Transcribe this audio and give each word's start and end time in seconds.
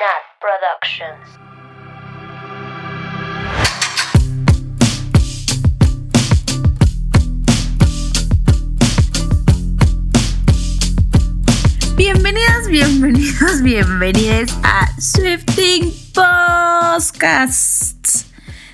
Nat 0.00 0.24
Productions. 0.40 1.28
Bienvenidos, 11.96 12.68
bienvenidos, 12.68 13.62
bienvenidos 13.62 14.50
a 14.62 14.88
Swifting 14.98 15.92
Podcasts. 16.14 17.52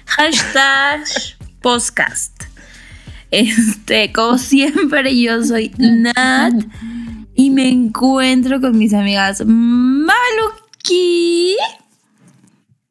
Hashtag 0.07 1.07
podcast. 1.61 2.45
Este, 3.33 4.13
como 4.13 4.39
siempre, 4.39 5.21
yo 5.21 5.43
soy 5.43 5.73
Nat 5.77 6.55
y 7.35 7.51
me 7.51 7.69
encuentro 7.69 8.61
con 8.61 8.79
mis 8.79 8.95
amigas 8.95 9.43
Maluki. 10.87 11.57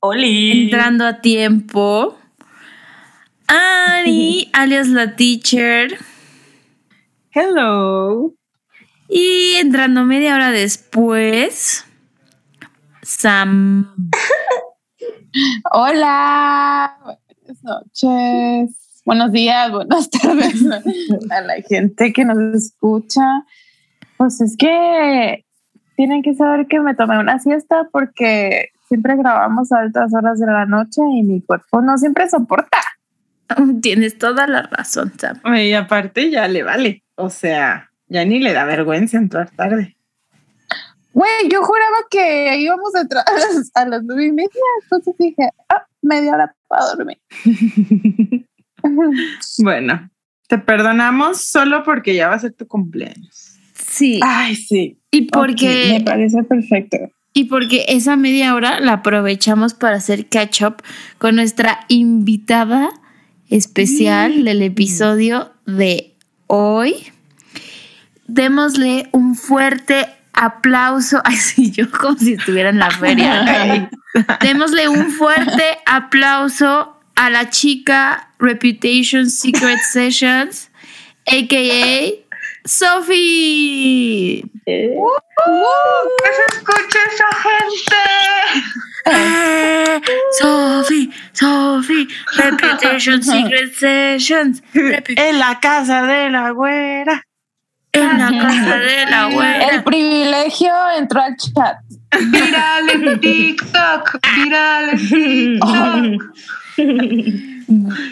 Oli. 0.01 0.63
Entrando 0.63 1.05
a 1.05 1.21
tiempo. 1.21 2.17
Ani, 3.47 4.49
alias 4.53 4.87
la 4.87 5.15
teacher. 5.15 5.97
Hello. 7.31 8.33
Y 9.07 9.55
entrando 9.59 10.03
media 10.03 10.35
hora 10.35 10.51
después, 10.51 11.85
Sam. 13.01 13.93
Hola, 15.71 16.97
buenas 17.03 17.63
noches, 17.63 19.01
buenos 19.05 19.31
días, 19.33 19.69
buenas 19.69 20.09
tardes 20.09 20.65
a 21.29 21.41
la 21.41 21.55
gente 21.67 22.13
que 22.13 22.25
nos 22.25 22.37
escucha. 22.55 23.43
Pues 24.17 24.39
es 24.41 24.55
que 24.57 25.44
tienen 25.95 26.21
que 26.21 26.33
saber 26.33 26.67
que 26.67 26.79
me 26.79 26.95
tomé 26.95 27.19
una 27.19 27.39
siesta 27.39 27.87
porque 27.91 28.69
siempre 28.87 29.15
grabamos 29.15 29.71
a 29.71 29.79
altas 29.79 30.13
horas 30.13 30.39
de 30.39 30.47
la 30.47 30.65
noche 30.65 31.01
y 31.13 31.23
mi 31.23 31.41
cuerpo 31.41 31.81
no 31.81 31.97
siempre 31.97 32.29
soporta. 32.29 32.79
Tienes 33.81 34.17
toda 34.17 34.47
la 34.47 34.63
razón, 34.63 35.13
Sam. 35.17 35.39
Y 35.55 35.73
aparte 35.73 36.29
ya 36.29 36.47
le 36.47 36.63
vale. 36.63 37.03
O 37.15 37.29
sea, 37.29 37.91
ya 38.07 38.25
ni 38.25 38.39
le 38.39 38.53
da 38.53 38.65
vergüenza 38.65 39.17
entrar 39.17 39.49
tarde. 39.51 39.95
Güey, 41.13 41.49
yo 41.49 41.63
juraba 41.63 41.97
que 42.09 42.57
íbamos 42.57 42.93
a 42.93 43.01
entrar 43.01 43.23
a 43.73 43.85
las, 43.85 44.03
nueve 44.03 44.25
y 44.25 44.31
media, 44.33 44.49
entonces 44.83 45.15
dije, 45.17 45.49
ah, 45.69 45.85
media 46.01 46.33
hora 46.33 46.55
para 46.67 46.85
dormir. 46.95 47.19
Bueno, 49.57 50.11
te 50.47 50.59
perdonamos 50.59 51.43
solo 51.43 51.81
porque 51.83 52.13
ya 52.13 52.29
va 52.29 52.35
a 52.35 52.39
ser 52.39 52.53
tu 52.53 52.67
cumpleaños. 52.67 53.57
Sí. 53.73 54.19
Ay, 54.23 54.55
sí. 54.55 55.01
Y 55.15 55.21
porque 55.23 55.97
me 55.97 56.01
parece 56.03 56.43
perfecto. 56.43 56.97
y 57.33 57.45
porque 57.45 57.85
esa 57.87 58.15
media 58.15 58.53
hora 58.55 58.79
la 58.79 58.93
aprovechamos 58.93 59.73
para 59.73 59.97
hacer 59.97 60.27
catch 60.27 60.61
up 60.63 60.83
con 61.17 61.35
nuestra 61.35 61.85
invitada 61.87 62.89
especial 63.49 64.43
del 64.43 64.61
episodio 64.61 65.51
de 65.65 66.15
hoy. 66.47 66.95
Démosle 68.27 69.07
un 69.11 69.35
fuerte 69.35 70.07
aplauso. 70.33 71.21
Ay, 71.25 71.35
sí, 71.35 71.71
yo 71.71 71.89
como 71.89 72.17
si 72.17 72.33
estuviera 72.33 72.69
en 72.69 72.79
la 72.79 72.91
feria. 72.91 73.89
Démosle 74.41 74.89
un 74.89 75.11
fuerte 75.11 75.63
aplauso 75.85 76.97
a 77.15 77.29
la 77.29 77.49
chica 77.49 78.29
Reputation 78.39 79.29
Secret 79.29 79.79
Sessions, 79.91 80.69
a.k.a. 81.27 82.24
Sophie. 82.65 84.43
Eh, 84.65 84.89
¡Que 84.95 86.29
se 86.33 86.45
escuche 86.57 86.99
esa 87.13 87.29
gente! 87.43 88.01
Sophie, 90.39 91.09
Sophie, 91.33 92.07
Reputation 92.37 93.21
Secret 93.31 93.73
Sessions. 93.75 94.63
En 94.73 95.39
la 95.39 95.59
casa 95.59 96.03
de 96.03 96.29
la 96.31 96.49
güera. 96.51 97.21
en 97.93 98.17
la 98.17 98.31
casa 98.41 98.77
de 98.79 99.05
la 99.05 99.27
El 99.27 99.31
abuela. 99.31 99.83
privilegio 99.85 100.73
entró 100.97 101.21
al 101.21 101.35
chat. 101.37 101.77
Viral 102.31 102.89
en 102.89 103.19
TikTok, 103.19 104.17
viral 104.35 104.89
en 104.89 105.07
TikTok. 105.59 106.23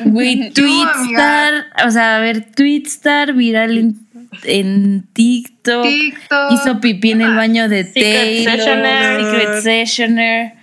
Güey, 0.05 0.51
Tú, 0.53 0.61
Twitstar, 0.61 1.67
o 1.85 1.91
sea, 1.91 2.17
a 2.17 2.19
ver, 2.19 2.51
Twitstar 2.55 3.33
viral 3.33 3.77
en, 3.77 3.95
en 4.43 5.07
TikTok. 5.13 5.83
TikTok. 5.85 6.51
Hizo 6.51 6.79
pipí 6.81 7.11
en 7.11 7.21
el 7.21 7.35
baño 7.35 7.69
de 7.69 7.83
Secret 7.85 8.45
Taylor. 8.45 8.55
Sessioner. 8.57 9.21
Secret 9.21 9.61
Sessioner. 9.61 10.53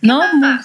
No, 0.00 0.22
mu- 0.34 0.58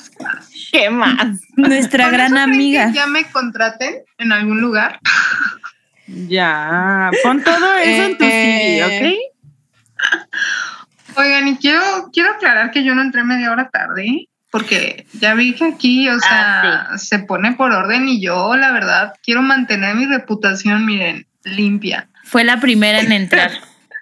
¿Qué 0.71 0.89
más? 0.89 1.39
nuestra 1.55 2.05
¿Con 2.05 2.13
gran 2.13 2.27
eso 2.27 2.35
creen 2.35 2.49
que 2.49 2.53
amiga. 2.55 2.91
Ya 2.93 3.07
me 3.07 3.25
contraten 3.25 3.95
en 4.17 4.31
algún 4.31 4.61
lugar. 4.61 4.99
Ya, 6.07 7.09
pon 7.23 7.43
todo 7.43 7.75
eso 7.77 8.03
en 8.03 8.17
tu 8.17 8.23
CV, 8.25 8.77
Eh, 8.79 8.83
¿ok? 8.83 9.03
Oigan, 11.15 11.47
y 11.47 11.57
quiero, 11.57 11.81
quiero 12.11 12.31
aclarar 12.31 12.71
que 12.71 12.83
yo 12.83 12.95
no 12.95 13.01
entré 13.01 13.23
media 13.23 13.51
hora 13.51 13.69
tarde, 13.69 14.27
porque 14.51 15.05
ya 15.13 15.33
vi 15.35 15.53
que 15.53 15.65
aquí, 15.65 16.09
o 16.09 16.19
sea, 16.19 16.89
se 16.97 17.19
pone 17.19 17.53
por 17.53 17.71
orden 17.71 18.07
y 18.07 18.21
yo, 18.21 18.55
la 18.55 18.71
verdad, 18.71 19.13
quiero 19.23 19.41
mantener 19.41 19.95
mi 19.95 20.05
reputación, 20.05 20.85
miren, 20.85 21.25
limpia. 21.43 22.09
Fue 22.23 22.43
la 22.43 22.59
primera 22.59 22.99
en 22.99 23.11
entrar. 23.11 23.51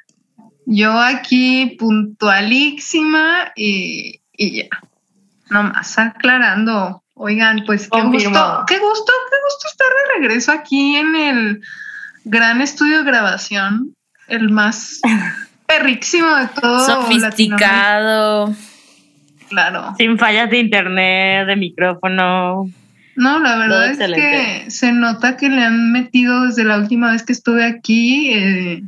Yo 0.66 0.98
aquí 1.00 1.76
puntualísima 1.78 3.52
y, 3.56 4.22
y 4.38 4.58
ya. 4.58 4.70
Nomás 5.50 5.98
aclarando. 6.00 7.04
Oigan, 7.14 7.64
pues 7.66 7.84
qué 7.84 7.90
Confirmo. 7.90 8.30
gusto, 8.30 8.64
qué 8.68 8.80
gusto, 8.80 9.12
qué 9.30 9.38
gusto 9.46 9.68
estar 9.68 9.88
de 9.88 10.20
regreso 10.20 10.52
aquí 10.52 10.96
en 10.96 11.16
el 11.16 11.62
gran 12.24 12.62
estudio 12.62 13.00
de 13.00 13.04
grabación, 13.04 13.96
el 14.28 14.50
más 14.50 15.02
perrísimo 15.68 16.34
de 16.36 16.48
todo. 16.48 16.86
Sofisticado. 16.86 18.56
Claro. 19.50 19.94
Sin 19.98 20.18
fallas 20.18 20.50
de 20.50 20.60
internet, 20.60 21.48
de 21.48 21.56
micrófono. 21.58 22.70
No, 23.22 23.38
la 23.38 23.56
verdad 23.56 23.86
es 23.86 23.92
excelente. 24.00 24.64
que 24.66 24.72
se 24.72 24.92
nota 24.92 25.38
que 25.38 25.48
le 25.48 25.64
han 25.64 25.92
metido 25.92 26.48
desde 26.48 26.64
la 26.64 26.80
última 26.80 27.12
vez 27.12 27.22
que 27.22 27.34
estuve 27.34 27.64
aquí. 27.64 28.34
Eh, 28.34 28.84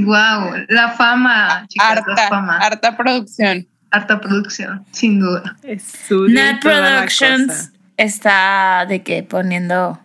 wow, 0.00 0.52
la 0.68 0.90
fama, 0.90 1.64
chicas, 1.68 1.94
la 1.94 2.12
harta, 2.12 2.28
fama. 2.28 2.58
harta 2.58 2.96
producción. 2.96 3.64
harta 3.92 4.20
producción, 4.20 4.84
sin 4.90 5.20
duda. 5.20 5.56
Nat 5.62 6.64
la 6.64 6.98
Productions 6.98 7.70
está 7.96 8.84
de 8.88 9.04
que 9.04 9.22
poniendo, 9.22 10.00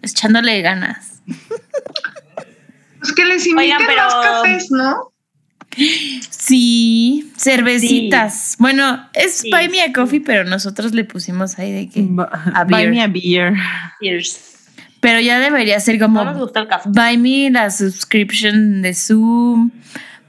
echándole 0.00 0.62
ganas. 0.62 1.20
Pues 3.00 3.12
que 3.12 3.26
les 3.26 3.46
inviten 3.46 3.76
Oigan, 3.76 3.82
pero- 3.86 4.02
más 4.04 4.14
cafés, 4.26 4.70
¿no? 4.70 5.12
Sí, 6.30 7.30
cervecitas. 7.36 8.56
Bueno, 8.58 9.08
es 9.12 9.38
Sí, 9.38 9.50
Buy 9.50 9.68
Me 9.68 9.82
a 9.82 9.92
Coffee, 9.92 10.20
pero 10.20 10.44
nosotros 10.44 10.94
le 10.94 11.04
pusimos 11.04 11.58
ahí 11.58 11.72
de 11.72 11.88
que. 11.88 12.06
A 12.54 12.64
Buy 12.64 12.86
beer. 12.86 12.90
me 12.90 13.02
a 13.02 13.08
beer. 13.08 13.54
Pero 15.00 15.20
ya 15.20 15.38
debería 15.38 15.78
ser 15.80 15.98
No 15.98 16.06
como 16.06 16.24
nos 16.24 16.38
gusta 16.38 16.60
el 16.60 16.68
café. 16.68 16.88
Buy 16.88 17.18
Me 17.18 17.50
la 17.50 17.70
subscription 17.70 18.82
de 18.82 18.94
Zoom. 18.94 19.70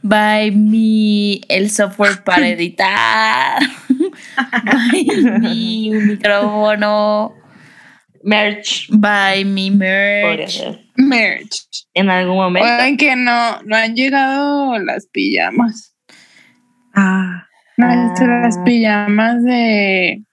Buy 0.01 0.51
Me 0.51 1.41
el 1.49 1.69
software 1.71 2.23
para 2.25 2.47
editar. 2.49 3.61
Buy 3.89 5.05
Me 5.39 5.97
un 5.97 6.07
micrófono. 6.07 7.33
Merch. 8.27 8.87
Buy 8.89 9.45
Me 9.45 9.71
merch. 9.71 10.61
Merch. 10.97 11.65
En 11.93 12.09
algún 12.09 12.35
momento. 12.35 12.67
Oigan 12.67 12.97
que 12.97 13.15
no, 13.15 13.61
no 13.63 13.75
han 13.75 13.95
llegado 13.95 14.77
las 14.79 15.07
pijamas. 15.07 15.95
Ah, 16.93 17.45
No 17.77 17.85
han 17.87 18.11
Ah. 18.19 18.39
las 18.41 18.57
pijamas 18.65 19.43
de 19.43 20.23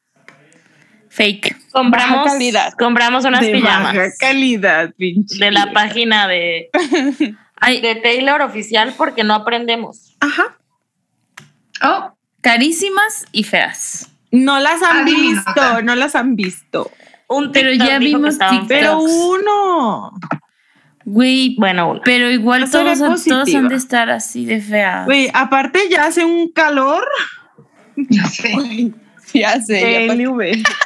Fake. 1.08 1.56
compramos, 1.70 2.16
baja 2.24 2.30
calidad. 2.32 2.72
compramos 2.76 3.24
unas 3.26 3.42
de 3.42 3.52
pijamas 3.52 3.94
baja 3.94 4.08
calidad, 4.18 4.92
pinche. 4.96 5.38
de 5.38 5.52
la 5.52 5.70
página 5.72 6.26
de, 6.26 6.70
Ay, 7.60 7.80
de 7.80 7.94
Taylor 7.94 8.42
oficial 8.42 8.92
porque 8.96 9.22
no 9.22 9.34
aprendemos. 9.34 10.16
Ajá. 10.20 10.58
Oh, 11.82 12.16
carísimas 12.40 13.26
y 13.30 13.44
feas. 13.44 14.10
No 14.32 14.58
las 14.58 14.82
han 14.82 15.02
Adivino, 15.02 15.42
visto, 15.44 15.82
no 15.82 15.94
las 15.94 16.16
han 16.16 16.34
visto. 16.34 16.90
Un 17.28 17.52
Pero 17.52 17.72
ya 17.72 17.98
vimos. 17.98 18.36
Pero 18.68 19.00
uno. 19.00 20.12
Güey, 21.06 21.54
Bueno, 21.58 21.90
una. 21.90 22.00
pero 22.02 22.30
igual 22.30 22.70
todos, 22.70 23.00
han- 23.02 23.22
todos 23.22 23.54
han 23.54 23.68
de 23.68 23.74
estar 23.76 24.08
así 24.10 24.46
de 24.46 24.60
feas. 24.60 25.04
Güey, 25.04 25.28
aparte 25.34 25.80
ya 25.90 26.06
hace 26.06 26.24
un 26.24 26.50
calor. 26.50 27.04
ya 27.96 28.24
sé. 28.26 28.92
Ya 29.32 29.60
sé. 29.60 30.06
ya. 30.06 30.12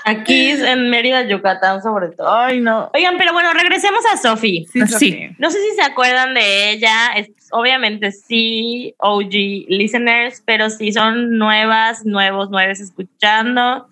Aquí 0.06 0.48
en 0.50 0.88
Mérida, 0.88 1.22
Yucatán, 1.28 1.82
sobre 1.82 2.08
todo. 2.08 2.32
Ay, 2.34 2.60
no. 2.60 2.90
Oigan, 2.94 3.16
pero 3.18 3.34
bueno, 3.34 3.52
regresemos 3.52 4.00
a 4.10 4.16
Sophie. 4.16 4.64
Sí, 4.72 4.80
Sí. 4.86 5.28
No 5.38 5.50
sé 5.50 5.58
si 5.58 5.76
se 5.76 5.82
acuerdan 5.82 6.32
de 6.32 6.70
ella, 6.70 7.12
es- 7.16 7.30
obviamente 7.50 8.10
sí, 8.10 8.94
OG 9.00 9.66
listeners, 9.68 10.42
pero 10.46 10.70
si 10.70 10.92
son 10.92 11.36
nuevas, 11.36 12.06
nuevos, 12.06 12.48
nuevos 12.48 12.80
escuchando. 12.80 13.86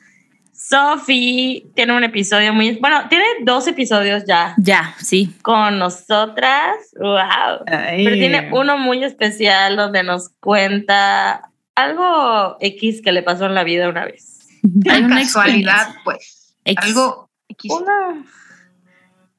Sophie 0.69 1.65
tiene 1.75 1.97
un 1.97 2.03
episodio 2.03 2.53
muy, 2.53 2.73
bueno, 2.81 3.09
tiene 3.09 3.25
dos 3.43 3.67
episodios 3.69 4.25
ya 4.27 4.55
Ya, 4.59 4.95
sí. 4.99 5.33
con 5.43 5.79
nosotras. 5.79 6.77
Wow. 6.99 7.65
Ay. 7.67 8.05
Pero 8.05 8.17
tiene 8.17 8.49
uno 8.53 8.77
muy 8.77 9.05
especial 9.05 9.77
donde 9.77 10.03
nos 10.03 10.31
cuenta 10.41 11.51
algo 11.77 12.57
X 12.61 13.01
que 13.03 13.13
le 13.13 13.23
pasó 13.23 13.47
en 13.47 13.55
la 13.55 13.63
vida 13.63 13.89
una 13.89 14.05
vez. 14.07 14.49
Hay 14.91 15.03
Una 15.05 15.21
casualidad, 15.21 15.95
pues. 16.05 16.57
X. 16.65 16.85
Algo 16.85 17.31
X. 17.49 17.71
Una 17.73 18.25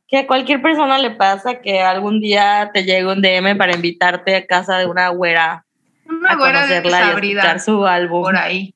que 0.07 0.19
a 0.19 0.27
cualquier 0.27 0.61
persona 0.61 0.97
le 0.99 1.11
pasa 1.11 1.59
que 1.59 1.81
algún 1.81 2.21
día 2.21 2.71
te 2.73 2.85
llegue 2.85 3.05
un 3.05 3.21
DM 3.21 3.57
para 3.57 3.75
invitarte 3.75 4.37
a 4.37 4.45
casa 4.45 4.77
de 4.77 4.85
una 4.85 5.09
güera 5.09 5.65
Una 6.07 6.29
a 6.31 6.35
güera 6.37 6.61
conocerla 6.61 6.89
y 6.91 6.93
a 6.93 7.05
desabrida 7.07 7.41
escuchar 7.41 7.59
su 7.59 7.85
álbum. 7.85 8.21
por 8.23 8.37
ahí. 8.37 8.73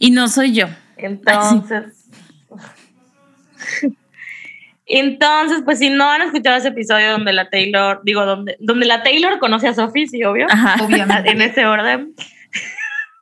Y 0.00 0.10
no 0.10 0.26
soy 0.26 0.52
yo. 0.52 0.66
Entonces, 0.96 2.08
entonces, 4.86 5.62
pues 5.64 5.78
si 5.80 5.90
no 5.90 6.08
han 6.10 6.22
escuchado 6.22 6.56
ese 6.56 6.68
episodio 6.68 7.10
donde 7.12 7.32
la 7.32 7.50
Taylor, 7.50 8.00
digo, 8.04 8.24
donde, 8.24 8.56
donde 8.60 8.86
la 8.86 9.02
Taylor 9.02 9.38
conoce 9.38 9.68
a 9.68 9.74
Sophie, 9.74 10.06
sí, 10.06 10.22
obvio, 10.22 10.46
Ajá. 10.48 10.82
Obviamente. 10.84 11.30
en 11.30 11.42
ese 11.42 11.66
orden, 11.66 12.14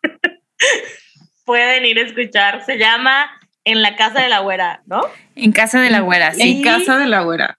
pueden 1.44 1.86
ir 1.86 1.98
a 1.98 2.02
escuchar. 2.02 2.64
Se 2.64 2.78
llama 2.78 3.30
En 3.64 3.80
la 3.80 3.96
casa 3.96 4.20
de 4.20 4.28
la 4.28 4.40
güera, 4.40 4.82
¿no? 4.86 5.00
En 5.36 5.52
casa 5.52 5.80
de 5.80 5.90
la 5.90 6.00
güera, 6.00 6.28
En 6.28 6.58
sí. 6.58 6.62
casa 6.62 6.98
de 6.98 7.06
la 7.06 7.22
güera. 7.22 7.56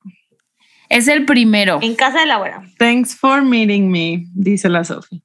Es 0.87 1.07
el 1.07 1.25
primero. 1.25 1.79
En 1.81 1.95
casa 1.95 2.19
de 2.19 2.27
la 2.27 2.37
güera. 2.37 2.61
Thanks 2.77 3.15
for 3.15 3.41
meeting 3.41 3.89
me, 3.89 4.25
dice 4.33 4.69
la 4.69 4.83
Sophie. 4.83 5.21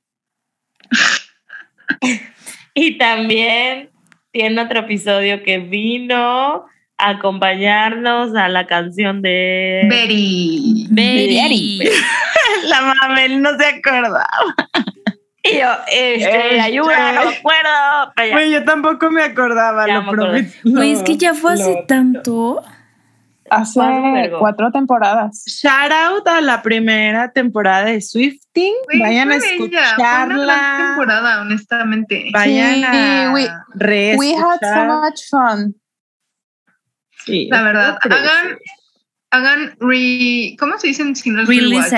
Y 2.72 2.98
también 2.98 3.89
tiene 4.32 4.61
otro 4.62 4.81
episodio 4.81 5.43
que 5.43 5.59
vino 5.59 6.67
a 6.99 7.09
acompañarnos 7.11 8.35
a 8.37 8.49
la 8.49 8.67
canción 8.67 9.23
de... 9.23 9.87
Very. 9.88 10.87
Very. 10.91 11.81
La 12.69 12.82
Mabel 12.82 13.41
no 13.43 13.56
se 13.56 13.65
acordaba. 13.67 14.27
Y 15.43 15.59
yo, 15.59 15.69
este, 15.91 16.15
Este. 16.49 16.61
ayuda, 16.61 17.12
no 17.12 17.31
me 17.31 17.37
acuerdo. 17.37 18.12
Pero 18.17 18.44
yo 18.44 18.65
tampoco 18.65 19.11
me 19.11 19.23
acordaba, 19.23 19.87
Ya 19.87 20.00
lo 20.00 20.11
prometo. 20.11 20.53
Güey, 20.65 20.93
es 20.93 21.03
que 21.03 21.17
ya 21.17 21.33
fue 21.33 21.55
hace 21.55 21.73
Lo- 21.73 21.85
tanto. 21.87 22.62
Hace 23.50 24.31
cuatro 24.38 24.70
temporadas. 24.70 25.43
Shout 25.47 25.91
out 25.93 26.26
a 26.29 26.41
la 26.41 26.62
primera 26.62 27.32
temporada 27.32 27.87
de 27.87 28.00
Swifting. 28.00 28.75
Vayan 29.00 29.32
a 29.32 29.38
Fue 29.41 29.58
una 29.58 29.69
gran 29.69 30.31
escucharla. 30.31 30.85
temporada, 30.88 31.41
honestamente. 31.41 32.31
Vayan 32.32 32.75
Sí, 32.76 32.85
a 32.85 33.32
we- 33.35 34.17
We 34.19 34.35
had 34.35 34.58
so 34.61 35.00
much 35.00 35.20
fun. 35.29 35.75
Sí, 37.26 37.49
La 37.50 37.62
verdad, 37.62 37.99
hagan, 38.02 38.58
hagan 39.31 39.76
re, 39.81 40.56
¿cómo 40.58 40.79
se 40.79 40.87
dicen 40.88 41.14
si 41.14 41.31
no 41.31 41.44
rewatch? 41.44 41.91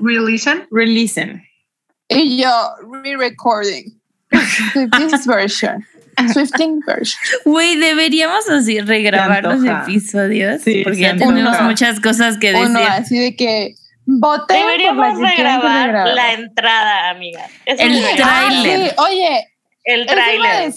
Re-listen. 0.00 0.66
Releasen. 0.70 1.42
Y 2.08 2.42
yo, 2.42 2.50
re-recording. 3.02 4.00
This 4.30 5.26
version. 5.26 5.84
Swifting 6.32 6.80
version. 6.86 7.20
Güey, 7.44 7.76
deberíamos 7.76 8.48
así 8.48 8.80
regrabar 8.80 9.44
los 9.44 9.64
episodios. 9.64 10.62
Sí, 10.62 10.82
porque 10.84 11.00
ya 11.00 11.16
tenemos 11.16 11.60
muchas 11.62 12.00
cosas 12.00 12.38
que 12.38 12.52
decir. 12.52 12.66
Uno 12.66 12.80
así 12.80 13.18
de 13.18 13.36
que 13.36 13.74
por 14.20 14.46
Deberíamos 14.46 15.18
regrabar 15.18 16.08
la 16.14 16.32
entrada, 16.34 17.10
amiga. 17.10 17.46
El 17.64 17.76
debería- 17.78 18.08
Ah, 18.24 18.46
tráiler. 18.48 18.90
sí, 18.90 18.94
oye, 18.98 19.48
El 19.84 20.06
tráiler. 20.06 20.72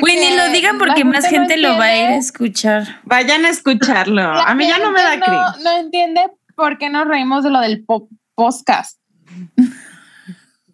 Güey, 0.00 0.16
ni 0.16 0.36
lo 0.36 0.48
digan 0.50 0.78
porque 0.78 1.04
más 1.04 1.26
gente 1.26 1.56
lo 1.56 1.76
va 1.76 1.86
a 1.86 1.96
ir 1.96 2.06
a 2.08 2.16
escuchar. 2.16 3.00
Vayan 3.04 3.44
a 3.44 3.48
escucharlo. 3.50 4.14
la 4.34 4.42
A 4.42 4.54
mí 4.54 4.66
ya 4.68 4.78
no 4.78 4.90
me 4.92 5.02
da 5.02 5.20
cringe. 5.20 5.30
no, 5.30 5.58
no 5.62 5.78
entiende 5.78 6.22
por 6.56 6.78
qué 6.78 6.88
nos 6.90 7.06
reímos 7.08 7.42
de 7.44 7.50
lo 7.50 7.60
del 7.60 7.84
po- 7.84 8.08
podcast. 8.36 8.98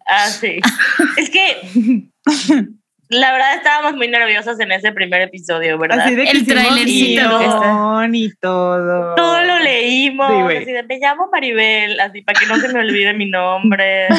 Ah, 0.07 0.27
sí. 0.29 0.59
es 1.17 1.29
que 1.29 2.07
la 3.11 3.33
verdad 3.33 3.55
estábamos 3.55 3.95
muy 3.95 4.07
nerviosas 4.07 4.57
en 4.61 4.71
ese 4.71 4.93
primer 4.93 5.21
episodio, 5.21 5.77
¿verdad? 5.77 5.99
Así 5.99 6.15
de 6.15 6.23
que 6.23 6.31
El 6.31 6.45
trailercito 6.45 8.05
y 8.13 8.33
todo. 8.39 9.15
Todo 9.15 9.41
lo 9.43 9.59
leímos. 9.59 10.49
Sí, 10.49 10.57
así 10.57 10.71
de, 10.71 10.83
me 10.83 10.97
llamo 10.97 11.27
Maribel, 11.29 11.99
así 11.99 12.21
para 12.21 12.39
que 12.39 12.45
no 12.45 12.55
se 12.57 12.69
me 12.69 12.79
olvide 12.79 13.13
mi 13.13 13.29
nombre. 13.29 14.07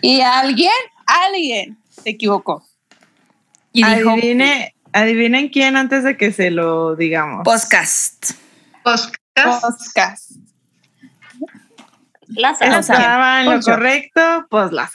Y 0.00 0.20
alguien, 0.20 0.70
alguien 1.06 1.76
se 1.88 2.10
equivocó. 2.10 2.64
Y 3.72 3.84
dijo 3.84 4.10
Adivine, 4.10 4.76
adivinen 4.92 5.48
quién 5.48 5.76
antes 5.76 6.04
de 6.04 6.16
que 6.16 6.30
se 6.30 6.52
lo 6.52 6.94
digamos. 6.94 7.42
podcast. 7.42 8.30
Podcast. 8.84 9.16
Podcast. 9.34 10.30
Lázaro. 12.28 12.78
Estaba 12.78 13.40
en 13.40 13.50
lo 13.50 13.60
correcto, 13.60 14.46
pues 14.48 14.70
la 14.70 14.88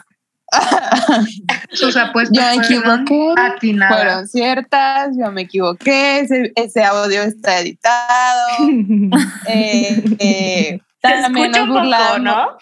Sus 1.71 1.95
apuestas 1.97 2.37
Yo 2.37 2.43
me 2.59 2.65
equivoqué. 2.65 3.33
atinadas. 3.37 3.95
Fueron 3.95 4.27
ciertas, 4.27 5.09
yo 5.17 5.31
me 5.31 5.41
equivoqué, 5.41 6.19
ese, 6.19 6.51
ese 6.55 6.83
audio 6.83 7.23
está 7.23 7.59
editado. 7.59 8.47
eh, 9.47 10.03
eh, 10.19 10.79
Se 11.01 11.21
también 11.21 11.51
escucha 11.51 11.59
nos 11.65 11.67
un 11.67 11.67
poco, 11.67 11.79
burlamos. 11.79 12.21
¿no? 12.21 12.57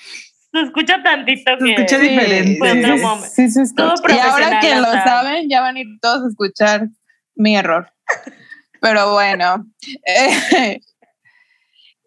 Se 0.54 0.62
escucha 0.66 1.04
tantito 1.04 1.52
Se 1.60 1.66
que... 1.66 1.72
escucha 1.74 2.00
Sí, 2.00 2.08
diferente. 2.08 2.58
Fue 2.60 2.80
otro 2.80 2.96
sí, 2.98 3.02
momento. 3.02 3.28
sí 3.34 3.50
se 3.50 3.62
escucha. 3.62 3.94
Todo 3.96 4.16
Y 4.16 4.20
ahora 4.20 4.60
que 4.60 4.76
lo 4.76 4.92
saben, 4.92 5.50
ya 5.50 5.62
van 5.62 5.76
a 5.78 5.80
ir 5.80 5.88
todos 6.02 6.26
a 6.26 6.28
escuchar 6.30 6.88
mi 7.36 7.56
error. 7.56 7.92
Pero 8.82 9.14
bueno. 9.14 9.66
eh, 10.06 10.80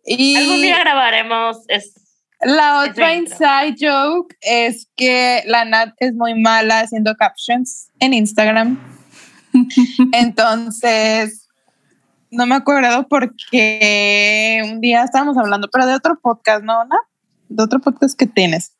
y 0.04 0.36
Algún 0.36 0.62
día 0.62 0.78
grabaremos... 0.80 1.58
Es, 1.68 2.03
la 2.44 2.80
otra 2.80 3.14
inside 3.14 3.76
joke 3.78 4.34
es 4.40 4.88
que 4.96 5.42
la 5.46 5.64
Nat 5.64 5.94
es 5.98 6.14
muy 6.14 6.40
mala 6.40 6.80
haciendo 6.80 7.14
captions 7.16 7.88
en 8.00 8.14
Instagram. 8.14 8.78
Entonces, 10.12 11.48
no 12.30 12.46
me 12.46 12.54
acuerdo 12.54 13.06
porque 13.08 14.62
un 14.64 14.80
día 14.80 15.04
estábamos 15.04 15.38
hablando, 15.38 15.68
pero 15.70 15.86
de 15.86 15.94
otro 15.94 16.18
podcast, 16.20 16.64
¿no, 16.64 16.84
Nat? 16.84 17.00
De 17.48 17.62
otro 17.62 17.80
podcast 17.80 18.18
que 18.18 18.26
tienes. 18.26 18.76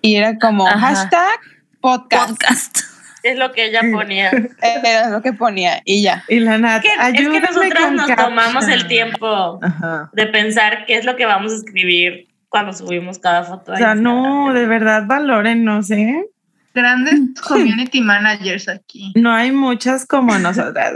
Y 0.00 0.16
era 0.16 0.38
como 0.38 0.66
Ajá. 0.66 0.78
hashtag 0.78 1.40
podcast. 1.80 2.30
Podcast. 2.30 2.78
es 3.22 3.36
lo 3.36 3.52
que 3.52 3.66
ella 3.66 3.82
ponía. 3.92 4.30
Era 4.62 5.10
lo 5.10 5.22
que 5.22 5.32
ponía 5.32 5.82
y 5.84 6.02
ya. 6.02 6.24
Y 6.28 6.40
la 6.40 6.58
Nat, 6.58 6.82
que, 6.82 6.88
es 6.88 6.94
que 6.94 7.00
ayúdame 7.00 7.40
nosotros 7.40 7.84
con 7.84 7.96
nos 7.96 8.06
caption. 8.06 8.28
tomamos 8.28 8.68
el 8.68 8.86
tiempo 8.86 9.58
Ajá. 9.62 10.10
de 10.12 10.26
pensar 10.26 10.86
qué 10.86 10.96
es 10.96 11.04
lo 11.04 11.16
que 11.16 11.26
vamos 11.26 11.52
a 11.52 11.56
escribir 11.56 12.28
cuando 12.48 12.72
subimos 12.72 13.18
cada 13.18 13.44
foto. 13.44 13.72
O 13.72 13.76
sea, 13.76 13.94
no, 13.94 14.52
de 14.52 14.66
verdad 14.66 15.04
valoren, 15.06 15.64
no 15.64 15.82
sé. 15.82 16.26
Grandes 16.74 17.40
community 17.46 18.00
managers 18.00 18.68
aquí. 18.68 19.12
No 19.14 19.32
hay 19.32 19.52
muchas 19.52 20.06
como 20.06 20.38
nosotras. 20.38 20.94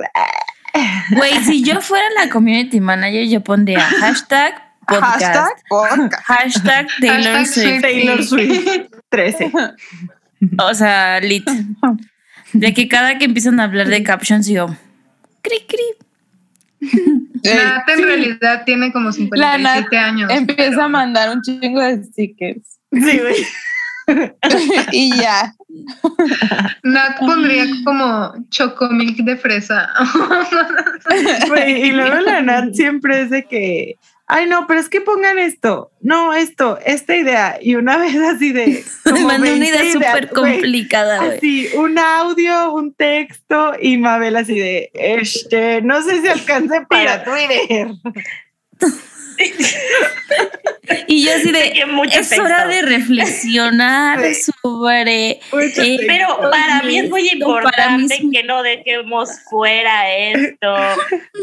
Güey, 1.11 1.45
si 1.45 1.63
yo 1.63 1.83
fuera 1.83 2.07
la 2.19 2.31
community 2.31 2.81
manager, 2.81 3.27
yo 3.29 3.43
pondría 3.43 3.81
hashtag 4.01 4.55
podcast. 4.87 5.23
Hashtag 5.23 5.63
podcast. 5.69 6.25
Hashtag 6.25 6.87
Taylor 6.99 7.35
Hashtag 7.35 7.47
Swift. 7.47 7.83
Taylor 7.83 8.25
Swift 8.25 8.91
13. 9.11 9.53
O 10.59 10.73
sea, 10.73 11.21
lit. 11.21 11.47
De 12.55 12.73
que 12.73 12.89
cada 12.89 13.19
que 13.19 13.27
empiezan 13.27 13.61
a 13.61 13.65
hablar 13.65 13.89
de 13.89 14.03
captions, 14.03 14.47
yo. 14.47 14.69
Cri, 15.43 15.59
cri. 15.69 16.07
Nat 17.45 17.89
en 17.89 17.97
sí, 17.97 18.03
realidad 18.03 18.63
tiene 18.65 18.93
como 18.93 19.11
La 19.33 19.59
Nat 19.59 19.89
57 19.89 19.99
años. 19.99 20.31
Empieza 20.31 20.71
pero 20.71 20.83
a 20.83 20.89
mandar 20.89 21.37
un 21.37 21.43
chingo 21.43 21.81
de 21.81 22.03
stickers. 22.05 22.79
Sí, 22.93 23.19
güey. 23.19 23.47
y 24.93 25.17
ya. 25.17 25.55
Nat 26.83 27.19
pondría 27.19 27.67
como 27.85 28.35
chocomilk 28.51 29.19
de 29.19 29.37
fresa. 29.37 29.91
Y 31.67 31.93
luego 31.93 32.21
la 32.21 32.43
Nat 32.43 32.73
siempre 32.73 33.23
es 33.23 33.31
de 33.31 33.45
que, 33.45 33.97
ay 34.27 34.47
no, 34.47 34.67
pero 34.67 34.81
es 34.81 34.89
que 34.89 35.01
pongan 35.01 35.39
esto, 35.39 35.93
no, 36.01 36.35
esto, 36.35 36.79
esta 36.85 37.17
idea. 37.17 37.59
Y 37.61 37.75
una 37.75 37.97
vez 37.99 38.17
así 38.17 38.53
de. 38.53 38.85
Mandó 39.05 39.25
una 39.25 39.39
20 39.39 39.67
idea 39.67 39.93
súper 39.93 40.31
complicada, 40.31 41.19
güey. 41.19 41.37
Así, 41.37 41.69
un 41.75 41.99
audio, 41.99 42.73
un 42.73 42.95
texto 42.95 43.73
y 43.81 43.99
Mabel 43.99 44.37
así 44.37 44.59
de, 44.59 44.91
este, 44.95 45.83
no 45.83 46.03
sé 46.03 46.21
si 46.21 46.29
alcance 46.29 46.87
para 46.89 47.25
Twitter. 47.25 47.89
Y 51.07 51.25
yo 51.25 51.33
así 51.35 51.51
de, 51.53 51.85
mucho 51.87 52.19
es 52.21 52.39
hora 52.39 52.67
de 52.67 52.83
reflexionar 52.83 54.21
sobre... 54.35 55.31
Eh. 55.31 55.99
Pero 56.07 56.39
para 56.51 56.83
mí 56.83 56.99
es 56.99 57.09
muy 57.11 57.23
mí 57.23 57.29
importante 57.33 58.21
que 58.33 58.43
no 58.45 58.63
dejemos 58.63 59.31
fuera 59.49 60.13
esto. 60.15 60.75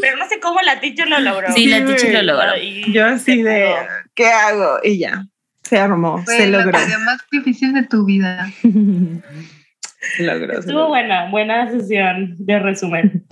Pero 0.00 0.16
no 0.18 0.28
sé 0.28 0.38
cómo 0.40 0.60
la 0.60 0.78
teacher 0.80 1.08
lo 1.08 1.18
logró. 1.20 1.52
Sí, 1.52 1.66
la 1.66 1.78
Sí, 1.78 1.84
teacher 1.86 2.12
lo 2.12 2.22
logró. 2.34 2.56
Y 2.56 2.92
Yo 2.92 3.06
así 3.06 3.42
de, 3.42 3.74
pudo. 3.74 3.86
¿qué 4.14 4.26
hago? 4.26 4.78
Y 4.84 4.98
ya, 4.98 5.24
se 5.62 5.78
armó, 5.78 6.22
Fue 6.24 6.36
se 6.36 6.46
la 6.46 6.58
logró. 6.58 6.72
tarea 6.78 6.98
más 6.98 7.18
difícil 7.30 7.72
de 7.72 7.82
tu 7.84 8.04
vida. 8.04 8.50
se 8.62 10.22
logró. 10.22 10.54
se 10.54 10.60
Estuvo 10.60 10.74
logró. 10.74 10.88
buena, 10.88 11.30
buena 11.30 11.70
sesión 11.70 12.34
de 12.38 12.58
resumen. 12.58 13.26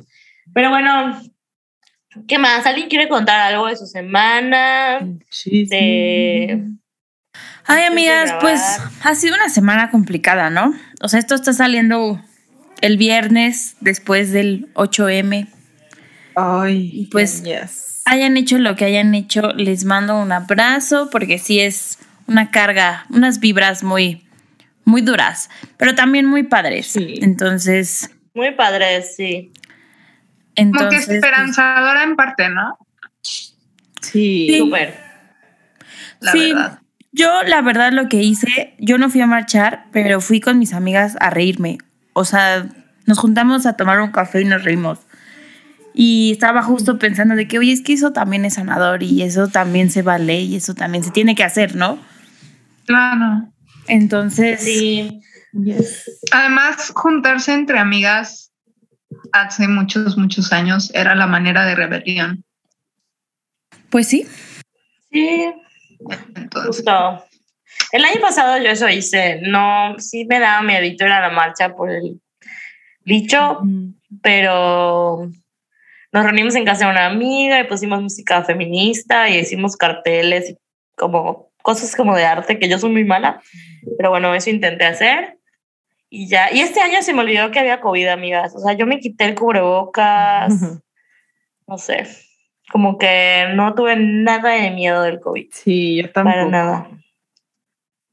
Pero 0.55 0.71
bueno, 0.71 1.21
¿qué 2.27 2.39
más? 2.39 2.67
¿Alguien 2.67 2.89
quiere 2.89 3.09
contar 3.09 3.41
algo 3.41 3.67
de 3.67 3.77
su 3.77 3.87
semana? 3.87 4.99
Chisme. 5.31 5.77
De... 5.77 6.65
Ay, 7.67 7.85
amigas, 7.85 8.35
pues 8.41 8.61
ha 9.03 9.15
sido 9.15 9.35
una 9.35 9.51
semana 9.51 9.91
complicada, 9.91 10.49
¿no? 10.51 10.75
O 11.03 11.09
sea, 11.09 11.19
esto 11.21 11.35
está 11.35 11.53
saliendo 11.53 12.21
el 12.81 12.97
viernes 12.97 13.77
después 13.81 14.33
del 14.33 14.73
8M. 14.75 15.49
Ay, 16.37 16.91
Y 16.95 17.07
pues- 17.07 17.43
yes. 17.43 17.85
Hayan 18.07 18.39
hecho 18.39 18.59
lo 18.59 18.75
que 18.75 18.87
hayan 18.87 19.15
hecho, 19.15 19.53
les 19.53 19.85
mando 19.85 20.19
un 20.19 20.33
abrazo 20.33 21.11
porque 21.11 21.39
sí 21.39 21.61
es 21.61 21.99
una 22.27 22.51
carga, 22.51 23.05
unas 23.11 23.39
vibras 23.39 23.83
muy, 23.83 24.27
muy 24.87 25.03
duras, 25.03 25.51
pero 25.77 25.95
también 25.95 26.25
muy 26.25 26.43
padres. 26.45 26.87
Sí. 26.87 27.17
Entonces, 27.21 28.11
Muy 28.33 28.53
padre, 28.53 29.03
sí. 29.03 29.53
Como 30.59 30.73
que 30.73 30.79
entonces, 30.79 31.07
pues, 31.07 31.17
esperanzadora 31.17 32.03
en 32.03 32.17
parte, 32.17 32.49
¿no? 32.49 32.79
Sí. 34.01 34.57
Súper. 34.59 34.95
La 36.21 36.33
sí, 36.33 36.53
verdad. 36.53 36.81
yo 37.13 37.43
la 37.45 37.63
verdad 37.63 37.93
lo 37.93 38.09
que 38.09 38.23
hice, 38.23 38.75
yo 38.79 38.99
no 38.99 39.09
fui 39.09 39.21
a 39.21 39.27
marchar, 39.27 39.87
pero 39.93 40.21
fui 40.21 40.41
con 40.41 40.59
mis 40.59 40.73
amigas 40.73 41.17
a 41.21 41.31
reírme. 41.31 41.79
O 42.13 42.25
sea, 42.25 42.67
nos 43.07 43.19
juntamos 43.19 43.67
a 43.67 43.75
tomar 43.75 44.01
un 44.01 44.11
café 44.11 44.41
y 44.41 44.45
nos 44.45 44.65
reímos. 44.65 44.99
Y 45.95 46.33
estaba 46.33 46.63
justo 46.63 46.99
pensando 46.99 47.35
de 47.35 47.49
que, 47.49 47.59
oye, 47.59 47.73
es 47.73 47.83
que 47.83 47.93
eso 47.93 48.13
también 48.13 48.45
es 48.45 48.55
sanador 48.55 49.03
y 49.03 49.23
eso 49.23 49.49
también 49.49 49.91
se 49.91 50.03
vale 50.03 50.41
y 50.41 50.57
eso 50.57 50.75
también 50.75 51.03
se 51.03 51.11
tiene 51.11 51.35
que 51.35 51.45
hacer, 51.45 51.75
¿no? 51.75 51.99
Claro. 52.87 53.49
Entonces, 53.87 54.63
Sí. 54.63 55.21
Yes. 55.53 56.21
Además, 56.31 56.93
juntarse 56.95 57.55
entre 57.55 57.79
amigas 57.79 58.48
hace 59.33 59.69
muchos, 59.69 60.17
muchos 60.17 60.53
años 60.53 60.91
era 60.95 61.15
la 61.15 61.27
manera 61.27 61.65
de 61.65 61.75
rebelión. 61.75 62.45
pues 63.91 64.09
sí. 64.09 64.27
Sí, 65.11 65.53
Entonces, 66.35 66.77
justo. 66.77 67.25
El 67.93 68.05
año 68.05 68.21
pasado 68.21 68.63
yo 68.63 68.71
eso 68.71 68.89
hice. 68.89 69.41
No, 69.43 69.99
sí 69.99 70.27
me 70.27 70.39
daba 70.39 70.63
miedito 70.63 71.05
ir 71.05 71.13
a 71.13 71.21
la 71.21 71.31
marcha 71.31 71.75
por 71.75 71.91
el 71.91 72.21
dicho, 73.05 73.61
pero 74.23 75.31
nos 76.13 76.25
reunimos 76.25 76.55
en 76.55 76.65
casa 76.65 76.85
de 76.85 76.91
una 76.91 77.07
amiga 77.07 77.61
y 77.61 77.65
pusimos 77.65 78.03
música 78.03 78.43
feminista 78.45 79.29
y 79.29 79.39
hicimos 79.39 79.77
carteles 79.77 80.51
y 80.51 80.59
como 80.95 81.51
cosas 81.63 81.95
como 81.97 82.15
de 82.15 82.25
arte 82.25 82.59
que 82.59 82.69
yo 82.69 82.79
soy 82.79 82.91
muy 82.91 83.05
mala, 83.05 83.41
pero 83.97 84.11
bueno, 84.11 84.35
eso 84.35 84.51
intenté 84.51 84.85
hacer 84.85 85.38
y 86.11 86.29
ya. 86.29 86.53
Y 86.53 86.61
este 86.61 86.81
año 86.81 87.03
se 87.03 87.13
me 87.13 87.21
olvidó 87.21 87.51
que 87.51 87.59
había 87.61 87.81
COVID, 87.81 88.09
amigas. 88.09 88.55
O 88.57 88.61
sea, 88.61 88.73
yo 88.75 88.87
me 88.87 89.01
quité 89.01 89.25
el 89.25 89.35
cubrebocas, 89.35 90.81
no 91.67 91.79
sé, 91.79 92.07
como 92.71 92.99
que 92.99 93.47
no 93.55 93.75
tuve 93.75 93.97
nada 93.97 94.51
de 94.53 94.71
miedo 94.71 95.03
del 95.03 95.21
COVID, 95.21 95.49
Sí, 95.53 95.97
yo 96.03 96.13
para 96.13 96.33
tampoco. 96.33 96.51
nada. 96.51 96.89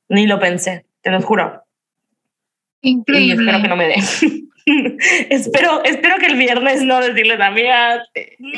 Ni 0.09 0.27
lo 0.27 0.39
pensé, 0.39 0.85
te 1.01 1.09
lo 1.11 1.21
juro. 1.21 1.63
Y 2.81 2.91
increíble. 2.91 3.43
espero 3.45 3.61
que 3.63 3.67
no 3.69 3.75
me 3.75 3.87
dé. 3.87 3.95
espero, 5.29 5.83
espero 5.83 6.17
que 6.19 6.27
el 6.27 6.37
viernes 6.37 6.83
no 6.83 6.99
decirles 6.99 7.39
amigas. 7.39 8.07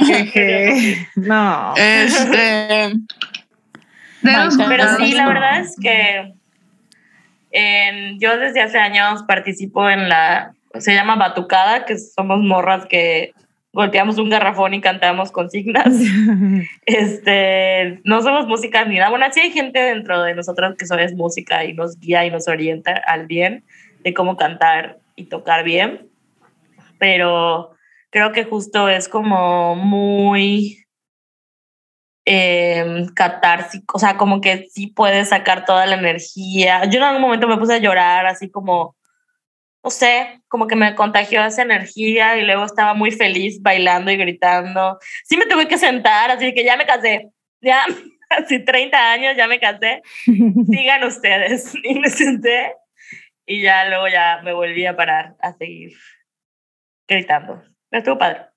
Jeje. 0.06 1.08
No. 1.16 1.74
Este, 1.78 2.94
Pero 4.22 4.98
sí, 4.98 5.14
la 5.14 5.28
verdad 5.28 5.60
es 5.62 5.76
que 5.82 6.34
en- 7.58 8.20
yo 8.20 8.38
desde 8.38 8.62
hace 8.62 8.78
años 8.78 9.24
participo 9.24 9.90
en 9.90 10.10
la, 10.10 10.54
se 10.76 10.94
llama 10.94 11.16
Batucada, 11.16 11.86
que 11.86 11.98
somos 11.98 12.40
morras 12.40 12.86
que 12.86 13.34
golpeamos 13.74 14.18
un 14.18 14.30
garrafón 14.30 14.74
y 14.74 14.82
cantamos 14.82 15.32
consignas. 15.32 15.88
Este, 16.86 18.00
no 18.06 18.22
somos 18.22 18.48
músicas 18.48 18.88
ni 18.88 18.96
nada. 18.98 19.10
Bueno, 19.10 19.26
sí 19.32 19.40
hay 19.42 19.52
gente 19.52 19.80
dentro 19.80 20.24
de 20.24 20.34
nosotras 20.36 20.76
que 20.78 20.86
solo 20.86 21.02
es 21.04 21.14
música 21.14 21.66
y 21.66 21.74
nos 21.74 22.00
guía 22.00 22.26
y 22.26 22.32
nos 22.32 22.48
orienta 22.48 22.94
al 22.94 23.28
bien 23.28 23.64
de 24.04 24.14
cómo 24.14 24.38
cantar 24.38 25.00
y 25.16 25.26
tocar 25.26 25.64
bien. 25.64 26.08
Pero 26.98 27.72
creo 28.10 28.32
que 28.32 28.46
justo 28.46 28.90
es 28.90 29.10
como 29.10 29.76
muy 29.76 30.87
eh, 32.30 33.06
catársico, 33.16 33.96
o 33.96 34.00
sea, 34.00 34.18
como 34.18 34.42
que 34.42 34.68
sí 34.70 34.88
puedes 34.88 35.30
sacar 35.30 35.64
toda 35.64 35.86
la 35.86 35.96
energía. 35.96 36.84
Yo 36.84 36.98
en 36.98 37.04
algún 37.04 37.22
momento 37.22 37.48
me 37.48 37.58
puse 37.58 37.76
a 37.76 37.78
llorar, 37.78 38.26
así 38.26 38.52
como, 38.52 38.98
no 39.82 39.90
sé, 39.90 40.42
como 40.50 40.68
que 40.68 40.76
me 40.76 40.94
contagió 40.94 41.46
esa 41.46 41.62
energía 41.62 42.38
y 42.38 42.46
luego 42.46 42.66
estaba 42.66 42.94
muy 42.94 43.12
feliz 43.12 43.62
bailando 43.62 44.12
y 44.12 44.18
gritando. 44.18 45.00
Sí 45.24 45.38
me 45.38 45.46
tuve 45.46 45.70
que 45.70 45.78
sentar, 45.78 46.30
así 46.30 46.54
que 46.54 46.66
ya 46.66 46.76
me 46.76 46.86
casé, 46.86 47.30
ya, 47.62 47.86
así 48.30 48.60
30 48.60 49.12
años, 49.12 49.38
ya 49.38 49.48
me 49.48 49.62
casé. 49.62 50.02
Sigan 50.26 51.06
ustedes. 51.06 51.74
Y 51.84 51.98
me 51.98 52.10
senté 52.10 52.74
y 53.46 53.62
ya 53.62 53.88
luego 53.88 54.10
ya 54.10 54.42
me 54.44 54.52
volví 54.52 54.86
a 54.86 54.98
parar 54.98 55.38
a 55.40 55.54
seguir 55.54 55.94
gritando. 57.08 57.64
Pero 57.90 58.00
estuvo 58.00 58.18
padre. 58.18 58.48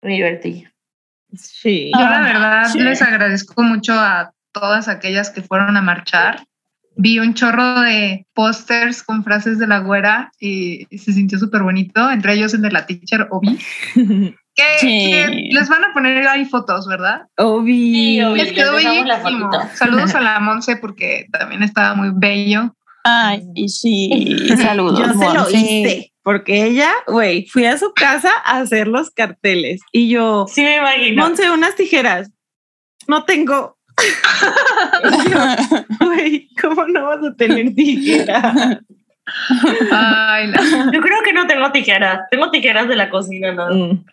Me 0.00 0.14
divertí. 0.14 0.66
Sí. 1.36 1.90
Yo 1.94 2.00
la 2.00 2.20
verdad 2.20 2.64
sí. 2.72 2.80
les 2.80 3.02
agradezco 3.02 3.62
mucho 3.62 3.92
a 3.94 4.32
todas 4.52 4.88
aquellas 4.88 5.30
que 5.30 5.42
fueron 5.42 5.76
a 5.76 5.82
marchar. 5.82 6.44
Vi 6.96 7.18
un 7.18 7.34
chorro 7.34 7.80
de 7.80 8.26
pósters 8.34 9.02
con 9.02 9.22
frases 9.24 9.58
de 9.58 9.66
la 9.66 9.78
güera 9.78 10.32
y 10.40 10.86
se 10.98 11.12
sintió 11.12 11.38
súper 11.38 11.62
bonito, 11.62 12.10
entre 12.10 12.34
ellos 12.34 12.52
el 12.54 12.62
de 12.62 12.70
la 12.72 12.86
teacher 12.86 13.28
Obi. 13.30 13.58
Que, 14.52 14.64
Sí. 14.80 14.88
que 15.12 15.48
les 15.52 15.68
van 15.68 15.84
a 15.84 15.92
poner 15.94 16.26
ahí 16.26 16.44
fotos, 16.44 16.86
¿verdad? 16.88 17.22
Obi. 17.36 17.94
Sí, 17.94 18.22
Obi. 18.22 18.40
Les 18.40 18.52
quedó 18.52 18.74
bellísimo. 18.74 19.48
Saludos 19.74 20.14
a 20.16 20.20
la 20.20 20.40
Monse 20.40 20.76
porque 20.76 21.26
también 21.30 21.62
estaba 21.62 21.94
muy 21.94 22.10
bello. 22.12 22.74
Ay, 23.04 23.42
y 23.54 23.68
sí, 23.68 24.36
saludos. 24.62 24.98
Yo 24.98 25.06
se 25.14 25.34
lo 25.34 25.50
hice. 25.50 26.12
Porque 26.22 26.64
ella, 26.66 26.92
güey, 27.06 27.46
fui 27.46 27.64
a 27.64 27.78
su 27.78 27.92
casa 27.94 28.30
a 28.44 28.58
hacer 28.60 28.86
los 28.88 29.10
carteles. 29.10 29.80
Y 29.90 30.10
yo, 30.10 30.46
Sí, 30.48 30.62
me 30.62 30.76
imagino. 30.76 31.22
Monse, 31.24 31.50
unas 31.50 31.74
tijeras. 31.76 32.30
No 33.08 33.24
tengo. 33.24 33.78
Yo, 35.30 36.06
Güey, 36.06 36.48
¿cómo 36.60 36.86
no 36.88 37.06
vas 37.06 37.24
a 37.24 37.34
tener 37.34 37.74
tijeras? 37.74 38.78
Ay, 39.90 40.46
la- 40.48 40.90
Yo 40.92 41.00
creo 41.00 41.22
que 41.24 41.32
no 41.32 41.46
tengo 41.46 41.70
tijeras. 41.72 42.20
Tengo 42.30 42.50
tijeras 42.50 42.88
de 42.88 42.96
la 42.96 43.10
cocina, 43.10 43.52
¿no? 43.52 43.68
Mm. 43.74 44.04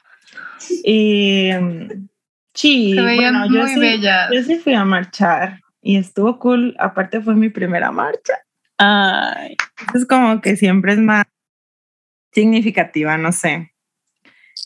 Y 0.83 1.49
mm, 1.59 2.07
sí, 2.53 2.93
se 2.95 3.01
bueno, 3.01 3.45
yo 3.53 3.61
muy 3.61 3.73
sí, 3.73 3.79
bellas. 3.79 4.29
yo 4.33 4.43
sí 4.43 4.55
fui 4.57 4.73
a 4.73 4.83
marchar 4.85 5.59
y 5.81 5.97
estuvo 5.97 6.39
cool. 6.39 6.75
Aparte 6.79 7.21
fue 7.21 7.35
mi 7.35 7.49
primera 7.49 7.91
marcha. 7.91 8.33
Ay, 8.77 9.55
Es 9.95 10.05
como 10.05 10.39
que 10.41 10.55
siempre 10.55 10.93
es 10.93 10.99
más 10.99 11.25
significativa, 12.31 13.17
no 13.17 13.31
sé. 13.31 13.73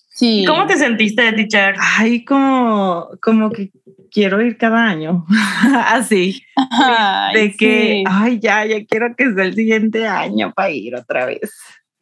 sí. 0.10 0.44
¿Cómo 0.48 0.68
te 0.68 0.78
sentiste 0.78 1.22
de 1.22 1.34
teacher? 1.34 1.76
Ay, 1.80 2.26
como, 2.26 3.10
como 3.22 3.50
que 3.52 3.72
quiero 4.12 4.42
ir 4.42 4.58
cada 4.58 4.84
año. 4.86 5.26
Así. 5.88 6.44
Ay, 6.56 7.36
de 7.36 7.52
que, 7.56 7.94
sí. 7.98 8.04
ay, 8.08 8.40
ya, 8.40 8.66
ya 8.66 8.84
quiero 8.86 9.16
que 9.16 9.32
sea 9.34 9.44
el 9.46 9.56
siguiente 9.56 10.06
año 10.08 10.52
para 10.54 10.70
ir 10.72 10.96
otra 10.96 11.26
vez. 11.26 11.40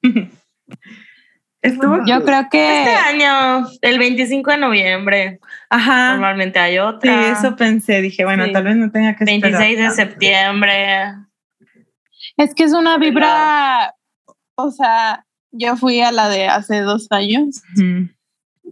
Estuvo 1.62 1.98
Yo 2.06 2.16
cool. 2.16 2.26
creo 2.26 2.48
que 2.50 2.80
Este 2.84 2.96
año, 2.96 3.68
el 3.82 4.00
25 4.00 4.52
de 4.52 4.58
noviembre, 4.58 5.40
Ajá. 5.70 6.12
normalmente 6.14 6.58
hay 6.58 6.74
Sí, 6.76 6.80
otra. 6.80 7.32
eso 7.34 7.56
pensé. 7.58 8.02
Dije, 8.02 8.24
bueno, 8.24 8.46
Sí. 8.46 8.54
tal 8.54 8.64
vez 8.64 8.76
no 8.78 8.90
tenga 8.92 9.16
que 9.18 9.26
esperar 9.26 9.60
26 9.62 9.78
de 9.78 9.92
septiembre. 9.92 11.14
Es 12.40 12.56
que 12.56 12.64
es 12.64 12.74
una 12.74 12.98
vibra, 12.98 13.96
o 14.56 14.72
sea, 14.72 15.26
yo 15.52 15.76
fui 15.76 16.00
a 16.00 16.14
la 16.14 16.30
de 16.30 16.48
hace 16.48 16.80
dos 16.80 17.08
años 17.10 17.62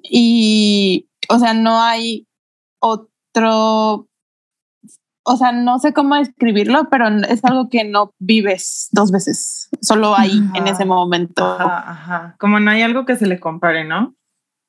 y, 0.03 1.09
o 1.27 1.37
sea, 1.37 1.53
no 1.53 1.81
hay 1.81 2.27
otro, 2.79 4.07
o 5.23 5.37
sea, 5.37 5.51
no 5.51 5.79
sé 5.79 5.91
cómo 5.91 6.15
describirlo, 6.15 6.87
pero 6.89 7.09
es 7.27 7.43
algo 7.43 7.67
que 7.67 7.83
no 7.83 8.13
vives 8.19 8.87
dos 8.93 9.11
veces, 9.11 9.69
solo 9.81 10.15
ahí, 10.15 10.41
en 10.53 10.67
ese 10.67 10.85
momento. 10.85 11.45
Ajá, 11.45 11.91
ajá. 11.91 12.35
Como 12.39 12.61
no 12.61 12.71
hay 12.71 12.83
algo 12.83 13.05
que 13.05 13.17
se 13.17 13.27
le 13.27 13.41
compare, 13.41 13.83
¿no? 13.83 14.15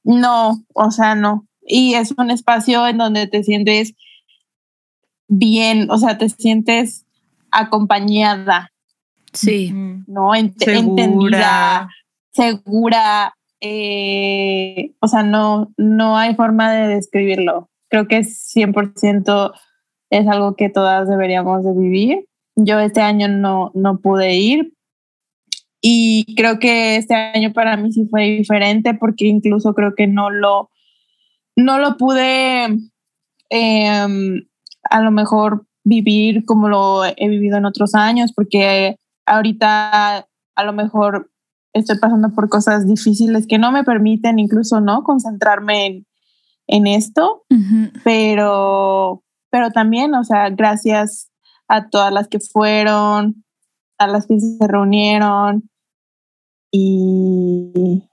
No, 0.02 0.64
o 0.74 0.90
sea, 0.90 1.14
no. 1.14 1.46
y 1.60 1.94
es 1.94 2.14
un 2.16 2.32
espacio 2.32 2.84
en 2.88 2.98
donde 2.98 3.28
te 3.28 3.44
sientes 3.44 3.94
bien, 5.28 5.88
o 5.88 5.98
sea, 5.98 6.18
te 6.18 6.28
sientes 6.30 7.06
acompañada, 7.52 8.72
Sí. 9.38 9.72
¿no? 10.06 10.34
Ent- 10.34 10.66
entendida, 10.66 11.88
segura, 12.32 13.34
eh, 13.60 14.92
o 15.00 15.08
sea, 15.08 15.22
no, 15.22 15.72
no 15.76 16.16
hay 16.16 16.34
forma 16.34 16.72
de 16.72 16.88
describirlo. 16.88 17.68
Creo 17.88 18.06
que 18.06 18.20
100% 18.24 19.52
es 20.10 20.26
algo 20.26 20.56
que 20.56 20.68
todas 20.68 21.08
deberíamos 21.08 21.64
de 21.64 21.72
vivir. 21.72 22.26
Yo 22.56 22.80
este 22.80 23.00
año 23.00 23.28
no, 23.28 23.70
no 23.74 23.98
pude 24.00 24.34
ir 24.36 24.72
y 25.80 26.34
creo 26.36 26.58
que 26.58 26.96
este 26.96 27.14
año 27.14 27.52
para 27.52 27.76
mí 27.76 27.92
sí 27.92 28.06
fue 28.10 28.24
diferente 28.24 28.94
porque 28.94 29.26
incluso 29.26 29.74
creo 29.74 29.94
que 29.94 30.06
no 30.08 30.30
lo, 30.30 30.70
no 31.56 31.78
lo 31.78 31.96
pude 31.96 32.64
em, 33.50 34.46
a 34.90 35.00
lo 35.00 35.10
mejor 35.12 35.66
vivir 35.84 36.44
como 36.44 36.68
lo 36.68 37.04
he 37.04 37.28
vivido 37.28 37.56
en 37.58 37.64
otros 37.64 37.94
años 37.94 38.32
porque 38.34 38.96
ahorita 39.28 40.28
a 40.54 40.64
lo 40.64 40.72
mejor 40.72 41.30
estoy 41.72 41.98
pasando 41.98 42.30
por 42.34 42.48
cosas 42.48 42.86
difíciles 42.86 43.46
que 43.46 43.58
no 43.58 43.70
me 43.72 43.84
permiten 43.84 44.38
incluso 44.38 44.80
no 44.80 45.02
concentrarme 45.02 45.86
en, 45.86 46.06
en 46.66 46.86
esto, 46.86 47.44
pero, 48.04 49.22
pero 49.50 49.70
también, 49.70 50.14
o 50.14 50.24
sea, 50.24 50.50
gracias 50.50 51.30
a 51.68 51.88
todas 51.88 52.12
las 52.12 52.28
que 52.28 52.40
fueron, 52.40 53.44
a 53.98 54.06
las 54.06 54.26
que 54.26 54.38
se 54.40 54.66
reunieron 54.66 55.70
y 56.70 58.08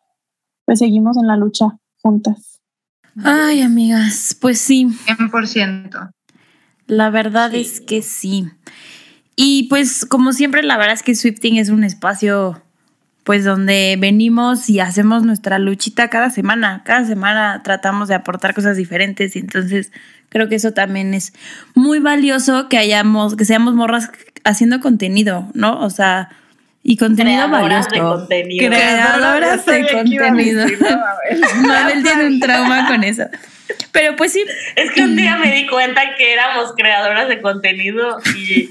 pues 0.65 0.79
seguimos 0.79 1.17
en 1.17 1.27
la 1.27 1.38
lucha 1.38 1.77
juntas. 2.01 2.62
Ay, 3.24 3.62
amigas, 3.62 4.38
pues 4.39 4.60
sí, 4.60 4.88
100%. 5.07 6.12
la 6.88 7.10
verdad 7.10 7.53
es 7.55 7.81
que 7.81 8.01
sí. 8.01 8.50
Y 9.36 9.63
pues 9.70 10.06
como 10.06 10.34
siempre, 10.34 10.63
la 10.63 10.77
verdad 10.77 10.94
es 10.94 11.04
que 11.04 11.15
Swifting 11.15 11.58
es 11.58 11.70
un 11.70 11.84
espacio 11.84 12.62
pues 13.24 13.44
donde 13.44 13.98
venimos 14.00 14.70
y 14.70 14.80
hacemos 14.80 15.24
nuestra 15.24 15.58
luchita 15.58 16.10
cada 16.10 16.30
semana. 16.30 16.84
Cada 16.86 17.06
semana 17.06 17.62
tratamos 17.63 18.08
de 18.08 18.15
aportar 18.15 18.54
cosas 18.54 18.77
diferentes 18.77 19.36
y 19.36 19.39
entonces 19.39 19.92
creo 20.30 20.48
que 20.48 20.56
eso 20.56 20.74
también 20.74 21.13
es 21.13 21.34
muy 21.74 22.00
valioso 22.00 22.70
que 22.70 22.77
hayamos, 22.77 23.36
que 23.36 23.46
seamos 23.46 23.74
morras 23.74 24.12
haciendo 24.44 24.80
contenido, 24.80 25.50
¿no? 25.56 25.80
O 25.82 25.89
sea, 25.89 26.30
y 26.84 26.98
contenido 26.98 27.48
Creadoras 27.48 27.89
de 27.89 28.00
valioso. 28.00 28.18
contenido. 28.20 28.68
Creadoras 28.70 29.65
de 29.65 29.88
contenido. 29.92 30.65
Mabel 31.68 32.04
tiene 32.04 32.27
un 32.27 32.39
trauma 32.39 32.88
con 32.88 33.04
eso. 33.04 33.24
Pero 33.92 34.15
pues 34.15 34.34
sí, 34.34 34.46
Es 34.75 34.92
que 34.92 35.01
un 35.01 35.15
día 35.15 35.36
me 35.38 35.51
di 35.51 35.65
cuenta 35.65 36.15
que 36.15 36.32
éramos 36.32 36.74
creadoras 36.77 37.27
de 37.27 37.42
contenido 37.42 38.20
y 38.38 38.70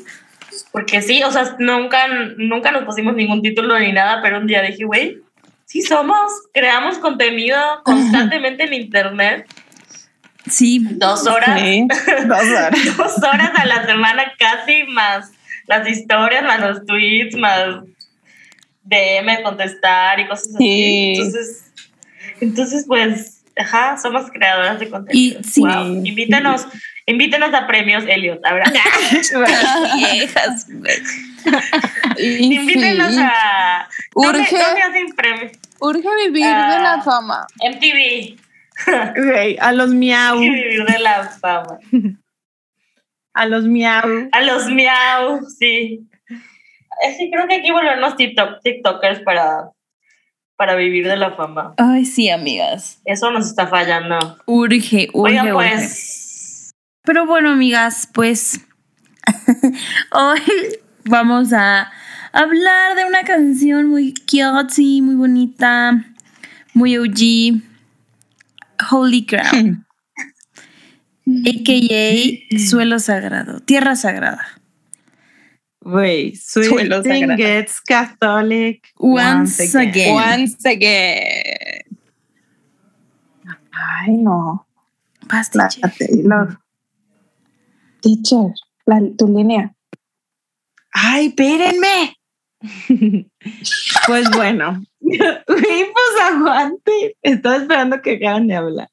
porque 0.75 1.01
sí, 1.03 1.23
o 1.23 1.31
sea, 1.31 1.55
nunca, 1.61 2.09
nunca 2.37 2.73
nos 2.73 2.83
pusimos 2.83 3.15
ningún 3.15 3.43
título 3.43 3.79
ni 3.79 3.93
nada, 3.93 4.21
pero 4.21 4.39
un 4.39 4.49
día 4.49 4.61
dije, 4.61 4.83
güey, 4.83 5.21
sí 5.67 5.83
somos, 5.83 6.33
creamos 6.53 6.99
contenido 6.99 7.57
constantemente 7.85 8.65
en 8.65 8.75
internet, 8.75 9.47
sí, 10.51 10.85
dos 10.97 11.29
horas, 11.29 11.61
Sí, 11.61 11.87
dos 12.27 12.43
horas. 12.43 12.73
dos 12.97 13.19
horas 13.19 13.53
a 13.55 13.67
la 13.67 13.87
semana 13.87 14.33
casi, 14.37 14.83
más 14.89 15.31
las 15.69 15.89
historias, 15.89 16.43
más 16.43 16.59
los 16.59 16.85
tweets, 16.85 17.37
más 17.37 17.85
DM 18.83 19.45
contestar 19.45 20.19
y 20.19 20.27
cosas 20.27 20.57
así. 20.57 20.59
Sí. 20.59 21.15
Entonces, 21.15 21.73
entonces, 22.41 22.85
pues, 22.89 23.45
ajá, 23.57 23.97
somos 23.97 24.29
creadoras 24.29 24.81
de 24.81 24.91
contenido. 24.91 25.41
Y 25.41 25.45
sí. 25.45 25.61
Wow. 25.61 26.05
Invítenos, 26.05 26.67
invítenos 27.07 27.53
a 27.55 27.67
premios, 27.67 28.05
Elliot. 28.07 28.41
Ver, 28.43 28.63
viejas, 29.97 30.67
invítenos 32.19 33.17
a. 33.19 33.89
¿Dónde, 34.15 34.41
Urge. 34.41 34.59
dónde 34.59 34.83
hacen 34.83 35.07
premios? 35.17 35.53
urge 35.81 36.09
vivir 36.27 36.45
Ah. 36.47 36.75
de 36.77 36.83
la 36.83 37.03
fama. 37.03 37.47
MTV. 37.63 38.37
A 39.61 39.71
los 39.73 39.91
miau, 39.91 40.39
Vivir 40.41 40.85
de 40.85 40.99
la 40.99 41.25
fama. 41.41 41.79
a 43.35 43.47
los 43.47 43.65
miau. 43.65 44.29
A 44.33 44.41
los 44.43 44.67
miau, 44.69 45.45
sí. 45.59 46.01
Eh, 47.03 47.15
Sí, 47.17 47.31
creo 47.33 47.47
que 47.47 47.55
hay 47.55 47.63
que 47.63 47.71
volvernos 47.73 48.17
TikTok, 48.17 48.61
TikTokers 48.63 49.21
para, 49.21 49.71
para 50.57 50.75
vivir 50.75 51.07
de 51.07 51.17
la 51.17 51.33
fama. 51.37 51.75
Ay, 51.77 52.05
sí, 52.05 52.31
amigas. 52.31 53.01
Eso 53.05 53.31
nos 53.31 53.47
está 53.47 53.67
fallando. 53.69 54.17
Urge, 54.47 55.09
urge, 55.13 55.41
Oigan, 55.41 55.53
urge. 55.53 55.77
Pero 57.05 57.27
bueno, 57.27 57.51
amigas, 57.51 58.09
pues 58.13 58.61
hoy 60.11 60.41
vamos 61.05 61.53
a 61.53 61.93
hablar 62.33 62.97
de 62.97 63.05
una 63.05 63.25
canción 63.25 63.89
muy 63.89 64.15
cutesy, 64.15 65.03
muy 65.03 65.15
bonita, 65.15 66.03
muy 66.73 66.97
OG, 66.97 67.61
Holy 68.91 69.27
Ground, 69.29 69.85
a.k.a. 71.27 72.59
Suelo 72.59 72.99
Sagrado, 72.99 73.61
Tierra 73.61 73.97
Sagrada. 73.97 74.47
Güey, 75.83 76.35
Suelo 76.37 77.03
sagrado. 77.03 77.37
gets 77.37 77.83
Catholic 77.83 78.91
Once 78.97 79.77
again. 79.77 80.15
Once 80.15 80.67
again. 80.67 81.83
Ay, 83.71 84.17
no. 84.17 84.67
Vas, 85.29 85.55
La 85.55 85.69
teacher. 88.05 88.53
La, 88.87 89.01
tu 89.17 89.27
línea. 89.27 89.75
¡Ay, 90.93 91.29
espérenme! 91.29 92.17
pues 94.07 94.31
bueno, 94.31 94.83
pues 95.01 96.23
aguante. 96.23 97.17
Estaba 97.23 97.57
esperando 97.57 98.01
que 98.03 98.17
acaban 98.17 98.47
de 98.47 98.55
hablar. 98.55 98.91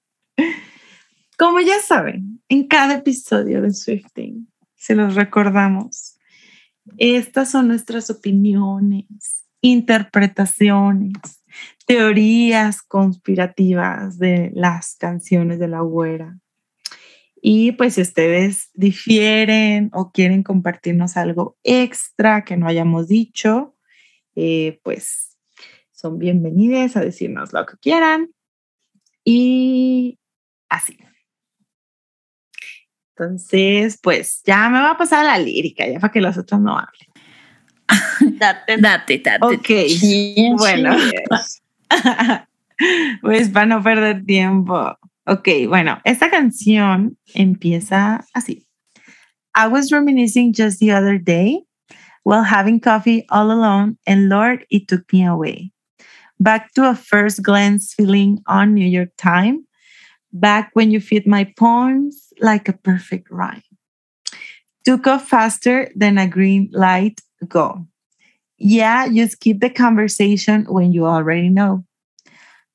Como 1.38 1.60
ya 1.60 1.80
saben, 1.80 2.42
en 2.50 2.68
cada 2.68 2.96
episodio 2.96 3.62
de 3.62 3.74
Swifting, 3.74 4.48
se 4.76 4.96
los 4.96 5.16
recordamos, 5.16 6.18
estas 6.98 7.52
son 7.52 7.68
nuestras 7.68 8.10
opiniones, 8.10 9.46
interpretaciones, 9.62 11.44
teorías 11.86 12.82
conspirativas 12.82 14.18
de 14.18 14.52
las 14.54 14.96
canciones 14.96 15.60
de 15.60 15.68
la 15.68 15.82
güera. 15.82 16.41
Y 17.42 17.72
pues 17.72 17.96
si 17.96 18.02
ustedes 18.02 18.70
difieren 18.76 19.90
o 19.94 20.12
quieren 20.12 20.44
compartirnos 20.44 21.18
algo 21.18 21.58
extra 21.64 22.46
que 22.46 22.56
no 22.56 22.68
hayamos 22.68 23.08
dicho, 23.08 23.76
eh, 24.36 24.80
pues 24.84 25.40
son 25.92 26.20
bienvenidas 26.20 26.96
a 26.96 27.02
decirnos 27.02 27.52
lo 27.52 27.66
que 27.66 27.78
quieran. 27.78 28.30
Y 29.26 30.20
así. 30.70 30.98
Entonces, 33.16 34.00
pues 34.02 34.42
ya 34.46 34.70
me 34.70 34.80
va 34.80 34.92
a 34.92 34.98
pasar 34.98 35.26
la 35.26 35.38
lírica, 35.38 35.88
ya 35.88 36.00
para 36.00 36.12
que 36.12 36.22
los 36.22 36.38
otros 36.38 36.62
no 36.62 36.78
hablen. 36.78 37.08
Date, 38.40 38.78
Date, 38.78 39.18
date. 39.20 39.46
Ok, 39.46 40.58
bueno. 40.58 40.96
pues 43.22 43.50
para 43.50 43.66
no 43.66 43.84
perder 43.84 44.26
tiempo. 44.26 44.98
Ok, 45.28 45.48
bueno, 45.68 46.00
esta 46.04 46.32
canción 46.32 47.18
empieza 47.36 48.26
así. 48.34 48.66
I 49.56 49.68
was 49.68 49.92
reminiscing 49.92 50.54
just 50.54 50.80
the 50.80 50.92
other 50.92 51.20
day 51.20 51.64
while 52.24 52.44
having 52.44 52.80
coffee 52.80 53.26
all 53.30 53.52
alone, 53.52 53.98
and 54.08 54.30
Lord, 54.30 54.66
it 54.70 54.88
took 54.88 55.12
me 55.14 55.26
away. 55.26 55.72
Back 56.40 56.74
to 56.74 56.90
a 56.90 56.96
first 56.96 57.44
glance 57.44 57.94
feeling 57.94 58.42
on 58.48 58.74
New 58.74 58.88
York 58.88 59.10
time, 59.18 59.68
back 60.34 60.72
when 60.74 60.90
you 60.90 61.00
fit 61.00 61.28
my 61.28 61.46
poems 61.58 62.34
like 62.40 62.68
a 62.68 62.74
perfect 62.74 63.30
rhyme. 63.30 63.62
Took 64.86 65.06
off 65.06 65.28
faster 65.28 65.92
than 65.96 66.18
a 66.18 66.28
green 66.28 66.70
light 66.72 67.22
go. 67.48 67.86
Yeah, 68.58 69.08
just 69.08 69.40
keep 69.40 69.60
the 69.60 69.70
conversation 69.70 70.66
when 70.68 70.94
you 70.94 71.06
already 71.06 71.50
know. 71.50 71.84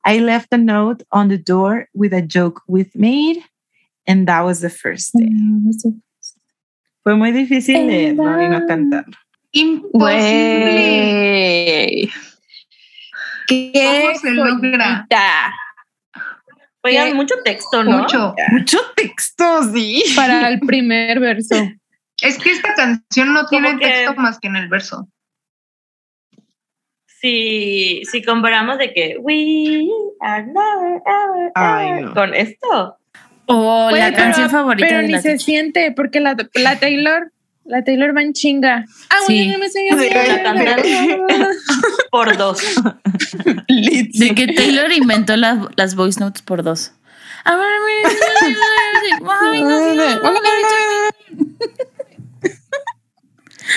I 0.06 0.20
left 0.20 0.52
a 0.52 0.56
note 0.56 1.02
on 1.10 1.26
the 1.26 1.36
door 1.36 1.88
with 1.92 2.14
a 2.14 2.22
joke 2.22 2.62
we've 2.68 2.94
made, 2.94 3.42
and 4.06 4.28
that 4.28 4.42
was 4.42 4.60
the 4.60 4.70
first 4.70 5.12
day. 5.18 5.32
Fue 7.02 7.16
muy 7.16 7.32
difícil 7.32 7.88
leerlo 7.88 8.40
y 8.40 8.48
no 8.48 8.64
cantarlo. 8.68 9.16
Imposible. 9.50 10.12
¿Qué 13.48 13.72
¿Cómo 13.74 14.14
se 14.18 14.30
logra? 14.30 15.06
Oigan, 16.82 17.16
mucho 17.16 17.34
texto, 17.44 17.82
¿no? 17.82 18.02
Mucho. 18.02 18.32
Mucho 18.52 18.78
texto, 18.94 19.72
sí. 19.72 20.04
para 20.14 20.48
el 20.48 20.60
primer 20.60 21.18
verso? 21.18 21.56
Es 22.22 22.38
que 22.38 22.50
esta 22.50 22.72
canción 22.74 23.34
no 23.34 23.44
tiene 23.46 23.76
texto 23.76 24.14
más 24.14 24.38
que 24.38 24.48
en 24.48 24.56
el 24.56 24.68
verso. 24.68 25.06
Si, 27.26 28.02
si 28.10 28.22
comparamos 28.22 28.78
de 28.78 28.92
que 28.92 29.16
we 29.20 29.88
are 30.20 30.44
never, 30.46 31.02
ever, 31.04 31.50
Ay, 31.56 31.88
ever", 31.88 32.02
no. 32.04 32.14
con 32.14 32.34
esto, 32.34 32.96
Oh, 33.48 33.86
Oye, 33.92 33.98
la 33.98 34.06
pero- 34.06 34.16
canción 34.16 34.50
favorita 34.50 34.86
Pero 34.88 35.00
de 35.02 35.06
ni 35.06 35.12
la 35.14 35.20
se 35.22 35.38
siente 35.38 35.92
porque 35.92 36.18
la, 36.20 36.36
la 36.54 36.78
Taylor, 36.80 37.30
la 37.64 37.82
Taylor 37.84 38.16
va 38.16 38.22
en 38.22 38.32
chinga. 38.32 38.84
Ah, 39.10 39.16
Sí. 39.26 39.36
bueno, 39.38 39.52
no 39.52 39.58
me 39.60 39.68
sigas. 39.68 40.00
Sí, 40.00 40.08
la 40.12 40.42
cantan. 40.42 40.78
Por 42.10 42.36
dos. 42.36 42.60
De 43.68 44.34
que 44.34 44.48
Taylor 44.54 44.90
inventó 44.92 45.36
la- 45.36 45.68
las 45.76 45.94
voice 45.96 46.18
notes 46.20 46.42
por 46.42 46.62
dos. 46.64 46.92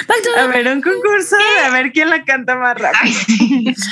Back 0.08 0.22
to 0.24 0.30
A 0.40 0.48
ver, 0.48 0.68
un 0.68 0.82
concurso 0.82 1.36
de 1.36 1.60
a 1.66 1.70
ver 1.72 1.92
quién 1.92 2.10
la 2.10 2.24
canta 2.24 2.56
más 2.56 2.78
rápido. 2.78 3.20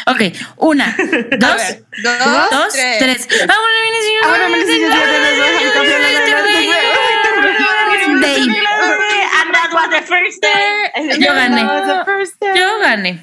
Ok, 0.07 0.21
una, 0.57 0.95
dos, 1.37 1.61
Dos, 2.03 2.49
dos, 2.51 2.73
tres. 2.73 3.27
That 3.27 3.55
was 9.73 9.89
the 9.89 10.01
first 10.07 10.41
day. 10.41 10.91
Yo 11.19 11.33
gané. 11.33 11.61
That 11.61 11.67
was 11.67 11.87
the 11.87 12.05
first 12.05 12.39
day. 12.39 12.55
Yo 12.55 12.79
gané. 12.79 13.19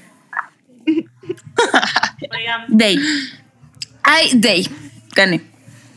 Day. 2.69 2.99
Ay, 4.03 4.31
Day. 4.35 4.69
Gané. 5.15 5.41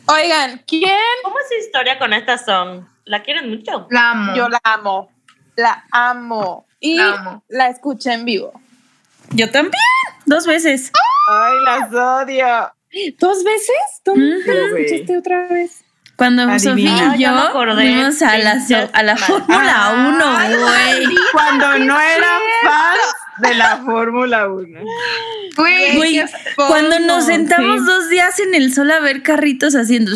Oigan, 0.08 0.64
¿quién? 0.66 0.96
¿cómo 1.24 1.38
es 1.40 1.48
su 1.50 1.56
historia 1.66 2.00
con 2.00 2.14
esta 2.14 2.38
song? 2.38 2.86
¿La 3.06 3.24
quieren 3.24 3.50
mucho? 3.50 3.88
La 3.90 4.12
amo. 4.12 4.36
Yo 4.36 4.48
la 4.48 4.62
amo. 4.64 5.12
La 5.56 5.84
amo. 5.92 6.67
Y 6.80 6.96
La 6.98 7.14
amo. 7.14 7.44
la 7.50 7.68
escuché 7.70 8.14
en 8.14 8.26
vivo. 8.26 8.54
Yo 9.32 9.50
también. 9.52 9.74
Dos 10.26 10.46
veces. 10.46 10.92
Ay, 11.30 11.54
las 11.66 11.94
odio. 11.94 12.72
¿Dos 13.20 13.44
veces? 13.44 13.76
¿Tú 14.04 14.12
Ujú. 14.12 14.22
la 14.22 14.80
escuchaste 14.80 15.18
otra 15.18 15.48
vez? 15.48 15.84
Cuando 16.16 16.44
Adivina. 16.44 16.60
Sofía 16.60 17.12
Ah, 17.12 17.16
y 17.16 17.22
yo 17.22 17.30
acordé. 17.30 17.76
fuimos 17.94 18.22
a 18.24 18.38
la, 18.40 18.60
so- 18.66 18.90
a 18.92 19.04
la 19.04 19.16
Fórmula 19.18 20.14
1, 20.18 20.60
güey. 20.60 21.16
Cuando 21.32 21.78
no 21.80 22.00
era 22.00 22.40
fan 22.64 22.98
de 23.40 23.54
la 23.56 23.78
Fórmula 23.78 24.48
1. 24.50 24.80
Güey, 25.58 26.24
cuando 26.56 27.00
nos 27.00 27.26
sentamos 27.26 27.82
sí. 27.82 27.86
dos 27.86 28.10
días 28.10 28.40
en 28.40 28.56
el 28.56 28.74
sol 28.74 28.90
a 28.92 29.00
ver 29.00 29.22
carritos 29.24 29.76
haciendo 29.76 30.12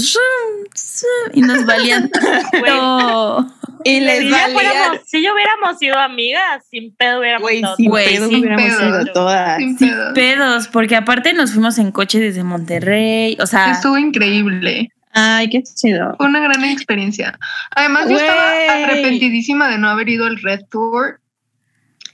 y 1.33 1.41
nos 1.41 1.65
valían 1.65 2.09
todo. 2.65 3.53
Y 3.83 3.99
les 3.99 4.19
Si 4.19 4.29
ya, 4.29 4.37
valía. 4.41 4.53
fuéramos- 4.53 4.99
si 5.05 5.21
ya 5.21 5.33
hubiéramos 5.33 5.77
sido 5.79 5.97
amigas, 5.97 6.63
sin 6.69 6.95
pedo 6.95 7.19
hubiéramos 7.19 7.43
Güey, 7.43 7.61
sin 7.77 7.89
Güey, 7.89 8.15
pedo 8.15 8.29
sin 8.29 8.39
hubiéramos 8.39 8.65
pedo. 8.75 9.01
ido 9.01 9.13
todas. 9.13 9.57
sin 9.57 9.77
pedos, 10.13 10.67
porque 10.67 10.95
aparte 10.95 11.33
nos 11.33 11.51
fuimos 11.51 11.77
en 11.77 11.91
coche 11.91 12.19
desde 12.19 12.43
Monterrey, 12.43 13.37
o 13.39 13.45
sea, 13.47 13.71
Estuvo 13.71 13.97
increíble. 13.97 14.89
Ay, 15.13 15.49
qué 15.49 15.61
chido. 15.63 16.15
Fue 16.17 16.25
una 16.27 16.39
gran 16.39 16.63
experiencia. 16.63 17.37
Además, 17.75 18.07
yo 18.09 18.15
estaba 18.17 18.51
arrepentidísima 18.85 19.67
de 19.69 19.77
no 19.77 19.89
haber 19.89 20.07
ido 20.09 20.25
al 20.25 20.37
Red 20.41 20.61
Tour. 20.69 21.19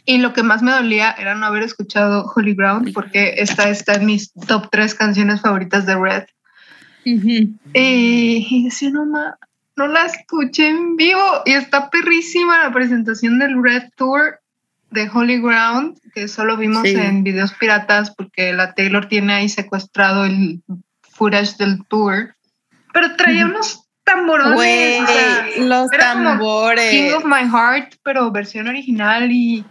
Y 0.09 0.19
lo 0.19 0.31
que 0.33 0.41
más 0.41 0.63
me 0.63 0.71
dolía 0.71 1.11
era 1.19 1.35
no 1.35 1.45
haber 1.45 1.63
escuchado 1.63 2.31
Holy 2.33 2.55
Ground, 2.55 2.93
porque 2.93 3.35
esta 3.39 3.69
está 3.69 3.95
en 3.95 4.05
mis 4.05 4.31
top 4.47 4.69
tres 4.71 4.95
canciones 4.95 5.41
favoritas 5.41 5.85
de 5.85 5.95
Red. 5.95 6.23
Ujú. 7.05 7.27
Y, 7.73 8.47
y 8.49 8.63
decía, 8.63 8.89
no, 8.89 9.05
ma, 9.05 9.37
no 9.77 9.87
la 9.87 10.05
escuché 10.05 10.67
en 10.67 10.95
vivo. 10.97 11.41
Y 11.45 11.53
está 11.53 11.89
perrísima 11.89 12.63
la 12.63 12.71
presentación 12.73 13.39
del 13.39 13.61
Red 13.63 13.83
Tour 13.95 14.39
de 14.91 15.09
Holy 15.13 15.39
Ground, 15.39 15.97
que 16.13 16.27
solo 16.27 16.57
vimos 16.57 16.81
Sí. 16.83 16.95
en 16.95 17.23
videos 17.23 17.53
piratas 17.53 18.11
porque 18.11 18.53
la 18.53 18.73
Taylor 18.73 19.07
tiene 19.07 19.33
ahí 19.33 19.49
secuestrado 19.49 20.25
el 20.25 20.61
footage 21.11 21.57
del 21.57 21.85
tour. 21.87 22.35
Pero 22.93 23.15
traía 23.15 23.45
unos 23.45 23.83
tamborones. 24.03 24.53
Güey, 24.55 24.99
o 25.01 25.07
sea, 25.07 25.47
los 25.57 25.91
era 25.91 26.13
como 26.13 26.29
tambores. 26.29 26.89
King 26.89 27.11
of 27.15 27.25
My 27.25 27.43
Heart, 27.49 27.95
pero 28.03 28.31
versión 28.31 28.67
original 28.67 29.29
y, 29.31 29.65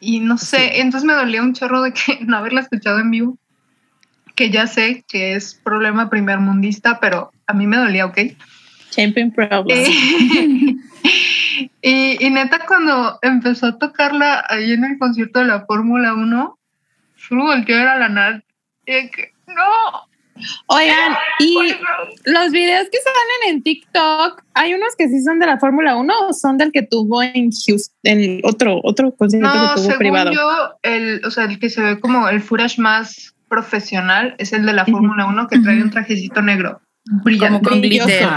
y 0.00 0.20
no 0.20 0.38
sé, 0.38 0.80
entonces 0.80 1.06
me 1.06 1.12
dolía 1.12 1.42
un 1.42 1.52
chorro 1.52 1.82
de 1.82 1.92
que 1.92 2.18
no 2.26 2.38
haberla 2.38 2.62
escuchado 2.62 2.98
en 2.98 3.10
vivo, 3.10 3.38
que 4.34 4.50
ya 4.50 4.66
sé 4.66 5.04
que 5.06 5.34
es 5.34 5.54
problema 5.62 6.08
primermundista, 6.08 6.98
pero 6.98 7.30
a 7.46 7.52
mí 7.52 7.66
me 7.66 7.76
dolía, 7.76 8.06
¿ok? 8.06 8.18
Champion 8.94 9.30
Problem. 9.32 9.78
Eh, 9.78 10.76
y, 11.82 12.26
y 12.26 12.30
neta, 12.30 12.60
cuando 12.66 13.18
empezó 13.22 13.66
a 13.66 13.78
tocarla 13.78 14.44
ahí 14.48 14.72
en 14.72 14.84
el 14.84 14.98
concierto 14.98 15.40
de 15.40 15.46
la 15.46 15.64
Fórmula 15.66 16.14
1, 16.14 16.58
solo 17.16 17.44
volteé 17.44 17.74
a 17.74 17.78
ver 17.78 17.88
a 17.88 17.98
la 17.98 18.08
Nat 18.08 18.44
y 18.86 18.92
de 18.92 19.10
que, 19.10 19.32
no, 19.46 20.08
Oigan, 20.66 21.16
y 21.38 21.54
los 22.24 22.50
videos 22.50 22.88
que 22.90 22.98
salen 22.98 23.54
en 23.54 23.62
TikTok, 23.62 24.42
hay 24.54 24.74
unos 24.74 24.96
que 24.96 25.08
sí 25.08 25.22
son 25.22 25.38
de 25.38 25.46
la 25.46 25.58
Fórmula 25.58 25.96
1 25.96 26.12
o 26.28 26.32
son 26.32 26.58
del 26.58 26.72
que 26.72 26.82
tuvo 26.82 27.22
en 27.22 27.50
Houston, 27.52 27.94
en 28.02 28.40
otro, 28.42 28.80
otro 28.82 29.14
concierto 29.14 29.48
No, 29.48 29.52
que 29.52 29.74
tuvo 29.74 29.84
según 29.84 29.98
privado. 29.98 30.32
yo, 30.32 30.78
el, 30.82 31.24
o 31.24 31.30
sea, 31.30 31.44
el 31.44 31.60
que 31.60 31.70
se 31.70 31.82
ve 31.82 32.00
como 32.00 32.28
el 32.28 32.40
footage 32.40 32.80
más 32.80 33.34
profesional 33.48 34.34
es 34.38 34.52
el 34.52 34.66
de 34.66 34.72
la. 34.72 34.84
Fórmula 34.84 35.26
1 35.26 35.46
que 35.48 35.60
trae 35.60 35.82
un 35.82 35.90
trajecito 35.90 36.42
negro. 36.42 36.80
Brillante. 37.22 37.60
Como 37.60 37.70
con 37.70 37.80
glitter. 37.80 38.28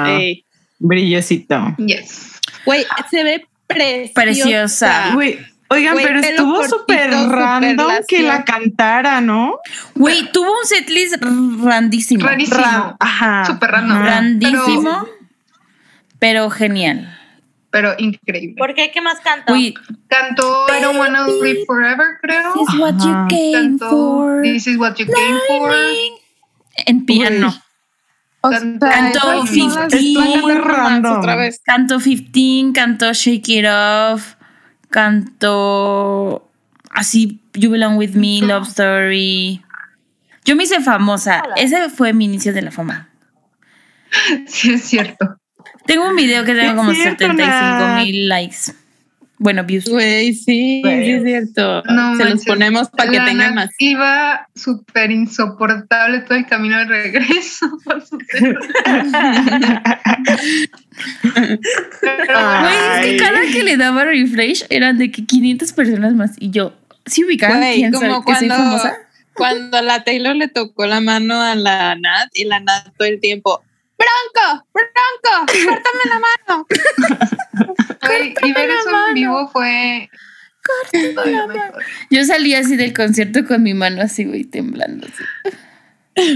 Brillosito. 0.80 1.76
Yes. 1.78 2.40
Güey, 2.66 2.86
se 3.10 3.24
ve 3.24 3.46
preciosa. 3.68 4.14
Preciosa. 4.14 5.12
Güey, 5.14 5.40
oigan, 5.70 5.94
Güey, 5.94 6.06
pero 6.06 6.20
estuvo 6.20 6.64
súper 6.68 7.10
random 7.12 7.88
que 8.08 8.22
lacio. 8.22 8.28
la 8.28 8.46
cantara, 8.46 9.22
¿no? 9.22 9.60
güey, 9.96 10.32
tuvo 10.32 10.52
un 10.52 10.66
setlist 10.66 11.16
randísimo. 11.64 12.26
Rarísimo. 12.26 12.60
Ra- 12.60 12.96
Ajá. 13.00 13.46
Súper 13.46 13.72
random. 13.72 14.02
Randísimo, 14.04 15.08
pero 16.20 16.50
genial. 16.50 17.14
Pero 17.70 17.94
increíble. 17.98 18.56
¿Por 18.58 18.74
qué? 18.74 18.92
¿Qué 18.92 19.02
más 19.02 19.20
canta? 19.20 19.52
Uy, 19.52 19.74
Cantó 20.08 20.66
I 20.70 20.82
Don't 20.82 20.98
Wanna 20.98 21.28
Live 21.28 21.66
Forever, 21.68 22.18
creo. 22.22 22.54
this 22.54 22.74
is 22.74 22.80
what 22.80 22.94
you 23.04 23.10
Ajá. 23.12 23.28
came 23.28 23.52
Cantó 23.54 23.90
for. 23.90 24.42
This 24.42 24.68
is 24.68 24.78
what 24.78 24.96
you 24.96 25.06
came 25.06 25.38
for. 25.48 25.74
En 26.86 27.06
piano. 27.06 27.50
O 27.50 27.67
sea, 28.50 28.60
Cantó 28.80 29.32
esas 29.34 29.50
15. 29.52 29.60
son 29.74 29.84
las- 29.84 29.94
Estuvo 29.94 30.24
las 30.24 30.42
muy 30.42 30.54
canto 30.54 30.68
nomás 30.70 30.78
random. 30.92 31.20
Otra 31.20 31.36
vez. 31.36 31.62
Cantó 31.64 32.00
15, 32.00 32.74
cantó 32.74 33.14
Shake 33.14 33.50
It 33.50 33.66
Off, 33.70 34.36
cantó 34.90 36.50
así 36.92 37.40
You 37.54 37.72
Belong 37.72 37.98
With 37.98 38.12
Me, 38.16 38.40
Love 38.42 38.68
Story. 38.68 39.62
Yo 40.46 40.56
me 40.56 40.64
hice 40.64 40.80
famosa. 40.82 41.44
Ese 41.58 41.90
fue 41.90 42.14
mi 42.14 42.26
inicio 42.26 42.54
de 42.54 42.62
la 42.62 42.72
fama. 42.72 43.10
Sí, 44.48 44.74
es 44.74 44.84
cierto. 44.86 45.38
Tengo 45.86 46.08
un 46.10 46.16
video 46.16 46.44
que 46.46 46.54
tengo 46.56 46.76
como 46.78 46.94
cierto, 46.94 47.26
75 47.26 47.46
Nat. 47.52 48.04
mil 48.04 48.28
likes. 48.30 48.74
Bueno, 49.40 49.64
views. 49.64 49.86
Güey, 49.88 50.34
sí, 50.34 50.82
Güey. 50.84 51.06
sí 51.06 51.12
es 51.12 51.24
cierto. 51.24 51.84
No 51.84 52.16
Se 52.16 52.24
los 52.24 52.30
manches. 52.30 52.46
ponemos 52.48 52.90
para 52.90 53.12
que 53.12 53.20
tengan 53.20 53.54
más. 53.56 53.70
Iba 53.78 54.48
súper 54.56 55.12
insoportable 55.12 56.22
todo 56.22 56.38
el 56.38 56.46
camino 56.48 56.78
de 56.80 56.86
regreso. 56.86 57.70
por 57.84 58.04
Güey, 61.22 62.78
es 62.94 63.06
que 63.06 63.18
cada 63.18 63.42
que 63.52 63.64
le 63.64 63.78
daba 63.78 64.06
refresh 64.06 64.66
eran 64.70 64.98
de 64.98 65.12
que 65.12 65.26
500 65.26 65.74
personas 65.74 66.14
más. 66.16 66.32
Y 66.40 66.50
yo, 66.52 66.74
¿sí 67.06 67.24
ubicaban 67.24 67.60
Güey, 67.60 67.76
quién 67.76 67.92
como 67.92 68.24
sabe 68.24 68.24
que 68.26 68.36
soy 68.40 68.48
cuando, 68.48 68.56
famosa? 68.66 68.98
cuando 69.34 69.82
la 69.82 70.04
Taylor 70.04 70.36
le 70.36 70.48
tocó 70.48 70.86
la 70.86 71.00
mano 71.02 71.42
a 71.42 71.56
la 71.56 71.96
Nat 71.96 72.30
y 72.34 72.46
la 72.46 72.60
Nat 72.60 72.88
todo 72.98 73.08
el 73.08 73.20
tiempo, 73.20 73.62
¡Bronco! 73.98 74.66
¡Bronco! 74.74 75.46
¡Córtame 75.48 76.04
la 76.10 76.20
mano! 76.20 76.68
Güey, 78.08 78.34
y 78.44 78.54
ver 78.54 78.70
eso 78.70 79.08
en 79.10 79.14
vivo 79.14 79.48
fue. 79.50 80.10
todavía 81.14 81.48
mejor. 81.48 81.84
Yo 82.10 82.24
salí 82.26 82.54
así 82.56 82.76
del 82.76 82.94
concierto 82.94 83.46
con 83.46 83.64
mi 83.64 83.74
mano 83.74 84.02
así, 84.02 84.26
güey, 84.26 84.44
temblando. 84.44 85.08
Así. 85.08 85.24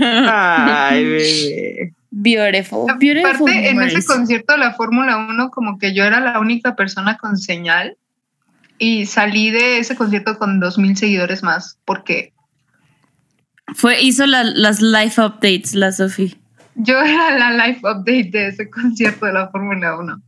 Ay, 0.03 1.03
bebé. 1.05 1.93
Beautiful, 2.13 2.88
beautiful. 2.99 3.49
Aparte, 3.49 3.69
en 3.69 3.81
ese 3.81 4.05
concierto 4.05 4.53
de 4.53 4.60
la 4.60 4.73
Fórmula 4.73 5.17
1, 5.29 5.49
como 5.49 5.79
que 5.79 5.93
yo 5.93 6.03
era 6.03 6.19
la 6.19 6.39
única 6.39 6.75
persona 6.75 7.17
con 7.17 7.38
señal 7.38 7.95
y 8.77 9.05
salí 9.05 9.49
de 9.51 9.79
ese 9.79 9.95
concierto 9.95 10.38
con 10.38 10.60
2.000 10.60 10.95
seguidores 10.95 11.41
más, 11.41 11.77
porque 11.86 12.34
Fue, 13.73 14.01
hizo 14.01 14.25
la- 14.25 14.43
las 14.43 14.81
live 14.81 15.13
updates, 15.17 15.73
la 15.73 15.91
Sofi. 15.93 16.38
yo 16.75 16.99
era 17.01 17.38
la 17.38 17.51
live 17.67 17.79
update 17.79 18.29
de 18.31 18.47
ese 18.49 18.69
concierto 18.69 19.25
de 19.25 19.34
la 19.34 19.47
Fórmula 19.49 19.97
1. 19.97 20.21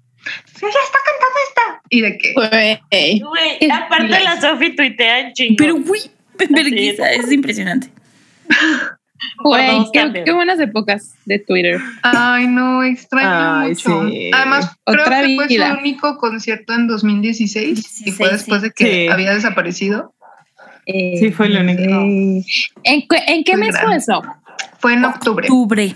Ya 0.61 0.67
está 0.67 0.99
cantando 1.05 1.39
esta. 1.47 1.81
¿Y 1.89 2.01
de 2.01 2.17
qué? 2.17 2.33
Güey. 2.33 3.19
Güey, 3.19 3.71
aparte 3.71 4.07
la 4.23 4.39
Sofi 4.39 4.75
tuitea 4.75 5.19
en 5.19 5.33
chingo. 5.33 5.55
Pero, 5.57 5.75
güey, 5.77 6.01
vergüenza, 6.49 7.11
es 7.11 7.31
impresionante. 7.31 7.89
Güey, 9.41 9.85
qué, 9.93 10.31
buenas 10.33 10.59
épocas 10.59 11.13
de 11.25 11.39
Twitter. 11.39 11.79
Ay, 12.01 12.45
no, 12.47 12.83
extraño 12.83 13.29
Ay, 13.61 13.69
mucho. 13.69 14.07
sí. 14.09 14.31
Además, 14.33 14.69
Otra 14.83 15.05
creo 15.05 15.21
que 15.21 15.35
fue 15.35 15.47
su 15.47 15.79
único 15.79 16.17
concierto 16.17 16.73
en 16.73 16.87
2016 16.87 18.01
y 18.05 18.11
fue 18.11 18.27
16, 18.29 18.31
después 18.31 18.61
sí. 18.61 18.67
de 18.67 18.73
que 18.73 18.85
Sí. 19.05 19.07
había 19.07 19.33
desaparecido. 19.33 20.13
Sí, 20.85 21.31
fue 21.31 21.47
lo 21.47 21.61
único. 21.61 21.81
Eh, 21.83 22.43
¿En, 22.83 23.05
en 23.09 23.43
qué 23.45 23.55
mes 23.55 23.69
grande. 23.71 23.87
fue 23.87 23.95
eso? 23.95 24.21
Fue 24.79 24.93
en 24.93 25.05
octubre. 25.05 25.47
Octubre. 25.47 25.95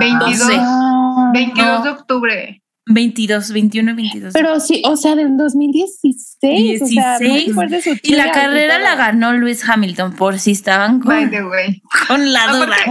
22. 0.00 0.38
doce. 0.38 0.56
Ah, 0.58 1.30
22 1.34 1.84
de 1.84 1.90
octubre. 1.90 2.61
22, 2.86 3.52
21 3.52 3.90
y 3.90 3.94
22. 3.94 4.32
Pero 4.32 4.58
sí, 4.60 4.82
o 4.84 4.96
sea, 4.96 5.14
del 5.14 5.36
2016. 5.36 6.82
O 6.82 6.86
sea, 6.86 7.18
muy 7.20 7.28
16. 7.28 7.54
fuerte 7.54 7.82
su 7.82 7.96
y 8.02 8.14
la 8.14 8.30
carrera 8.32 8.78
la 8.78 8.96
ganó 8.96 9.32
Luis 9.34 9.68
Hamilton, 9.68 10.14
por 10.14 10.38
si 10.38 10.50
estaban 10.52 10.98
By 11.00 11.22
con, 11.22 11.30
the 11.30 11.44
way. 11.44 11.82
con 12.08 12.32
la 12.32 12.46
duda. 12.48 12.64
Aparte- 12.64 12.90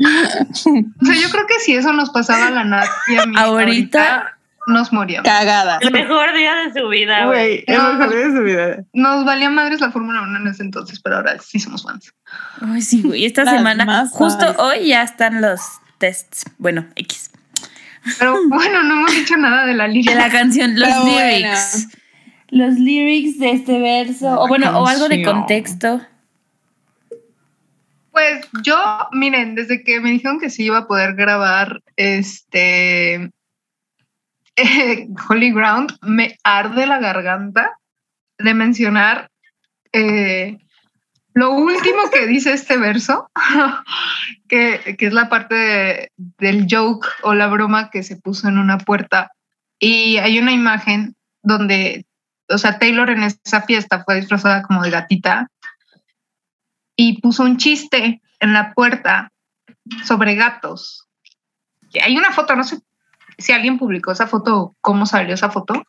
O 0.00 1.04
sea, 1.04 1.14
yo 1.20 1.28
creo 1.30 1.46
que 1.46 1.58
si 1.64 1.74
eso 1.74 1.92
nos 1.92 2.10
pasaba 2.10 2.46
a 2.46 2.50
la 2.50 2.64
Nat 2.64 2.86
y 3.08 3.16
a 3.16 3.26
mí 3.26 3.34
Ahorita- 3.36 3.98
ahorita, 4.00 4.34
nos 4.68 4.92
moríamos. 4.92 5.28
Cagada. 5.28 5.78
El 5.80 5.90
mejor 5.90 6.34
día 6.36 6.54
de 6.54 6.80
su 6.80 6.88
vida, 6.88 7.26
güey. 7.26 7.64
El 7.66 7.78
No. 7.78 7.94
mejor 7.94 8.10
día 8.14 8.28
de 8.28 8.36
su 8.36 8.42
vida. 8.42 8.84
Nos 8.92 9.24
valía 9.24 9.48
madres 9.50 9.80
la 9.80 9.90
Fórmula 9.90 10.20
1 10.22 10.38
en 10.40 10.46
ese 10.46 10.62
entonces, 10.62 11.00
pero 11.00 11.16
ahora 11.16 11.36
sí 11.40 11.58
somos 11.58 11.82
fans. 11.82 12.12
Ay, 12.60 12.82
sí, 12.82 13.02
güey. 13.02 13.24
Esta 13.24 13.44
Las 13.44 13.56
semana, 13.56 14.06
justo 14.10 14.44
fans. 14.44 14.58
hoy 14.58 14.88
ya 14.88 15.02
están 15.02 15.40
los 15.40 15.60
tests. 15.98 16.44
Bueno, 16.58 16.84
X. 16.96 17.30
Pero 18.18 18.36
bueno, 18.48 18.82
no 18.82 18.94
hemos 19.00 19.12
dicho 19.14 19.36
nada 19.36 19.66
de 19.66 19.74
la 19.74 19.84
De 19.84 19.90
línea. 19.94 20.14
la 20.14 20.30
canción, 20.30 20.78
los 20.78 20.88
Pero 20.88 21.02
bueno. 21.02 21.18
lyrics. 21.38 21.88
Los 22.50 22.74
lyrics 22.74 23.38
de 23.38 23.50
este 23.50 23.78
verso. 23.78 24.40
O 24.40 24.48
bueno, 24.48 24.78
o 24.80 24.86
algo 24.86 25.08
de 25.08 25.22
contexto. 25.22 26.00
Pues 28.10 28.48
yo, 28.62 28.76
miren, 29.12 29.54
desde 29.54 29.84
que 29.84 30.00
me 30.00 30.10
dijeron 30.10 30.40
que 30.40 30.50
sí 30.50 30.64
iba 30.64 30.78
a 30.78 30.86
poder 30.88 31.14
grabar 31.14 31.82
este 31.96 33.30
eh, 34.56 35.08
Holy 35.28 35.52
Ground, 35.52 35.96
me 36.02 36.36
arde 36.42 36.86
la 36.86 36.98
garganta 36.98 37.78
de 38.38 38.54
mencionar 38.54 39.30
eh, 39.92 40.58
lo 41.38 41.52
último 41.52 42.10
que 42.12 42.26
dice 42.26 42.52
este 42.52 42.76
verso, 42.76 43.30
que, 44.48 44.96
es 44.98 45.12
la 45.12 45.28
parte 45.28 45.54
de- 45.54 46.12
del 46.16 46.66
joke 46.68 47.06
o 47.22 47.32
la 47.32 47.46
broma 47.46 47.90
que 47.90 48.02
se 48.02 48.16
puso 48.16 48.48
en 48.48 48.58
una 48.58 48.78
puerta. 48.78 49.30
Y 49.78 50.16
hay 50.16 50.40
una 50.40 50.50
imagen 50.52 51.14
donde, 51.42 52.06
o 52.48 52.58
sea, 52.58 52.80
Taylor 52.80 53.10
en 53.10 53.22
esa 53.22 53.62
fiesta 53.62 54.02
fue 54.04 54.16
disfrazada 54.16 54.62
como 54.62 54.82
de 54.82 54.90
gatita 54.90 55.48
y 56.96 57.20
puso 57.20 57.44
un 57.44 57.56
chiste 57.56 58.20
en 58.40 58.52
la 58.52 58.72
puerta 58.72 59.30
sobre 60.04 60.34
gatos. 60.34 61.06
Hay 62.02 62.16
una 62.16 62.32
foto, 62.32 62.56
no 62.56 62.64
sé 62.64 62.80
si 63.38 63.52
alguien 63.52 63.78
publicó 63.78 64.10
esa 64.10 64.26
foto, 64.26 64.74
cómo 64.80 65.06
salió 65.06 65.34
esa 65.34 65.50
foto, 65.50 65.84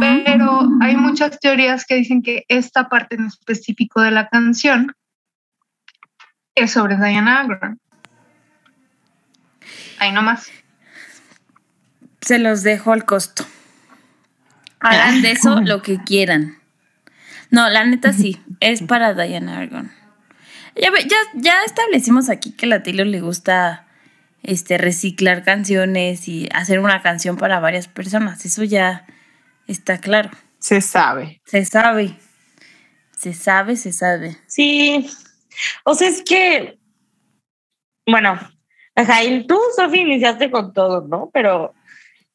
Pero 0.00 0.68
hay 0.80 0.96
muchas 0.96 1.38
teorías 1.38 1.84
que 1.84 1.96
dicen 1.96 2.22
que 2.22 2.44
esta 2.48 2.88
parte 2.88 3.16
en 3.16 3.26
específico 3.26 4.00
de 4.00 4.10
la 4.10 4.28
canción 4.28 4.92
es 6.54 6.72
sobre 6.72 6.96
Diana 6.96 7.40
Agron. 7.40 7.78
Ahí 9.98 10.12
nomás. 10.12 10.50
Se 12.20 12.38
los 12.38 12.62
dejo 12.62 12.92
al 12.92 13.04
costo. 13.04 13.44
Hagan 14.80 15.22
de 15.22 15.32
eso 15.32 15.60
lo 15.60 15.82
que 15.82 15.98
quieran. 16.02 16.58
No, 17.50 17.68
la 17.68 17.84
neta 17.84 18.12
sí, 18.12 18.40
es 18.60 18.82
para 18.82 19.14
Diana 19.14 19.58
Argon. 19.58 19.92
Ya, 20.74 20.90
ya, 21.06 21.16
ya 21.34 21.62
establecimos 21.64 22.28
aquí 22.28 22.52
que 22.52 22.66
a 22.66 22.68
la 22.68 22.82
Taylor 22.82 23.06
le 23.06 23.20
gusta 23.20 23.86
este, 24.42 24.76
reciclar 24.76 25.42
canciones 25.42 26.28
y 26.28 26.48
hacer 26.52 26.80
una 26.80 27.00
canción 27.00 27.36
para 27.36 27.60
varias 27.60 27.88
personas. 27.88 28.44
Eso 28.44 28.62
ya 28.62 29.06
está 29.66 29.98
claro. 29.98 30.30
Se 30.58 30.80
sabe. 30.80 31.40
Se 31.44 31.64
sabe. 31.64 32.16
Se 33.16 33.32
sabe, 33.32 33.76
se 33.76 33.92
sabe. 33.92 34.36
Sí. 34.46 35.08
O 35.84 35.94
sea, 35.94 36.08
es 36.08 36.22
que. 36.22 36.78
Bueno, 38.06 38.38
ajá, 38.94 39.24
y 39.24 39.46
tú, 39.46 39.58
Sofi, 39.74 40.00
iniciaste 40.00 40.50
con 40.50 40.72
todo, 40.72 41.06
¿no? 41.06 41.30
Pero 41.32 41.74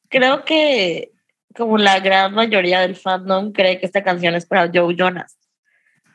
creo 0.08 0.44
que 0.44 1.12
como 1.54 1.78
la 1.78 2.00
gran 2.00 2.34
mayoría 2.34 2.80
del 2.80 2.96
fandom 2.96 3.52
cree 3.52 3.78
que 3.78 3.86
esta 3.86 4.02
canción 4.02 4.34
es 4.34 4.46
para 4.46 4.70
Joe 4.72 4.94
Jonas, 4.96 5.38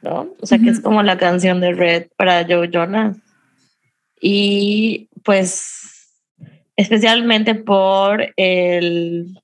¿no? 0.02 0.34
O 0.40 0.46
sea, 0.46 0.60
que 0.60 0.70
es 0.70 0.80
como 0.80 1.04
la 1.04 1.18
canción 1.18 1.62
de 1.62 1.74
Red 1.74 2.08
para 2.16 2.46
Joe 2.46 2.70
Jonas. 2.72 3.18
Y 4.20 5.10
pues, 5.24 6.12
especialmente 6.76 7.56
por 7.56 8.34
el 8.36 9.40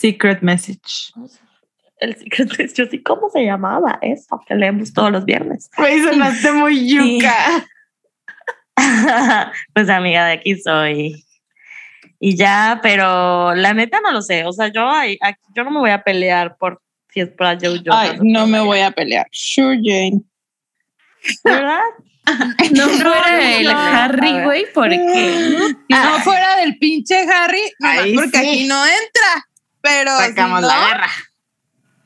Secret 0.00 0.40
message. 0.42 1.12
el 1.98 2.16
secret 2.16 2.48
de 2.56 2.68
yo 2.74 2.86
sí, 2.86 3.02
¿cómo 3.02 3.28
se 3.30 3.44
llamaba 3.44 3.98
eso? 4.00 4.40
Que 4.46 4.54
leemos 4.54 4.92
todos 4.94 5.12
los 5.12 5.24
viernes. 5.26 5.68
Güey, 5.76 6.02
sonaste 6.02 6.52
muy 6.52 6.88
yuca. 6.88 7.66
pues 9.74 9.88
amiga 9.90 10.26
de 10.26 10.32
aquí 10.32 10.56
soy. 10.58 11.24
Y 12.18 12.36
ya, 12.36 12.80
pero 12.82 13.54
la 13.54 13.72
neta 13.74 14.00
no 14.00 14.12
lo 14.12 14.22
sé. 14.22 14.44
O 14.44 14.52
sea, 14.52 14.68
yo, 14.68 14.88
ahí- 14.90 15.18
aquí- 15.20 15.40
yo 15.54 15.64
no 15.64 15.70
me 15.70 15.78
voy 15.80 15.90
a 15.90 16.02
pelear 16.02 16.56
por 16.56 16.80
si 17.12 17.20
es 17.20 17.28
para 17.30 17.58
Joe 17.60 17.80
Jonas. 17.82 18.10
Ay, 18.12 18.18
no 18.22 18.46
me 18.46 18.60
voy 18.60 18.80
a 18.80 18.90
pelear. 18.90 19.26
Sure, 19.32 19.78
Jane. 19.82 20.20
¿Verdad? 21.44 21.80
No 22.72 22.86
fuera 22.88 23.56
el 23.58 23.64
no. 23.64 23.70
A 23.70 24.04
Harry, 24.04 24.44
güey, 24.44 24.64
porque 24.72 24.96
no 25.88 26.18
fuera 26.22 26.56
del 26.58 26.78
pinche 26.78 27.16
Harry, 27.22 27.62
Ahí 27.82 28.14
porque 28.14 28.38
sí. 28.38 28.46
aquí 28.46 28.66
no 28.68 28.84
entra. 28.84 29.48
Pero 29.82 30.16
Sacamos 30.16 30.60
si 30.60 30.62
no, 30.62 30.68
la 30.68 30.86
guerra. 30.88 31.08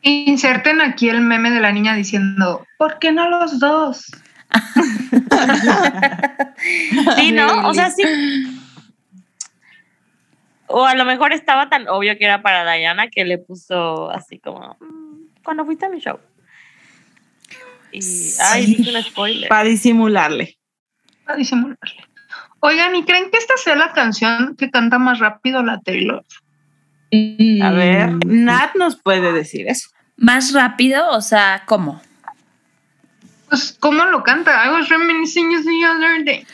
Inserten 0.02 0.80
aquí 0.80 1.08
el 1.08 1.20
meme 1.20 1.50
de 1.50 1.60
la 1.60 1.72
niña 1.72 1.94
diciendo, 1.94 2.66
¿por 2.78 2.98
qué 2.98 3.12
no 3.12 3.28
los 3.28 3.58
dos? 3.58 4.06
Sí, 7.16 7.32
¿no? 7.32 7.68
O 7.68 7.74
sea, 7.74 7.90
sí. 7.90 8.02
O 10.66 10.86
a 10.86 10.94
lo 10.94 11.04
mejor 11.04 11.32
estaba 11.32 11.68
tan 11.68 11.88
obvio 11.88 12.16
que 12.16 12.24
era 12.24 12.42
para 12.42 12.70
Diana 12.72 13.08
que 13.08 13.24
le 13.24 13.38
puso 13.38 14.10
así 14.10 14.38
como, 14.38 14.76
"Mm, 14.80 15.42
cuando 15.42 15.64
fuiste 15.64 15.86
a 15.86 15.90
mi 15.90 16.00
show. 16.00 16.18
Y, 17.92 18.00
ay, 18.40 18.66
dije 18.66 18.96
un 18.96 19.02
spoiler. 19.02 19.48
Para 19.48 19.68
disimularle. 19.68 20.56
Para 21.24 21.36
disimularle. 21.36 22.04
Oigan, 22.60 22.96
¿y 22.96 23.04
creen 23.04 23.30
que 23.30 23.36
esta 23.36 23.56
sea 23.56 23.76
la 23.76 23.92
canción 23.92 24.56
que 24.56 24.70
canta 24.70 24.98
más 24.98 25.18
rápido 25.18 25.62
la 25.62 25.80
Taylor? 25.80 26.24
A 27.62 27.70
ver, 27.70 28.10
Mm. 28.10 28.44
Nat 28.44 28.74
nos 28.76 28.96
puede 28.96 29.32
decir 29.32 29.66
eso. 29.68 29.88
más 30.16 30.52
rápido, 30.52 31.10
o 31.10 31.20
sea, 31.20 31.62
¿cómo? 31.66 32.00
Pues, 33.48 33.76
¿cómo 33.78 34.04
lo 34.06 34.22
canta? 34.22 34.64
I 34.66 34.70
was 34.70 34.88
reminiscing 34.88 35.50
you 35.50 35.62
the 35.62 35.86
other 35.86 36.24
day. 36.24 36.46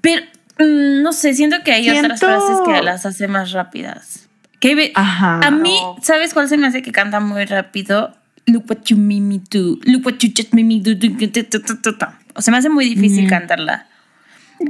Pero 0.00 0.22
mm, 0.58 1.02
no 1.02 1.12
sé, 1.12 1.34
siento 1.34 1.56
que 1.64 1.72
hay 1.72 1.88
otras 1.90 2.20
frases 2.20 2.58
que 2.64 2.82
las 2.82 3.06
hace 3.06 3.28
más 3.28 3.52
rápidas. 3.52 4.28
Que 4.60 4.74
ve- 4.74 4.92
Ajá. 4.94 5.40
a 5.40 5.50
mí, 5.50 5.78
no. 5.82 5.96
¿sabes 6.02 6.34
cuál 6.34 6.48
se 6.48 6.56
me 6.56 6.66
hace 6.66 6.82
que 6.82 6.92
canta 6.92 7.20
muy 7.20 7.44
rápido? 7.44 8.16
Look 8.46 8.64
what 8.68 8.78
you 8.86 8.96
made 8.96 9.20
me 9.20 9.38
do. 9.50 9.78
Look 9.84 10.04
what 10.06 10.18
you 10.18 10.30
just 10.36 10.52
made 10.54 10.64
me 10.66 10.80
do. 10.80 10.94
do, 10.94 11.08
do, 11.08 11.26
do, 11.26 11.58
do, 11.58 11.74
do, 11.82 11.92
do. 11.92 12.06
O 12.34 12.42
se 12.42 12.50
me 12.50 12.56
hace 12.58 12.68
muy 12.68 12.86
difícil 12.88 13.26
Mm. 13.26 13.28
cantarla. 13.28 13.86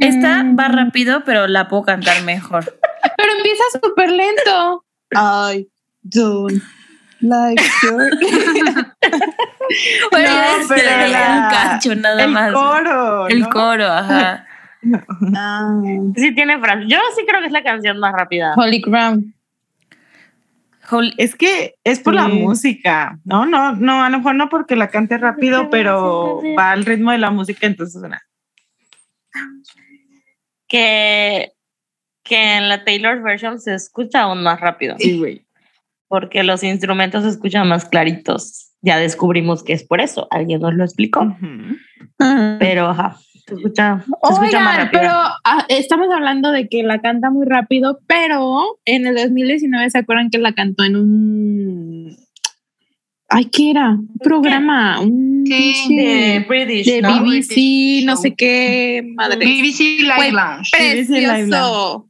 Esta 0.00 0.42
va 0.58 0.68
rápido, 0.68 1.22
pero 1.24 1.46
la 1.46 1.68
puedo 1.68 1.84
cantar 1.84 2.22
mejor. 2.22 2.64
Pero 3.16 3.32
empieza 3.36 3.62
súper 3.82 4.10
lento. 4.10 4.84
I 5.14 5.66
don't 6.02 6.62
like 7.20 7.62
your... 7.82 8.10
Bueno, 10.12 10.30
No, 10.30 10.68
pero 10.68 11.08
la- 11.08 11.32
un 11.32 11.50
cacho 11.50 11.94
nada 11.96 12.22
el 12.24 12.30
más. 12.30 12.52
coro. 12.52 13.26
El 13.28 13.40
¿no? 13.40 13.50
coro, 13.50 13.84
ajá. 13.86 14.46
Ah, 15.34 15.80
Sí 16.16 16.32
tiene 16.34 16.58
frase. 16.60 16.84
Yo 16.86 16.98
sí 17.16 17.24
creo 17.26 17.40
que 17.40 17.46
es 17.46 17.52
la 17.52 17.64
canción 17.64 17.98
más 17.98 18.12
rápida. 18.12 18.54
Holy 18.56 18.80
Ground. 18.80 19.34
Holy- 20.88 21.14
Es 21.18 21.34
que 21.34 21.74
es 21.82 21.98
por 21.98 22.14
la 22.14 22.28
música, 22.28 23.18
¿no? 23.24 23.44
No, 23.44 23.72
no, 23.74 24.04
a 24.04 24.08
lo 24.10 24.18
mejor 24.18 24.36
no 24.36 24.48
porque 24.48 24.76
la 24.76 24.86
cante 24.88 25.18
rápido, 25.18 25.68
pero 25.68 26.40
va 26.56 26.70
al 26.70 26.84
ritmo 26.84 27.10
de 27.10 27.18
la 27.18 27.30
música, 27.32 27.66
entonces 27.66 27.98
suena. 27.98 28.22
Que, 30.68 31.52
que 32.28 32.56
en 32.56 32.68
la 32.68 32.84
Taylor 32.84 33.22
version 33.22 33.58
se 33.60 33.74
escucha 33.74 34.22
aún 34.22 34.42
más 34.42 34.60
rápido. 34.60 34.96
Sí, 34.98 35.18
güey. 35.18 35.46
Porque 36.08 36.42
los 36.42 36.62
instrumentos 36.62 37.24
se 37.24 37.30
escuchan 37.30 37.68
más 37.68 37.84
claritos. 37.86 38.72
Ya 38.82 38.98
descubrimos 38.98 39.62
que 39.64 39.72
es 39.72 39.82
por 39.84 40.00
eso. 40.00 40.28
Alguien 40.30 40.60
nos 40.60 40.74
lo 40.74 40.84
explicó. 40.84 41.22
Ujú. 41.22 41.76
Pero 42.58 42.88
ajá, 42.88 43.16
se 43.46 43.54
escucha, 43.54 44.04
se 44.22 44.32
escucha 44.32 44.60
más 44.60 44.74
Oigan, 44.74 44.86
rápido. 44.86 45.00
pero 45.00 45.12
ah, 45.44 45.64
estamos 45.68 46.08
hablando 46.14 46.50
de 46.52 46.68
que 46.68 46.82
la 46.82 47.00
canta 47.00 47.30
muy 47.30 47.46
rápido, 47.46 48.00
pero 48.06 48.78
en 48.84 49.06
el 49.06 49.14
2019 49.16 49.90
se 49.90 49.98
acuerdan 49.98 50.30
que 50.30 50.38
la 50.38 50.52
cantó 50.52 50.84
en 50.84 50.96
un 50.96 52.16
ay, 53.28 53.46
¿qué 53.46 53.70
era? 53.70 53.90
Un 53.90 54.18
programa, 54.22 55.00
un 55.00 55.44
Sí, 55.46 55.94
de 55.96 56.44
British, 56.48 56.86
de 56.86 57.02
¿no? 57.02 57.20
BBC, 57.22 57.46
British 57.48 58.04
no 58.04 58.16
sé 58.16 58.34
qué, 58.34 59.02
madre. 59.14 59.38
BBC 59.46 60.00
Live 60.02 60.32
Lounge. 60.32 60.70
BBC 60.76 61.08
Live 61.10 61.28
Precioso, 61.32 62.08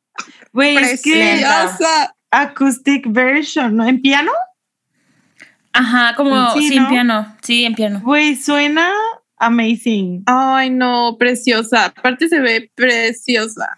Güey, 0.57 0.77
es 0.79 1.03
que 1.03 1.13
preciosa. 1.13 2.17
acoustic 2.31 3.05
version, 3.13 3.77
¿no? 3.77 3.87
En 3.87 4.01
piano, 4.01 4.33
Ajá, 5.73 6.15
como 6.17 6.53
Sí, 6.55 6.69
sí, 6.69 6.77
en 6.79 6.83
¿no? 6.85 6.89
piano. 6.89 7.37
Sí, 7.43 7.65
en 7.67 7.75
piano. 7.75 8.01
güey, 8.03 8.35
suena 8.37 8.91
amazing. 9.37 10.23
Ay, 10.25 10.71
no, 10.71 11.17
preciosa. 11.19 11.85
Aparte 11.87 12.31
se 12.31 12.41
ve 12.41 12.71
preciosa. 12.75 13.77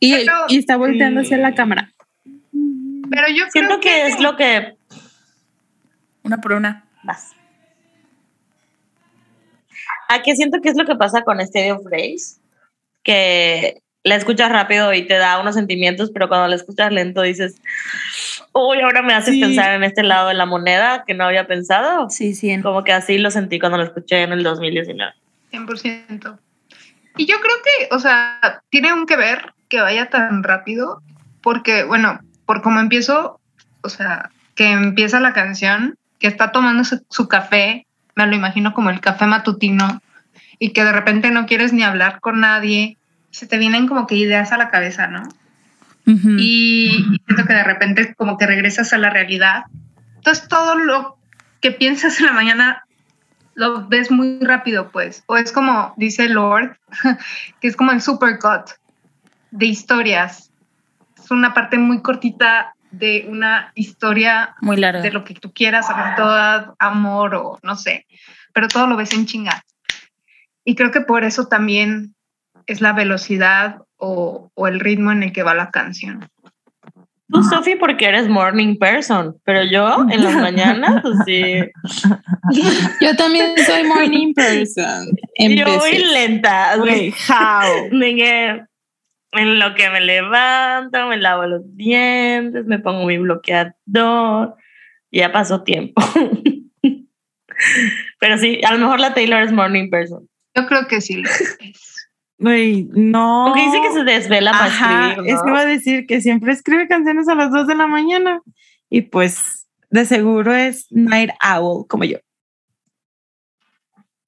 Y, 0.00 0.14
Pero- 0.14 0.46
y 0.48 0.56
está 0.56 0.78
volteando 0.78 1.20
hacia 1.20 1.36
Sí. 1.36 1.42
la 1.42 1.54
cámara. 1.54 1.92
Pero 3.10 3.26
yo 3.28 3.44
Siento 3.52 3.78
creo 3.78 3.80
que 3.80 4.06
es 4.06 4.20
lo 4.20 4.36
que 4.38 4.74
Una 6.22 6.38
por 6.40 6.52
una. 6.52 6.86
vas. 7.04 7.32
¿A 10.08 10.22
qué 10.22 10.34
siento 10.34 10.62
que 10.62 10.70
es 10.70 10.76
lo 10.78 10.86
que 10.86 10.94
pasa 10.96 11.22
con 11.22 11.44
Stereo 11.46 11.82
Phrase? 11.82 12.40
Que 13.02 13.81
la 14.04 14.16
escuchas 14.16 14.50
rápido 14.50 14.92
y 14.92 15.06
te 15.06 15.14
da 15.14 15.40
unos 15.40 15.54
sentimientos, 15.54 16.10
pero 16.12 16.28
cuando 16.28 16.48
la 16.48 16.56
escuchas 16.56 16.92
lento 16.92 17.22
dices, 17.22 17.54
uy, 18.52 18.80
ahora 18.80 19.02
me 19.02 19.14
hace 19.14 19.32
Sí. 19.32 19.40
pensar 19.40 19.74
en 19.74 19.84
este 19.84 20.02
lado 20.02 20.28
de 20.28 20.34
la 20.34 20.46
moneda 20.46 21.04
que 21.06 21.14
no 21.14 21.24
había 21.24 21.46
pensado. 21.46 22.10
Sí, 22.10 22.34
sí. 22.34 22.60
Como 22.62 22.82
que 22.84 22.92
así 22.92 23.18
lo 23.18 23.30
sentí 23.30 23.58
cuando 23.60 23.78
lo 23.78 23.84
escuché 23.84 24.22
en 24.22 24.32
el 24.32 24.42
2019. 24.42 25.12
100%. 25.52 26.38
Y 27.16 27.26
yo 27.26 27.36
creo 27.40 27.54
que, 27.62 27.94
o 27.94 27.98
sea, 27.98 28.62
tiene 28.70 28.92
un 28.92 29.06
que 29.06 29.16
ver 29.16 29.52
que 29.68 29.80
vaya 29.80 30.06
tan 30.10 30.42
rápido, 30.42 31.02
porque, 31.42 31.84
bueno, 31.84 32.20
por 32.46 32.62
cómo 32.62 32.80
empiezo, 32.80 33.38
o 33.82 33.88
sea, 33.88 34.30
que 34.54 34.70
empieza 34.70 35.20
la 35.20 35.32
canción, 35.32 35.96
que 36.18 36.26
está 36.26 36.52
tomando 36.52 36.84
su, 36.84 37.04
su 37.10 37.28
café, 37.28 37.86
me 38.14 38.26
lo 38.26 38.34
imagino 38.34 38.74
como 38.74 38.90
el 38.90 39.00
café 39.00 39.26
matutino, 39.26 40.00
y 40.58 40.70
que 40.72 40.84
de 40.84 40.92
repente 40.92 41.30
no 41.30 41.46
quieres 41.46 41.72
ni 41.72 41.82
hablar 41.82 42.20
con 42.20 42.40
nadie, 42.40 42.96
se 43.32 43.46
te 43.46 43.58
vienen 43.58 43.88
como 43.88 44.06
que 44.06 44.14
ideas 44.14 44.52
a 44.52 44.58
la 44.58 44.70
cabeza, 44.70 45.08
¿no? 45.08 45.22
Y 46.04 47.20
siento 47.26 47.46
que 47.46 47.54
de 47.54 47.64
repente 47.64 48.14
como 48.14 48.36
que 48.36 48.46
regresas 48.46 48.92
a 48.92 48.98
la 48.98 49.10
realidad. 49.10 49.64
Entonces 50.16 50.48
todo 50.48 50.76
lo 50.76 51.16
que 51.60 51.70
piensas 51.70 52.18
en 52.20 52.26
la 52.26 52.32
mañana 52.32 52.84
lo 53.54 53.86
ves 53.88 54.10
muy 54.10 54.38
rápido, 54.40 54.90
pues. 54.90 55.22
O 55.26 55.36
es 55.36 55.52
como 55.52 55.94
dice 55.96 56.28
Lord, 56.28 56.76
que 57.60 57.68
es 57.68 57.76
como 57.76 57.92
el 57.92 58.02
supercut 58.02 58.70
de 59.50 59.66
historias. 59.66 60.50
Es 61.16 61.30
una 61.30 61.54
parte 61.54 61.78
muy 61.78 62.02
cortita 62.02 62.74
de 62.90 63.26
una 63.28 63.72
historia 63.74 64.54
Muy 64.60 64.76
larga. 64.76 65.00
de 65.00 65.12
lo 65.12 65.24
que 65.24 65.34
tú 65.34 65.52
quieras, 65.52 65.88
amistad, 65.88 66.74
amor 66.78 67.34
o 67.34 67.58
no 67.62 67.76
sé, 67.76 68.06
pero 68.52 68.68
todo 68.68 68.86
lo 68.86 68.96
ves 68.96 69.12
en 69.14 69.24
chinga. 69.24 69.62
Y 70.64 70.74
creo 70.74 70.90
que 70.90 71.00
por 71.00 71.24
eso 71.24 71.46
también 71.46 72.14
es 72.66 72.80
la 72.80 72.92
velocidad 72.92 73.82
o, 73.96 74.50
o 74.54 74.66
el 74.66 74.80
ritmo 74.80 75.12
en 75.12 75.22
el 75.22 75.32
que 75.32 75.42
va 75.42 75.54
la 75.54 75.70
canción. 75.70 76.28
Tú, 77.32 77.42
Sofi, 77.44 77.76
porque 77.76 78.06
eres 78.06 78.28
morning 78.28 78.76
person, 78.76 79.40
pero 79.44 79.64
yo 79.64 80.04
en 80.10 80.22
las 80.22 80.36
mañanas, 80.36 81.00
pues 81.00 81.16
sí. 81.24 81.54
Yo 83.00 83.16
también 83.16 83.54
soy 83.64 83.84
morning 83.84 84.34
person. 84.34 85.08
Yo 85.38 85.78
voy 85.78 85.98
lenta. 85.98 86.76
Güey, 86.76 87.14
how? 87.28 87.88
En 89.34 89.58
lo 89.58 89.74
que 89.74 89.88
me 89.88 90.02
levanto, 90.02 91.06
me 91.06 91.16
lavo 91.16 91.46
los 91.46 91.62
dientes, 91.74 92.66
me 92.66 92.78
pongo 92.78 93.06
mi 93.06 93.16
bloqueador, 93.16 94.56
ya 95.10 95.32
pasó 95.32 95.62
tiempo. 95.62 96.02
Pero 98.20 98.36
sí, 98.36 98.60
a 98.62 98.74
lo 98.74 98.78
mejor 98.78 99.00
la 99.00 99.14
Taylor 99.14 99.42
es 99.42 99.52
morning 99.52 99.88
person. 99.88 100.28
Yo 100.54 100.66
creo 100.66 100.86
que 100.86 101.00
sí 101.00 101.22
lo 101.22 101.30
es. 101.30 102.01
Güey, 102.42 102.88
no. 102.92 103.46
Aunque 103.46 103.62
dice 103.62 103.80
que 103.82 103.92
se 103.92 104.02
desvela 104.02 104.50
para 104.50 104.64
Ajá, 104.64 105.10
escribir, 105.10 105.32
eso 105.32 105.44
¿no? 105.44 105.50
iba 105.50 105.60
a 105.60 105.66
decir 105.66 106.06
que 106.08 106.20
siempre 106.20 106.52
escribe 106.52 106.88
canciones 106.88 107.28
a 107.28 107.36
las 107.36 107.52
2 107.52 107.68
de 107.68 107.76
la 107.76 107.86
mañana. 107.86 108.40
Y 108.90 109.02
pues 109.02 109.68
de 109.90 110.04
seguro 110.04 110.52
es 110.52 110.88
Night 110.90 111.30
Owl, 111.40 111.86
como 111.86 112.02
yo. 112.02 112.18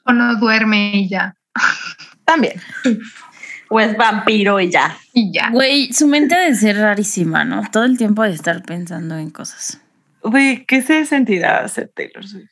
O 0.05 0.13
no 0.13 0.37
duerme 0.37 0.97
y 0.97 1.09
ya. 1.09 1.35
También. 2.25 2.55
O 3.69 3.81
es 3.81 3.97
vampiro 3.97 4.61
y 4.61 4.71
ya. 4.71 4.97
Y 5.13 5.33
ya. 5.33 5.51
Güey, 5.51 5.93
su 5.93 6.07
mente 6.07 6.37
ha 6.37 6.41
de 6.41 6.55
ser 6.55 6.77
rarísima, 6.77 7.45
¿no? 7.45 7.63
Todo 7.73 7.83
el 7.83 7.99
tiempo 7.99 8.23
ha 8.23 8.29
de 8.29 8.35
estar 8.35 8.63
pensando 8.63 9.19
en 9.19 9.31
cosas. 9.31 9.81
Güey, 10.23 10.65
¿qué 10.67 10.83
se 10.83 11.05
sentirá 11.05 11.65
hacer 11.65 11.91
Taylor 11.93 12.25
Swift? 12.25 12.51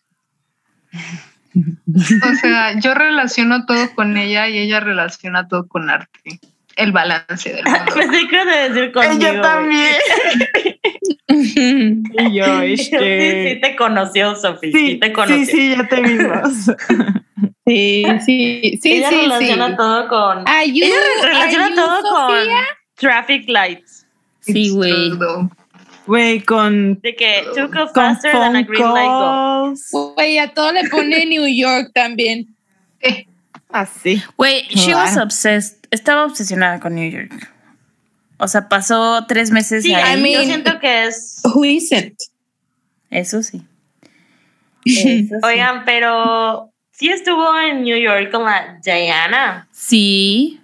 O 2.33 2.35
sea, 2.41 2.79
yo 2.81 2.95
relaciono 2.95 3.67
todo 3.67 3.95
con 3.95 4.17
ella 4.17 4.49
y 4.49 4.59
ella 4.59 4.81
relaciona 4.81 5.49
todo 5.49 5.67
con 5.69 5.91
arte. 5.91 6.41
El 6.77 6.91
balance 6.93 7.53
del 7.53 7.65
mundo. 7.65 7.81
Pensé 7.95 8.29
que 8.29 8.37
a 8.39 8.45
decir 8.47 8.93
conmigo. 8.93 9.13
Ella 9.15 9.31
güey. 9.31 9.43
también. 9.43 9.95
y 11.29 12.35
yo, 12.35 12.61
Sí, 12.63 12.77
sí, 12.77 12.91
este. 12.95 13.59
te 13.63 13.77
conoció, 13.77 14.35
Sofi. 14.37 14.73
Sí, 14.73 14.79
Sí, 14.93 14.99
te 14.99 15.13
conoció. 15.13 15.37
sí, 15.37 15.47
sí, 15.47 15.71
ya 15.77 15.87
te 15.89 16.01
vimos. 16.01 16.71
Sí, 17.65 18.05
sí, 18.27 18.79
sí, 18.83 18.93
ella 18.93 19.09
sí, 19.09 19.17
relaciona 19.23 19.69
sí. 19.69 19.75
todo 19.77 20.09
con. 20.09 20.49
Are 20.49 20.67
you- 20.67 20.85
ella 20.85 20.95
relaciona 21.25 21.75
todo 21.75 22.01
Sofía? 22.03 22.45
con 22.57 22.65
traffic 22.97 23.49
lights. 23.49 24.07
Sí, 24.41 24.71
güey. 24.71 25.13
Güey, 26.13 26.43
con, 26.43 27.01
De 27.01 27.17
que 27.17 27.41
off 27.59 27.71
con 27.73 27.89
faster 27.95 28.33
than 28.33 28.55
a 28.55 28.63
green 28.65 28.93
light 28.93 29.09
go. 29.09 29.19
calls. 29.19 29.89
Güey, 30.15 30.37
a 30.37 30.53
todo 30.53 30.71
le 30.71 30.87
pone 30.91 31.25
New 31.25 31.47
York 31.47 31.91
también. 31.95 32.55
Eh, 33.01 33.27
Así. 33.71 34.23
Güey, 34.37 34.67
she 34.69 34.95
was 34.95 35.17
obsessed. 35.17 35.79
Estaba 35.91 36.27
obsesionada 36.27 36.81
con 36.81 36.97
New 36.97 37.11
York. 37.11 37.51
O 38.37 38.47
sea, 38.47 38.69
pasó 38.69 39.25
tres 39.27 39.51
meses 39.53 39.85
Sí, 39.85 39.95
ahí. 39.95 40.19
I 40.19 40.23
mean, 40.23 40.41
yo 40.43 40.45
siento 40.45 40.79
que 40.81 41.07
es. 41.07 41.41
Who 41.45 41.65
isn't? 41.65 42.19
Eso 43.09 43.43
sí. 43.43 43.63
Oigan, 45.43 45.87
pero 45.87 46.75
sí 46.91 47.09
estuvo 47.09 47.59
en 47.59 47.85
New 47.85 47.97
York 47.97 48.31
con 48.31 48.45
la 48.45 48.79
Diana. 48.85 49.67
Sí. 49.73 50.61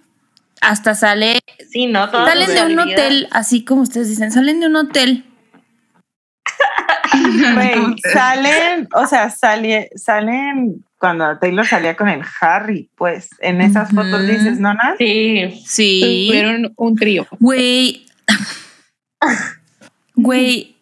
Hasta 0.61 0.93
sale. 0.93 1.39
Sí, 1.71 1.87
¿no? 1.87 2.07
Salen 2.11 2.53
de 2.53 2.71
un 2.71 2.77
hotel, 2.77 3.27
así 3.31 3.65
como 3.65 3.81
ustedes 3.81 4.09
dicen, 4.09 4.31
salen 4.31 4.59
de 4.59 4.67
un 4.67 4.75
hotel. 4.75 5.25
Güey, 7.55 7.95
salen, 8.13 8.87
o 8.93 9.05
sea, 9.07 9.29
sale- 9.29 9.89
salen 9.95 10.83
cuando 10.97 11.37
Taylor 11.39 11.65
salía 11.65 11.95
con 11.95 12.09
el 12.09 12.21
Harry, 12.41 12.89
pues 12.95 13.29
en 13.39 13.61
esas 13.61 13.89
fotos 13.91 14.27
dices, 14.27 14.59
¿no, 14.59 14.73
Nat? 14.73 14.97
Sí. 14.97 15.61
Sí. 15.65 16.25
Tuvieron 16.27 16.73
un 16.75 16.95
trío. 16.95 17.25
Güey. 17.39 18.05
Güey. 20.15 20.75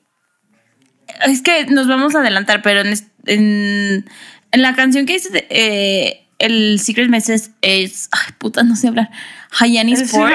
Es 1.25 1.41
que 1.41 1.65
nos 1.67 1.87
vamos 1.87 2.15
a 2.15 2.19
adelantar, 2.19 2.61
pero 2.61 2.81
en, 2.81 2.93
en, 3.25 4.05
en 4.51 4.61
la 4.61 4.75
canción 4.75 5.05
que 5.05 5.13
dice 5.13 5.47
eh, 5.49 6.25
el 6.39 6.79
Secret 6.79 7.09
Message 7.09 7.49
es. 7.61 8.09
Ay, 8.11 8.33
puta, 8.37 8.63
no 8.63 8.75
sé 8.75 8.87
hablar. 8.87 9.09
Hayani 9.59 9.93
El 9.93 10.01
Sport. 10.01 10.33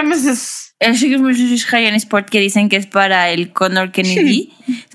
El 0.79 0.97
Secret 0.99 1.21
Message 1.21 1.55
es 1.55 1.73
Hayani 1.75 1.97
Sport 1.97 2.29
que 2.31 2.41
dicen 2.41 2.69
que 2.69 2.77
es 2.77 2.87
para 2.87 3.31
el 3.31 3.53
Connor 3.53 3.91
Kennedy. 3.93 4.53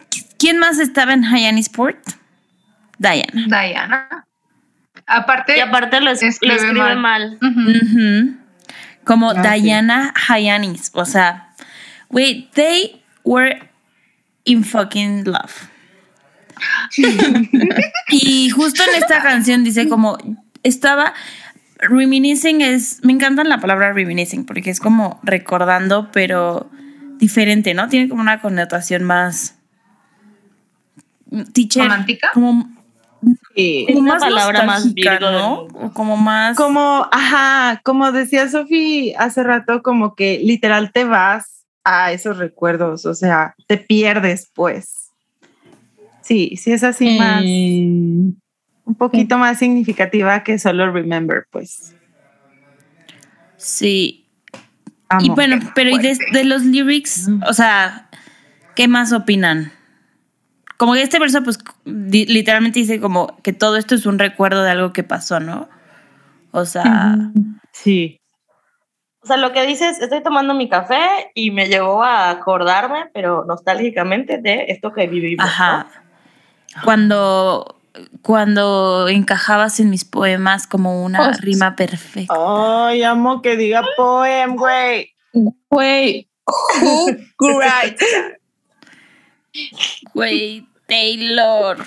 ¿Quién 0.48 0.60
más 0.60 0.80
estaba 0.80 1.12
en 1.14 1.26
Hayani 1.26 1.60
Sport? 1.60 1.98
Diana. 3.00 3.48
Diana. 3.48 4.26
Aparte, 5.06 5.58
Y 5.58 5.60
aparte 5.60 6.00
lo, 6.00 6.10
es- 6.10 6.22
lo 6.22 6.30
Escribe 6.30 6.56
escribe 6.56 6.96
mal. 6.96 7.38
Como 9.04 9.32
Ah, 9.32 9.44
sí. 9.56 9.62
Diana 9.64 10.14
Hayanis. 10.30 10.92
O 10.94 11.04
sea, 11.04 11.50
wait, 12.10 12.50
they 12.54 13.02
were 13.26 13.60
in 14.46 14.64
fucking 14.64 15.26
love. 15.26 15.68
y 18.10 18.50
justo 18.50 18.84
en 18.84 19.02
esta 19.02 19.22
canción 19.22 19.66
dice 19.66 19.90
como 19.90 20.18
estaba 20.64 21.14
reminiscing 21.78 22.62
es 22.62 23.00
me 23.04 23.12
encanta 23.12 23.44
la 23.44 23.60
palabra 23.60 23.92
reminiscing 23.92 24.46
porque 24.46 24.70
es 24.70 24.80
como 24.80 25.20
recordando 25.24 26.10
pero 26.14 26.72
diferente 27.20 27.74
no 27.74 27.90
tiene 27.90 28.08
como 28.10 28.22
una 28.22 28.40
connotación 28.42 29.04
más 29.04 29.57
teacher 31.54 31.84
¿Romántica? 31.84 32.30
como, 32.34 32.70
Sí. 33.56 33.86
como 33.88 34.00
una 34.00 34.14
más 34.14 34.24
palabra 34.24 34.64
más 34.64 34.94
Virgo 34.94 35.32
no 35.32 35.56
mundo. 35.64 35.80
o 35.80 35.92
como 35.92 36.18
más 36.18 36.56
Como, 36.56 37.08
ajá, 37.12 37.82
como 37.84 38.12
decía 38.12 38.48
Sofi 38.48 39.14
hace 39.18 39.44
rato, 39.44 39.82
como 39.82 40.14
que 40.16 40.40
literal 40.44 40.92
te 40.92 41.04
vas 41.04 41.66
a 41.84 42.12
esos 42.12 42.38
recuerdos, 42.38 43.06
o 43.06 43.16
sea, 43.16 43.56
te 43.68 43.78
pierdes, 43.78 44.52
pues. 44.54 45.12
Sí, 46.22 46.56
sí 46.58 46.72
es 46.72 46.84
así 46.84 47.18
más, 47.18 47.44
Mm, 47.44 48.30
un 48.86 48.96
poquito 48.96 49.38
más 49.38 49.58
significativa 49.60 50.44
que 50.44 50.60
solo 50.60 50.92
remember, 50.92 51.46
pues. 51.52 51.96
sí 53.58 54.24
Amo. 55.10 55.26
Y 55.26 55.30
bueno, 55.30 55.58
pero 55.74 55.90
y 55.90 55.98
de 56.00 56.44
los 56.44 56.64
lyrics, 56.66 57.30
o 57.48 57.54
sea, 57.54 58.10
¿qué 58.76 58.90
más 58.90 59.14
opinan? 59.14 59.72
Como 60.78 60.94
que 60.94 61.02
este 61.02 61.20
verso, 61.20 61.44
pues, 61.44 61.58
di- 61.86 62.26
literalmente 62.28 62.80
dice 62.80 63.00
como 63.02 63.36
que 63.42 63.52
todo 63.54 63.78
esto 63.78 63.96
es 63.96 64.06
un 64.06 64.20
recuerdo 64.20 64.64
de 64.64 64.72
algo 64.72 64.94
que 64.94 65.04
pasó, 65.04 65.40
¿no? 65.40 65.68
O 66.52 66.66
sea, 66.66 67.16
Sí. 67.74 68.20
O 69.24 69.28
sea, 69.28 69.38
lo 69.38 69.52
que 69.52 69.66
dices, 69.66 70.00
estoy 70.00 70.24
tomando 70.24 70.54
mi 70.54 70.70
café 70.70 71.32
y 71.34 71.52
me 71.52 71.68
llevó 71.68 72.02
a 72.04 72.30
acordarme, 72.30 73.10
pero 73.14 73.44
nostálgicamente, 73.46 74.38
de 74.38 74.66
esto 74.70 74.94
que 74.94 75.08
vivimos. 75.08 75.46
¿no? 75.46 75.52
ajá. 75.52 75.88
Cuando, 76.84 77.76
cuando 78.22 79.08
encajabas 79.10 79.80
en 79.80 79.90
mis 79.90 80.06
poemas 80.06 80.68
como 80.68 81.04
una 81.04 81.30
Oh, 81.30 81.32
rima 81.42 81.76
perfecta. 81.76 82.34
Ay, 82.38 83.04
amo 83.04 83.42
que 83.42 83.58
diga 83.58 83.84
poem, 83.98 84.56
güey. 84.56 85.12
Güey, 85.70 86.30
Who 86.82 87.08
cried? 87.38 87.98
Güey, 90.14 90.66
Taylor. 90.88 91.78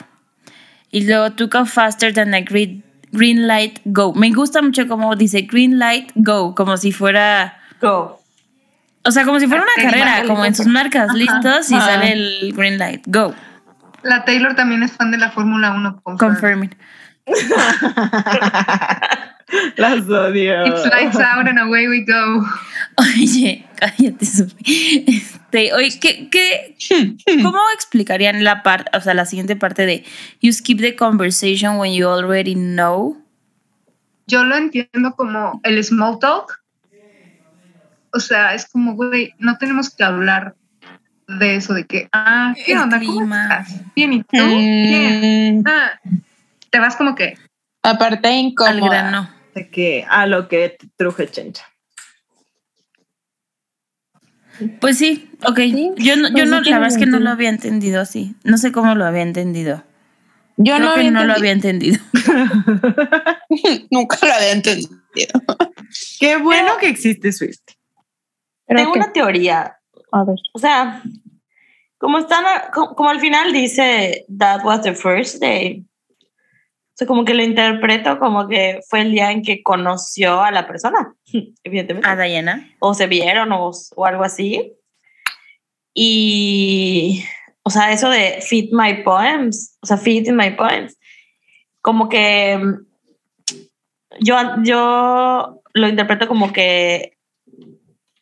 Y 0.91 1.07
luego 1.07 1.31
took 1.33 1.55
off 1.55 1.71
faster 1.73 2.13
than 2.13 2.35
a 2.35 2.41
green, 2.41 2.83
green 3.13 3.47
light 3.47 3.81
go. 3.85 4.13
Me 4.15 4.31
gusta 4.33 4.61
mucho 4.63 4.89
como 4.89 5.15
dice 5.17 5.43
green 5.43 5.79
light 5.79 6.11
go, 6.15 6.55
como 6.55 6.77
si 6.77 6.93
fuera, 6.93 7.59
Go. 7.81 8.21
o 9.05 9.11
sea, 9.11 9.25
como 9.25 9.39
si 9.41 9.47
fuera 9.47 9.63
una 9.63 9.83
carrera, 9.91 10.25
como 10.27 10.45
en 10.45 10.55
sus 10.55 10.67
marcas, 10.67 11.15
listos 11.15 11.71
y 11.71 11.75
Ajá. 11.75 11.87
sale 11.87 12.13
el 12.13 12.53
green 12.55 12.79
light 12.79 13.03
go. 13.07 13.35
La 14.03 14.25
Taylor 14.25 14.55
también 14.57 14.83
es 14.83 14.93
fan 14.93 15.11
de 15.11 15.19
la 15.19 15.31
Fórmula 15.31 15.73
1. 15.73 16.01
confirm. 16.03 16.31
Confirming. 16.31 16.75
Las 19.77 20.09
odio. 20.09 20.65
It 20.67 20.75
flies 20.79 21.17
out 21.17 21.49
and 21.49 21.59
away 21.59 21.89
we 21.89 22.05
go. 22.05 22.45
Oye, 22.97 23.67
cállate, 23.77 24.25
Sofi. 24.25 25.05
Este, 25.09 25.73
oye, 25.73 25.99
¿qué, 26.01 26.29
qué, 26.31 26.77
¿cómo 27.43 27.59
explicarían 27.75 28.45
la 28.45 28.63
parte, 28.63 28.97
o 28.97 29.01
sea, 29.01 29.15
la 29.15 29.25
siguiente 29.25 29.57
parte 29.57 29.87
de 29.87 30.05
you 30.41 30.53
skip 30.53 30.79
the 30.81 30.95
conversation 30.95 31.79
when 31.79 31.93
you 31.93 32.09
already 32.09 32.55
know? 32.55 33.21
Yo 34.29 34.45
lo 34.45 34.57
entiendo 34.57 35.13
como 35.17 35.61
el 35.65 35.83
small 35.83 36.19
talk. 36.21 36.61
O 38.13 38.21
sea, 38.21 38.55
es 38.55 38.67
como, 38.67 38.95
güey, 38.95 39.35
no 39.39 39.57
tenemos 39.59 39.91
que 39.91 40.05
hablar 40.05 40.55
de 41.27 41.57
eso, 41.57 41.75
de 41.75 41.87
que, 41.87 42.09
ah, 42.13 42.55
¿qué 42.65 42.73
El 42.73 42.79
onda? 42.79 42.99
¿Cómo 42.99 43.19
clima. 43.19 43.43
estás? 43.43 43.81
Bien, 43.95 44.13
¿y 44.13 44.23
tú? 44.23 44.27
Bien. 44.33 45.61
Mm, 45.61 45.65
Ah, 45.67 46.01
te 46.71 46.79
vas 46.79 46.97
como 46.97 47.15
que, 47.15 47.35
aparte 47.83 48.29
Al 48.29 48.35
incómoda. 48.39 48.89
grano. 49.03 49.31
De 49.55 49.71
que 49.71 50.07
a 50.09 50.27
lo 50.27 50.49
que 50.49 50.71
te 50.79 50.89
truje 50.97 51.29
chencha. 51.29 51.65
Pues 54.81 54.99
sí, 54.99 55.31
ok. 55.47 55.57
Sí, 55.59 55.91
Yo 55.97 56.17
no, 56.17 56.29
yo 56.29 56.35
pues 56.35 56.49
no, 56.51 56.61
la 56.61 56.79
verdad 56.79 56.93
es 56.93 56.99
que 56.99 57.07
no 57.07 57.19
lo 57.19 57.31
había 57.31 57.49
entendido 57.49 58.01
así. 58.01 58.35
No 58.45 58.59
sé 58.59 58.73
cómo 58.73 58.95
lo 58.95 59.07
había 59.07 59.23
entendido. 59.23 59.83
Yo 60.59 60.77
Creo 60.77 60.89
no, 60.89 60.95
que 60.95 61.01
había 61.01 61.11
no 61.11 61.25
lo 61.25 61.33
había 61.33 61.53
entendido. 61.53 61.99
Nunca 63.91 64.19
lo 64.27 64.33
había 64.35 64.53
entendido. 64.53 64.99
Qué 66.19 66.37
bueno 66.37 66.73
que 66.79 66.89
existe 66.89 67.33
Swift. 67.33 67.61
Tengo 68.67 68.93
que- 68.93 68.99
una 68.99 69.13
teoría. 69.13 69.77
A 70.13 70.25
ver. 70.25 70.37
O 70.53 70.59
sea, 70.59 71.03
como 71.99 72.19
están, 72.19 72.45
como, 72.73 73.09
al 73.09 73.21
final 73.21 73.53
dice 73.53 74.27
that 74.39 74.63
was 74.65 74.83
the 74.83 74.95
first 74.95 75.41
day. 75.41 75.85
Sea, 77.01 77.07
como 77.07 77.25
que 77.25 77.33
lo 77.33 77.43
interpreto 77.43 78.19
como 78.19 78.47
que 78.47 78.81
fue 78.87 79.01
el 79.01 79.13
día 79.13 79.33
en 79.33 79.41
que 79.41 79.63
conoció 79.63 80.43
a 80.43 80.51
la 80.51 80.67
persona, 80.67 81.15
evidentemente. 81.65 82.07
A 82.07 82.15
Diana. 82.15 82.77
o 82.79 82.93
se 82.93 83.07
vieron 83.07 83.53
o, 83.53 83.71
o 83.97 84.05
algo 84.05 84.23
así. 84.23 84.75
Y, 85.95 87.25
o 87.63 87.71
sea, 87.71 87.91
eso 87.91 88.11
de 88.11 88.43
fit 88.43 88.71
my 88.73 89.03
poems, 89.03 89.79
o 89.81 89.87
sea, 89.87 89.97
fit 89.97 90.29
in 90.29 90.37
my 90.37 90.51
poems, 90.51 90.99
como 91.81 92.11
que 92.11 92.59
mm, 92.59 92.87
yo, 94.21 94.37
yo 94.63 95.63
lo 95.73 95.89
interpreto 95.89 96.29
como 96.29 96.53
que 96.53 97.17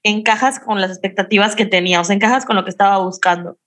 encajas 0.05 0.61
con 0.61 0.81
las 0.81 0.93
expectativas 0.93 1.57
que 1.57 1.67
tenía, 1.67 2.01
o 2.01 2.05
sea, 2.05 2.15
encajas 2.15 2.47
con 2.47 2.55
lo 2.55 2.63
que 2.63 2.71
estaba 2.71 2.99
buscando. 2.99 3.59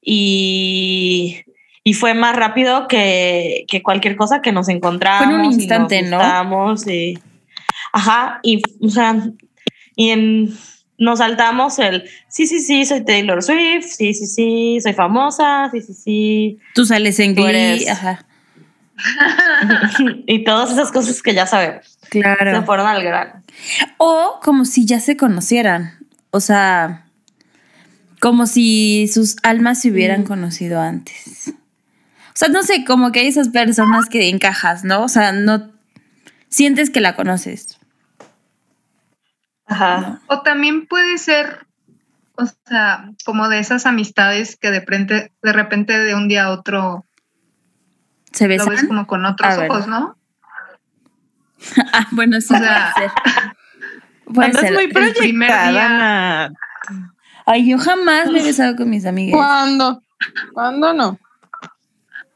Y, 0.00 1.42
y 1.84 1.94
fue 1.94 2.14
más 2.14 2.36
rápido 2.36 2.86
que, 2.88 3.64
que 3.68 3.82
cualquier 3.82 4.16
cosa 4.16 4.42
que 4.42 4.52
nos 4.52 4.68
encontramos. 4.68 5.24
Fue 5.26 5.34
en 5.34 5.40
un 5.40 5.44
y 5.46 5.48
nos 5.48 5.56
instante, 5.58 6.02
¿no? 6.02 6.74
y, 6.86 7.18
ajá, 7.92 8.38
y, 8.42 8.60
o 8.80 8.88
sea, 8.88 9.16
y 9.96 10.10
en, 10.10 10.54
nos 10.98 11.18
saltamos 11.20 11.78
el, 11.78 12.04
sí, 12.28 12.46
sí, 12.46 12.60
sí, 12.60 12.84
soy 12.84 13.04
Taylor 13.04 13.42
Swift, 13.42 13.86
sí, 13.86 14.12
sí, 14.14 14.26
sí, 14.26 14.78
soy 14.82 14.92
famosa, 14.92 15.70
sí, 15.72 15.80
sí, 15.80 15.94
sí, 15.94 16.58
Tú 16.74 16.84
sales 16.84 17.18
en 17.20 17.34
Glee. 17.34 17.48
eres- 17.48 17.88
Ajá. 17.88 18.26
y 20.26 20.44
todas 20.44 20.70
esas 20.72 20.92
cosas 20.92 21.22
que 21.22 21.34
ya 21.34 21.46
sabemos, 21.46 21.98
se 22.02 22.20
Claro. 22.20 22.64
fueron 22.64 22.86
al 22.86 23.02
grano. 23.02 23.42
O 23.98 24.38
como 24.42 24.64
si 24.64 24.84
ya 24.84 25.00
se 25.00 25.16
conocieran. 25.16 25.98
O 26.32 26.40
sea, 26.40 27.06
como 28.20 28.46
si 28.46 29.08
sus 29.12 29.36
almas 29.42 29.80
se 29.80 29.90
hubieran 29.90 30.24
conocido 30.24 30.80
antes. 30.80 31.54
O 32.40 32.42
sea, 32.42 32.48
no 32.48 32.62
sé, 32.62 32.86
como 32.86 33.12
que 33.12 33.20
hay 33.20 33.26
esas 33.26 33.50
personas 33.50 34.06
que 34.08 34.30
encajas, 34.30 34.82
¿no? 34.82 35.02
O 35.02 35.08
sea, 35.08 35.30
no 35.32 35.70
sientes 36.48 36.88
que 36.88 37.02
la 37.02 37.14
conoces. 37.14 37.78
Ajá. 39.66 40.22
o 40.26 40.40
también 40.40 40.86
puede 40.86 41.18
ser, 41.18 41.66
o 42.36 42.44
sea, 42.66 43.10
como 43.26 43.50
de 43.50 43.58
esas 43.58 43.84
amistades 43.84 44.56
que 44.56 44.70
de 44.70 44.80
repente, 44.80 45.32
de 45.42 45.52
repente 45.52 45.98
de 45.98 46.14
un 46.14 46.28
día 46.28 46.44
a 46.46 46.50
otro 46.52 47.04
¿Se 48.32 48.44
lo 48.44 48.48
ves 48.48 48.66
besan? 48.66 48.86
como 48.88 49.06
con 49.06 49.26
otros 49.26 49.52
A 49.52 49.56
ver. 49.60 49.70
ojos, 49.70 49.86
¿no? 49.86 50.16
Ah, 51.92 52.06
bueno, 52.12 52.40
sí, 52.40 52.54
O 52.54 52.58
sea, 52.58 52.94
puede 54.32 54.54
ser. 54.54 54.54
Puede 54.54 54.54
ser. 54.54 54.72
muy 54.72 54.84
el 54.84 54.92
primer 54.92 55.50
proyectada, 55.50 56.48
día-. 56.48 56.52
Ay, 57.44 57.68
yo 57.68 57.78
jamás 57.78 58.30
me 58.30 58.40
he 58.40 58.44
besado 58.44 58.76
con 58.76 58.88
mis 58.88 59.04
amigas. 59.04 59.36
¿Cuándo? 59.36 60.02
¿Cuándo 60.54 60.94
no? 60.94 61.18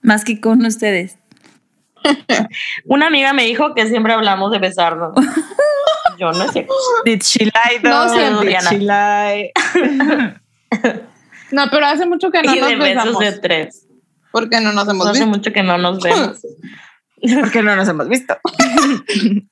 Más 0.04 0.24
que 0.24 0.40
con 0.40 0.64
ustedes. 0.64 1.18
Una 2.84 3.06
amiga 3.08 3.32
me 3.32 3.44
dijo 3.44 3.74
que 3.74 3.86
siempre 3.88 4.12
hablamos 4.12 4.52
de 4.52 4.58
besarnos. 4.60 5.12
Yo 6.18 6.30
no 6.30 6.46
sé. 6.52 6.66
Did 7.04 7.22
she 7.22 7.46
lie 7.46 7.80
No 7.82 8.06
though? 8.06 8.14
siempre. 8.16 8.48
Did 8.50 8.58
she 8.70 8.78
lie? 8.78 9.52
No, 11.50 11.70
pero 11.70 11.86
hace 11.86 12.04
mucho 12.06 12.30
que 12.32 12.42
no 12.42 12.52
y 12.54 12.58
nos 12.58 12.68
de 12.68 12.76
besos 12.76 13.04
besamos. 13.04 13.20
de 13.20 13.32
tres. 13.38 13.86
Porque 14.32 14.60
no 14.60 14.72
nos 14.72 14.88
hemos 14.88 15.06
Hace 15.06 15.20
visto. 15.20 15.26
mucho 15.28 15.52
que 15.52 15.62
no 15.62 15.78
nos 15.78 16.00
vemos. 16.02 16.40
Porque 17.40 17.62
no 17.62 17.76
nos 17.76 17.88
hemos 17.88 18.08
visto. 18.08 18.36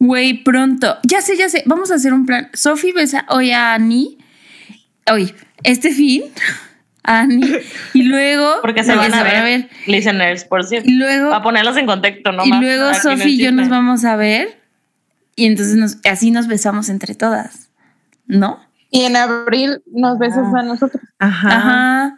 Güey, 0.00 0.42
pronto. 0.42 0.96
Ya 1.04 1.20
sé, 1.20 1.36
ya 1.36 1.48
sé. 1.48 1.62
Vamos 1.66 1.92
a 1.92 1.94
hacer 1.94 2.12
un 2.12 2.26
plan. 2.26 2.50
Sophie 2.54 2.92
besa 2.92 3.24
hoy 3.28 3.52
a 3.52 3.74
Annie. 3.74 4.18
Hoy, 5.08 5.32
este 5.62 5.92
fin. 5.92 6.24
Annie. 7.04 7.60
Y 7.94 8.02
luego. 8.04 8.60
Porque 8.62 8.84
se 8.84 8.94
van 8.94 9.12
a 9.12 9.22
ver, 9.22 9.68
listeners, 9.86 10.44
por 10.44 10.64
cierto. 10.64 10.88
Y 10.88 10.94
luego. 10.94 11.30
Para 11.30 11.42
ponerlos 11.42 11.76
en 11.76 11.86
contexto, 11.86 12.32
¿no? 12.32 12.44
y 12.44 12.52
luego 12.52 12.94
Sophie 12.94 13.32
y 13.32 13.38
yo 13.42 13.52
nos 13.52 13.68
vamos 13.68 14.04
a 14.04 14.16
ver. 14.16 14.60
Y 15.34 15.46
entonces 15.46 15.76
nos, 15.76 15.98
así 16.04 16.30
nos 16.30 16.46
besamos 16.46 16.88
entre 16.88 17.14
todas. 17.14 17.70
¿No? 18.26 18.60
Y 18.90 19.04
en 19.04 19.16
abril 19.16 19.82
nos 19.92 20.18
besas 20.18 20.46
Ah. 20.54 20.60
a 20.60 20.62
nosotros. 20.62 21.02
Ajá. 21.18 21.56
Ajá. 21.56 22.16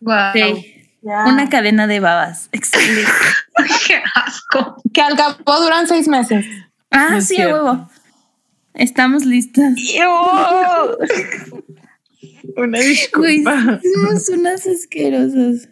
Wow. 0.00 0.32
Sí. 0.34 0.74
Una 1.02 1.48
cadena 1.48 1.86
de 1.86 2.00
babas. 2.00 2.48
Excelente. 2.52 3.10
Qué 3.86 4.00
asco. 4.14 4.76
Que 4.92 5.00
al 5.00 5.16
cabo 5.16 5.60
duran 5.60 5.86
seis 5.88 6.06
meses. 6.08 6.44
Ah, 6.90 7.20
sí, 7.20 7.40
a 7.40 7.48
huevo. 7.48 7.88
Estamos 8.74 9.24
listas. 9.24 9.74
Una 12.56 12.78
disculpa. 12.80 13.80
somos 13.94 14.28
unas 14.30 14.66
asquerosas. 14.66 15.68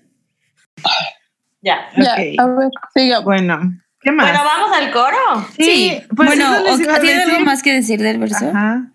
Ya. 1.63 1.89
Ya, 1.97 2.13
Ok. 2.13 2.39
a 2.39 2.47
ver, 2.47 2.71
siga. 2.95 3.21
Bueno, 3.21 3.81
¿qué 4.01 4.13
más? 4.13 4.27
Bueno, 4.31 4.45
vamos 4.45 4.77
al 4.77 4.93
coro. 4.93 5.49
Sí, 5.59 6.01
pues 6.15 6.29
bueno, 6.29 6.53
¿tienes 7.01 7.27
algo 7.29 7.45
más 7.45 7.63
que 7.63 7.73
decir 7.73 8.01
del 8.01 8.19
verso? 8.19 8.49
Ajá. 8.49 8.93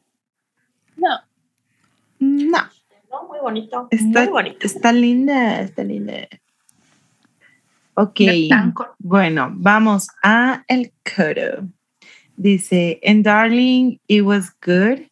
No. 0.96 1.10
No, 2.20 2.70
No, 3.10 3.28
muy 3.28 3.40
bonito. 3.40 3.88
está, 3.92 4.22
muy 4.22 4.30
bonito. 4.30 4.66
está 4.66 4.92
linda, 4.94 5.62
está 5.62 5.84
linda. 5.84 6.28
Ok, 7.96 8.22
bueno, 9.00 9.52
vamos 9.56 10.08
a 10.24 10.64
el 10.68 10.94
coro. 11.16 11.68
Dice, 12.38 13.00
and 13.06 13.24
darling, 13.26 14.00
it 14.08 14.22
was 14.24 14.52
good, 14.66 15.08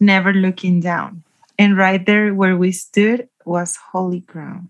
never 0.00 0.34
looking 0.34 0.80
down. 0.80 1.22
And 1.58 1.76
right 1.76 2.04
there 2.06 2.32
where 2.32 2.56
we 2.56 2.70
stood 2.72 3.28
was 3.44 3.76
holy 3.92 4.20
ground. 4.20 4.68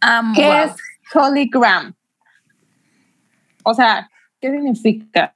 Amo. 0.00 0.34
¿Qué 0.34 0.46
Wow. 0.46 0.64
es 0.64 0.72
Holy 1.12 1.48
Gram? 1.48 1.94
O 3.64 3.74
sea, 3.74 4.08
¿qué 4.40 4.50
significa? 4.50 5.34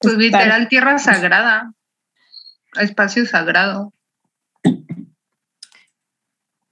Pues 0.00 0.14
literal 0.14 0.68
tierra 0.68 0.98
sagrada. 0.98 1.72
Espacio 2.74 3.24
sagrado. 3.26 3.92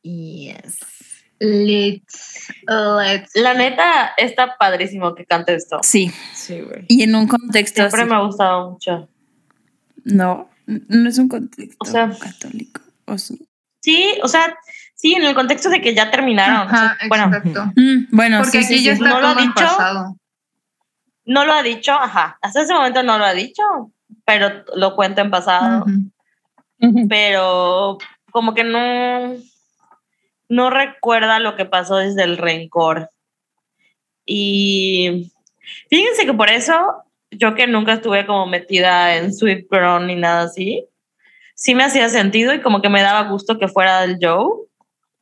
Yes. 0.03 0.79
Let's, 1.39 2.53
let's. 2.67 3.35
La 3.37 3.55
neta, 3.55 4.13
está 4.17 4.57
padrísimo 4.59 5.15
que 5.15 5.25
cante 5.25 5.55
esto. 5.55 5.79
Sí, 5.83 6.11
Sí, 6.35 6.61
güey. 6.61 6.85
y 6.89 7.03
en 7.03 7.15
un 7.15 7.27
contexto 7.29 7.77
Siempre 7.83 8.03
así. 8.03 8.11
me 8.11 8.17
ha 8.17 8.21
gustado 8.21 8.71
mucho. 8.73 9.09
No, 10.05 10.50
no 10.89 11.09
es 11.09 11.19
un 11.19 11.29
contexto 11.29 11.77
O 11.81 11.85
sea- 11.85 12.11
católico. 12.19 12.81
¿o 13.07 13.19
sí? 13.19 13.47
Sí, 13.83 14.19
o 14.23 14.29
sea, 14.29 14.55
sí, 14.95 15.15
en 15.15 15.25
el 15.25 15.35
contexto 15.35 15.69
de 15.71 15.81
que 15.81 15.95
ya 15.95 16.11
terminaron. 16.11 16.67
o 16.67 16.71
sea, 16.71 16.83
Ajá, 16.93 16.99
bueno, 17.09 17.25
exacto. 17.27 17.65
Mm, 17.77 18.05
bueno, 18.11 18.39
Porque 18.39 18.63
sí, 18.63 18.65
aquí 18.67 18.79
sí, 18.79 18.85
ya 18.85 18.97
sí. 18.97 19.03
está 19.03 19.09
¿No 19.15 19.21
lo 19.21 19.27
ha 19.29 19.35
dicho? 19.35 19.53
pasado. 19.55 20.17
no 21.25 21.45
lo 21.45 21.53
ha 21.53 21.63
dicho, 21.63 21.93
ajá. 21.93 22.39
Hasta 22.43 22.63
ese 22.63 22.75
momento 22.75 23.03
no 23.03 23.17
lo 23.19 23.25
ha 23.25 23.33
dicho, 23.35 23.63
pero 24.25 24.65
lo 24.77 24.95
cuenta 24.97 25.23
en 25.23 25.31
pasado. 25.31 25.85
Pero 27.09 27.99
como 28.31 28.55
que 28.55 28.65
no, 28.65 29.35
no 30.49 30.71
recuerda 30.71 31.39
lo 31.41 31.57
que 31.57 31.65
pasó 31.67 31.97
desde 31.97 32.25
el 32.25 32.37
rencor. 32.39 33.11
Y 34.27 35.31
fíjense 35.89 36.27
que 36.27 36.35
por 36.35 36.51
eso, 36.51 36.75
yo 37.31 37.55
que 37.55 37.67
nunca 37.67 37.95
estuve 37.95 38.27
como 38.27 38.47
metida 38.47 39.17
en 39.17 39.33
Sweet 39.35 39.67
Girl 39.71 40.07
ni 40.07 40.17
nada 40.17 40.43
así, 40.43 40.87
sí 41.55 41.75
me 41.75 41.85
hacía 41.85 42.09
sentido 42.09 42.53
y 42.55 42.61
como 42.61 42.81
que 42.83 42.89
me 42.89 43.03
daba 43.03 43.29
gusto 43.29 43.59
que 43.59 43.69
fuera 43.69 44.01
del 44.03 44.19
Joe. 44.21 44.67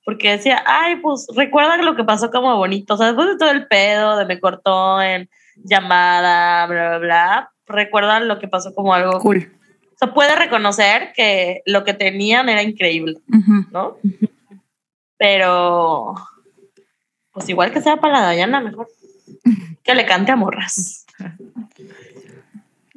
Porque 0.05 0.31
decía, 0.31 0.63
ay, 0.67 0.97
pues 0.97 1.27
recuerda 1.37 1.77
lo 1.79 1.95
que 1.95 2.03
pasó 2.05 2.31
como 2.31 2.57
bonito. 2.57 2.95
O 2.95 2.97
sea, 2.97 3.09
después 3.09 3.29
de 3.29 3.37
todo 3.37 3.51
el 3.51 3.67
pedo 3.67 4.17
de 4.17 4.25
me 4.25 4.41
cortó 4.41 5.03
en 5.03 5.29
llamada, 5.57 6.67
bla, 6.67 6.89
bla, 6.89 6.99
bla, 6.99 7.53
recuerda 7.67 8.21
lo 8.21 8.39
que 8.39 8.49
pasó 8.49 8.73
como 8.75 8.95
algo 8.95 9.19
Cool. 9.21 9.53
o 9.93 9.97
sea, 9.99 10.15
puede 10.15 10.35
reconocer 10.35 11.13
que 11.15 11.61
lo 11.67 11.85
que 11.85 11.93
tenían 11.93 12.49
era 12.49 12.63
increíble, 12.63 13.19
Ujú. 13.29 13.67
¿no? 13.71 13.99
Pero, 15.19 16.15
pues 17.33 17.49
igual 17.49 17.73
que 17.73 17.83
sea 17.83 17.97
para 17.97 18.15
la 18.15 18.23
Dayana, 18.23 18.61
mejor. 18.61 18.89
Que 19.83 19.95
le 19.95 20.05
cante 20.07 20.33
a 20.33 20.37
morras. 20.37 21.07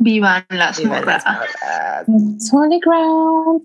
Vivan 0.01 0.43
las 0.49 0.79
Vivan 0.79 0.99
morras. 0.99 1.23
Las 1.25 2.07
morras. 2.07 2.81
ground. 2.81 3.63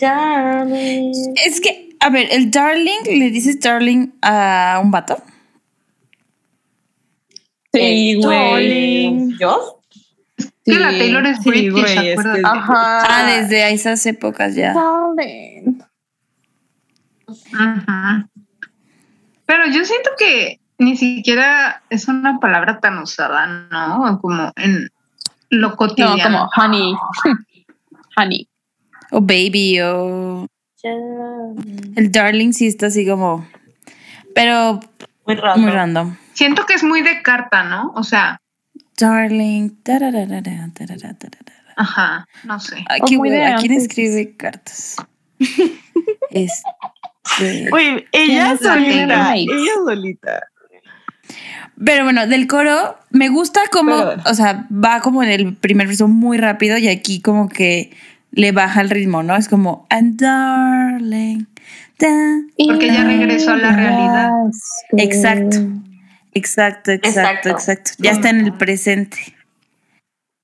Darling. 0.00 1.12
Es 1.44 1.60
que, 1.60 1.96
a 2.00 2.10
ver, 2.10 2.28
el 2.30 2.50
darling, 2.50 3.18
¿le 3.18 3.30
dices 3.30 3.60
darling 3.60 4.12
a 4.22 4.80
un 4.82 4.90
vato? 4.90 5.22
Sí, 7.72 8.14
güey. 8.22 9.36
¿Yo? 9.38 9.80
Sí, 10.36 10.74
la 10.74 10.90
Taylor 10.90 11.26
es 11.26 11.38
sí, 11.42 11.68
güey, 11.68 12.08
es 12.08 12.18
Ajá. 12.44 13.02
Ah, 13.08 13.26
desde 13.26 13.72
esas 13.72 14.06
épocas 14.06 14.54
ya. 14.54 14.72
Darling. 14.72 15.80
Ajá. 17.52 18.28
Pero 19.46 19.66
yo 19.66 19.84
siento 19.84 20.10
que 20.16 20.61
ni 20.82 20.96
siquiera 20.96 21.82
es 21.90 22.08
una 22.08 22.38
palabra 22.40 22.80
tan 22.80 22.98
usada, 22.98 23.46
¿no? 23.70 24.18
Como 24.20 24.52
en 24.56 24.88
lo 25.50 25.70
No, 25.70 25.76
cotidiano. 25.76 26.22
como 26.22 26.50
honey. 26.56 26.94
honey. 28.16 28.48
O 29.10 29.20
baby, 29.20 29.80
o. 29.80 30.46
El 30.82 32.10
darling 32.10 32.52
sí 32.52 32.66
está 32.66 32.86
así 32.86 33.06
como. 33.06 33.46
Pero 34.34 34.80
Muy 35.26 35.36
random. 35.36 36.16
Siento 36.32 36.64
que 36.66 36.74
es 36.74 36.82
muy 36.82 37.02
de 37.02 37.22
carta, 37.22 37.62
¿no? 37.62 37.92
O 37.94 38.02
sea, 38.02 38.40
Darling. 38.98 39.70
tararara, 39.82 40.42
tararara, 40.42 41.14
tararara. 41.14 41.74
ajá, 41.76 42.26
no 42.44 42.58
sé. 42.58 42.84
Muy 43.16 43.30
de 43.30 43.38
hueva, 43.40 43.56
¿Quién 43.58 43.72
escribe 43.72 44.36
cartas? 44.36 44.96
Este. 46.30 47.68
Güey, 47.70 48.06
ella 48.12 48.56
solita. 48.56 49.36
Ella 49.36 49.72
solita. 49.84 50.40
Pero 51.84 52.04
bueno, 52.04 52.26
del 52.26 52.46
coro 52.46 52.96
me 53.10 53.28
gusta 53.28 53.60
como, 53.70 53.96
Pero- 53.96 54.22
o 54.26 54.34
sea, 54.34 54.66
va 54.72 55.00
como 55.00 55.22
en 55.22 55.30
el 55.30 55.54
primer 55.56 55.86
verso 55.88 56.08
muy 56.08 56.38
rápido 56.38 56.76
y 56.78 56.88
aquí 56.88 57.20
como 57.20 57.48
que 57.48 57.90
le 58.30 58.52
baja 58.52 58.80
el 58.80 58.90
ritmo, 58.90 59.22
¿no? 59.22 59.36
Es 59.36 59.48
como, 59.48 59.86
and 59.90 60.20
darling. 60.20 61.44
da, 61.98 62.08
Porque 62.66 62.86
ya 62.88 63.04
regresó 63.04 63.52
a 63.52 63.56
la 63.56 63.72
realidad. 63.76 64.30
Exacto. 64.96 65.56
Exacto, 66.34 66.90
exacto, 66.92 67.08
Exacto. 67.08 67.48
exacto. 67.50 67.90
Ya 67.98 68.10
está 68.12 68.30
en 68.30 68.40
el 68.40 68.52
presente. 68.54 69.18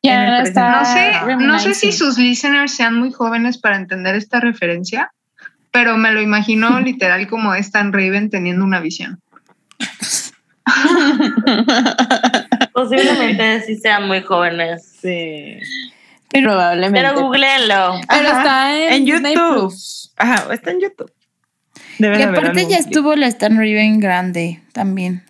En 0.02 0.10
Ya 0.10 0.24
el 0.24 0.30
no 0.30 0.36
presente. 0.42 0.48
está. 0.60 0.78
No 0.80 0.84
sé, 0.84 1.46
no 1.46 1.58
sé 1.58 1.74
si 1.74 1.92
sus 1.92 2.18
listeners 2.18 2.72
sean 2.72 2.94
muy 2.98 3.10
jóvenes 3.10 3.58
para 3.58 3.76
entender 3.76 4.14
esta 4.14 4.38
referencia, 4.40 5.10
pero 5.72 5.96
me 5.96 6.12
lo 6.12 6.20
imagino 6.20 6.78
literal 6.80 7.26
como 7.28 7.54
Stan 7.54 7.92
Raven 7.92 8.28
teniendo 8.30 8.64
una 8.64 8.80
visión. 8.80 9.18
Posiblemente 12.72 13.62
sí 13.62 13.76
sean 13.76 14.06
muy 14.06 14.22
jóvenes. 14.22 14.96
Sí. 15.00 15.58
Probablemente. 16.30 17.00
Pero 17.00 17.20
googleenlo. 17.20 18.00
Pero 18.08 18.28
Ajá, 18.28 18.38
está 18.38 18.94
en, 18.94 19.06
YouTube. 19.06 19.54
Plus. 19.54 20.12
Ajá, 20.16 20.52
está 20.52 20.70
en 20.70 20.80
YouTube. 20.80 21.12
Deben 21.98 22.20
Y 22.20 22.22
aparte 22.22 22.66
ya 22.68 22.78
estuvo 22.78 23.16
la 23.16 23.26
Stan 23.26 23.56
Raven 23.56 23.98
grande 23.98 24.62
también. 24.72 25.24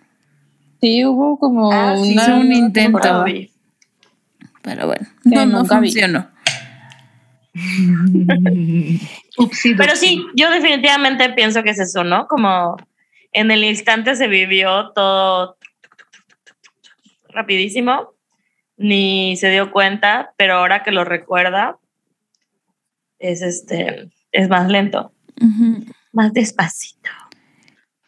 Sí, 0.81 1.03
hubo 1.05 1.39
como 1.39 1.71
Ah, 1.71 1.95
sí, 1.97 2.13
una 2.13 2.23
hizo 2.23 2.37
un 2.37 2.53
intento. 2.53 3.25
Pero 4.61 4.87
bueno, 4.87 5.07
no, 5.23 5.45
no 5.45 5.65
funcionó. 5.65 6.27
Pero 9.77 9.95
sí, 9.95 10.25
yo 10.35 10.51
definitivamente 10.51 11.29
pienso 11.29 11.63
que 11.63 11.69
es 11.71 11.79
eso, 11.79 12.03
¿no? 12.03 12.27
Como 12.27 12.77
en 13.31 13.51
el 13.51 13.63
instante 13.63 14.15
se 14.15 14.27
vivió 14.27 14.91
todo 14.91 15.57
rapidísimo, 17.29 18.13
ni 18.77 19.35
se 19.37 19.49
dio 19.49 19.71
cuenta, 19.71 20.33
pero 20.37 20.55
ahora 20.55 20.83
que 20.83 20.91
lo 20.91 21.03
recuerda, 21.03 21.77
es 23.19 23.41
este, 23.41 24.09
es 24.31 24.49
más 24.49 24.69
lento, 24.69 25.13
más 26.11 26.33
despacito. 26.33 27.09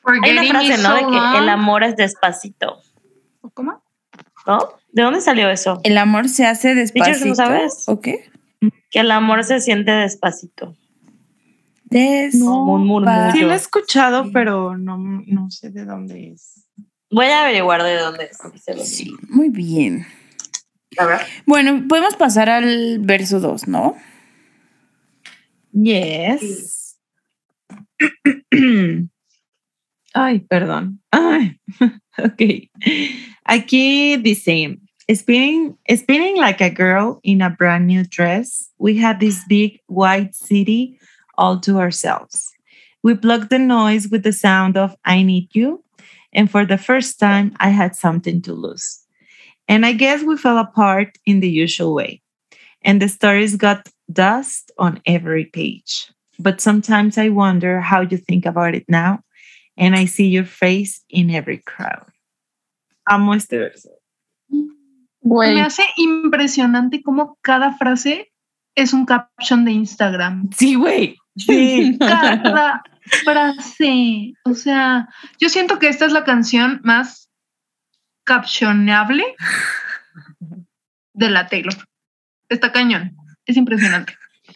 Hay 0.03 0.31
una 0.31 0.43
frase, 0.45 0.77
¿no? 0.81 0.89
so 0.89 0.95
De 0.95 1.01
que 1.01 1.37
el 1.37 1.49
amor 1.49 1.83
es 1.83 1.95
despacito, 1.95 2.81
¿Cómo? 3.53 3.83
¿no? 4.47 4.59
¿De 4.91 5.03
dónde 5.03 5.21
salió 5.21 5.49
eso? 5.49 5.79
El 5.83 5.97
amor 5.97 6.29
se 6.29 6.45
hace 6.45 6.73
despacito. 6.73 7.27
¿no 7.27 7.35
sabes? 7.35 7.83
¿O 7.87 8.01
qué? 8.01 8.29
Que 8.89 8.99
el 8.99 9.11
amor 9.11 9.43
se 9.43 9.59
siente 9.59 9.91
despacito. 9.91 10.75
Murmullo. 11.91 13.31
Sí 13.33 13.41
lo 13.41 13.51
he 13.51 13.55
escuchado, 13.55 14.31
pero 14.31 14.77
no, 14.77 14.97
no 14.97 15.51
sé 15.51 15.69
de 15.69 15.85
dónde 15.85 16.31
es. 16.31 16.65
Voy 17.09 17.25
a 17.25 17.43
averiguar 17.43 17.83
de 17.83 17.97
dónde 17.97 18.29
es. 18.31 18.87
Sí, 18.87 19.13
muy 19.29 19.49
bien. 19.49 20.05
A 20.97 21.05
ver. 21.05 21.19
Bueno, 21.45 21.85
podemos 21.87 22.15
pasar 22.15 22.49
al 22.49 22.99
verso 22.99 23.39
2, 23.39 23.67
¿no? 23.67 23.97
Yes. 25.73 26.97
Ay, 30.13 30.39
perdón. 30.39 31.01
Ay, 31.11 31.59
ok. 32.17 32.41
Aquí 33.45 34.17
dice, 34.17 34.77
spinning, 35.13 35.77
spinning 35.89 36.37
like 36.37 36.61
a 36.61 36.69
girl 36.69 37.19
in 37.23 37.41
a 37.41 37.49
brand 37.49 37.87
new 37.87 38.03
dress, 38.03 38.71
we 38.77 38.97
had 38.97 39.19
this 39.19 39.43
big 39.47 39.79
white 39.87 40.33
city 40.33 40.99
all 41.37 41.59
to 41.61 41.79
ourselves. 41.79 42.51
We 43.03 43.15
plugged 43.15 43.49
the 43.49 43.59
noise 43.59 44.07
with 44.09 44.23
the 44.23 44.33
sound 44.33 44.77
of 44.77 44.95
I 45.05 45.23
Need 45.23 45.49
You, 45.53 45.83
and 46.33 46.49
for 46.49 46.65
the 46.65 46.77
first 46.77 47.19
time, 47.19 47.53
I 47.59 47.69
had 47.69 47.95
something 47.95 48.41
to 48.43 48.53
lose. 48.53 48.99
And 49.67 49.85
I 49.85 49.93
guess 49.93 50.23
we 50.23 50.37
fell 50.37 50.57
apart 50.57 51.17
in 51.25 51.39
the 51.39 51.49
usual 51.49 51.93
way. 51.93 52.21
And 52.83 53.01
the 53.01 53.07
stories 53.07 53.55
got 53.55 53.89
dust 54.11 54.71
on 54.77 55.01
every 55.05 55.45
page. 55.45 56.11
But 56.39 56.61
sometimes 56.61 57.17
I 57.17 57.29
wonder 57.29 57.79
how 57.79 58.01
you 58.01 58.17
think 58.17 58.45
about 58.45 58.75
it 58.75 58.85
now, 58.87 59.19
and 59.77 59.95
I 59.95 60.05
see 60.05 60.27
your 60.27 60.45
face 60.45 61.01
in 61.09 61.29
every 61.29 61.57
crowd. 61.57 62.05
Amo 63.09 63.33
este 63.33 63.57
verso. 63.57 63.89
Güey. 65.23 65.53
Me 65.53 65.61
hace 65.61 65.83
impresionante 65.97 67.03
cómo 67.03 67.37
cada 67.41 67.77
frase 67.77 68.31
es 68.75 68.93
un 68.93 69.05
caption 69.05 69.65
de 69.65 69.71
Instagram. 69.71 70.49
Sí, 70.51 70.75
güey. 70.75 71.15
Sí. 71.35 71.97
Cada 71.99 72.83
frase. 73.23 74.33
O 74.45 74.53
sea, 74.53 75.07
yo 75.39 75.49
siento 75.49 75.79
que 75.79 75.87
esta 75.87 76.05
es 76.05 76.11
la 76.11 76.23
canción 76.23 76.81
más 76.83 77.29
captionable 78.23 79.23
de 81.13 81.29
la 81.29 81.47
Taylor. 81.47 81.73
Está 82.49 82.71
cañón. 82.71 83.15
Es 83.45 83.57
impresionante. 83.57 84.13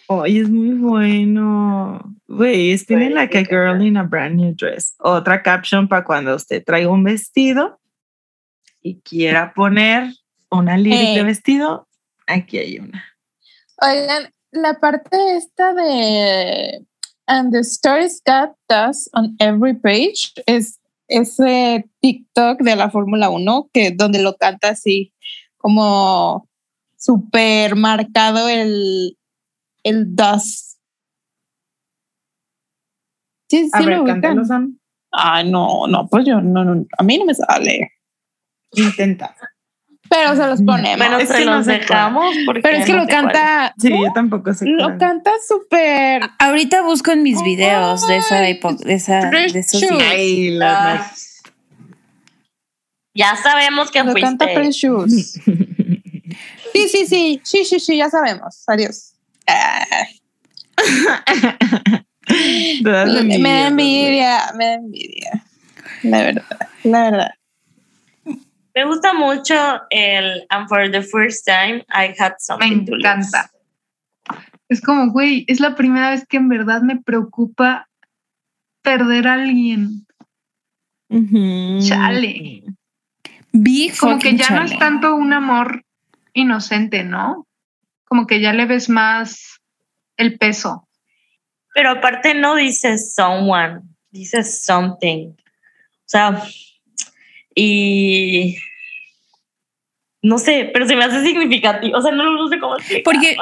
Ay, 0.07 0.39
es 0.39 0.49
muy 0.49 0.76
bueno. 0.76 2.01
Güey, 2.28 2.78
spinning 2.78 3.11
Güey, 3.11 3.15
like 3.15 3.38
a 3.38 3.43
girl 3.43 3.82
in 3.82 3.97
a 3.97 4.03
brand 4.03 4.36
new 4.36 4.53
dress. 4.53 4.95
Otra 4.99 5.41
caption 5.41 5.88
para 5.88 6.03
cuando 6.03 6.36
usted 6.36 6.63
traiga 6.63 6.89
un 6.89 7.03
vestido 7.03 7.80
y 8.82 8.99
quiera 9.01 9.53
poner 9.53 10.13
una 10.49 10.78
lyric 10.78 10.99
de 11.15 11.19
Eh. 11.19 11.23
vestido. 11.23 11.88
Aquí 12.28 12.57
hay 12.57 12.80
una. 12.80 13.03
Oigan, 13.82 14.32
la 14.55 14.79
parte 14.79 15.35
esta 15.35 15.73
de 15.73 16.85
And 17.27 17.51
the 17.51 17.63
stories 17.63 18.21
got 18.21 18.53
dust 18.69 19.09
on 19.13 19.35
every 19.39 19.73
page 19.73 20.31
es 20.45 20.79
ese 21.07 21.89
TikTok 22.01 22.61
de 22.61 22.75
la 22.75 22.89
Fórmula 22.89 23.29
1 23.29 23.69
que 23.73 23.91
donde 23.91 24.21
lo 24.21 24.35
canta 24.37 24.69
así 24.69 25.11
como 25.57 26.47
súper 26.97 27.75
marcado 27.75 28.47
el, 28.47 29.17
el 29.83 30.15
dust. 30.15 30.77
Sí, 33.49 33.69
A 33.73 33.79
sí 33.79 33.85
ver, 33.85 33.99
lo 33.99 34.45
Sam. 34.45 34.79
Ay, 35.11 35.49
no, 35.49 35.87
no, 35.87 36.07
pues 36.07 36.25
yo 36.25 36.41
no, 36.41 36.63
no, 36.63 36.85
a 36.97 37.03
mí 37.03 37.17
no 37.17 37.25
me 37.25 37.33
sale. 37.33 37.91
Intenta. 38.71 39.35
Pero 40.09 40.35
se 40.35 40.47
los 40.47 40.61
ponemos. 40.61 40.97
Pero 41.07 41.17
Es 41.19 41.27
se 41.29 41.35
que 41.73 41.79
dejamos 41.79 42.35
porque 42.45 42.61
Pero 42.61 42.77
es 42.77 42.85
que 42.85 42.91
no 42.93 42.97
lo 42.99 43.05
cuál. 43.05 43.23
canta. 43.23 43.73
Sí, 43.77 43.89
yo 43.89 44.13
tampoco 44.13 44.53
sé. 44.53 44.65
Lo 44.67 44.85
cuál. 44.85 44.97
canta 44.97 45.31
súper. 45.47 46.21
Ahorita 46.39 46.81
busco 46.83 47.11
en 47.11 47.23
mis 47.23 47.41
videos 47.43 48.07
de 48.07 48.17
esa 48.17 48.47
época, 48.47 48.77
de, 48.85 48.93
esa, 48.93 49.29
de 49.29 49.45
esos 49.59 49.81
Precious. 49.81 49.97
días. 49.99 50.11
Ay, 50.13 50.49
la- 50.51 50.93
Ah, 50.95 51.11
Ya 53.13 53.35
sabemos 53.37 53.91
que 53.91 54.03
Lo 54.03 54.13
canta 54.13 54.45
fuiste. 54.45 54.59
Precious. 54.61 55.39
Sí, 56.73 56.89
sí, 56.89 57.05
sí. 57.07 57.41
Sí, 57.45 57.63
sí, 57.63 57.79
sí, 57.79 57.95
ya 57.97 58.09
sabemos. 58.09 58.63
Adiós. 58.67 59.13
Me 62.83 62.91
da 62.91 63.67
envidia, 63.67 64.51
me 64.57 64.65
da 64.65 64.73
envidia. 64.73 65.43
La 66.03 66.17
verdad, 66.23 66.43
la 66.83 67.03
verdad. 67.11 67.31
Me 68.76 68.84
gusta 68.86 69.13
mucho 69.13 69.55
el 69.89 70.45
And 70.49 70.67
for 70.67 70.91
the 70.91 71.01
first 71.01 71.45
time 71.45 71.86
I 71.89 72.13
had 72.17 72.34
Me 72.34 72.39
something 72.39 72.86
to 72.86 72.91
lose. 72.91 73.07
encanta. 73.07 73.49
Es 74.67 74.82
como, 74.82 75.11
güey, 75.11 75.45
es 75.47 75.59
la 75.59 75.76
primera 75.76 76.09
vez 76.09 76.26
que 76.28 76.38
en 76.38 76.49
verdad 76.49 76.82
me 76.82 76.97
preocupa 77.01 77.88
perder 78.82 79.28
a 79.28 79.34
alguien. 79.36 80.05
Chale. 81.88 82.63
Big 83.51 83.97
Como 83.97 84.19
que 84.19 84.36
ya 84.36 84.49
no 84.49 84.63
es 84.63 84.78
tanto 84.78 85.15
un 85.15 85.32
amor 85.32 85.86
inocente, 86.34 87.03
¿no? 87.03 87.47
Como 88.05 88.28
que 88.28 88.41
ya 88.41 88.51
le 88.53 88.65
ves 88.65 88.89
más 88.89 89.61
el 90.17 90.38
peso. 90.38 90.88
Pero 91.73 91.91
aparte 91.91 92.34
no 92.34 92.55
dice 92.55 92.97
someone, 92.97 93.82
dice 94.09 94.43
something. 94.43 95.30
O 95.30 96.07
sea, 96.07 96.43
y 97.55 98.57
no 100.21 100.37
sé, 100.39 100.69
pero 100.73 100.87
se 100.87 100.95
me 100.95 101.03
hace 101.05 101.23
significativo. 101.23 101.97
O 101.97 102.01
sea, 102.01 102.11
no, 102.11 102.23
no 102.31 102.47
sé 102.47 102.59
cómo 102.59 102.77
explicarlo. 102.77 103.03
Porque 103.03 103.37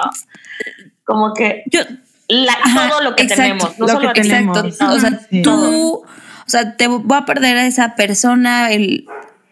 como 1.05 1.33
que 1.33 1.63
yo, 1.71 1.81
la- 2.27 2.53
Ajá, 2.61 2.89
todo 2.89 3.01
lo 3.01 3.15
que 3.15 3.23
exacto, 3.23 3.43
tenemos, 3.43 3.79
no 3.79 3.85
lo 3.87 3.93
solo 3.93 4.13
que 4.13 4.21
tenemos. 4.21 4.57
Exacto. 4.65 4.93
O 4.95 4.99
sea, 4.99 5.19
Sí. 5.29 5.41
tú, 5.41 5.93
o 6.05 6.49
sea, 6.49 6.75
te 6.75 6.87
voy 6.87 7.17
a 7.17 7.25
perder 7.25 7.57
a 7.57 7.65
esa 7.65 7.95
persona, 7.95 8.71
el, 8.71 9.05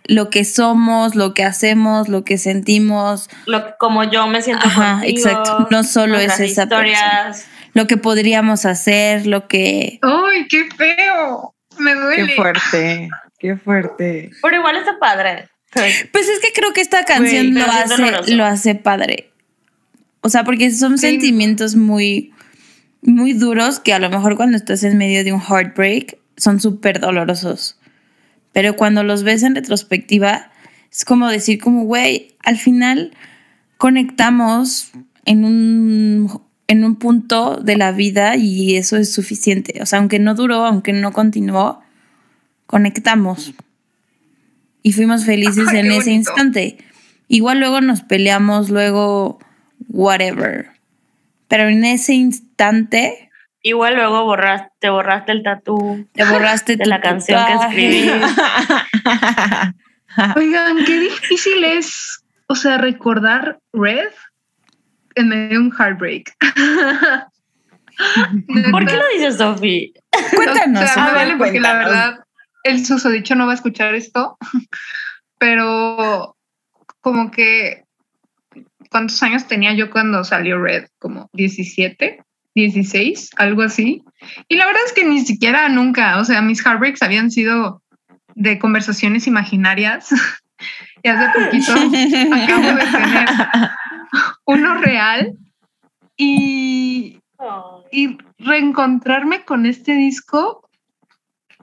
lo 0.06 0.30
que 0.30 0.44
somos, 0.44 1.16
lo 1.16 1.34
que 1.34 1.44
hacemos, 1.46 2.10
lo 2.10 2.24
que 2.26 2.38
sentimos, 2.38 3.30
lo 3.46 3.66
que- 3.66 3.74
como 3.80 4.04
yo 4.04 4.28
me 4.28 4.42
siento 4.42 4.66
Ajá, 4.68 4.96
contigo, 5.00 5.18
exacto. 5.18 5.68
No 5.72 5.84
solo 5.84 6.18
es 6.18 6.34
esa 6.40 6.46
historias. 6.64 7.48
lo 7.74 7.88
que 7.88 7.96
podríamos 7.96 8.66
hacer, 8.66 9.26
lo 9.26 9.48
que... 9.48 10.00
¡Ay, 10.02 10.48
qué 10.50 10.66
feo! 10.76 11.56
Me 11.78 11.94
Qué 11.94 12.00
duele. 12.00 12.36
fuerte, 12.36 13.10
qué 13.42 13.58
fuerte. 13.58 14.30
Pero 14.42 14.56
igual 14.58 14.78
está 14.78 15.00
padre. 15.00 15.50
Pues 15.74 16.28
es 16.30 16.40
que 16.40 16.52
creo 16.54 16.72
que 16.74 16.82
esta 16.82 17.04
canción 17.06 17.54
lo, 17.54 17.64
hace, 17.64 18.36
lo 18.36 18.46
hace 18.46 18.76
padre. 18.76 19.32
O 20.22 20.30
sea, 20.30 20.44
porque 20.44 20.70
son 20.72 20.98
Sí. 20.98 21.08
sentimientos 21.08 21.76
muy, 21.76 22.32
muy 23.02 23.34
duros 23.34 23.80
que 23.80 23.94
a 23.94 24.00
lo 24.00 24.10
mejor 24.10 24.36
cuando 24.38 24.58
estás 24.58 24.84
en 24.84 24.98
medio 24.98 25.24
de 25.24 25.34
un 25.34 25.42
heartbreak 25.42 26.18
son 26.38 26.60
súper 26.60 27.00
dolorosos. 27.00 27.78
Pero 28.54 28.76
cuando 28.76 29.04
los 29.04 29.24
ves 29.24 29.44
en 29.44 29.56
retrospectiva, 29.56 30.52
es 30.92 31.06
como 31.06 31.30
decir 31.30 31.60
como, 31.60 31.86
güey, 31.86 32.36
al 32.44 32.58
final 32.58 33.12
conectamos 33.78 34.92
en 35.26 35.46
un, 35.46 36.42
en 36.68 36.84
un 36.84 36.96
punto 36.98 37.56
de 37.58 37.78
la 37.78 37.92
vida 37.92 38.36
y 38.36 38.76
eso 38.76 38.98
es 38.98 39.14
suficiente. 39.14 39.80
O 39.82 39.86
sea, 39.86 40.00
aunque 40.00 40.20
no 40.20 40.36
duró, 40.36 40.66
aunque 40.66 40.94
no 40.94 41.12
continuó, 41.14 41.82
conectamos. 42.72 43.54
Y 44.82 44.94
fuimos 44.94 45.26
felices 45.26 45.68
Ay, 45.70 45.78
en 45.80 45.86
ese 45.88 46.10
bonito. 46.10 46.32
instante. 46.32 46.78
Igual 47.28 47.60
luego 47.60 47.82
nos 47.82 48.02
peleamos, 48.02 48.72
luego 48.72 49.38
whatever. 49.90 50.72
Pero 51.48 51.70
en 51.70 51.86
ese 51.86 52.14
instante 52.14 53.28
Igual 53.64 53.94
luego 53.96 54.26
borraste, 54.26 54.72
te 54.80 54.90
borraste 54.90 55.34
el 55.34 55.44
tatú. 55.44 56.08
te 56.14 56.26
borraste 56.26 56.78
De 56.78 56.84
tu 56.84 56.90
la 56.90 57.00
canción 57.00 57.46
que 57.46 57.54
escribí. 57.54 58.10
Oigan, 60.36 60.84
qué 60.84 61.00
difícil 61.00 61.64
es, 61.64 62.24
o 62.48 62.56
sea, 62.56 62.80
recordar 62.80 63.60
Red 63.72 64.10
en 65.14 65.30
medio 65.30 65.50
de 65.50 65.60
un 65.60 65.72
heartbreak. 65.72 66.36
¿Por 68.72 68.86
qué 68.86 68.96
lo 68.96 69.08
dices, 69.14 69.38
Sofi? 69.38 69.94
Cuéntanos. 70.36 70.84
O 70.84 70.88
sea, 70.88 71.04
me 71.04 71.10
a 71.10 71.14
ver, 71.14 71.16
vale 71.16 71.36
porque 71.38 71.60
la 71.60 71.74
verdad, 71.74 72.21
el 72.64 72.86
susodicho 72.86 73.36
no 73.36 73.46
va 73.46 73.54
a 73.54 73.56
escuchar 73.56 73.96
esto, 73.96 74.38
pero 75.38 76.36
como 77.02 77.32
que, 77.32 77.86
¿cuántos 78.90 79.22
años 79.24 79.48
tenía 79.48 79.74
yo 79.74 79.90
cuando 79.90 80.24
salió 80.24 80.62
Red? 80.62 80.88
Como 81.00 81.30
17, 81.34 82.24
16, 82.56 83.32
algo 83.38 83.64
así. 83.64 84.04
Y 84.48 84.56
la 84.56 84.66
verdad 84.66 84.82
es 84.86 84.94
que 84.94 85.06
ni 85.06 85.22
siquiera 85.26 85.70
nunca, 85.70 86.20
o 86.20 86.26
sea, 86.26 86.42
mis 86.42 86.66
heartbreaks 86.66 87.02
habían 87.02 87.32
sido 87.32 87.82
de 88.36 88.60
conversaciones 88.60 89.28
imaginarias. 89.28 90.10
y 91.04 91.08
hace 91.08 91.40
poquito 91.40 91.72
acabo 92.34 92.76
de 92.76 92.86
tener 92.86 93.30
uno 94.46 94.76
real 94.76 95.34
y 96.18 97.22
y 97.92 98.18
reencontrarme 98.40 99.44
con 99.44 99.66
este 99.66 99.94
disco, 99.94 100.68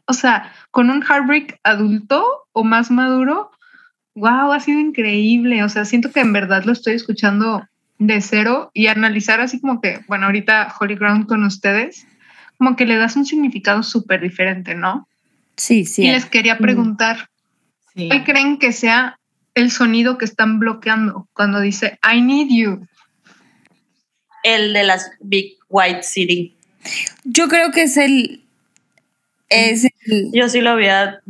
o 0.08 0.14
sea, 0.14 0.52
con 0.70 0.90
un 0.90 1.02
heartbreak 1.02 1.60
adulto 1.62 2.24
o 2.52 2.64
más 2.64 2.90
maduro, 2.90 3.50
wow, 4.14 4.52
ha 4.52 4.58
sido 4.60 4.80
increíble. 4.80 5.62
O 5.62 5.68
sea, 5.68 5.84
siento 5.84 6.10
que 6.10 6.20
en 6.20 6.32
verdad 6.32 6.64
lo 6.64 6.72
estoy 6.72 6.94
escuchando 6.94 7.62
de 7.98 8.20
cero 8.22 8.70
y 8.72 8.86
analizar 8.86 9.40
así 9.40 9.60
como 9.60 9.80
que, 9.82 10.00
bueno, 10.08 10.26
ahorita 10.26 10.74
Holy 10.80 10.94
Ground 10.94 11.26
con 11.26 11.44
ustedes, 11.44 12.06
como 12.56 12.74
que 12.74 12.86
le 12.86 12.96
das 12.96 13.16
un 13.16 13.26
significado 13.26 13.82
súper 13.82 14.22
diferente, 14.22 14.74
¿no? 14.74 15.06
Sí, 15.56 15.84
sí. 15.84 16.04
Y 16.04 16.10
les 16.10 16.24
quería 16.24 16.56
preguntar, 16.58 17.28
Sí. 17.94 18.08
¿cuál 18.08 18.24
creen 18.24 18.58
que 18.58 18.72
sea 18.72 19.18
el 19.54 19.70
sonido 19.70 20.18
que 20.18 20.24
están 20.24 20.58
bloqueando 20.58 21.28
cuando 21.34 21.60
dice 21.60 21.98
I 22.02 22.20
need 22.20 22.48
you? 22.48 22.86
El 24.42 24.72
de 24.72 24.84
las 24.84 25.10
Big 25.20 25.56
White 25.68 26.04
City. 26.04 26.56
Yo 27.24 27.48
creo 27.48 27.72
que 27.72 27.82
es 27.82 27.96
el. 27.96 28.44
Es 29.48 29.84
el. 30.06 30.30
Yo 30.32 30.48
sí 30.48 30.60
lo 30.60 30.70
había. 30.70 31.20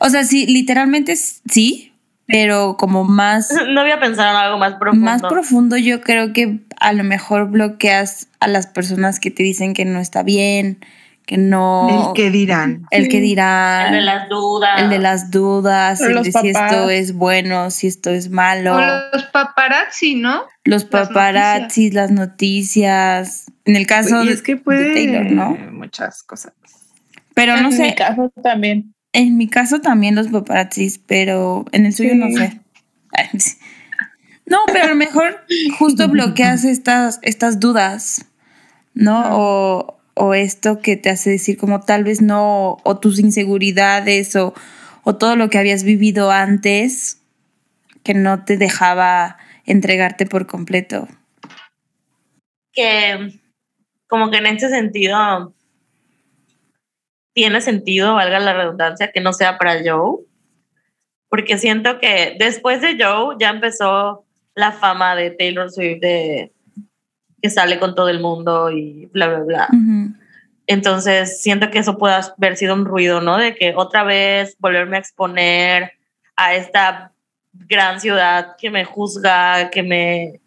O 0.00 0.08
sea, 0.10 0.24
sí, 0.24 0.46
literalmente 0.46 1.16
sí, 1.16 1.92
pero 2.26 2.76
como 2.76 3.04
más. 3.04 3.52
No 3.68 3.80
había 3.80 4.00
pensado 4.00 4.30
en 4.30 4.36
algo 4.36 4.58
más 4.58 4.74
profundo. 4.74 5.04
Más 5.04 5.22
profundo, 5.22 5.76
yo 5.76 6.00
creo 6.00 6.32
que 6.32 6.60
a 6.80 6.92
lo 6.92 7.04
mejor 7.04 7.50
bloqueas 7.50 8.28
a 8.40 8.48
las 8.48 8.66
personas 8.66 9.20
que 9.20 9.30
te 9.30 9.42
dicen 9.42 9.74
que 9.74 9.84
no 9.84 10.00
está 10.00 10.22
bien, 10.22 10.78
que 11.26 11.36
no. 11.36 12.08
El 12.08 12.14
que 12.14 12.30
dirán. 12.30 12.86
el 12.90 13.08
que 13.08 13.20
dirá. 13.20 13.88
El 13.88 13.94
de 13.94 14.00
las 14.00 14.28
dudas. 14.28 14.82
el 14.82 14.90
de 14.90 14.98
las 14.98 15.30
dudas, 15.30 16.00
el 16.00 16.22
de 16.22 16.32
si 16.32 16.48
esto 16.48 16.90
es 16.90 17.14
bueno, 17.14 17.70
si 17.70 17.86
esto 17.86 18.10
es 18.10 18.30
malo. 18.30 18.76
O 18.76 18.80
los 18.80 19.24
paparazzi, 19.26 20.16
¿no? 20.16 20.44
los 20.64 20.82
las 20.82 20.90
paparazzis, 20.90 21.94
las 21.94 22.10
noticias. 22.10 23.46
En 23.64 23.76
el 23.76 23.86
caso 23.86 24.24
y 24.24 24.28
de, 24.28 24.32
es 24.32 24.42
que 24.42 24.56
de 24.56 24.60
puede 24.60 24.92
Taylor, 24.92 25.30
¿no? 25.30 25.56
muchas 25.70 26.22
cosas. 26.22 26.52
Pero 27.34 27.56
no 27.56 27.68
en 27.68 27.72
sé, 27.72 27.82
mi 27.82 27.94
caso 27.94 28.30
también. 28.42 28.94
en 29.12 29.36
mi 29.36 29.48
caso 29.48 29.80
también 29.80 30.14
los 30.14 30.28
paparazzis, 30.28 30.98
pero 30.98 31.64
en 31.72 31.86
el 31.86 31.92
suyo 31.94 32.14
no 32.14 32.30
sé. 32.30 32.60
No, 34.46 34.58
pero 34.66 34.84
a 34.84 34.88
lo 34.88 34.96
mejor 34.96 35.38
justo 35.78 36.08
bloqueas 36.08 36.64
estas, 36.64 37.18
estas 37.22 37.60
dudas, 37.60 38.26
¿no? 38.94 39.22
O, 39.30 40.00
o 40.14 40.34
esto 40.34 40.80
que 40.80 40.96
te 40.96 41.10
hace 41.10 41.30
decir 41.30 41.56
como 41.56 41.80
tal 41.80 42.04
vez 42.04 42.20
no, 42.20 42.78
o 42.82 42.98
tus 42.98 43.18
inseguridades, 43.20 44.34
o, 44.36 44.54
o 45.04 45.16
todo 45.16 45.36
lo 45.36 45.50
que 45.50 45.58
habías 45.58 45.84
vivido 45.84 46.30
antes 46.30 47.18
que 48.02 48.14
no 48.14 48.44
te 48.44 48.56
dejaba 48.56 49.36
entregarte 49.66 50.26
por 50.26 50.46
completo. 50.46 51.06
que 52.72 53.40
como 54.08 54.30
que 54.30 54.38
en 54.38 54.46
ese 54.46 54.68
sentido 54.68 55.54
tiene 57.32 57.60
sentido, 57.60 58.14
valga 58.14 58.38
la 58.38 58.54
redundancia, 58.54 59.12
que 59.12 59.20
no 59.20 59.32
sea 59.32 59.58
para 59.58 59.80
Joe, 59.84 60.18
porque 61.28 61.58
siento 61.58 62.00
que 62.00 62.36
después 62.38 62.80
de 62.80 62.96
Joe 63.02 63.36
ya 63.38 63.50
empezó 63.50 64.24
la 64.54 64.72
fama 64.72 65.14
de 65.14 65.30
Taylor 65.30 65.70
Swift 65.70 66.00
de 66.00 66.52
que 67.40 67.50
sale 67.50 67.78
con 67.78 67.94
todo 67.94 68.08
el 68.08 68.20
mundo 68.20 68.70
y 68.70 69.06
bla, 69.06 69.28
bla, 69.28 69.38
bla. 69.40 69.68
Entonces 70.66 71.40
siento 71.40 71.70
que 71.70 71.78
eso 71.78 71.96
puede 71.96 72.14
haber 72.14 72.56
sido 72.56 72.74
un 72.74 72.84
ruido, 72.84 73.20
¿no? 73.20 73.38
De 73.38 73.54
que 73.54 73.74
otra 73.74 74.04
vez 74.04 74.56
volverme 74.58 74.96
a 74.96 75.00
exponer 75.00 75.92
a 76.36 76.54
esta 76.54 77.12
gran 77.52 78.00
ciudad 78.00 78.56
que 78.58 78.70
me 78.70 78.84
juzga, 78.84 79.70
que 79.70 79.82
me, 79.82 80.40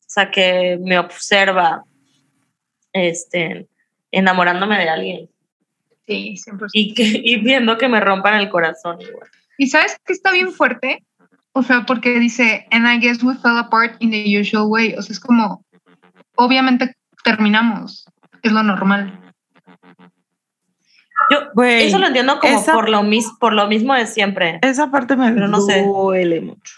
o 0.00 0.04
sea, 0.06 0.30
que 0.30 0.78
me 0.82 0.98
observa, 0.98 1.84
este, 2.92 3.66
enamorándome 4.10 4.78
de 4.78 4.88
alguien 4.88 5.30
Sí, 6.08 6.34
100%. 6.44 6.68
y, 6.72 6.94
que, 6.94 7.20
y 7.22 7.36
viendo 7.40 7.78
que 7.78 7.88
me 7.88 8.00
rompan 8.00 8.40
el 8.40 8.48
corazón 8.48 9.00
igual. 9.00 9.28
Y 9.58 9.66
sabes 9.68 9.96
que 10.04 10.12
está 10.12 10.32
bien 10.32 10.50
fuerte 10.52 11.04
O 11.52 11.62
sea, 11.62 11.84
porque 11.86 12.18
dice, 12.20 12.66
and 12.70 12.86
I 12.86 12.98
guess 13.00 13.22
we 13.22 13.34
fell 13.34 13.58
apart 13.58 13.96
in 14.00 14.10
the 14.10 14.40
usual 14.40 14.66
way. 14.68 14.94
O 14.96 15.02
sea, 15.02 15.12
es 15.12 15.18
como, 15.20 15.64
obviamente 16.36 16.94
terminamos, 17.24 18.06
es 18.42 18.52
lo 18.52 18.62
normal. 18.62 19.18
Yo 21.30 21.62
eso 21.62 21.98
lo 21.98 22.06
entiendo 22.06 22.38
como 22.38 22.58
esa- 22.60 22.72
por, 22.72 22.88
lo 22.88 23.02
mis, 23.02 23.26
por 23.40 23.52
lo 23.52 23.66
mismo 23.66 23.94
de 23.94 24.06
siempre. 24.06 24.60
Esa 24.62 24.90
parte 24.90 25.16
me 25.16 25.32
Pero 25.32 25.48
no 25.48 25.60
sé. 25.60 25.82
duele 25.82 26.40
mucho. 26.40 26.74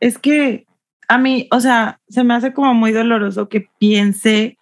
Es 0.00 0.18
que 0.18 0.66
a 1.08 1.16
mí, 1.18 1.48
o 1.50 1.58
sea, 1.60 1.98
se 2.08 2.22
me 2.24 2.34
hace 2.34 2.52
como 2.52 2.74
muy 2.74 2.92
doloroso 2.92 3.48
que 3.48 3.68
piense 3.78 4.57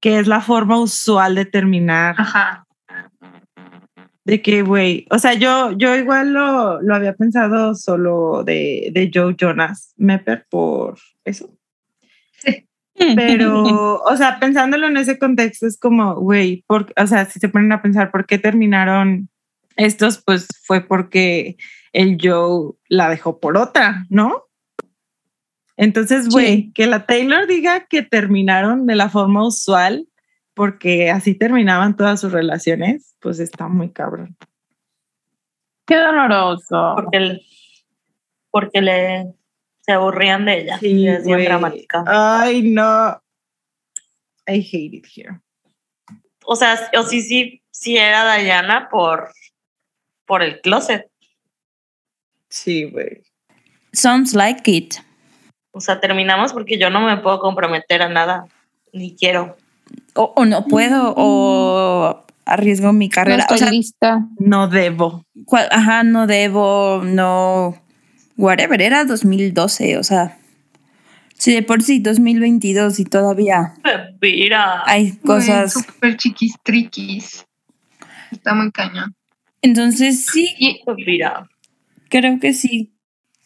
que 0.00 0.18
es 0.18 0.26
la 0.26 0.40
forma 0.40 0.78
usual 0.80 1.34
de 1.34 1.44
terminar. 1.44 2.14
Ajá. 2.18 2.66
De 4.24 4.42
que, 4.42 4.62
güey, 4.62 5.06
o 5.10 5.18
sea, 5.18 5.32
yo, 5.34 5.72
yo 5.72 5.96
igual 5.96 6.34
lo, 6.34 6.82
lo 6.82 6.94
había 6.94 7.14
pensado 7.14 7.74
solo 7.74 8.44
de, 8.44 8.90
de 8.92 9.10
Joe 9.12 9.34
Jonas 9.38 9.94
Mepper 9.96 10.46
por 10.50 10.98
eso. 11.24 11.50
Pero, 13.16 14.02
o 14.04 14.16
sea, 14.16 14.38
pensándolo 14.38 14.86
en 14.86 14.96
ese 14.96 15.18
contexto, 15.18 15.66
es 15.66 15.78
como, 15.78 16.16
güey, 16.16 16.64
por- 16.66 16.92
o 16.96 17.06
sea, 17.06 17.24
si 17.24 17.38
se 17.38 17.48
ponen 17.48 17.72
a 17.72 17.80
pensar 17.80 18.10
por 18.10 18.26
qué 18.26 18.38
terminaron 18.38 19.28
estos, 19.76 20.22
pues 20.22 20.48
fue 20.64 20.80
porque 20.80 21.56
el 21.92 22.18
Joe 22.20 22.72
la 22.88 23.08
dejó 23.08 23.38
por 23.40 23.56
otra, 23.56 24.04
¿no? 24.10 24.47
Entonces, 25.78 26.28
güey, 26.28 26.72
que 26.72 26.88
la 26.88 27.06
Taylor 27.06 27.46
diga 27.46 27.86
que 27.86 28.02
terminaron 28.02 28.84
de 28.86 28.96
la 28.96 29.08
forma 29.08 29.46
usual, 29.46 30.08
porque 30.52 31.08
así 31.08 31.34
terminaban 31.34 31.96
todas 31.96 32.20
sus 32.20 32.32
relaciones, 32.32 33.14
pues 33.20 33.38
está 33.38 33.68
muy 33.68 33.90
cabrón. 33.92 34.36
Qué 35.86 35.94
doloroso. 35.96 36.94
Porque, 36.96 37.16
el- 37.16 37.42
porque 38.50 38.82
le 38.82 39.32
se 39.82 39.92
aburrían 39.92 40.44
de 40.44 40.58
ella. 40.62 40.78
Sí, 40.80 40.88
y 40.88 41.08
es 41.08 41.24
bien 41.24 41.44
dramática. 41.44 42.04
Ay, 42.06 42.62
no. 42.62 43.22
I 44.48 44.58
hate 44.60 44.94
it 44.96 45.06
here. 45.14 45.40
O 46.44 46.56
sea, 46.56 46.90
o 46.98 47.04
sí, 47.04 47.22
sí, 47.22 47.62
sí 47.70 47.96
era 47.96 48.34
Diana 48.36 48.88
por, 48.90 49.30
por 50.26 50.42
el 50.42 50.60
closet. 50.60 51.08
Sí, 52.48 52.84
güey. 52.90 53.22
Sounds 53.92 54.34
like 54.34 54.68
it. 54.68 54.96
O 55.78 55.80
sea, 55.80 56.00
terminamos 56.00 56.52
porque 56.52 56.76
yo 56.76 56.90
no 56.90 57.00
me 57.00 57.16
puedo 57.18 57.38
comprometer 57.38 58.02
a 58.02 58.08
nada, 58.08 58.46
ni 58.92 59.14
quiero. 59.14 59.56
O, 60.14 60.32
o 60.34 60.44
no 60.44 60.64
puedo, 60.66 61.14
o 61.16 62.24
arriesgo 62.44 62.92
mi 62.92 63.06
No 63.06 63.12
carrera. 63.14 63.38
estoy 63.42 63.54
o 63.56 63.58
sea, 63.58 63.70
lista. 63.70 64.26
No 64.40 64.66
debo. 64.66 65.24
cual- 65.44 65.68
ajá, 65.70 66.02
no 66.02 66.26
debo, 66.26 67.02
no. 67.04 67.76
Whatever, 68.36 68.82
era 68.82 69.04
2012, 69.04 69.98
o 69.98 70.02
sea. 70.02 70.36
Si 71.34 71.52
de 71.54 71.62
por 71.62 71.82
sí 71.82 72.00
2022 72.00 72.98
y 72.98 73.04
todavía 73.04 73.74
Mira. 74.20 74.82
hay 74.86 75.12
cosas. 75.18 75.72
Súper 75.74 76.16
chiquis 76.16 76.54
triquis. 76.64 77.46
Está 78.32 78.54
muy 78.54 78.72
cañón. 78.72 79.14
Entonces 79.62 80.26
sí, 80.26 80.48
Mira. 81.06 81.48
creo 82.08 82.40
que 82.40 82.52
sí. 82.52 82.92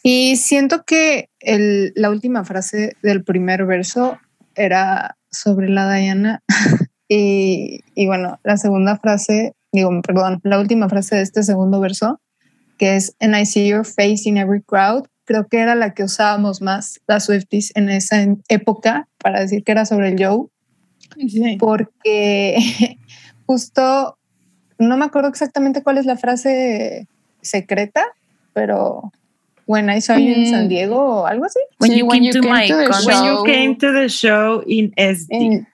Y 0.03 0.37
siento 0.37 0.85
que 0.85 1.29
el- 1.41 1.93
la 1.97 2.11
última 2.11 2.45
frase 2.45 2.97
del 3.03 3.23
primer 3.25 3.65
verso 3.67 4.19
era 4.55 5.17
sobre 5.31 5.69
la 5.69 5.93
Diana. 5.95 6.43
y, 7.09 7.81
y 7.95 8.07
bueno, 8.07 8.39
la 8.43 8.57
segunda 8.57 8.99
frase, 8.99 9.55
digo, 9.73 9.91
perdón, 10.03 10.41
la 10.43 10.59
última 10.59 10.89
frase 10.89 11.17
de 11.17 11.23
este 11.23 11.43
segundo 11.43 11.81
verso, 11.81 12.21
que 12.79 12.97
es 12.97 13.15
And 13.21 13.37
I 13.37 13.47
see 13.47 13.69
your 13.69 13.85
face 13.85 14.23
in 14.29 14.37
every 14.39 14.63
crowd, 14.63 15.07
creo 15.25 15.47
que 15.47 15.61
era 15.61 15.75
la 15.77 15.95
que 15.95 16.03
usábamos 16.05 16.61
más 16.63 17.01
las 17.07 17.27
Swifties 17.27 17.73
en 17.77 17.89
esa 17.89 18.25
época 18.49 19.09
para 19.19 19.41
decir 19.41 19.63
que 19.63 19.73
era 19.73 19.85
sobre 19.87 20.09
el 20.09 20.25
Joe 20.25 20.49
Sí. 21.29 21.57
porque 21.61 22.57
justo 23.47 24.19
no 24.79 24.97
me 24.97 25.05
acuerdo 25.05 25.29
exactamente 25.29 25.83
cuál 25.83 25.99
es 25.99 26.07
la 26.07 26.17
frase 26.17 27.07
secreta, 27.43 28.05
pero 28.55 29.13
When 29.67 29.89
I 29.89 30.01
saw 30.01 30.17
you 30.17 30.33
in 30.35 30.45
Mm. 30.45 30.51
San 30.51 30.69
Diego 30.69 30.97
o 30.97 31.27
algo 31.27 31.45
así. 31.45 31.61
When 31.79 31.91
Sí, 31.93 31.99
you 31.99 32.07
when 32.07 32.19
came 32.21 32.27
you 32.27 32.33
to 32.33 32.41
came 32.41 32.51
my 32.53 32.67
to 32.69 32.77
the 32.77 32.87
concert. 32.89 33.07
When 33.15 33.25
you 33.25 33.33
show. 33.37 33.45
came 33.45 33.77
to 33.77 33.93
the 33.93 34.09
show 34.09 34.63
in 34.67 34.93
SD. 34.97 35.27
En- 35.31 35.67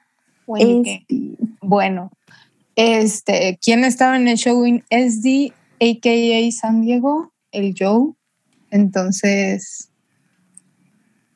when 0.47 0.61
you 0.69 0.83
came. 1.09 1.37
Bueno, 1.63 2.11
este, 2.77 3.59
¿quién 3.61 3.85
estaba 3.85 4.17
en 4.17 4.29
el 4.29 4.37
show 4.37 4.65
en 4.65 4.85
SD, 4.91 5.53
aka 5.81 6.51
San 6.53 6.83
Diego? 6.83 7.33
El 7.53 7.75
Joe. 7.79 8.15
Entonces, 8.71 9.91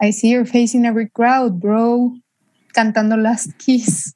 I 0.01 0.11
see 0.13 0.31
your 0.31 0.47
face 0.47 0.75
in 0.75 0.85
every 0.85 1.09
crowd, 1.09 1.59
bro. 1.61 2.13
Cantando 2.75 3.17
Last 3.17 3.53
Kiss. 3.59 4.15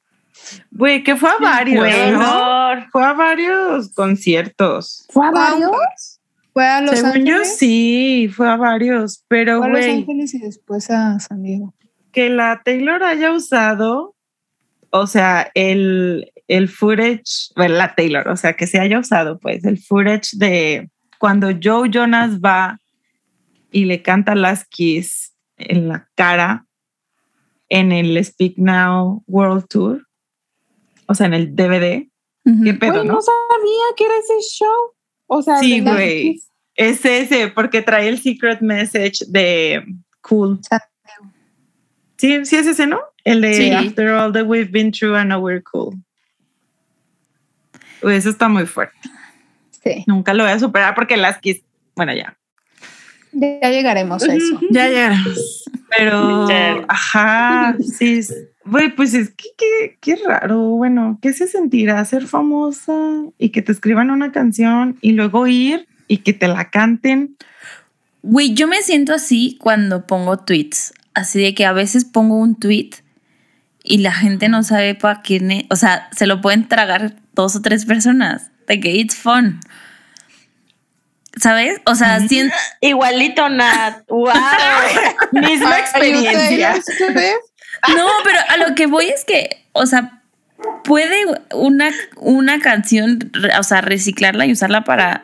Güey, 0.71 1.03
que 1.03 1.15
fue 1.15 1.29
a 1.29 1.37
varios, 1.41 1.85
Qué 1.85 2.11
¿no? 2.11 2.19
horror. 2.19 2.85
Fue 2.91 3.03
a 3.03 3.13
varios 3.13 3.89
conciertos. 3.93 5.05
¿Fue 5.09 5.27
a 5.27 5.31
¿Fue 5.31 5.39
a 5.39 5.43
varios? 5.51 6.16
Fue 6.57 6.65
a 6.67 6.81
Los 6.81 6.97
Según 6.99 7.23
yo 7.25 7.35
Ángeles. 7.35 7.57
sí, 7.59 8.29
fue 8.35 8.49
a 8.49 8.55
varios, 8.55 9.23
pero 9.27 9.59
Fue 9.59 9.67
a 9.67 9.69
Los 9.69 9.79
güey, 9.79 9.91
Ángeles 9.99 10.33
y 10.33 10.39
después 10.39 10.89
a 10.89 11.19
San 11.19 11.43
Diego. 11.43 11.75
que 12.11 12.31
la 12.31 12.61
Taylor 12.65 13.03
haya 13.03 13.31
usado, 13.31 14.15
o 14.89 15.05
sea, 15.05 15.51
el, 15.53 16.31
el 16.47 16.67
footage, 16.67 17.51
bueno, 17.55 17.75
la 17.75 17.93
Taylor, 17.93 18.27
o 18.27 18.35
sea, 18.37 18.53
que 18.53 18.65
se 18.65 18.79
haya 18.79 18.97
usado, 18.97 19.37
pues, 19.39 19.63
el 19.65 19.77
footage 19.77 20.31
de 20.37 20.89
cuando 21.19 21.49
Joe 21.61 21.89
Jonas 21.91 22.39
va 22.39 22.79
y 23.71 23.85
le 23.85 24.01
canta 24.01 24.33
las 24.33 24.65
Kiss 24.65 25.35
en 25.57 25.87
la 25.89 26.09
cara 26.15 26.65
en 27.69 27.91
el 27.91 28.23
Speak 28.25 28.55
Now 28.57 29.23
World 29.27 29.67
Tour, 29.67 30.07
o 31.05 31.13
sea, 31.13 31.27
en 31.27 31.33
el 31.35 31.55
DVD. 31.55 32.07
Ujú. 32.45 32.63
¿Qué 32.63 32.73
pedo, 32.73 32.93
Güey, 32.93 33.07
no? 33.07 33.13
no 33.13 33.21
sabía 33.21 33.83
que 33.95 34.05
era 34.05 34.15
ese 34.17 34.39
show. 34.55 34.93
O 35.27 35.41
sea, 35.41 35.59
Sí, 35.59 35.81
güey. 35.81 36.41
Es 36.75 37.03
ese, 37.05 37.47
porque 37.49 37.81
trae 37.81 38.07
el 38.07 38.19
secret 38.19 38.61
message 38.61 39.25
de 39.27 39.83
Cool. 40.21 40.59
Sí, 42.17 42.45
sí 42.45 42.55
es 42.55 42.67
ese, 42.67 42.87
¿no? 42.87 42.99
El 43.23 43.41
de 43.41 43.53
Sí. 43.53 43.71
After 43.71 44.09
all 44.09 44.31
that 44.33 44.45
we've 44.45 44.71
been 44.71 44.91
through, 44.91 45.15
I 45.15 45.23
know 45.23 45.39
we're 45.39 45.61
cool. 45.63 45.95
Uy, 48.01 48.15
eso 48.15 48.29
está 48.29 48.47
muy 48.47 48.65
fuerte. 48.65 48.95
Sí. 49.83 50.03
Nunca 50.07 50.33
lo 50.33 50.43
voy 50.43 50.51
a 50.51 50.59
superar 50.59 50.95
porque 50.95 51.17
las 51.17 51.39
Kiss, 51.39 51.61
bueno, 51.95 52.13
ya. 52.13 52.37
Ya 53.31 53.69
llegaremos 53.69 54.23
a 54.23 54.33
eso. 54.33 54.59
Ya, 54.71 54.89
ya. 54.89 55.23
Pero, 55.97 56.47
ajá, 56.87 57.75
sí. 57.79 58.21
Güey, 58.65 58.95
pues 58.95 59.13
es 59.13 59.29
que 59.29 59.47
qué, 59.57 59.97
qué 60.01 60.15
raro. 60.27 60.59
Bueno, 60.59 61.19
¿qué 61.21 61.33
se 61.33 61.47
sentirá 61.47 62.03
ser 62.05 62.27
famosa 62.27 62.93
y 63.37 63.49
que 63.49 63.61
te 63.61 63.71
escriban 63.71 64.11
una 64.11 64.31
canción 64.31 64.97
y 65.01 65.13
luego 65.13 65.47
ir 65.47 65.87
y 66.07 66.17
que 66.17 66.33
te 66.33 66.47
la 66.47 66.69
canten? 66.69 67.37
Güey, 68.23 68.53
yo 68.53 68.67
me 68.67 68.81
siento 68.81 69.13
así 69.13 69.57
cuando 69.59 70.05
pongo 70.05 70.37
tweets. 70.37 70.93
Así 71.13 71.41
de 71.41 71.53
que 71.53 71.65
a 71.65 71.73
veces 71.73 72.05
pongo 72.05 72.37
un 72.37 72.55
tweet 72.55 72.91
y 73.83 73.99
la 73.99 74.11
gente 74.11 74.49
no 74.49 74.63
sabe 74.63 74.95
para 74.95 75.21
quién 75.21 75.49
es. 75.51 75.63
O 75.69 75.75
sea, 75.75 76.09
se 76.11 76.27
lo 76.27 76.41
pueden 76.41 76.67
tragar 76.67 77.15
dos 77.33 77.55
o 77.55 77.61
tres 77.61 77.85
personas. 77.85 78.51
De 78.67 78.79
que 78.79 78.97
it's 78.97 79.15
fun. 79.15 79.59
¿Sabes? 81.41 81.79
O 81.85 81.95
sea, 81.95 82.19
siento. 82.27 82.55
Igualito, 82.81 83.49
Nat. 83.49 84.03
¡Wow! 84.07 84.33
Misma 85.31 85.79
experiencia. 85.79 86.75
No, 87.95 88.07
pero 88.23 88.39
a 88.49 88.57
lo 88.57 88.75
que 88.75 88.87
voy 88.87 89.05
es 89.05 89.23
que, 89.23 89.65
o 89.73 89.85
sea, 89.85 90.21
puede 90.83 91.15
una, 91.53 91.91
una 92.15 92.59
canción, 92.59 93.31
o 93.57 93.63
sea, 93.63 93.81
reciclarla 93.81 94.45
y 94.45 94.51
usarla 94.51 94.83
para 94.83 95.23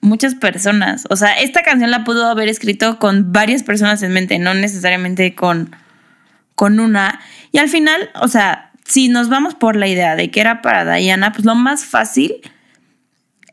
muchas 0.00 0.34
personas. 0.34 1.04
O 1.10 1.16
sea, 1.16 1.34
esta 1.34 1.62
canción 1.62 1.90
la 1.90 2.04
pudo 2.04 2.26
haber 2.26 2.48
escrito 2.48 2.98
con 2.98 3.32
varias 3.32 3.62
personas 3.62 4.02
en 4.02 4.12
mente, 4.12 4.38
no 4.38 4.54
necesariamente 4.54 5.34
con, 5.34 5.74
con 6.54 6.80
una. 6.80 7.20
Y 7.52 7.58
al 7.58 7.68
final, 7.68 8.10
o 8.20 8.28
sea, 8.28 8.72
si 8.84 9.08
nos 9.08 9.28
vamos 9.28 9.54
por 9.54 9.76
la 9.76 9.86
idea 9.86 10.16
de 10.16 10.30
que 10.30 10.40
era 10.40 10.62
para 10.62 10.84
Diana, 10.94 11.32
pues 11.32 11.44
lo 11.44 11.54
más 11.54 11.84
fácil 11.84 12.40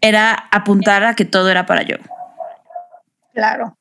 era 0.03 0.33
apuntar 0.51 1.03
a 1.03 1.15
que 1.15 1.25
todo 1.25 1.49
era 1.49 1.65
para 1.65 1.81
yo, 1.83 1.95
Claro. 3.33 3.75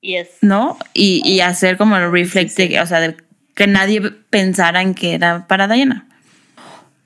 Yes. 0.00 0.28
¿no? 0.42 0.78
Y, 0.94 1.22
y 1.28 1.40
hacer 1.40 1.76
como 1.76 1.96
el 1.96 2.12
reflect, 2.12 2.56
de 2.56 2.68
que, 2.68 2.80
o 2.80 2.86
sea, 2.86 3.00
de 3.00 3.16
que 3.56 3.66
nadie 3.66 4.00
pensara 4.30 4.82
en 4.82 4.94
que 4.94 5.14
era 5.14 5.46
para 5.48 5.66
Diana. 5.66 6.06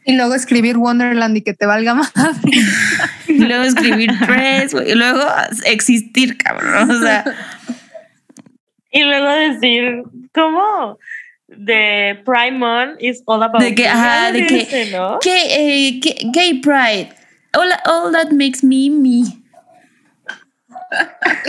Y 0.05 0.17
luego 0.17 0.35
escribir 0.35 0.77
Wonderland 0.77 1.37
y 1.37 1.43
que 1.43 1.55
te 1.55 1.65
valga 1.67 1.95
madre. 1.95 2.13
Y 3.29 3.39
luego 3.45 3.63
escribir 3.63 4.11
press, 4.27 4.75
güey, 4.75 4.91
y 4.91 4.95
luego 4.95 5.23
existir, 5.67 6.37
cabrón. 6.37 6.91
O 6.91 7.01
sea, 7.01 7.25
Y 8.93 9.05
luego 9.05 9.31
decir, 9.31 10.03
¿cómo? 10.35 10.99
De 11.47 12.21
Prime 12.27 12.65
On 12.67 12.97
is 12.99 13.23
all 13.25 13.43
about 13.43 13.63
De 13.63 13.75
que, 13.75 13.87
ajá, 13.89 14.33
de 14.33 14.47
que- 14.47 14.89
¿no? 14.93 15.19
gay, 15.25 15.47
eh, 15.49 16.01
gay 16.33 16.61
pride. 16.61 17.11
All, 17.53 17.73
all 17.87 18.13
that 18.13 18.33
makes 18.33 18.63
me 18.63 18.91
me. 18.91 19.25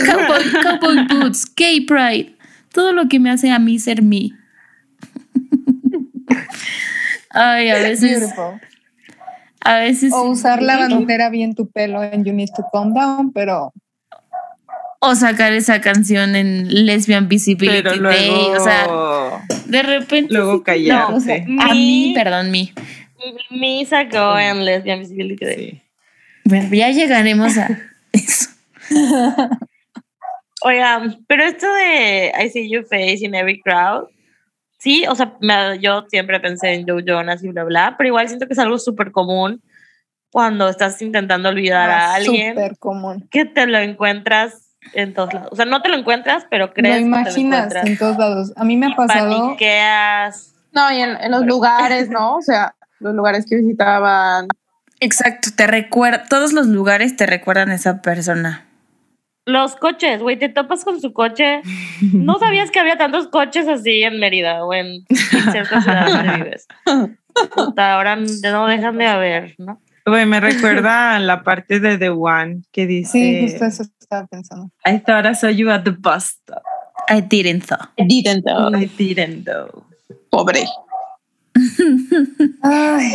Cowboy 0.06 1.08
Boots, 1.08 1.46
Gay 1.56 1.82
Pride, 1.82 2.36
todo 2.74 2.92
lo 2.94 3.08
que 3.08 3.20
me 3.20 3.30
hace 3.30 3.52
a 3.52 3.60
mí 3.60 3.80
ser 3.80 4.02
mí. 4.02 4.34
Ay, 7.30 7.70
a 7.70 7.76
veces, 7.76 8.20
Beautiful. 8.20 8.62
a 9.62 9.76
veces. 9.80 10.12
O 10.14 10.24
usar 10.24 10.62
la 10.62 10.78
bandera 10.78 11.30
bien 11.30 11.56
tu 11.56 11.70
pelo 11.70 12.04
en 12.04 12.26
You 12.26 12.34
Need 12.34 12.50
to 12.56 12.66
Calm 12.72 12.94
Down, 12.94 13.32
pero 13.32 13.72
O 15.00 15.16
sacar 15.16 15.54
esa 15.54 15.82
canción 15.82 16.36
en 16.36 16.86
Lesbian 16.86 17.28
Visibility 17.30 17.82
Pero 17.84 18.10
Day. 18.10 18.30
O 18.30 18.60
sea, 18.60 18.88
de 19.66 19.84
repente. 19.84 20.34
luego 20.34 20.64
callarse. 20.64 21.12
no, 21.12 21.18
o 21.18 21.20
sea, 21.20 21.38
a 21.70 21.74
mí, 21.74 22.12
perdón, 22.16 22.52
mí. 22.52 22.74
Mi 23.50 23.86
sacó 23.86 24.38
en 24.38 24.66
Lesbian 24.66 25.00
Visibility 25.00 25.46
Day. 25.46 25.56
Sí. 25.56 25.82
Bueno, 26.46 26.70
ya 26.74 26.90
llegaremos 26.90 27.58
a 27.58 27.68
eso. 28.14 28.50
Oigan, 30.64 31.24
pero 31.28 31.44
esto 31.44 31.66
de 31.74 32.32
I 32.40 32.50
see 32.50 32.70
your 32.70 32.86
face 32.86 33.20
in 33.26 33.34
every 33.34 33.60
crowd, 33.62 34.08
sí, 34.78 35.06
o 35.10 35.16
sea, 35.16 35.34
me- 35.42 35.80
yo 35.80 36.06
siempre 36.10 36.40
pensé 36.40 36.74
en 36.74 36.86
Joe 36.88 37.04
Jonas 37.06 37.44
y 37.44 37.48
bla, 37.50 37.64
bla, 37.64 37.96
pero 37.98 38.10
igual 38.10 38.28
siento 38.28 38.46
que 38.46 38.54
es 38.54 38.60
algo 38.60 38.78
súper 38.78 39.12
común 39.12 39.62
cuando 40.32 40.70
estás 40.70 41.02
intentando 41.02 41.50
olvidar 41.50 41.90
a 41.90 42.12
ah, 42.12 42.16
alguien 42.16 42.54
súper 42.54 42.78
común. 42.78 43.28
que 43.32 43.46
te 43.46 43.66
lo 43.66 43.80
encuentras 43.80 44.76
en 44.94 45.14
todos 45.16 45.34
lados. 45.34 45.50
O 45.52 45.56
sea, 45.56 45.66
no 45.66 45.82
te 45.82 45.90
lo 45.90 45.96
encuentras, 45.96 46.46
pero 46.50 46.68
Lo 46.68 46.74
crees 46.74 46.96
que 46.98 47.00
te 47.04 47.10
lo 47.10 47.18
imaginas 47.18 47.38
encuentras. 47.38 47.86
en 47.88 47.98
todos 47.98 48.18
lados. 48.18 48.54
A 48.56 48.64
mí 48.64 48.78
me 48.78 48.88
ha 48.88 48.96
pasado. 48.96 49.30
paniqueas. 49.42 50.54
No, 50.74 50.92
y 50.92 51.02
en, 51.02 51.18
en 51.18 51.32
los 51.32 51.46
lugares, 51.46 52.10
¿no? 52.10 52.36
O 52.38 52.42
sea, 52.42 52.76
los 53.00 53.14
lugares 53.16 53.46
que 53.48 53.56
visitaban. 53.58 54.48
Exacto, 55.02 55.50
te 55.56 55.66
recuerda, 55.66 56.26
todos 56.30 56.54
los 56.54 56.68
lugares 56.68 57.16
te 57.18 57.26
recuerdan 57.26 57.72
a 57.72 57.76
esa 57.76 58.02
persona. 58.02 58.68
Los 59.48 59.76
coches, 59.76 60.22
güey, 60.22 60.38
te 60.38 60.48
topas 60.48 60.86
con 60.86 61.02
su 61.02 61.12
coche. 61.12 61.62
No 62.14 62.38
sabías 62.38 62.70
que 62.70 62.80
había 62.80 62.98
tantos 62.98 63.28
coches 63.28 63.68
así 63.68 64.04
en 64.04 64.20
Mérida 64.20 64.64
o 64.64 64.74
en 64.74 65.04
ciertas 65.52 65.84
ciudades 65.84 66.14
donde 66.16 66.44
vives. 66.44 66.68
Puta, 67.56 67.96
ahora 67.96 68.16
no 68.16 68.68
dejan 68.68 68.98
de 69.00 69.08
haber, 69.08 69.56
¿no? 69.58 69.82
Güey, 70.06 70.28
me 70.28 70.40
recuerda 70.40 71.16
a 71.16 71.20
la 71.20 71.44
parte 71.44 71.80
de 71.80 71.98
The 71.98 72.10
One 72.10 72.62
que 72.72 72.86
dice 72.86 73.12
Sí, 73.12 73.42
justo 73.42 73.66
eso 73.66 73.84
estaba 74.00 74.28
pensando. 74.28 74.72
I 74.86 75.00
thought 75.00 75.26
I 75.26 75.34
saw 75.34 75.50
you 75.50 75.72
at 75.72 75.84
the 75.84 75.92
bus 75.92 76.38
stop. 76.42 76.64
I 77.10 77.22
didn't 77.22 77.66
though. 77.66 77.88
Didn't, 77.98 78.46
uh, 78.48 78.72
I 78.76 78.86
didn't 78.86 79.46
though. 79.46 79.84
pobre. 80.30 80.66
Ay, 82.64 83.12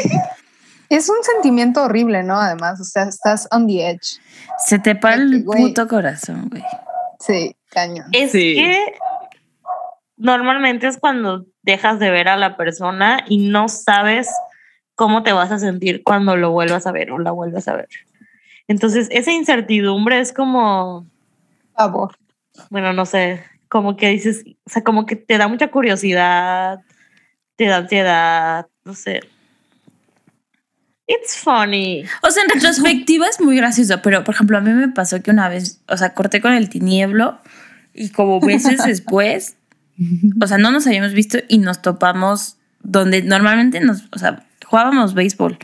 es 0.90 1.08
un 1.08 1.22
sentimiento 1.22 1.82
horrible, 1.84 2.22
¿no? 2.22 2.38
Además, 2.40 2.80
o 2.80 2.84
sea, 2.84 3.04
estás 3.04 3.48
on 3.50 3.66
the 3.66 3.88
edge. 3.90 4.20
Se 4.66 4.78
te 4.78 4.94
para 4.94 5.16
el 5.16 5.44
puto 5.44 5.86
corazón, 5.88 6.48
güey. 6.50 6.62
Sí, 7.20 7.56
cañón. 7.70 8.06
Es 8.12 8.32
Sí. 8.32 8.54
que 8.56 8.94
normalmente 10.16 10.86
es 10.86 10.98
cuando 10.98 11.46
dejas 11.62 11.98
de 11.98 12.10
ver 12.10 12.28
a 12.28 12.36
la 12.36 12.56
persona 12.56 13.20
y 13.28 13.48
no 13.48 13.68
sabes 13.68 14.28
cómo 14.94 15.22
te 15.22 15.32
vas 15.32 15.50
a 15.52 15.58
sentir 15.58 16.02
cuando 16.04 16.36
lo 16.36 16.50
vuelvas 16.52 16.86
a 16.86 16.92
ver 16.92 17.10
o 17.12 17.18
la 17.18 17.30
vuelvas 17.32 17.68
a 17.68 17.74
ver. 17.76 17.88
Entonces, 18.68 19.08
esa 19.10 19.30
incertidumbre 19.32 20.18
es 20.20 20.32
como, 20.32 21.06
Favor. 21.76 22.16
bueno, 22.70 22.92
no 22.92 23.04
sé, 23.06 23.44
como 23.68 23.96
que 23.96 24.08
dices, 24.08 24.44
o 24.64 24.70
sea, 24.70 24.82
como 24.82 25.06
que 25.06 25.16
te 25.16 25.38
da 25.38 25.48
mucha 25.48 25.68
curiosidad, 25.68 26.80
te 27.56 27.66
da 27.66 27.76
ansiedad, 27.78 28.66
no 28.84 28.94
sé. 28.94 29.20
It's 31.06 31.36
funny. 31.36 32.04
O 32.22 32.30
sea, 32.30 32.42
en 32.42 32.50
retrospectiva 32.50 33.28
es 33.28 33.40
muy 33.40 33.56
gracioso, 33.56 34.02
pero 34.02 34.24
por 34.24 34.34
ejemplo, 34.34 34.58
a 34.58 34.60
mí 34.60 34.72
me 34.72 34.88
pasó 34.88 35.22
que 35.22 35.30
una 35.30 35.48
vez, 35.48 35.80
o 35.86 35.96
sea, 35.96 36.14
corté 36.14 36.40
con 36.40 36.52
el 36.52 36.68
tinieblo 36.68 37.38
y 37.94 38.10
como 38.10 38.40
meses 38.40 38.82
después, 38.86 39.56
o 40.40 40.46
sea, 40.46 40.58
no 40.58 40.72
nos 40.72 40.86
habíamos 40.86 41.12
visto 41.12 41.38
y 41.48 41.58
nos 41.58 41.80
topamos 41.80 42.56
donde 42.82 43.22
normalmente 43.22 43.80
nos, 43.80 44.04
o 44.12 44.18
sea, 44.18 44.46
jugábamos 44.64 45.14
béisbol 45.14 45.58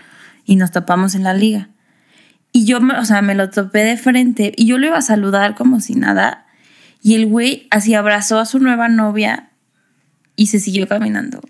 y 0.45 0.57
nos 0.57 0.71
topamos 0.71 1.15
en 1.15 1.25
la 1.25 1.35
liga. 1.35 1.69
Y 2.53 2.67
yo, 2.67 2.79
o 2.79 3.05
sea, 3.05 3.23
me 3.23 3.35
lo 3.35 3.51
topé 3.51 3.81
de 3.81 3.97
frente 3.97 4.53
y 4.57 4.67
yo 4.67 4.79
lo 4.79 4.87
iba 4.87 4.99
a 4.99 5.03
saludar 5.03 5.55
como 5.55 5.81
si 5.81 5.95
nada. 5.95 6.47
Y 7.03 7.15
el 7.15 7.27
güey 7.27 7.67
así 7.71 7.95
abrazó 7.95 8.39
a 8.39 8.47
su 8.47 8.61
nueva 8.61 8.89
novia 8.89 9.51
y 10.37 10.47
se 10.47 10.61
siguió 10.61 10.87
caminando. 10.87 11.41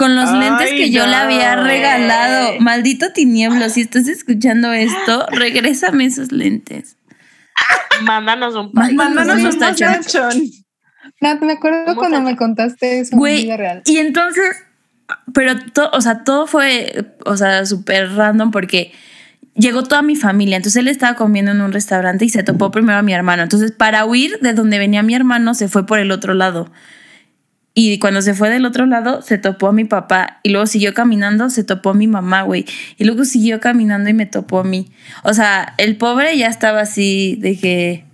Con 0.00 0.16
los 0.16 0.30
Ay, 0.30 0.40
lentes 0.40 0.70
que 0.70 0.90
yo 0.90 1.06
le 1.06 1.14
había 1.14 1.56
regalado. 1.56 2.58
Maldito 2.58 3.12
tinieblo, 3.12 3.68
si 3.68 3.82
estás 3.82 4.08
escuchando 4.08 4.72
esto, 4.72 5.26
regrésame 5.30 6.06
esos 6.06 6.32
lentes. 6.32 6.96
Mándanos 8.04 8.54
un 8.54 8.72
par. 8.72 8.90
Mándanos 8.94 9.44
un 9.54 9.58
tachón. 9.58 10.32
Nat, 11.20 11.42
me 11.42 11.52
acuerdo 11.52 11.84
¿Cómo 11.84 11.96
cuando 11.96 12.22
me 12.22 12.34
contaste 12.34 13.00
eso 13.00 13.10
en 13.12 13.18
Güey, 13.18 13.42
vida 13.44 13.58
real. 13.58 13.82
y 13.84 13.98
entonces, 13.98 14.64
pero, 15.34 15.58
to- 15.74 15.90
o 15.92 16.00
sea, 16.00 16.24
todo 16.24 16.46
fue, 16.46 17.14
o 17.26 17.36
sea, 17.36 17.66
súper 17.66 18.10
random 18.14 18.50
porque 18.52 18.92
llegó 19.54 19.82
toda 19.82 20.00
mi 20.00 20.16
familia. 20.16 20.56
Entonces 20.56 20.80
él 20.80 20.88
estaba 20.88 21.14
comiendo 21.14 21.50
en 21.52 21.60
un 21.60 21.72
restaurante 21.74 22.24
y 22.24 22.30
se 22.30 22.42
topó 22.42 22.70
primero 22.70 22.98
a 22.98 23.02
mi 23.02 23.12
hermano. 23.12 23.42
Entonces, 23.42 23.70
para 23.70 24.06
huir 24.06 24.38
de 24.40 24.54
donde 24.54 24.78
venía 24.78 25.02
mi 25.02 25.14
hermano, 25.14 25.52
se 25.52 25.68
fue 25.68 25.84
por 25.84 25.98
el 25.98 26.10
otro 26.10 26.32
lado. 26.32 26.72
Y 27.72 27.98
cuando 28.00 28.20
se 28.20 28.34
fue 28.34 28.50
del 28.50 28.66
otro 28.66 28.84
lado, 28.86 29.22
se 29.22 29.38
topó 29.38 29.68
a 29.68 29.72
mi 29.72 29.84
papá. 29.84 30.40
Y 30.42 30.50
luego 30.50 30.66
siguió 30.66 30.92
caminando, 30.92 31.50
se 31.50 31.62
topó 31.62 31.90
a 31.90 31.94
mi 31.94 32.08
mamá, 32.08 32.42
güey. 32.42 32.64
Y 32.98 33.04
luego 33.04 33.24
siguió 33.24 33.60
caminando 33.60 34.10
y 34.10 34.12
me 34.12 34.26
topó 34.26 34.60
a 34.60 34.64
mí. 34.64 34.90
O 35.22 35.32
sea, 35.34 35.74
el 35.78 35.96
pobre 35.96 36.36
ya 36.36 36.48
estaba 36.48 36.80
así 36.80 37.36
de 37.40 37.56
que 37.58 38.04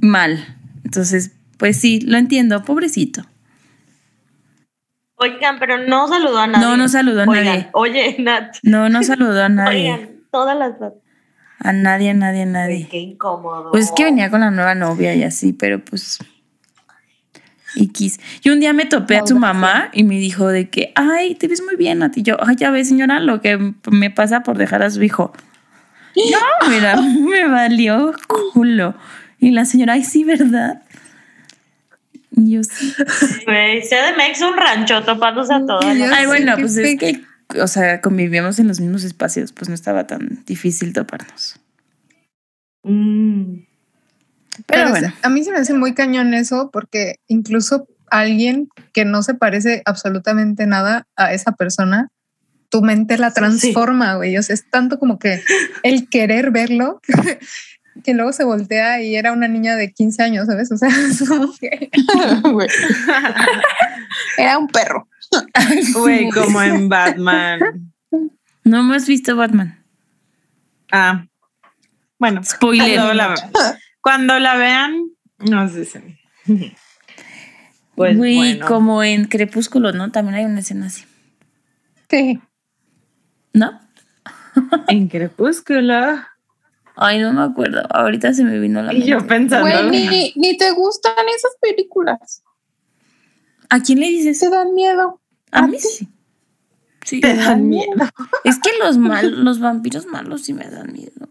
mal. 0.00 0.56
Entonces, 0.84 1.32
pues 1.58 1.76
sí, 1.78 2.00
lo 2.00 2.18
entiendo, 2.18 2.62
pobrecito. 2.62 3.24
Oigan, 5.16 5.58
pero 5.58 5.78
no 5.78 6.06
saludó 6.08 6.38
a 6.38 6.46
nadie. 6.46 6.64
No, 6.64 6.76
no 6.76 6.88
saludó 6.88 7.22
a 7.22 7.24
Oigan, 7.24 7.44
nadie. 7.44 7.68
Oye, 7.72 8.16
Nat. 8.18 8.56
No, 8.62 8.88
no 8.88 9.02
saludó 9.02 9.42
a 9.42 9.48
nadie. 9.50 9.92
Oigan, 9.92 10.10
todas 10.30 10.56
las. 10.56 10.74
A 11.58 11.72
nadie, 11.72 12.10
a 12.10 12.14
nadie, 12.14 12.42
a 12.42 12.44
Ay, 12.44 12.50
nadie. 12.50 12.88
Qué 12.88 12.98
incómodo. 12.98 13.70
Pues 13.70 13.86
es 13.86 13.92
que 13.92 14.04
venía 14.04 14.30
con 14.30 14.40
la 14.40 14.50
nueva 14.50 14.74
novia 14.74 15.14
y 15.14 15.24
así, 15.24 15.52
pero 15.52 15.82
pues. 15.84 16.18
X. 17.76 18.18
Y 18.42 18.50
un 18.50 18.60
día 18.60 18.72
me 18.72 18.86
topé 18.86 19.18
a 19.18 19.26
su 19.26 19.38
mamá 19.38 19.90
y 19.92 20.04
me 20.04 20.18
dijo 20.18 20.48
de 20.48 20.68
que, 20.68 20.92
ay, 20.94 21.34
te 21.34 21.46
ves 21.46 21.62
muy 21.62 21.76
bien 21.76 22.02
a 22.02 22.10
ti. 22.10 22.22
Yo, 22.22 22.36
ay, 22.44 22.56
ya 22.56 22.70
ves, 22.70 22.88
señora, 22.88 23.20
lo 23.20 23.40
que 23.40 23.74
me 23.90 24.10
pasa 24.10 24.42
por 24.42 24.58
dejar 24.58 24.82
a 24.82 24.90
su 24.90 25.02
hijo. 25.02 25.32
No, 26.16 26.68
mira, 26.68 26.96
me 27.00 27.46
valió 27.48 28.14
culo. 28.26 28.94
Y 29.38 29.50
la 29.50 29.64
señora, 29.64 29.94
ay, 29.94 30.04
sí, 30.04 30.24
¿verdad? 30.24 30.82
Y 32.32 32.52
yo 32.52 32.64
sí. 32.64 32.94
Güey, 33.44 33.82
CDMX 33.82 34.42
un 34.42 34.56
rancho 34.56 35.02
topándose 35.02 35.54
a 35.54 35.64
todas. 35.64 35.96
Ya 35.96 36.10
Ay, 36.14 36.26
bueno, 36.26 36.56
pues 36.58 36.76
es 36.76 36.98
que, 36.98 37.22
o 37.60 37.66
sea, 37.66 38.00
convivíamos 38.00 38.58
en 38.58 38.68
los 38.68 38.80
mismos 38.80 39.04
espacios, 39.04 39.52
pues 39.52 39.68
no 39.68 39.74
estaba 39.74 40.06
tan 40.06 40.42
difícil 40.46 40.92
toparnos. 40.92 41.60
Mm. 42.82 43.65
Pero, 44.66 44.82
Pero 44.82 44.90
bueno. 44.90 45.12
a 45.22 45.28
mí 45.28 45.44
se 45.44 45.50
me 45.50 45.58
hace 45.58 45.74
muy 45.74 45.94
cañón 45.94 46.34
eso 46.34 46.70
porque 46.72 47.16
incluso 47.26 47.86
alguien 48.10 48.68
que 48.92 49.04
no 49.04 49.22
se 49.22 49.34
parece 49.34 49.82
absolutamente 49.84 50.66
nada 50.66 51.06
a 51.16 51.32
esa 51.32 51.52
persona, 51.52 52.08
tu 52.68 52.82
mente 52.82 53.18
la 53.18 53.32
transforma, 53.32 54.16
güey. 54.16 54.36
O 54.36 54.42
sea, 54.42 54.54
es 54.54 54.68
tanto 54.70 54.98
como 54.98 55.18
que 55.18 55.42
el 55.82 56.08
querer 56.08 56.50
verlo 56.50 57.00
que 58.04 58.14
luego 58.14 58.32
se 58.32 58.44
voltea 58.44 59.02
y 59.02 59.16
era 59.16 59.32
una 59.32 59.48
niña 59.48 59.76
de 59.76 59.92
15 59.92 60.22
años, 60.22 60.46
¿sabes? 60.46 60.70
O 60.72 60.76
sea, 60.76 60.88
es 61.10 61.26
como 61.28 61.52
que... 61.58 61.90
Güey. 62.42 62.68
Era 64.38 64.58
un 64.58 64.68
perro. 64.68 65.08
Güey, 65.94 66.30
como 66.30 66.62
en 66.62 66.88
Batman. 66.88 67.60
No 68.64 68.80
hemos 68.80 69.06
visto 69.06 69.36
Batman. 69.36 69.84
Ah. 70.92 71.26
Bueno, 72.18 72.42
Spoiler. 72.44 73.14
La, 73.14 73.34
cuando 74.06 74.38
la 74.38 74.56
vean, 74.56 75.10
no 75.38 75.68
sé 75.68 75.84
si. 75.84 75.98
Pues 77.96 78.16
Güey, 78.16 78.36
bueno. 78.36 78.66
como 78.68 79.02
en 79.02 79.24
Crepúsculo, 79.24 79.90
¿no? 79.90 80.12
También 80.12 80.36
hay 80.36 80.44
una 80.44 80.60
escena 80.60 80.86
así. 80.86 81.04
Sí. 82.08 82.40
¿No? 83.52 83.80
En 84.86 85.08
Crepúsculo. 85.08 86.20
Ay, 86.94 87.18
no 87.18 87.32
me 87.32 87.42
acuerdo. 87.42 87.82
Ahorita 87.90 88.32
se 88.32 88.44
me 88.44 88.60
vino 88.60 88.80
la 88.80 88.94
Y 88.94 89.02
yo 89.02 89.16
mente. 89.16 89.34
pensando. 89.34 89.68
Güey, 89.88 90.06
ni, 90.08 90.32
ni 90.36 90.56
te 90.56 90.70
gustan 90.70 91.26
esas 91.36 91.56
películas. 91.60 92.44
¿A 93.68 93.80
quién 93.80 93.98
le 93.98 94.06
dices? 94.06 94.38
Te 94.38 94.50
dan 94.50 94.72
miedo. 94.72 95.20
A 95.50 95.66
mí 95.66 95.80
sí. 95.80 96.08
Sí. 97.02 97.20
Te 97.20 97.34
dan 97.34 97.68
miedo. 97.68 97.90
Es 98.44 98.60
que 98.60 98.70
los 98.78 98.98
mal, 98.98 99.44
los 99.44 99.58
vampiros 99.58 100.06
malos 100.06 100.44
sí 100.44 100.52
me 100.52 100.70
dan 100.70 100.92
miedo. 100.92 101.28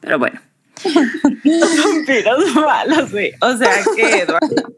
Pero 0.00 0.18
bueno. 0.18 0.40
Vampiros 1.44 2.54
malos, 2.54 3.10
güey. 3.12 3.32
O 3.40 3.56
sea 3.56 3.70
que 3.96 4.18
Edward, 4.20 4.72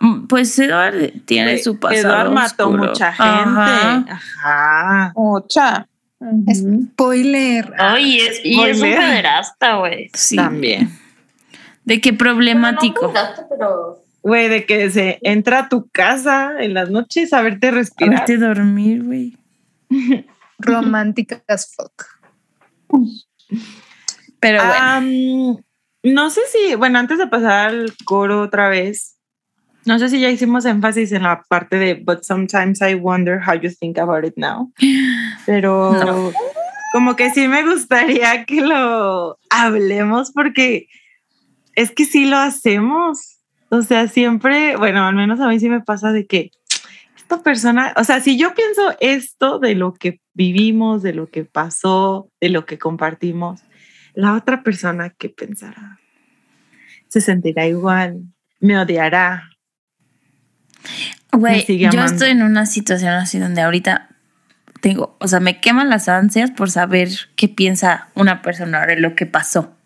Mm, 0.00 0.26
Pues 0.26 0.58
Edward 0.58 1.12
tiene 1.26 1.58
su 1.58 1.78
pasado. 1.78 2.08
Edward 2.14 2.32
mató 2.32 2.68
oscuro. 2.70 2.88
mucha 2.90 3.12
gente. 3.12 3.30
Ajá. 3.30 4.04
Ajá. 4.10 5.12
Ocha. 5.14 5.86
Spoiler. 6.52 7.72
Ay, 7.78 8.18
es, 8.20 8.40
y 8.44 8.60
es 8.60 8.70
un 8.70 8.74
Spoiler. 8.78 8.98
pederasta, 8.98 9.76
güey. 9.76 10.10
Sí. 10.14 10.34
También. 10.36 10.90
¿De 11.84 12.00
qué 12.00 12.12
problemático? 12.12 13.12
No 13.60 13.96
Güey, 14.22 14.48
de 14.48 14.64
que 14.66 14.90
se 14.90 15.18
entra 15.22 15.60
a 15.60 15.68
tu 15.68 15.86
casa 15.90 16.54
en 16.58 16.74
las 16.74 16.90
noches 16.90 17.32
a 17.32 17.42
verte 17.42 17.68
A 17.68 17.72
respirar. 17.72 18.10
verte 18.16 18.38
dormir, 18.38 19.04
güey. 19.04 19.36
Romántica 20.58 21.42
as 21.46 21.72
fuck. 21.76 22.06
Pero 24.44 24.58
bueno. 24.62 24.84
Am, 24.84 25.56
no 26.02 26.28
sé 26.28 26.42
si, 26.52 26.74
bueno, 26.74 26.98
antes 26.98 27.16
de 27.16 27.26
pasar 27.26 27.68
al 27.70 27.94
coro 28.04 28.42
otra 28.42 28.68
vez, 28.68 29.16
no 29.86 29.98
sé 29.98 30.10
si 30.10 30.20
ya 30.20 30.28
hicimos 30.30 30.66
énfasis 30.66 31.12
en 31.12 31.22
la 31.22 31.42
parte 31.48 31.76
de 31.76 31.94
But 31.94 32.24
sometimes 32.24 32.82
I 32.82 32.94
wonder 32.94 33.40
how 33.40 33.54
you 33.54 33.70
think 33.70 33.96
about 33.98 34.24
it 34.24 34.34
now. 34.36 34.70
Pero 35.46 35.92
No. 35.94 36.32
como 36.92 37.16
que 37.16 37.30
sí 37.30 37.48
me 37.48 37.64
gustaría 37.64 38.44
que 38.44 38.60
lo 38.60 39.38
hablemos 39.48 40.30
porque 40.32 40.88
es 41.74 41.90
que 41.90 42.04
sí 42.04 42.26
lo 42.26 42.36
hacemos. 42.36 43.38
O 43.70 43.80
sea, 43.80 44.08
siempre, 44.08 44.76
bueno, 44.76 45.06
al 45.06 45.14
menos 45.14 45.40
a 45.40 45.48
mí 45.48 45.58
sí 45.58 45.70
me 45.70 45.80
pasa 45.80 46.12
de 46.12 46.26
que 46.26 46.50
esta 47.16 47.42
persona, 47.42 47.94
o 47.96 48.04
sea, 48.04 48.20
si 48.20 48.36
yo 48.36 48.54
pienso 48.54 48.94
esto 49.00 49.58
de 49.58 49.74
lo 49.74 49.94
que 49.94 50.20
vivimos, 50.34 51.02
de 51.02 51.14
lo 51.14 51.28
que 51.28 51.44
pasó, 51.44 52.28
de 52.42 52.50
lo 52.50 52.66
que 52.66 52.78
compartimos, 52.78 53.62
la 54.14 54.34
otra 54.34 54.62
persona 54.62 55.10
que 55.10 55.28
pensará 55.28 55.98
se 57.08 57.20
sentirá 57.20 57.66
igual, 57.66 58.22
me 58.60 58.76
odiará. 58.78 59.50
Güey, 61.32 61.64
yo 61.78 61.88
amando. 61.90 62.04
estoy 62.12 62.30
en 62.30 62.42
una 62.42 62.66
situación 62.66 63.12
así 63.12 63.38
donde 63.38 63.62
ahorita 63.62 64.08
tengo, 64.80 65.16
o 65.20 65.28
sea, 65.28 65.40
me 65.40 65.60
queman 65.60 65.88
las 65.90 66.08
ansias 66.08 66.50
por 66.50 66.70
saber 66.70 67.08
qué 67.36 67.48
piensa 67.48 68.08
una 68.14 68.42
persona 68.42 68.84
de 68.86 68.96
lo 69.00 69.14
que 69.14 69.26
pasó. 69.26 69.76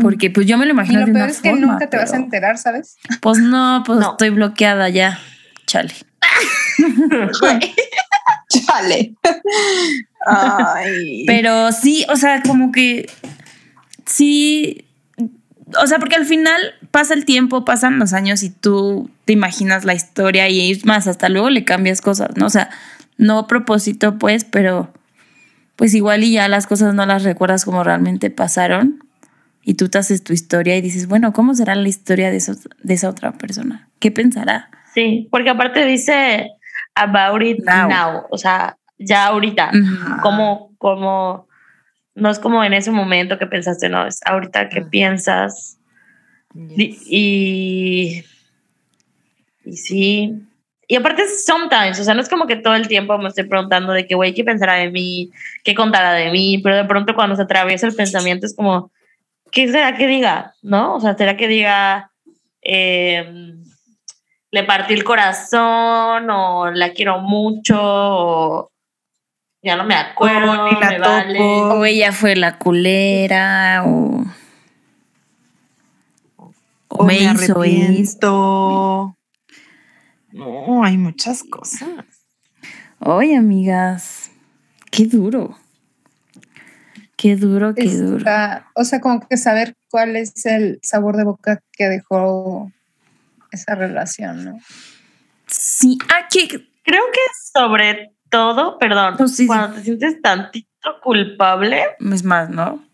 Porque 0.00 0.30
pues 0.30 0.46
yo 0.46 0.56
me 0.56 0.66
lo 0.66 0.70
Y 0.70 0.74
imagino 0.74 1.00
lo 1.00 1.06
de 1.06 1.12
peor 1.12 1.24
una 1.24 1.32
es 1.32 1.40
que 1.40 1.50
forma, 1.50 1.66
nunca 1.66 1.90
te 1.90 1.96
vas 1.96 2.12
a 2.12 2.16
enterar, 2.16 2.58
¿sabes? 2.58 2.96
Pues 3.20 3.38
no, 3.38 3.82
pues 3.84 3.98
No. 3.98 4.12
estoy 4.12 4.30
bloqueada 4.30 4.88
ya. 4.88 5.18
Chale. 5.66 5.92
Chale. 8.66 9.14
Ay. 10.26 11.24
Pero 11.26 11.72
sí, 11.72 12.04
o 12.08 12.16
sea, 12.16 12.42
como 12.42 12.72
que 12.72 13.08
sí, 14.06 14.84
o 15.80 15.86
sea, 15.86 15.98
porque 15.98 16.16
al 16.16 16.26
final 16.26 16.60
pasa 16.90 17.14
el 17.14 17.24
tiempo, 17.24 17.64
pasan 17.64 17.98
los 17.98 18.12
años 18.12 18.42
y 18.42 18.50
tú 18.50 19.10
te 19.24 19.32
imaginas 19.32 19.84
la 19.84 19.94
historia 19.94 20.48
y 20.48 20.72
es 20.72 20.84
más, 20.84 21.06
hasta 21.06 21.28
luego 21.28 21.50
le 21.50 21.64
cambias 21.64 22.00
cosas, 22.00 22.30
¿no? 22.36 22.46
O 22.46 22.50
sea, 22.50 22.70
no 23.16 23.38
a 23.38 23.46
propósito, 23.46 24.18
pues, 24.18 24.44
pero 24.44 24.92
pues 25.76 25.94
igual 25.94 26.24
y 26.24 26.32
ya 26.32 26.48
las 26.48 26.66
cosas 26.66 26.94
no 26.94 27.06
las 27.06 27.22
recuerdas 27.22 27.64
como 27.64 27.82
realmente 27.84 28.28
pasaron 28.30 29.02
y 29.62 29.74
tú 29.74 29.88
te 29.88 29.98
haces 29.98 30.22
tu 30.24 30.32
historia 30.32 30.76
y 30.76 30.80
dices, 30.82 31.06
bueno, 31.06 31.32
¿cómo 31.32 31.54
será 31.54 31.74
la 31.74 31.88
historia 31.88 32.30
de, 32.30 32.36
esos- 32.38 32.68
de 32.82 32.94
esa 32.94 33.08
otra 33.08 33.32
persona? 33.32 33.88
¿Qué 33.98 34.10
pensará? 34.10 34.68
sí, 34.92 35.28
porque 35.30 35.50
aparte 35.50 35.84
dice 35.86 36.48
about 37.00 37.42
it 37.42 37.58
Now. 37.64 37.88
now, 37.88 38.26
o 38.30 38.38
sea, 38.38 38.76
ya 38.98 39.26
ahorita. 39.26 39.70
Ujú. 39.72 40.20
Como, 40.22 40.72
como, 40.78 41.48
no 42.14 42.30
es 42.30 42.38
como 42.38 42.62
en 42.64 42.72
ese 42.74 42.90
momento 42.90 43.38
que 43.38 43.46
pensaste, 43.46 43.88
no, 43.88 44.06
es 44.06 44.20
ahorita 44.26 44.68
que 44.68 44.80
Ah. 44.80 44.88
piensas. 44.90 45.78
Y, 46.54 46.98
y, 47.06 48.24
y 49.64 49.76
sí. 49.76 50.34
Y 50.88 50.96
aparte 50.96 51.22
es 51.22 51.44
sometimes, 51.46 52.00
o 52.00 52.04
sea, 52.04 52.14
no 52.14 52.20
es 52.20 52.28
como 52.28 52.48
que 52.48 52.56
todo 52.56 52.74
el 52.74 52.88
tiempo 52.88 53.16
me 53.18 53.28
estoy 53.28 53.44
preguntando 53.44 53.92
de 53.92 54.08
que, 54.08 54.16
güey, 54.16 54.34
¿qué 54.34 54.42
pensará 54.42 54.74
de 54.74 54.90
mí? 54.90 55.30
¿Qué 55.62 55.74
contará 55.76 56.12
de 56.14 56.32
mí? 56.32 56.58
Pero 56.64 56.74
de 56.76 56.84
pronto 56.84 57.14
cuando 57.14 57.36
se 57.36 57.42
atraviesa 57.42 57.86
el 57.86 57.94
pensamiento 57.94 58.44
es 58.46 58.56
como, 58.56 58.90
¿qué 59.52 59.68
será 59.68 59.96
que 59.96 60.08
diga? 60.08 60.54
¿No? 60.62 60.96
O 60.96 61.00
sea, 61.00 61.16
¿será 61.16 61.36
que 61.36 61.46
diga, 61.46 62.10
eh, 62.62 63.54
le 64.50 64.64
partí 64.64 64.94
el 64.94 65.04
corazón 65.04 66.28
o 66.30 66.70
la 66.70 66.92
quiero 66.92 67.20
mucho 67.20 67.78
o 67.80 68.70
ya 69.62 69.76
no 69.76 69.84
me 69.84 69.94
acuerdo, 69.94 70.70
ni 70.70 70.80
la 70.80 70.90
me 70.90 70.98
vale? 70.98 71.38
O 71.40 71.84
ella 71.84 72.12
fue 72.12 72.34
la 72.34 72.58
culera 72.58 73.84
o... 73.86 74.24
O 76.92 77.04
me, 77.04 77.18
hizo 77.18 77.32
esto. 77.32 77.60
arrepiento. 77.60 79.16
No, 80.32 80.82
hay 80.84 80.96
muchas 80.96 81.44
cosas. 81.44 81.88
Oye, 82.98 83.36
amigas, 83.36 84.30
qué 84.90 85.06
duro. 85.06 85.56
Qué 87.16 87.36
duro, 87.36 87.74
qué 87.74 87.94
duro. 87.94 88.24
O 88.74 88.84
sea, 88.84 89.00
como 89.00 89.20
que 89.20 89.36
saber 89.36 89.76
cuál 89.90 90.16
es 90.16 90.44
el 90.46 90.80
sabor 90.82 91.16
de 91.16 91.24
boca 91.24 91.62
que 91.72 91.88
dejó 91.88 92.72
esa 93.50 93.74
relación, 93.74 94.44
¿no? 94.44 94.58
Sí, 95.46 95.98
ah, 96.08 96.28
que 96.30 96.48
Creo 96.82 97.02
que 97.12 97.20
sobre 97.52 98.14
todo, 98.30 98.78
perdón, 98.78 99.16
Pues 99.18 99.32
sí, 99.32 99.42
sí. 99.42 99.46
cuando 99.46 99.76
te 99.76 99.82
sientes 99.82 100.20
tantito 100.22 100.68
culpable, 101.02 101.82
es 102.12 102.24
más, 102.24 102.48
¿no? 102.50 102.84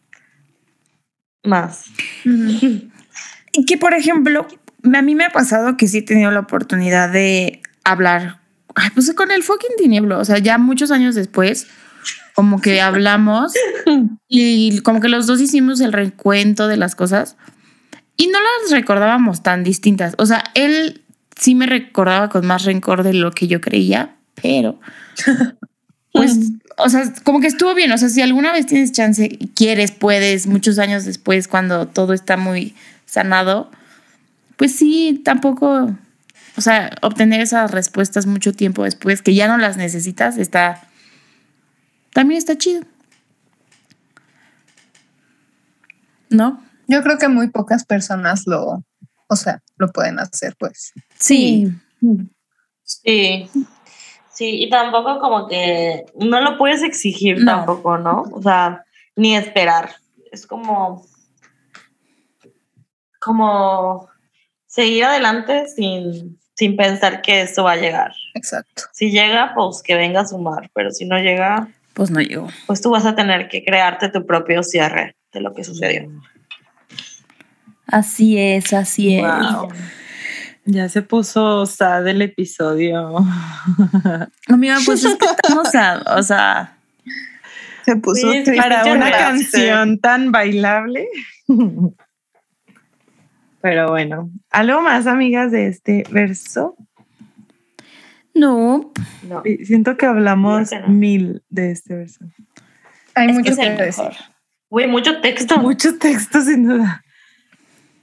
más. 1.47 1.85
Y 2.25 3.65
que, 3.65 3.79
por 3.79 3.95
ejemplo, 3.95 4.47
a 4.93 5.03
mí 5.03 5.15
me 5.15 5.25
ha 5.25 5.31
pasado 5.31 5.77
que 5.77 5.89
sí 5.89 5.99
he 5.99 6.03
tenido 6.03 6.31
la 6.31 6.41
oportunidad 6.41 7.09
de 7.11 7.63
hablar, 7.85 8.41
ay, 8.75 8.91
pues 8.93 9.13
con 9.15 9.31
el 9.31 9.43
fucking 9.43 9.77
tinieblo, 9.79 10.19
o 10.19 10.25
sea, 10.25 10.39
ya 10.39 10.59
muchos 10.59 10.91
años 10.91 11.15
después, 11.15 11.67
como 12.35 12.61
que 12.61 12.81
hablamos 12.81 13.55
y 14.29 14.81
como 14.81 15.01
que 15.01 15.09
los 15.09 15.27
dos 15.27 15.41
hicimos 15.41 15.81
el 15.81 15.93
recuento 15.93 16.69
de 16.69 16.77
las 16.77 16.95
cosas 16.95 17.37
y 18.17 18.29
no 18.29 18.39
las 18.41 18.71
recordábamos 18.71 19.43
tan 19.43 19.63
distintas. 19.63 20.15
O 20.19 20.27
sea, 20.27 20.45
él 20.55 21.03
sí 21.39 21.55
me 21.55 21.67
recordaba 21.67 22.29
con 22.29 22.47
más 22.47 22.65
rencor 22.65 23.03
de 23.03 23.13
lo 23.13 23.31
que 23.33 23.47
yo 23.47 23.61
creía, 23.61 24.17
pero 24.41 24.81
pues, 26.13 26.39
o 26.79 26.89
sea, 26.89 27.13
como 27.25 27.41
que 27.41 27.47
estuvo 27.47 27.75
bien. 27.75 27.93
O 27.93 27.99
sea, 27.99 28.09
si 28.09 28.23
alguna 28.23 28.53
vez 28.53 28.67
tienes 28.67 28.93
chance 28.93 29.39
quieres, 29.55 29.93
puedes, 29.93 30.47
muchos 30.47 30.79
años 30.79 31.05
después, 31.05 31.49
cuando 31.49 31.89
todo 31.89 32.13
está 32.15 32.37
muy 32.37 32.75
sanado, 33.05 33.71
pues 34.57 34.75
sí, 34.75 35.21
tampoco, 35.25 35.95
o 36.57 36.61
sea, 36.61 36.97
obtener 37.03 37.41
esas 37.41 37.71
respuestas 37.71 38.27
mucho 38.27 38.53
tiempo 38.53 38.85
después, 38.85 39.21
que 39.21 39.35
ya 39.35 39.47
no 39.49 39.59
las 39.59 39.77
necesitas, 39.77 40.39
está, 40.39 40.89
también 42.13 42.39
está 42.39 42.57
chido. 42.57 42.83
¿No? 46.29 46.66
Yo 46.89 47.03
creo 47.03 47.19
que 47.19 47.29
muy 47.29 47.49
pocas 47.51 47.85
personas 47.85 48.47
lo, 48.47 48.85
o 49.29 49.37
sea, 49.37 49.63
lo 49.77 49.89
pueden 49.93 50.19
hacer, 50.19 50.55
pues. 50.59 50.93
Sí. 51.19 51.69
Sí. 52.83 53.51
Sí, 54.33 54.63
y 54.65 54.71
tampoco 54.71 55.19
como 55.19 55.49
que 55.49 56.05
no 56.21 56.41
lo 56.43 56.59
puedes 56.59 56.83
exigir 56.83 57.39
No. 57.43 57.47
tampoco, 57.57 57.97
¿no? 57.99 58.23
O 58.33 58.43
sea, 58.43 58.85
ni 59.17 59.35
esperar. 59.37 59.97
Es 60.31 60.47
como 60.47 61.05
como 63.21 64.09
seguir 64.67 65.05
adelante 65.05 65.67
sin, 65.69 66.39
sin 66.55 66.77
pensar 66.77 67.23
que 67.23 67.43
esto 67.43 67.65
va 67.65 67.73
a 67.73 67.77
llegar. 67.77 68.13
Exacto. 68.35 68.83
Si 68.93 69.11
llega, 69.11 69.53
pues 69.55 69.83
que 69.83 69.95
venga 69.97 70.21
a 70.21 70.27
sumar, 70.27 70.71
pero 70.75 70.91
si 70.91 71.07
no 71.07 71.19
llega, 71.19 71.69
Pues 71.95 72.11
no 72.11 72.21
llegó. 72.21 72.49
pues 72.67 72.81
tú 72.83 72.91
vas 72.91 73.07
a 73.07 73.15
tener 73.15 73.49
que 73.49 73.65
crearte 73.65 74.11
tu 74.11 74.25
propio 74.27 74.63
cierre 74.63 75.17
de 75.33 75.41
lo 75.41 75.55
que 75.55 75.65
sucedió. 75.65 76.09
Así 77.87 78.39
es, 78.39 78.73
así 78.73 79.17
es. 79.17 79.23
Wow. 79.23 79.69
Ya 80.65 80.89
se 80.89 81.03
puso 81.03 81.65
sad 81.67 82.07
el 82.09 82.23
episodio. 82.23 83.19
Amiga, 84.49 84.79
pues 84.85 85.05
es 85.05 85.15
que 85.15 85.27
estamos 85.27 85.73
a, 85.77 86.03
o 86.17 86.23
sea, 86.23 86.77
Se 87.85 87.95
puso 87.97 88.33
Sí, 88.33 88.43
triste. 88.43 88.57
Para 88.57 88.85
una 88.93 89.11
canción 89.13 90.01
tan 90.01 90.33
bailable. 90.33 91.07
Pero 93.61 93.91
bueno, 93.91 94.31
algo 94.51 94.81
más, 94.81 95.07
amigas, 95.07 95.51
de 95.53 95.69
este 95.69 96.05
verso. 96.11 96.77
no, 98.35 98.93
No. 99.23 99.43
Siento 99.65 99.97
que 99.97 100.07
hablamos 100.07 100.69
Creo 100.69 100.83
que 100.83 100.89
no. 100.89 100.95
mil 100.95 101.43
de 101.49 101.71
este 101.73 101.95
verso. 101.95 102.25
Hay 103.15 103.29
Es 103.31 103.35
mucho 103.35 103.53
es 103.53 103.59
que, 103.59 103.71
decir. 103.71 104.05
Güey, 104.69 104.87
mucho 104.89 105.21
texto. 105.21 105.59
Muchos 105.59 105.99
textos, 105.99 106.45
sin 106.45 106.67
duda. 106.69 107.03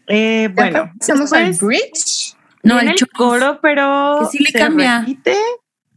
Eh, 0.08 0.50
bueno, 0.54 0.92
Pasamos 1.00 1.32
al 1.34 1.54
bridge. 1.54 2.36
no, 2.64 2.76
viene 2.76 2.82
el 2.82 2.90
el 2.90 2.96
chorus, 2.96 3.14
coro, 3.16 3.60
pero 3.62 4.18
Que 4.22 4.38
sí 4.38 4.44
le 4.44 4.52
cambia. 4.52 5.00
repite. 5.00 5.36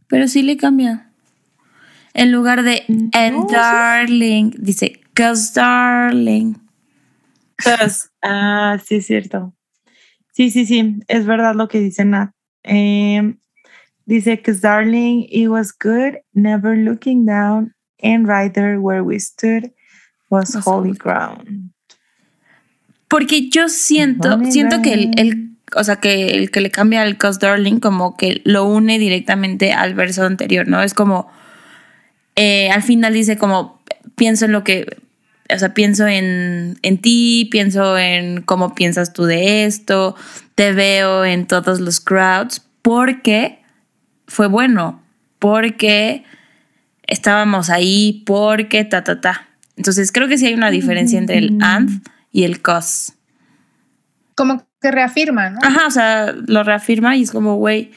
pero 0.07 0.27
sí 0.27 0.41
le 0.43 0.57
cambia. 0.57 1.11
En 2.13 2.31
lugar 2.31 2.63
de 2.63 2.83
and 3.13 3.35
No, 3.35 3.47
sí. 3.49 3.53
darling, 3.55 4.51
dice 4.57 5.01
cause 5.13 5.53
darling. 5.53 6.55
Cause, 7.57 8.09
ah, 8.23 8.77
sí, 8.83 8.95
es 8.95 9.05
cierto. 9.07 9.53
Sí, 10.33 10.51
sí, 10.51 10.65
sí, 10.65 10.99
es 11.07 11.25
verdad 11.25 11.55
lo 11.55 11.67
que 11.67 11.79
dice 11.79 12.05
Nat. 12.05 12.31
Eh, 12.63 13.35
dice, 14.05 14.41
cause 14.41 14.61
darling, 14.61 15.25
it 15.29 15.47
was 15.47 15.71
good, 15.77 16.17
never 16.33 16.75
looking 16.77 17.25
down, 17.25 17.73
and 18.01 18.27
right 18.27 18.53
there 18.53 18.79
where 18.79 19.03
we 19.03 19.19
stood 19.19 19.73
was 20.29 20.55
Was 20.55 20.65
holy 20.65 20.89
holy 20.89 20.97
ground. 20.97 21.71
Porque 23.07 23.49
yo 23.49 23.69
siento, 23.69 24.37
siento 24.51 24.81
que 24.81 24.93
el, 24.93 25.11
el- 25.17 25.49
o 25.75 25.83
sea, 25.83 25.97
que 25.97 26.27
el 26.31 26.49
que 26.51 26.61
le 26.61 26.71
cambia 26.71 27.01
al 27.01 27.17
Cos 27.17 27.39
Darling 27.39 27.79
como 27.79 28.15
que 28.15 28.41
lo 28.45 28.65
une 28.65 28.99
directamente 28.99 29.73
al 29.73 29.93
verso 29.95 30.23
anterior, 30.23 30.67
¿no? 30.67 30.81
Es 30.81 30.93
como, 30.93 31.29
eh, 32.35 32.69
al 32.69 32.83
final 32.83 33.13
dice 33.13 33.37
como, 33.37 33.81
pienso 34.15 34.45
en 34.45 34.51
lo 34.53 34.63
que, 34.63 34.85
o 35.53 35.59
sea, 35.59 35.73
pienso 35.73 36.07
en, 36.07 36.77
en 36.83 36.97
ti, 36.99 37.47
pienso 37.51 37.97
en 37.97 38.41
cómo 38.43 38.75
piensas 38.75 39.11
tú 39.13 39.25
de 39.25 39.65
esto, 39.65 40.15
te 40.55 40.71
veo 40.73 41.25
en 41.25 41.47
todos 41.47 41.79
los 41.81 41.99
crowds, 41.99 42.65
porque 42.81 43.59
fue 44.27 44.47
bueno, 44.47 45.01
porque 45.39 46.23
estábamos 47.07 47.69
ahí, 47.69 48.23
porque 48.25 48.83
ta, 48.85 49.03
ta, 49.03 49.19
ta. 49.21 49.47
Entonces 49.75 50.11
creo 50.11 50.27
que 50.27 50.37
sí 50.37 50.45
hay 50.47 50.53
una 50.53 50.71
diferencia 50.71 51.19
entre 51.19 51.37
el 51.37 51.57
and 51.61 52.01
y 52.31 52.43
el 52.43 52.61
cos. 52.61 53.13
Como 54.35 54.67
que 54.81 54.91
reafirma, 54.91 55.49
¿no? 55.49 55.59
Ajá, 55.63 55.87
o 55.87 55.91
sea, 55.91 56.33
lo 56.33 56.63
reafirma 56.63 57.15
y 57.15 57.23
es 57.23 57.31
como, 57.31 57.55
güey, 57.55 57.91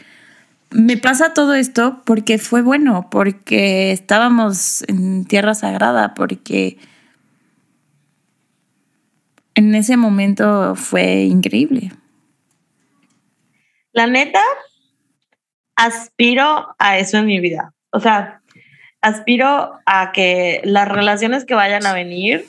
me 0.70 0.97
pasa 0.97 1.35
todo 1.35 1.55
esto 1.55 2.03
porque 2.05 2.39
fue 2.39 2.62
bueno, 2.62 3.09
porque 3.11 3.93
estábamos 3.93 4.83
en 4.89 5.24
tierra 5.24 5.55
sagrada, 5.55 6.14
porque 6.14 6.78
en 9.55 9.74
ese 9.74 9.97
momento 9.97 10.74
fue 10.76 11.24
increíble. 11.24 11.93
La 13.93 14.07
neta, 14.07 14.41
aspiro 15.74 16.74
a 16.78 16.99
eso 16.99 17.18
en 17.18 17.26
mi 17.26 17.41
vida. 17.41 17.74
O 17.91 17.99
sea, 17.99 18.43
aspiro 19.01 19.78
a 19.87 20.12
que 20.12 20.61
las 20.64 20.89
relaciones 20.89 21.45
que 21.45 21.55
vayan 21.55 21.87
a 21.87 21.93
venir, 21.93 22.47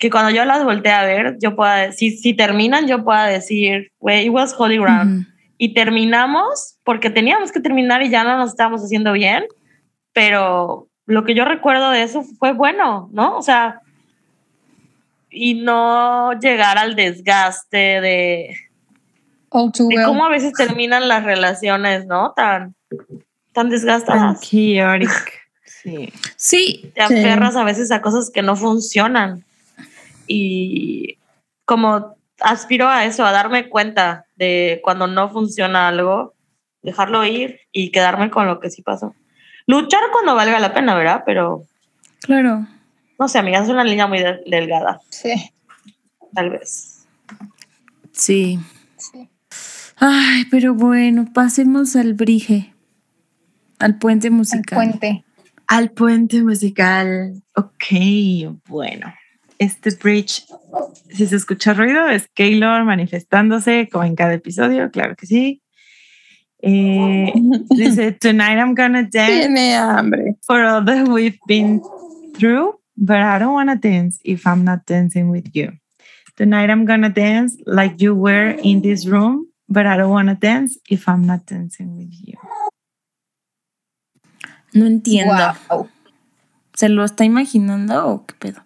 que 0.00 0.10
cuando 0.10 0.30
yo 0.30 0.46
las 0.46 0.64
voltee 0.64 0.92
a 0.92 1.04
ver, 1.04 1.36
yo 1.40 1.54
pueda, 1.54 1.92
si, 1.92 2.16
si 2.16 2.32
terminan, 2.32 2.88
yo 2.88 3.04
pueda 3.04 3.26
decir, 3.26 3.92
güey, 4.00 4.26
it 4.26 4.32
was 4.32 4.54
holy 4.56 4.78
ground. 4.78 5.20
Ujú. 5.20 5.30
Y 5.58 5.74
terminamos 5.74 6.78
porque 6.84 7.10
teníamos 7.10 7.52
que 7.52 7.60
terminar 7.60 8.02
y 8.02 8.08
ya 8.08 8.24
no 8.24 8.38
nos 8.38 8.50
estábamos 8.50 8.82
haciendo 8.82 9.12
bien, 9.12 9.44
pero 10.14 10.88
lo 11.04 11.24
que 11.24 11.34
yo 11.34 11.44
recuerdo 11.44 11.90
de 11.90 12.02
eso 12.02 12.22
fue 12.38 12.54
bueno, 12.54 13.10
¿no? 13.12 13.36
O 13.36 13.42
sea, 13.42 13.82
y 15.28 15.54
no 15.54 16.32
llegar 16.40 16.78
al 16.78 16.96
desgaste 16.96 18.00
de, 18.00 18.56
All 19.50 19.70
too 19.70 19.88
de 19.88 19.96
well. 19.96 20.06
cómo 20.06 20.24
a 20.24 20.30
veces 20.30 20.54
terminan 20.54 21.08
las 21.08 21.24
relaciones, 21.24 22.06
¿no? 22.06 22.32
Tan, 22.34 22.74
tan 23.52 23.68
desgastadas. 23.68 24.40
Sí. 25.66 26.10
Sí, 26.36 26.90
Te 26.94 27.02
aferras 27.02 27.54
a 27.56 27.64
veces 27.64 27.90
a 27.90 28.00
cosas 28.00 28.30
que 28.30 28.40
no 28.40 28.56
funcionan. 28.56 29.44
Y 30.32 31.18
como 31.64 32.16
aspiro 32.40 32.86
a 32.88 33.04
eso, 33.04 33.24
a 33.26 33.32
darme 33.32 33.68
cuenta 33.68 34.26
de 34.36 34.80
cuando 34.84 35.08
no 35.08 35.28
funciona 35.30 35.88
algo, 35.88 36.34
dejarlo 36.82 37.24
ir 37.26 37.58
y 37.72 37.90
quedarme 37.90 38.30
con 38.30 38.46
lo 38.46 38.60
que 38.60 38.70
sí 38.70 38.80
pasó. 38.82 39.12
Luchar 39.66 40.02
cuando 40.12 40.36
valga 40.36 40.60
la 40.60 40.72
pena, 40.72 40.94
¿verdad? 40.94 41.24
Pero 41.26 41.64
claro. 42.20 42.64
no 43.18 43.28
sé, 43.28 43.38
amiga, 43.40 43.58
es 43.60 43.68
una 43.68 43.82
línea 43.82 44.06
muy 44.06 44.20
de- 44.20 44.40
delgada, 44.46 45.00
Sí, 45.10 45.32
tal 46.32 46.50
vez. 46.50 47.06
Sí. 48.12 48.58
sí. 48.96 49.28
Ay, 49.96 50.44
pero 50.50 50.74
bueno, 50.74 51.26
pasemos 51.34 51.96
al 51.96 52.14
brige, 52.14 52.72
al 53.80 53.98
puente 53.98 54.30
musical. 54.30 54.76
puente. 54.78 55.24
Al 55.66 55.90
puente 55.90 56.40
musical. 56.42 57.42
Ok, 57.56 57.84
bueno. 58.68 59.12
Este 59.60 59.90
bridge, 59.90 60.46
si 61.10 61.26
se 61.26 61.36
escucha 61.36 61.74
ruido, 61.74 62.08
es 62.08 62.28
Keylor 62.28 62.82
manifestándose 62.84 63.90
como 63.92 64.04
en 64.04 64.16
cada 64.16 64.32
episodio, 64.32 64.90
claro 64.90 65.14
que 65.16 65.26
sí. 65.26 65.62
Eh, 66.62 67.30
dice, 67.70 68.12
Tonight 68.12 68.58
I'm 68.58 68.74
gonna 68.74 69.02
dance 69.02 69.46
Tiene 69.46 69.74
hambre. 69.76 70.36
for 70.46 70.62
all 70.62 70.82
that 70.86 71.06
we've 71.08 71.38
been 71.46 71.82
through, 72.38 72.80
but 72.96 73.18
I 73.18 73.38
don't 73.38 73.52
wanna 73.52 73.76
dance 73.76 74.18
if 74.24 74.46
I'm 74.46 74.64
not 74.64 74.86
dancing 74.86 75.30
with 75.30 75.50
you. 75.52 75.72
Tonight 76.36 76.70
I'm 76.70 76.86
gonna 76.86 77.10
dance 77.10 77.58
like 77.66 78.00
you 78.02 78.14
were 78.14 78.56
in 78.62 78.80
this 78.80 79.06
room, 79.06 79.46
but 79.68 79.84
I 79.84 79.98
don't 79.98 80.10
wanna 80.10 80.36
dance 80.36 80.78
if 80.88 81.06
I'm 81.06 81.26
not 81.26 81.44
dancing 81.44 81.98
with 81.98 82.14
you. 82.24 82.38
No 84.72 84.86
entiendo. 84.86 85.54
Wow. 85.68 85.90
¿Se 86.72 86.88
lo 86.88 87.04
está 87.04 87.26
imaginando 87.26 88.06
o 88.08 88.24
qué 88.26 88.34
pedo? 88.38 88.62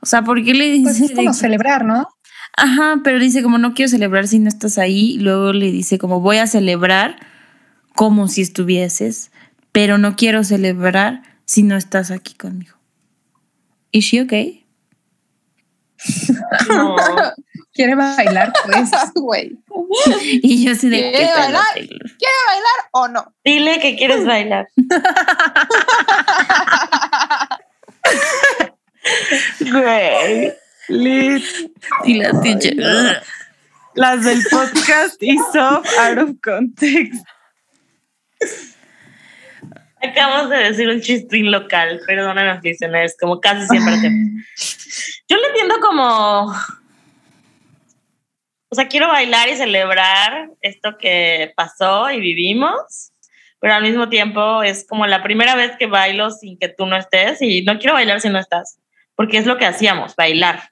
O 0.00 0.06
sea, 0.06 0.22
¿por 0.22 0.42
qué 0.44 0.54
le 0.54 0.70
dice? 0.70 0.84
Pues 0.84 1.00
es 1.00 1.12
como 1.12 1.32
celebrar, 1.32 1.84
¿no? 1.84 2.08
Ajá, 2.56 3.00
pero 3.04 3.18
dice 3.18 3.42
como 3.42 3.58
no 3.58 3.74
quiero 3.74 3.88
celebrar 3.88 4.26
si 4.26 4.38
no 4.38 4.48
estás 4.48 4.78
ahí. 4.78 5.18
Luego 5.18 5.52
le 5.52 5.70
dice 5.70 5.98
como 5.98 6.20
voy 6.20 6.38
a 6.38 6.46
celebrar 6.46 7.18
como 7.94 8.28
si 8.28 8.42
estuvieses, 8.42 9.30
pero 9.72 9.98
no 9.98 10.16
quiero 10.16 10.44
celebrar 10.44 11.22
si 11.44 11.62
no 11.62 11.76
estás 11.76 12.10
aquí 12.10 12.34
conmigo. 12.34 12.76
¿Is 13.90 14.04
she 14.04 14.22
okay? 14.22 14.66
No. 16.68 16.96
Quiere 17.72 17.94
bailar, 17.94 18.52
pues. 18.64 18.90
Güey. 19.14 19.58
Y 20.42 20.64
yo 20.64 20.72
así 20.72 20.88
de 20.88 20.96
¿Quiere 20.96 21.12
¿qué 21.12 21.26
pedo, 21.26 21.36
bailar? 21.36 21.74
¿Quiere 21.74 22.38
bailar 22.46 22.88
o 22.92 23.08
no? 23.08 23.34
Dile 23.44 23.78
que 23.80 23.96
quieres 23.96 24.26
bailar. 24.26 24.68
Güey. 29.60 30.52
Lit. 30.88 31.44
Y 32.04 32.14
la 32.14 32.40
teacher. 32.40 32.76
Las 33.94 34.24
del 34.24 34.42
podcast 34.50 35.22
y 35.22 35.36
Soft 35.52 35.88
out 35.98 36.18
of 36.18 36.30
context. 36.42 37.24
Acabamos 40.00 40.50
de 40.50 40.56
decir 40.58 40.88
un 40.88 41.00
chistín 41.00 41.50
local, 41.50 42.00
perdonen 42.06 42.60
listeners, 42.62 43.16
como 43.20 43.40
casi 43.40 43.66
siempre 43.66 43.94
hacemos. 43.94 44.44
Yo 45.28 45.36
lo 45.36 45.46
entiendo 45.48 45.80
como. 45.80 46.54
O 48.70 48.74
sea, 48.74 48.86
quiero 48.86 49.08
bailar 49.08 49.48
y 49.48 49.56
celebrar 49.56 50.50
esto 50.60 50.98
que 50.98 51.52
pasó 51.56 52.10
y 52.10 52.20
vivimos, 52.20 53.12
pero 53.60 53.74
al 53.74 53.82
mismo 53.82 54.08
tiempo 54.08 54.62
es 54.62 54.86
como 54.86 55.06
la 55.06 55.22
primera 55.22 55.56
vez 55.56 55.72
que 55.78 55.86
bailo 55.86 56.30
sin 56.30 56.58
que 56.58 56.68
tú 56.68 56.86
no 56.86 56.96
estés 56.96 57.40
y 57.40 57.62
no 57.62 57.78
quiero 57.78 57.94
bailar 57.94 58.20
si 58.20 58.28
no 58.28 58.38
estás, 58.38 58.78
porque 59.18 59.36
es 59.36 59.46
lo 59.46 59.58
que 59.58 59.66
hacíamos, 59.66 60.14
bailar. 60.14 60.70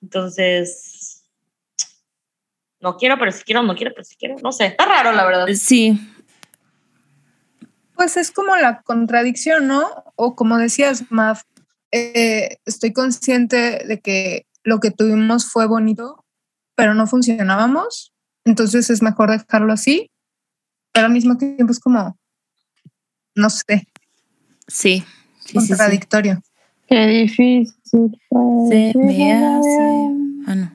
Entonces, 0.00 1.24
no 2.78 2.96
quiero, 2.96 3.18
pero 3.18 3.32
si 3.32 3.42
quiero, 3.42 3.64
no 3.64 3.74
quiero, 3.74 3.90
pero 3.92 4.04
si 4.04 4.14
quiero. 4.14 4.36
No 4.44 4.52
sé, 4.52 4.66
está 4.66 4.86
raro, 4.86 5.10
la 5.10 5.26
verdad. 5.26 5.48
Sí, 5.56 5.98
Pues 7.96 8.16
es 8.16 8.30
como 8.30 8.54
la 8.54 8.82
contradicción, 8.82 9.66
¿no? 9.66 10.04
O 10.14 10.36
como 10.36 10.56
decías, 10.56 11.10
Maf, 11.10 11.42
eh, 11.90 12.58
estoy 12.64 12.92
consciente 12.92 13.84
de 13.84 14.00
que 14.00 14.46
lo 14.62 14.78
que 14.78 14.92
tuvimos 14.92 15.50
fue 15.50 15.66
bonito, 15.66 16.24
pero 16.76 16.94
no 16.94 17.08
funcionábamos, 17.08 18.14
entonces 18.44 18.88
es 18.88 19.02
mejor 19.02 19.32
dejarlo 19.32 19.72
así, 19.72 20.12
pero 20.92 21.06
al 21.06 21.12
mismo 21.12 21.36
tiempo 21.36 21.72
es 21.72 21.80
como, 21.80 22.16
no 23.34 23.50
sé, 23.50 23.88
sí. 24.68 25.04
Sí, 25.40 25.54
sí, 25.54 25.60
sí. 25.60 25.68
contradictorio. 25.68 26.40
Qué 26.88 27.06
difícil. 27.06 27.74
Se 27.84 28.92
me 28.96 29.32
hace. 29.34 30.10
Ah, 30.46 30.54
no. 30.54 30.70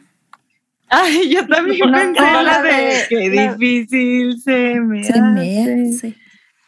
Ay, 0.89 1.29
yo 1.33 1.47
también 1.47 1.79
No, 1.91 1.97
pensé 1.97 2.21
no, 2.21 2.39
en 2.39 2.45
la 2.45 2.61
de 2.61 2.93
qué 3.09 3.29
la- 3.29 3.53
difícil 3.55 4.39
se 4.41 4.79
me 4.79 5.03
Se 5.03 5.19
me 5.21 5.61
hace. 5.61 5.89
hace. 5.89 6.15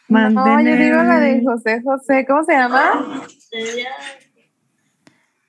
No, 0.08 0.60
yo 0.60 0.76
digo 0.76 0.96
la 1.02 1.20
de. 1.20 1.42
José 1.44 1.80
José. 1.84 2.24
¿Cómo 2.26 2.42
se 2.44 2.52
llama? 2.54 3.22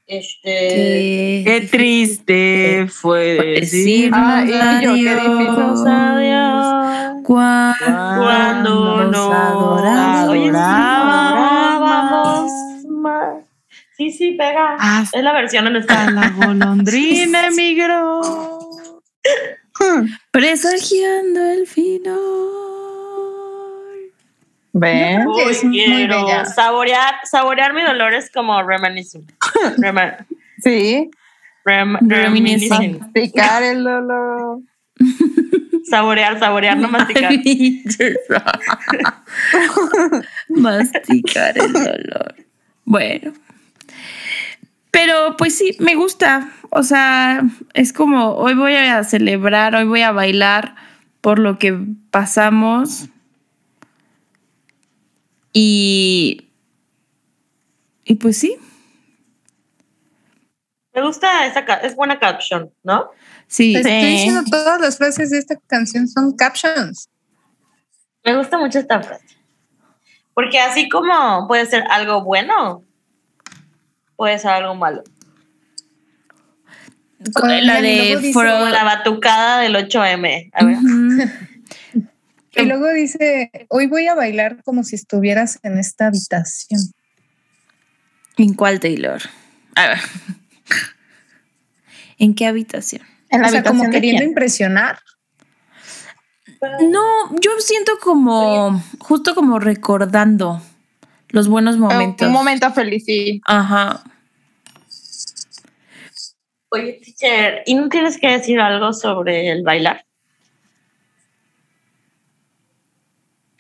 Este. 0.06 0.50
Que- 0.50 1.44
Qué 1.46 1.68
triste 1.70 2.88
fue 2.90 3.34
decir 3.60 4.12
Ah, 4.14 4.44
qué 4.46 4.88
difícil. 4.88 5.08
adiós. 5.10 5.80
Cuando, 7.24 7.76
Cuando 7.86 8.98
nos 9.04 9.12
nos 9.12 9.34
adoramos. 9.34 10.30
Oye, 10.30 10.42
sí, 10.44 10.48
adorábamos. 10.56 11.47
Sí, 13.98 14.12
sí, 14.12 14.32
pega. 14.34 14.76
hasta 14.80 15.18
Es 15.18 15.24
la 15.24 15.34
versión 15.34 15.68
en 15.68 15.76
español. 15.78 16.16
la 16.16 16.30
golondrina 16.46 17.48
emigró. 17.48 18.22
Presagiando 20.32 21.42
el 21.52 21.68
final. 21.68 22.18
¿Ven? 24.74 25.22
Es 25.50 25.64
Uy, 25.64 25.70
muy 25.88 26.08
bella. 26.08 26.46
saborear, 26.46 27.16
saborear 27.24 27.74
mi 27.74 27.82
dolor 27.82 28.14
es 28.14 28.30
como 28.32 28.62
reminiscing. 28.64 29.26
Sí. 30.64 31.10
rem- 31.66 31.98
reminiscing. 32.02 33.00
Masticar 33.00 33.62
el 33.64 33.84
dolor. 33.84 34.62
Saborear, 35.90 36.38
saborear, 36.38 36.76
no 36.78 36.90
masticar. 36.90 37.32
Masticar 40.50 41.58
el 41.58 41.72
dolor. 41.74 42.36
Bueno. 42.84 43.34
Pero 44.98 45.38
pues 45.38 45.56
sí, 45.56 45.78
me 45.80 45.94
gusta. 45.94 46.50
O 46.72 46.82
sea, 46.82 47.44
es 47.76 47.94
como 47.94 48.32
hoy 48.34 48.56
voy 48.56 48.74
a 48.74 49.04
celebrar, 49.04 49.76
hoy 49.76 49.86
voy 49.86 50.02
a 50.02 50.12
bailar 50.12 50.76
por 51.22 51.38
lo 51.38 51.60
que 51.60 51.78
pasamos. 52.10 53.06
Y. 55.54 56.50
Y 58.06 58.16
pues 58.16 58.38
sí, 58.40 58.58
Me 60.96 61.04
gusta 61.04 61.46
esa, 61.46 61.60
es 61.60 61.96
buena 61.96 62.18
caption, 62.18 62.72
¿no? 62.82 63.12
sí. 63.46 63.74
Te 63.74 63.80
estoy 63.82 64.00
Sí. 64.02 64.08
diciendo, 64.18 64.42
todas 64.50 64.82
las 64.82 64.98
frases 64.98 65.30
de 65.30 65.38
esta 65.38 65.56
canción 65.68 66.08
son 66.08 66.36
captions. 66.36 67.08
Me 68.26 68.36
gusta 68.36 68.58
mucho 68.58 68.80
esta 68.80 69.04
frase. 69.04 69.38
Porque 70.34 70.60
así 70.60 70.90
como 70.90 71.48
puede 71.48 71.68
ser 71.68 71.84
algo 71.92 72.24
bueno, 72.24 72.84
puede 74.18 74.38
ser 74.40 74.52
algo 74.52 74.76
malo. 74.76 75.04
Con 77.34 77.50
la 77.50 77.82
de 77.82 78.32
la 78.72 78.84
batucada 78.84 79.62
del 79.62 79.76
8M. 79.76 80.50
A 80.54 80.66
ver. 80.66 80.78
Y 82.60 82.66
luego 82.66 82.92
dice, 82.92 83.52
hoy 83.70 83.86
voy 83.86 84.08
a 84.08 84.16
bailar 84.16 84.64
como 84.64 84.84
si 84.84 84.96
estuvieras 84.96 85.60
en 85.62 85.78
esta 85.78 86.08
habitación. 86.08 86.82
¿En 88.36 88.56
cuál 88.56 88.80
Taylor? 88.80 89.22
A 89.76 89.90
ver. 89.90 90.00
¿En 92.18 92.34
qué 92.34 92.48
habitación? 92.48 93.04
En 93.30 93.42
la 93.42 93.48
o 93.50 93.52
sea, 93.52 93.62
como 93.62 93.84
habitación 93.84 93.92
queriendo 93.92 94.20
quién? 94.22 94.30
impresionar. 94.30 94.98
No, 96.90 97.36
yo 97.40 97.52
siento 97.60 98.00
como, 98.02 98.84
justo 98.98 99.36
como 99.36 99.60
recordando 99.60 100.60
los 101.30 101.48
buenos 101.48 101.78
momentos. 101.78 102.28
Un 102.28 102.34
momento 102.34 102.72
feliz, 102.74 103.04
sí. 103.06 103.42
Ajá. 103.46 104.04
Oye, 106.70 107.00
teacher, 107.04 107.64
¿y 107.66 107.76
no 107.76 107.88
tienes 107.90 108.20
que 108.20 108.30
decir 108.30 108.60
algo 108.60 108.92
sobre 108.94 109.50
el 109.50 109.64
bailar? 109.64 110.06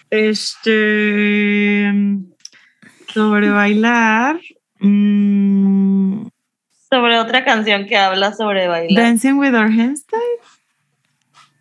Este. 0.09 1.91
Sobre 3.13 3.49
bailar. 3.49 4.39
mm, 4.79 6.27
Sobre 6.89 7.19
otra 7.19 7.43
canción 7.43 7.85
que 7.85 7.97
habla 7.97 8.33
sobre 8.33 8.67
bailar. 8.67 9.03
Dancing 9.03 9.33
with 9.37 9.53
our 9.53 9.69
hands 9.69 10.05
tied. 10.05 10.19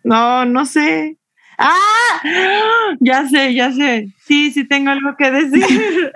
No, 0.03 0.45
no 0.45 0.65
sé. 0.65 1.17
¡Ah! 1.57 2.21
Ya 2.99 3.27
sé, 3.27 3.53
ya 3.53 3.71
sé. 3.71 4.07
Sí, 4.25 4.51
sí 4.51 4.67
tengo 4.67 4.91
algo 4.91 5.15
que 5.17 5.29
decir. 5.29 6.11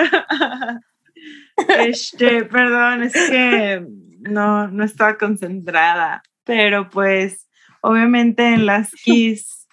este, 1.80 2.46
perdón, 2.46 3.04
es 3.04 3.14
que 3.14 3.86
no, 4.22 4.68
no 4.68 4.84
estaba 4.84 5.18
concentrada. 5.18 6.24
Pero 6.44 6.90
pues, 6.90 7.48
obviamente 7.82 8.54
en 8.54 8.66
las 8.66 8.92
Kiss 9.04 9.68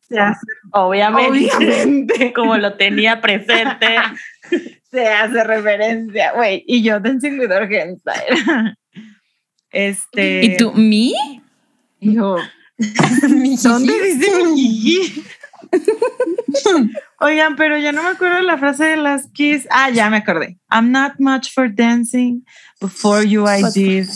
se 0.00 0.18
hace, 0.18 0.40
Obviamente, 0.72 1.50
obviamente, 1.54 2.32
como 2.34 2.56
lo 2.56 2.74
tenía 2.74 3.20
presente. 3.20 3.96
se 4.90 5.08
hace 5.08 5.44
referencia, 5.44 6.32
güey. 6.32 6.64
Y 6.66 6.82
yo 6.82 6.98
Dancing 6.98 7.38
with 7.38 7.52
our 7.52 7.64
hands 7.64 8.02
tied. 8.02 8.74
Este. 9.70 10.44
¿Y 10.44 10.56
tú, 10.56 10.72
mí? 10.72 11.14
y 12.00 12.14
yo, 12.14 12.36
¿Dónde 13.62 13.92
dice 14.02 14.44
mi? 14.54 15.24
Oigan, 17.20 17.56
pero 17.56 17.76
ya 17.78 17.92
no 17.92 18.02
me 18.02 18.10
acuerdo 18.10 18.36
de 18.36 18.42
la 18.42 18.58
frase 18.58 18.84
de 18.84 18.96
las 18.96 19.28
Kiss. 19.32 19.66
Ah, 19.70 19.90
ya 19.90 20.08
me 20.08 20.18
acordé. 20.18 20.58
I'm 20.70 20.92
not 20.92 21.18
much 21.18 21.52
for 21.52 21.68
dancing. 21.68 22.44
Before 22.80 23.24
you 23.24 23.46
I 23.46 23.62
But 23.62 23.74
did. 23.74 24.06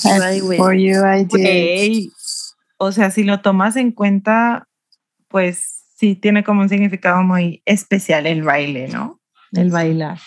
For 0.57 0.75
you, 0.75 1.05
I 1.05 1.25
did. 1.25 2.11
O 2.79 2.93
sea, 2.93 3.11
si 3.11 3.25
lo 3.25 3.41
tomas 3.41 3.77
en 3.77 3.93
cuenta, 3.93 4.69
pues 5.29 5.85
sí 5.97 6.15
tiene 6.15 6.45
como 6.45 6.63
un 6.63 6.69
significado 6.69 7.23
muy 7.23 7.63
especial 7.65 8.27
el 8.27 8.43
baile, 8.43 8.89
¿no? 8.89 9.21
El 9.53 9.71
bailar. 9.71 10.19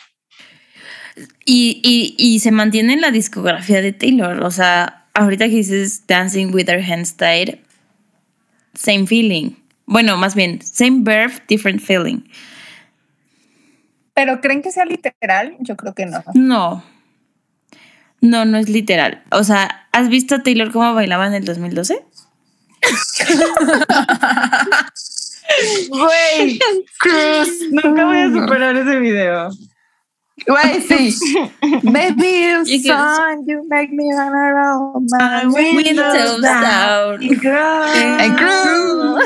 Y, 1.46 1.82
y, 1.84 2.16
y 2.18 2.40
se 2.40 2.52
mantiene 2.52 2.94
en 2.94 3.02
la 3.02 3.12
discografía 3.12 3.82
de 3.82 3.94
Taylor. 3.94 4.44
O 4.44 4.52
sea, 4.52 5.08
ahorita 5.14 5.46
que 5.46 5.56
dices 5.56 6.08
Dancing 6.08 6.54
with 6.54 6.70
Our 6.70 6.82
Hands 6.82 7.16
Tied, 7.16 7.60
same 8.76 9.08
feeling. 9.08 9.52
Bueno, 9.86 10.18
más 10.18 10.36
bien, 10.36 10.62
same 10.62 11.00
verb, 11.02 11.32
different 11.48 11.82
feeling. 11.82 12.22
¿Pero 14.14 14.42
creen 14.42 14.62
que 14.62 14.72
sea 14.72 14.86
literal? 14.86 15.56
Yo 15.60 15.76
creo 15.76 15.94
que 15.94 16.06
no. 16.06 16.24
No. 16.34 16.84
No, 18.22 18.46
no 18.46 18.58
es 18.58 18.70
literal. 18.70 19.24
O 19.32 19.44
sea, 19.44 19.88
¿has 19.92 20.10
visto 20.10 20.36
a 20.36 20.44
Taylor 20.44 20.72
cómo 20.72 20.94
bailaba 20.94 21.28
en 21.28 21.34
el 21.34 21.46
2012? 21.46 22.00
Güey, 25.90 26.60
Cruz, 26.98 27.50
nunca 27.72 28.06
voy 28.06 28.18
a 28.18 28.32
superar 28.32 28.76
ese 28.76 29.00
video. 29.00 29.50
Güey, 30.46 30.82
sí. 30.82 31.18
Baby, 31.84 32.66
you 32.66 32.80
son, 32.84 33.46
you 33.48 33.64
make 33.70 33.90
me 33.92 34.12
run 34.14 34.34
around 34.34 35.08
my 35.10 35.46
Windows 35.48 36.42
down. 36.42 37.22
And 37.24 38.38
crew. 38.38 39.18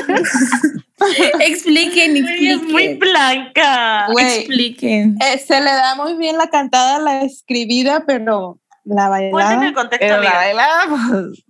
Expliquen, 1.40 2.16
Es 2.16 2.22
muy 2.22 2.84
expliquen. 2.84 2.98
blanca. 2.98 4.06
Güey, 4.12 4.38
Expliquen. 4.40 5.16
eh, 5.20 5.38
se 5.38 5.58
le 5.60 5.70
da 5.70 5.94
muy 5.96 6.14
bien 6.16 6.36
la 6.38 6.48
cantada, 6.48 6.98
la 6.98 7.22
escribida, 7.22 8.04
pero 8.06 8.60
la 8.84 9.08
bailada. 9.08 9.66
el 9.66 9.74
contexto, 9.74 10.06
Pero 10.06 10.22
la 10.22 10.30
bailamos. 10.32 11.44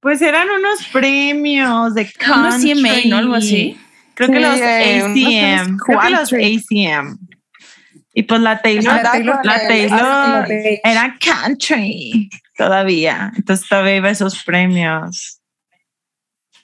Pues 0.00 0.20
eran 0.22 0.48
unos 0.50 0.84
premios 0.92 1.94
de 1.94 2.02
Unos 2.02 2.12
country. 2.54 2.74
CMA, 2.74 2.94
¿no? 3.08 3.16
Algo 3.18 3.34
así. 3.34 3.78
Creo 4.14 4.28
que 4.30 4.36
Sí, 4.36 4.42
los 4.42 4.60
eh, 4.60 5.02
unos 5.04 5.16
ACM. 5.16 5.76
Creo 5.78 6.00
que 6.00 6.10
los. 6.10 6.32
ACM. 6.32 7.18
Y 8.20 8.22
pues 8.24 8.38
la 8.42 8.60
Taylor, 8.60 9.00
Ah, 9.02 9.12
Taylor- 9.12 9.40
la 9.44 9.66
Taylor 9.66 10.46
era 10.84 11.16
country 11.18 12.28
todavía. 12.54 13.32
Entonces 13.34 13.66
todavía 13.66 13.96
iba 13.96 14.08
a 14.08 14.12
esos 14.12 14.44
premios. 14.44 15.40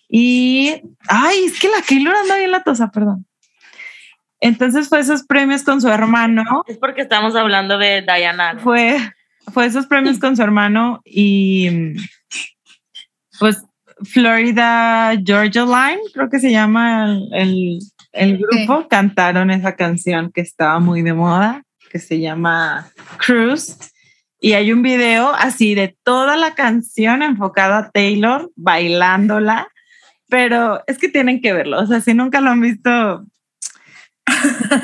Y, 0.06 0.82
ay, 1.08 1.44
es 1.46 1.58
que 1.58 1.68
la 1.70 1.80
Taylor 1.80 2.14
anda 2.14 2.36
bien 2.36 2.50
latosa, 2.50 2.90
perdón. 2.90 3.26
Entonces 4.38 4.90
fue 4.90 5.00
esos 5.00 5.22
premios 5.24 5.62
con 5.62 5.80
su 5.80 5.88
hermano. 5.88 6.62
Es 6.68 6.76
porque 6.76 7.00
estamos 7.00 7.34
hablando 7.34 7.78
de 7.78 8.02
Diana. 8.02 8.52
¿no? 8.52 8.60
fue, 8.60 8.98
fue 9.50 9.64
esos 9.64 9.86
premios 9.86 10.18
con 10.18 10.36
su 10.36 10.42
hermano 10.42 11.00
y 11.06 11.94
pues 13.38 13.62
Florida 14.04 15.14
Georgia 15.24 15.64
Line, 15.64 16.02
creo 16.12 16.28
que 16.28 16.38
se 16.38 16.50
llama 16.50 17.06
el, 17.06 17.28
el- 17.32 17.78
el 18.16 18.38
grupo, 18.38 18.88
cantaron 18.88 19.50
esa 19.50 19.76
canción 19.76 20.30
que 20.32 20.40
estaba 20.40 20.80
muy 20.80 21.02
de 21.02 21.14
moda, 21.14 21.62
que 21.90 21.98
se 21.98 22.20
llama 22.20 22.88
Cruise. 23.18 23.78
Y 24.40 24.52
hay 24.52 24.72
un 24.72 24.82
video 24.82 25.30
así 25.34 25.74
de 25.74 25.96
toda 26.02 26.36
la 26.36 26.54
canción 26.54 27.22
enfocada 27.22 27.78
a 27.78 27.90
Taylor 27.90 28.50
bailándola, 28.56 29.68
pero 30.28 30.82
es 30.86 30.98
que 30.98 31.08
tienen 31.08 31.40
que 31.40 31.52
verlo, 31.52 31.80
o 31.80 31.86
sea, 31.86 32.00
si 32.00 32.14
nunca 32.14 32.40
lo 32.40 32.50
han 32.50 32.60
visto, 32.60 33.24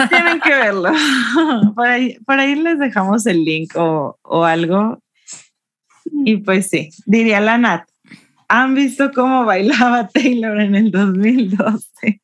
tienen 0.09 0.40
que 0.40 0.54
verlo. 0.54 0.90
Por 1.74 1.86
ahí, 1.86 2.18
por 2.24 2.38
ahí 2.38 2.54
les 2.54 2.78
dejamos 2.78 3.26
el 3.26 3.44
link 3.44 3.72
o, 3.76 4.18
o 4.22 4.44
algo. 4.44 5.02
Y 6.24 6.38
pues 6.38 6.68
sí, 6.68 6.90
diría 7.06 7.40
la 7.40 7.59
Nat. 7.59 7.88
¿Han 8.48 8.74
visto 8.74 9.10
cómo 9.12 9.44
bailaba 9.44 10.09
Taylor 10.12 10.60
en 10.60 10.74
el 10.74 10.90
2012? 10.90 12.21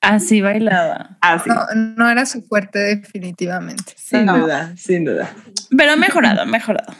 Así 0.00 0.40
bailaba. 0.40 1.16
Así, 1.20 1.48
No, 1.48 1.64
no 1.96 2.08
era 2.10 2.26
su 2.26 2.42
fuerte 2.42 2.78
definitivamente. 2.78 3.92
sin 3.96 4.24
no. 4.26 4.38
duda, 4.38 4.72
sin 4.76 5.04
duda. 5.04 5.32
Pero 5.76 5.92
ha 5.92 5.96
mejorado, 5.96 6.42
ha 6.42 6.46
mejorado. 6.46 6.92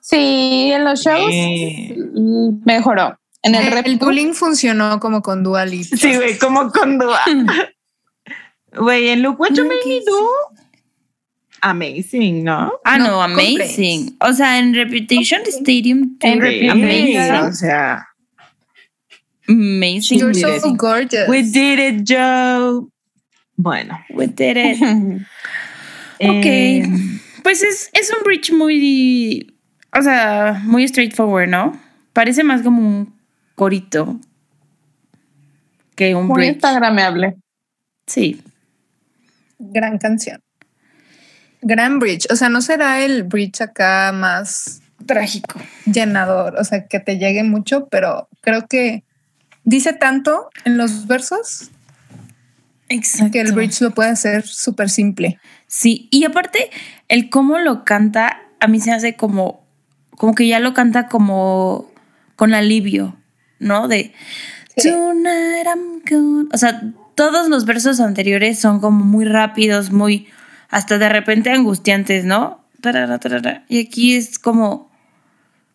Sí, 0.00 0.70
en 0.72 0.84
los 0.84 1.00
shows 1.02 1.30
Sí. 1.30 1.94
mejoró. 2.64 3.18
En 3.42 3.54
el, 3.54 3.66
El, 3.68 3.72
rep 3.72 3.86
el 3.86 3.96
bullying 3.96 4.32
funcionó 4.34 5.00
como 5.00 5.22
con 5.22 5.42
Dua 5.42 5.64
Lipa. 5.64 5.96
Sí, 5.96 6.14
güey, 6.16 6.36
como 6.38 6.70
con 6.70 6.98
Dua. 6.98 7.20
Güey, 8.72 9.08
en 9.08 9.22
Look 9.22 9.40
What 9.40 9.50
You 9.54 9.64
Made 9.64 9.80
Me 9.84 10.00
Do. 10.06 10.28
Amazing, 11.62 12.44
¿no? 12.44 12.72
Ah, 12.84 12.98
no, 12.98 13.08
No, 13.08 13.22
amazing. 13.22 14.16
O 14.20 14.32
sea, 14.32 14.58
en 14.58 14.74
Reputation 14.74 15.42
Stadium, 15.46 16.16
En 16.20 16.40
Reputation. 16.40 16.70
amazing. 16.82 17.48
O 17.48 17.52
sea, 17.52 18.06
Amazing. 19.50 20.18
You're 20.20 20.34
so 20.34 20.54
it. 20.54 20.76
gorgeous. 20.78 21.28
we 21.28 21.42
did 21.42 21.78
it, 21.78 22.04
Joe. 22.06 22.88
Bueno. 23.56 23.98
We 24.14 24.26
did 24.28 24.56
it. 24.56 24.78
Ok. 26.22 26.44
eh, 26.44 26.82
Pues 27.42 27.62
es, 27.62 27.88
es 27.94 28.10
un 28.12 28.22
bridge 28.24 28.52
muy, 28.52 29.54
o 29.98 30.02
sea, 30.02 30.60
muy 30.64 30.86
straightforward, 30.86 31.48
¿no? 31.48 31.80
Parece 32.12 32.44
más 32.44 32.60
como 32.60 32.86
un 32.86 33.14
corito 33.54 34.20
que 35.96 36.14
un 36.14 36.26
Muy 36.26 36.34
bridge. 36.36 36.52
instagrameable. 36.56 37.36
Sí. 38.06 38.42
Gran 39.58 39.96
canción. 39.96 40.42
Gran 41.62 41.98
bridge. 41.98 42.26
O 42.30 42.36
sea, 42.36 42.50
no 42.50 42.60
será 42.60 43.02
el 43.02 43.22
bridge 43.22 43.62
acá 43.62 44.12
más 44.12 44.82
trágico. 45.06 45.58
llenador, 45.86 46.56
o 46.58 46.64
sea, 46.64 46.86
que 46.86 47.00
te 47.00 47.16
llegue 47.18 47.42
mucho, 47.44 47.88
pero 47.90 48.28
creo 48.42 48.66
que 48.68 49.04
dice 49.70 49.92
tanto 49.92 50.50
en 50.64 50.76
los 50.76 51.06
versos 51.06 51.70
Exacto. 52.88 53.32
que 53.32 53.40
el 53.40 53.52
bridge 53.52 53.80
lo 53.80 53.92
puede 53.92 54.10
hacer 54.10 54.46
súper 54.46 54.90
simple. 54.90 55.38
Sí, 55.66 56.08
y 56.10 56.24
aparte, 56.24 56.70
el 57.08 57.30
cómo 57.30 57.58
lo 57.58 57.84
canta, 57.84 58.42
a 58.58 58.66
mí 58.66 58.80
se 58.80 58.90
hace 58.90 59.14
como, 59.14 59.64
como 60.16 60.34
que 60.34 60.48
ya 60.48 60.58
lo 60.58 60.74
canta 60.74 61.06
como 61.06 61.90
con 62.36 62.52
alivio, 62.52 63.16
¿no? 63.58 63.86
De 63.86 64.12
Sí. 64.76 64.90
Tonight 64.90 65.66
I'm. 65.66 66.48
O 66.52 66.56
sea, 66.56 66.80
todos 67.14 67.48
los 67.48 67.64
versos 67.64 68.00
anteriores 68.00 68.58
son 68.58 68.80
como 68.80 69.04
muy 69.04 69.24
rápidos, 69.24 69.90
muy, 69.90 70.28
hasta 70.68 70.98
de 70.98 71.08
repente 71.08 71.50
angustiantes, 71.50 72.24
¿no? 72.24 72.64
Tarara, 72.80 73.18
tarara. 73.18 73.64
Y 73.68 73.80
aquí 73.80 74.14
es 74.14 74.38
como, 74.38 74.90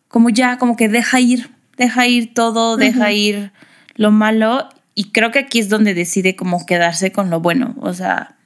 como 0.07 0.29
ya, 0.29 0.57
como 0.57 0.75
que 0.75 0.89
deja 0.89 1.19
ir, 1.19 1.51
deja 1.77 2.07
ir 2.07 2.33
todo, 2.33 2.77
deja 2.77 3.11
ir 3.11 3.51
lo 3.95 4.11
malo. 4.11 4.69
Y 4.93 5.11
creo 5.11 5.31
que 5.31 5.39
aquí 5.39 5.59
es 5.59 5.67
donde 5.69 5.93
decide 5.93 6.35
como 6.35 6.65
quedarse 6.65 7.11
con 7.11 7.29
lo 7.29 7.39
bueno. 7.41 7.75
O 7.81 7.93
sea, 7.93 8.37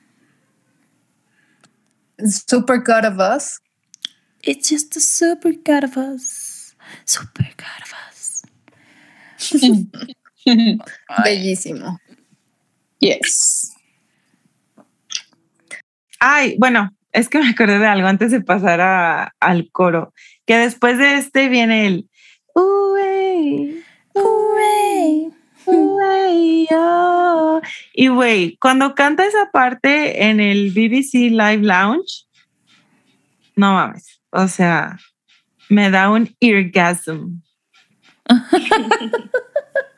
Super 2.18 2.80
God 2.84 3.06
of 3.06 3.18
Us. 3.36 3.60
It's 4.42 4.70
just 4.70 4.96
a 4.98 5.00
super 5.00 5.54
god 5.66 5.84
of 5.84 5.98
us. 5.98 6.76
Super 7.06 7.46
god 7.58 7.84
of 7.84 7.94
us. 8.10 8.44
Bellísimo. 11.24 12.00
yes. 13.00 13.72
Ay, 16.20 16.56
bueno, 16.58 16.90
es 17.12 17.30
que 17.30 17.40
me 17.40 17.50
acordé 17.50 17.80
de 17.80 17.88
algo 17.88 18.08
antes 18.08 18.32
de 18.32 18.42
pasar 18.42 18.82
a- 18.82 19.34
al 19.40 19.70
coro, 19.72 20.14
que 20.46 20.58
después 20.58 20.98
de 20.98 21.18
este 21.18 21.48
viene 21.50 21.88
el 21.88 22.10
"Uey, 22.56 23.84
Hooray. 24.16 24.99
Oh". 26.72 27.62
Y 27.94 28.08
güey, 28.08 28.58
cuando 28.58 28.96
canta 28.96 29.26
esa 29.26 29.52
parte 29.52 30.26
en 30.26 30.40
el 30.40 30.72
BBC 30.72 31.32
Live 31.32 31.64
Lounge, 31.64 32.26
no 33.56 33.74
mames, 33.74 34.22
o 34.32 34.48
sea, 34.48 34.98
me 35.70 35.92
da 35.92 36.10
un. 36.10 36.36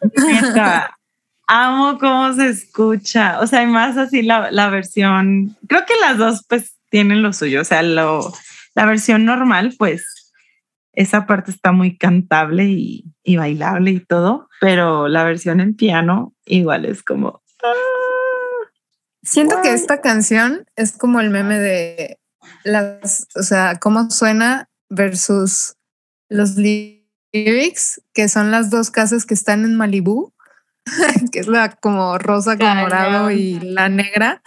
Neta, 0.04 0.98
amo 1.48 1.98
cómo 2.00 2.34
se 2.34 2.50
escucha. 2.50 3.40
O 3.40 3.48
sea, 3.48 3.64
y 3.64 3.68
más 3.68 3.98
así 3.98 4.22
la, 4.22 4.52
la 4.52 4.70
versión. 4.70 5.58
Creo 5.68 5.86
que 5.86 5.96
las 6.02 6.18
dos, 6.18 6.46
pues, 6.48 6.78
tienen 6.90 7.22
lo 7.22 7.34
suyo. 7.34 7.62
O 7.62 7.66
sea, 7.66 7.84
lo, 7.84 8.32
la 8.76 8.86
versión 8.86 9.26
normal, 9.26 9.76
pues, 9.78 10.21
esa 10.94 11.26
parte 11.26 11.52
está 11.52 11.72
muy 11.72 11.98
cantable 11.98 12.66
y, 12.66 13.06
y 13.24 13.38
bailable 13.38 13.92
y 13.92 14.00
todo. 14.00 14.50
Pero 14.60 15.08
la 15.08 15.24
versión 15.24 15.60
en 15.60 15.76
piano, 15.76 16.34
igual 16.46 16.86
es 16.86 17.04
como. 17.04 17.42
ah, 17.64 17.72
Siento 19.24 19.62
que 19.62 19.74
esta 19.74 20.02
canción 20.02 20.66
es 20.76 20.94
como 20.94 21.20
el 21.20 21.30
meme 21.30 21.60
de 21.60 22.20
las, 22.64 23.28
o 23.36 23.44
sea, 23.44 23.78
cómo 23.80 24.10
suena 24.10 24.70
versus 24.90 25.76
los 26.28 26.56
lyrics, 26.56 28.02
que 28.14 28.28
son 28.30 28.50
las 28.50 28.70
dos 28.72 28.90
casas 28.90 29.26
que 29.26 29.36
están 29.36 29.64
en 29.64 29.76
Malibú, 29.76 30.34
que 31.32 31.40
es 31.40 31.48
la 31.48 31.70
como 31.70 32.18
rosa 32.18 32.58
con 32.58 32.78
morado 32.78 33.30
y 33.30 33.60
la 33.60 33.90
negra. 33.90 34.42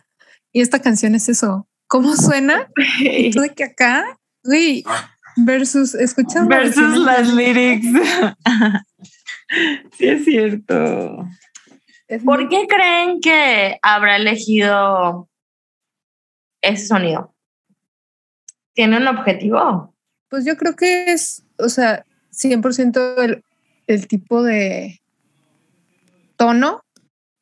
Y 0.52 0.60
esta 0.60 0.80
canción 0.80 1.14
es 1.14 1.28
eso. 1.28 1.68
¿Cómo 1.86 2.16
suena? 2.16 2.68
Y 2.98 3.30
tú 3.30 3.40
de 3.40 3.50
que 3.50 3.64
acá, 3.64 4.04
güey, 4.42 4.84
versus, 5.36 5.94
escucha 5.94 6.40
la 6.40 6.46
versus 6.46 6.98
las 6.98 7.32
lyrics. 7.34 7.86
sí, 9.98 10.06
es 10.08 10.24
cierto. 10.24 11.26
Es 12.08 12.22
¿Por 12.22 12.40
muy- 12.40 12.48
qué 12.48 12.66
creen 12.68 13.20
que 13.20 13.78
habrá 13.82 14.16
elegido 14.16 15.28
ese 16.60 16.86
sonido? 16.86 17.34
¿Tiene 18.74 18.96
un 18.98 19.06
objetivo? 19.08 19.94
Pues 20.28 20.44
yo 20.44 20.56
creo 20.56 20.74
que 20.76 21.12
es, 21.12 21.44
o 21.58 21.68
sea, 21.68 22.04
100% 22.32 23.22
el, 23.22 23.44
el 23.86 24.06
tipo 24.08 24.42
de 24.42 25.00
tono 26.36 26.82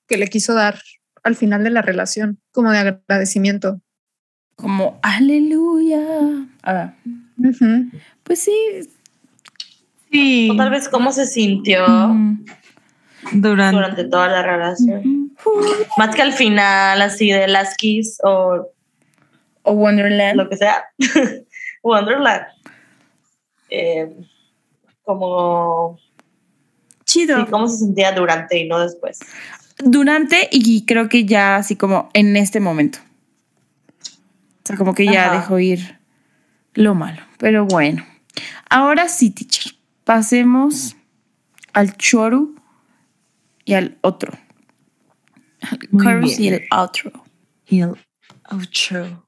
que 0.06 0.19
le 0.19 0.28
quiso 0.28 0.52
dar 0.55 0.78
al 1.24 1.36
final 1.36 1.64
de 1.64 1.70
la 1.70 1.82
relación, 1.82 2.40
como 2.51 2.70
de 2.70 2.78
agradecimiento. 2.78 3.81
Como 4.56 4.98
aleluya. 5.02 6.01
Ah, 6.62 6.94
Pues 8.24 8.38
sí. 8.40 8.52
Sí, 10.10 10.50
O 10.52 10.56
tal 10.56 10.70
vez 10.70 10.88
cómo 10.88 11.10
se 11.12 11.26
sintió 11.26 11.86
durante. 13.32 13.76
durante 13.76 14.04
toda 14.04 14.28
la 14.28 14.42
relación. 14.42 15.32
Más 15.96 16.14
que 16.14 16.22
al 16.22 16.32
final, 16.32 17.00
así 17.02 17.30
de 17.30 17.48
las 17.48 17.76
Kiss 17.76 18.18
o 18.22 18.68
O 19.62 19.72
Wonderland. 19.72 20.36
lo 20.36 20.48
que 20.48 20.56
sea. 20.56 20.84
Wonderland. 21.82 22.42
Eh, 23.70 24.14
como 25.04 25.98
Chido. 27.04 27.38
sí, 27.44 27.50
cómo 27.50 27.66
se 27.68 27.78
sentía 27.78 28.12
durante 28.12 28.59
y 28.59 28.68
no 28.68 28.78
después. 28.80 29.18
Durante 29.78 30.48
y 30.52 30.84
creo 30.84 31.09
que 31.09 31.24
ya 31.24 31.56
así 31.56 31.74
como 31.76 32.10
en 32.12 32.36
este 32.36 32.60
momento. 32.60 32.98
O 34.04 34.64
sea, 34.66 34.76
como 34.76 34.94
que 34.94 35.06
ya 35.06 35.26
Ajá. 35.26 35.36
dejó 35.40 35.59
ir 35.59 35.98
lo 36.74 36.94
malo. 36.94 37.23
Pero 37.39 37.66
bueno. 37.66 38.05
Ahora 38.69 39.09
sí, 39.09 39.31
teacher. 39.31 39.73
Pasemos 40.05 40.97
al 41.73 41.97
choru 41.97 42.57
y 43.65 43.74
al 43.74 43.99
otro. 44.01 44.32
Muy 45.90 46.05
Chorus 46.05 46.39
y 46.40 46.49
el 46.49 46.66
outro. 46.70 47.12
Hill 47.66 47.97
outro. 48.51 49.27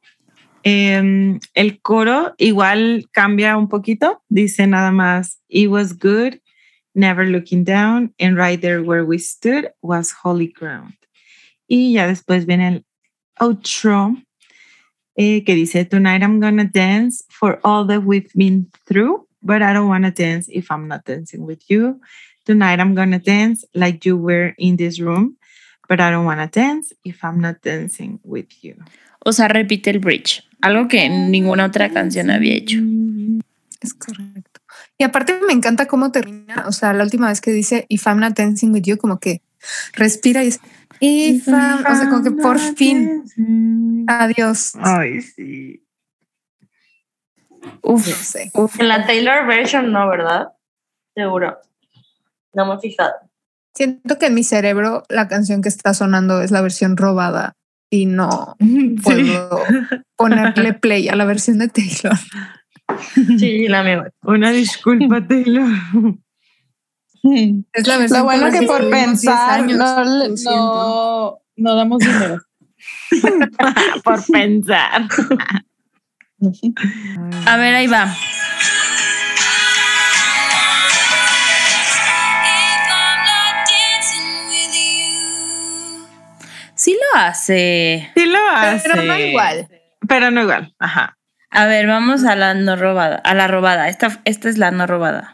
Em, 0.62 1.38
el 1.54 1.80
coro 1.80 2.34
igual 2.38 3.08
cambia 3.12 3.56
un 3.56 3.68
poquito. 3.68 4.22
Dice 4.28 4.66
nada 4.66 4.90
más, 4.90 5.40
it 5.48 5.68
was 5.68 5.92
good, 5.92 6.40
never 6.94 7.26
looking 7.26 7.64
down, 7.64 8.14
and 8.18 8.36
right 8.36 8.60
there 8.60 8.82
where 8.82 9.04
we 9.04 9.18
stood 9.18 9.70
was 9.82 10.12
holy 10.22 10.48
ground. 10.48 10.94
Y 11.68 11.92
ya 11.92 12.06
después 12.06 12.46
viene 12.46 12.68
el 12.68 12.86
outro 13.38 14.16
eh, 15.16 15.44
que 15.44 15.54
dice, 15.54 15.84
tonight 15.84 16.22
I'm 16.22 16.40
gonna 16.40 16.64
dance 16.64 17.24
for 17.28 17.60
all 17.62 17.86
that 17.86 18.02
we've 18.04 18.30
been 18.34 18.70
through, 18.86 19.26
but 19.42 19.62
I 19.62 19.72
don't 19.72 19.88
wanna 19.88 20.10
dance 20.10 20.48
if 20.48 20.70
I'm 20.70 20.88
not 20.88 21.04
dancing 21.04 21.44
with 21.46 21.62
you. 21.68 22.00
Tonight 22.44 22.80
I'm 22.80 22.94
gonna 22.94 23.18
dance 23.18 23.66
like 23.74 24.04
you 24.04 24.16
were 24.16 24.54
in 24.58 24.76
this 24.76 25.00
room, 25.00 25.36
but 25.88 26.00
I 26.00 26.10
don't 26.10 26.24
wanna 26.24 26.48
dance 26.48 26.92
if 27.04 27.24
I'm 27.24 27.40
not 27.40 27.62
dancing 27.62 28.20
with 28.24 28.48
you. 28.62 28.76
O 29.24 29.32
sea, 29.32 29.48
repite 29.48 29.90
el 29.90 30.00
bridge. 30.00 30.42
Algo 30.60 30.88
que 30.88 31.08
ninguna 31.08 31.66
otra 31.66 31.90
canción 31.90 32.30
había 32.30 32.54
hecho. 32.54 32.78
Es 33.80 33.94
correcto. 33.94 34.60
Y 34.98 35.04
aparte 35.04 35.38
me 35.46 35.52
encanta 35.52 35.86
cómo 35.86 36.12
termina, 36.12 36.64
o 36.66 36.72
sea, 36.72 36.92
la 36.92 37.04
última 37.04 37.28
vez 37.28 37.40
que 37.40 37.50
dice 37.50 37.86
If 37.88 38.06
I'm 38.06 38.20
not 38.20 38.36
dancing 38.36 38.72
with 38.72 38.84
you, 38.84 38.96
como 38.96 39.18
que 39.18 39.42
respira 39.94 40.44
y 40.44 40.48
es 40.48 40.60
I'm, 41.06 41.78
o 41.80 41.96
sea, 41.96 42.08
como 42.10 42.22
que 42.22 42.30
por 42.30 42.58
fin, 42.58 43.24
adiós. 44.08 44.72
Ay, 44.80 45.20
sí. 45.22 45.80
Uf, 47.82 48.06
No 48.08 48.14
sé. 48.14 48.50
uf. 48.54 48.78
En 48.80 48.88
la 48.88 49.06
Taylor 49.06 49.46
version 49.46 49.90
no, 49.92 50.08
¿verdad? 50.08 50.48
Seguro. 51.14 51.58
No 52.52 52.66
me 52.66 52.74
he 52.74 52.78
fijado. 52.78 53.12
Siento 53.74 54.18
que 54.18 54.26
en 54.26 54.34
mi 54.34 54.44
cerebro 54.44 55.02
la 55.08 55.26
canción 55.28 55.60
que 55.62 55.68
está 55.68 55.94
sonando 55.94 56.40
es 56.42 56.50
la 56.50 56.60
versión 56.60 56.96
robada 56.96 57.54
y 57.90 58.06
no 58.06 58.54
Sí. 58.60 58.98
puedo 59.02 59.60
ponerle 60.16 60.74
play 60.74 61.08
a 61.08 61.16
la 61.16 61.24
versión 61.24 61.58
de 61.58 61.68
Taylor. 61.68 62.18
Sí, 63.38 63.66
la 63.68 63.82
mía. 63.82 64.10
Una 64.22 64.50
disculpa, 64.50 65.26
Taylor. 65.26 65.68
Es 67.72 67.86
la 67.86 67.98
Lo 67.98 68.24
bueno 68.24 68.50
que 68.50 68.66
por 68.66 68.82
estuvimos 68.82 69.20
10 69.20 69.32
pensar 69.32 69.60
años, 69.60 69.78
no, 69.78 70.04
no, 70.44 71.38
no 71.56 71.74
damos 71.74 71.98
dinero. 72.00 72.42
Por 74.04 74.22
pensar. 74.26 75.08
A 77.46 77.56
ver, 77.56 77.74
ahí 77.74 77.86
va. 77.86 78.14
Sí 86.74 86.92
lo 86.92 87.20
hace. 87.20 88.10
Sí 88.14 88.26
lo 88.26 88.38
hace. 88.52 88.90
Pero 88.90 89.02
no 89.02 89.18
igual. 89.18 89.68
Pero 90.06 90.30
no 90.30 90.42
igual. 90.42 90.74
Ajá. 90.78 91.16
A 91.48 91.64
ver, 91.66 91.86
vamos 91.86 92.24
a 92.24 92.36
la 92.36 92.52
no 92.52 92.76
robada. 92.76 93.16
A 93.16 93.32
la 93.34 93.46
robada. 93.46 93.88
Esta, 93.88 94.20
esta 94.26 94.50
es 94.50 94.58
la 94.58 94.70
no 94.70 94.86
robada. 94.86 95.33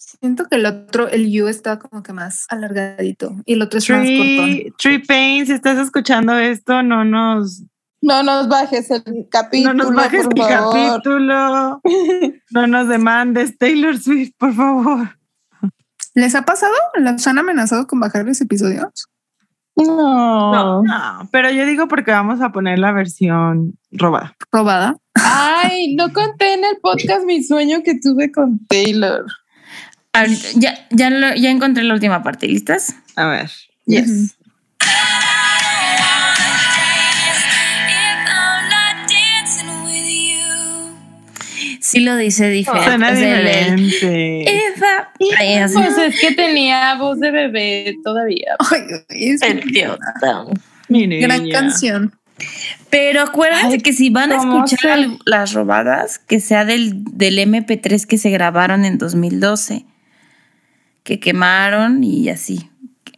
Siento 0.00 0.46
que 0.46 0.56
el 0.56 0.64
otro, 0.64 1.08
el 1.08 1.30
You 1.30 1.46
está 1.48 1.78
como 1.78 2.02
que 2.02 2.14
más 2.14 2.46
alargadito 2.48 3.36
y 3.44 3.52
el 3.52 3.62
otro 3.62 3.78
es 3.78 3.90
más 3.90 3.98
cortón. 3.98 4.06
Tree, 4.16 4.72
Tree 4.78 4.98
Pain, 5.00 5.46
si 5.46 5.52
estás 5.52 5.78
escuchando 5.78 6.38
esto, 6.38 6.82
no 6.82 7.04
nos, 7.04 7.62
No 8.00 8.22
nos 8.22 8.48
bajes 8.48 8.90
el 8.90 9.02
no 9.06 9.26
capítulo, 9.30 9.74
nos 9.74 9.92
bajes 9.94 10.24
por 10.26 10.38
el 10.38 10.44
favor. 10.46 10.74
capítulo. 10.74 11.80
No 12.50 12.66
nos 12.66 12.88
demandes, 12.88 13.58
Taylor 13.58 13.98
Swift, 13.98 14.32
por 14.38 14.54
favor. 14.54 15.18
¿Les 16.14 16.34
ha 16.34 16.42
pasado? 16.42 16.74
¿Los 16.94 17.26
han 17.26 17.38
amenazado 17.38 17.86
con 17.86 18.00
bajar 18.00 18.24
los 18.24 18.40
episodios? 18.40 19.08
No. 19.76 20.82
No, 20.82 21.28
pero 21.30 21.50
yo 21.50 21.64
digo 21.66 21.88
porque 21.88 22.10
vamos 22.10 22.40
a 22.40 22.50
poner 22.52 22.78
la 22.78 22.92
versión 22.92 23.78
robada. 23.92 24.34
Robada. 24.50 24.96
Ay, 25.14 25.94
no 25.94 26.12
conté 26.12 26.54
en 26.54 26.64
el 26.64 26.78
podcast 26.82 27.24
mi 27.24 27.42
sueño 27.44 27.82
que 27.84 27.98
tuve 28.00 28.32
con 28.32 28.66
Taylor. 28.66 29.26
Ahorita- 30.12 30.48
ya, 30.56 30.86
ya, 30.90 31.10
lo- 31.10 31.34
ya 31.34 31.50
encontré 31.50 31.84
la 31.84 31.94
última 31.94 32.22
parte. 32.22 32.46
¿Listas? 32.48 32.94
A 33.16 33.26
ver. 33.26 33.50
Yes. 33.86 34.34
Sí 41.80 42.00
lo 42.00 42.16
dice 42.16 42.48
diferente. 42.50 42.84
Suena 42.88 43.12
diferente. 43.12 44.44
Así. 45.62 45.74
Pues 45.74 45.98
es 45.98 46.20
que 46.20 46.32
tenía 46.34 46.94
voz 46.96 47.18
de 47.20 47.30
bebé 47.30 47.96
todavía. 48.04 48.56
Ay, 48.70 48.80
es 49.08 49.40
Idiota. 49.42 50.14
Mi 50.88 51.06
niña. 51.06 51.26
gran 51.26 51.48
canción. 51.50 52.14
Pero 52.90 53.22
acuérdense 53.22 53.66
Ay, 53.74 53.78
que 53.80 53.92
si 53.92 54.08
van 54.10 54.32
a 54.32 54.38
¿cómo 54.38 54.64
escuchar 54.64 54.98
se- 54.98 55.18
las 55.26 55.52
robadas, 55.52 56.18
que 56.18 56.40
sea 56.40 56.64
del, 56.64 57.04
del 57.04 57.38
MP3 57.38 58.06
que 58.06 58.18
se 58.18 58.30
grabaron 58.30 58.84
en 58.84 58.96
2012, 58.98 59.84
que 61.10 61.18
quemaron 61.18 62.04
y 62.04 62.28
así. 62.28 62.70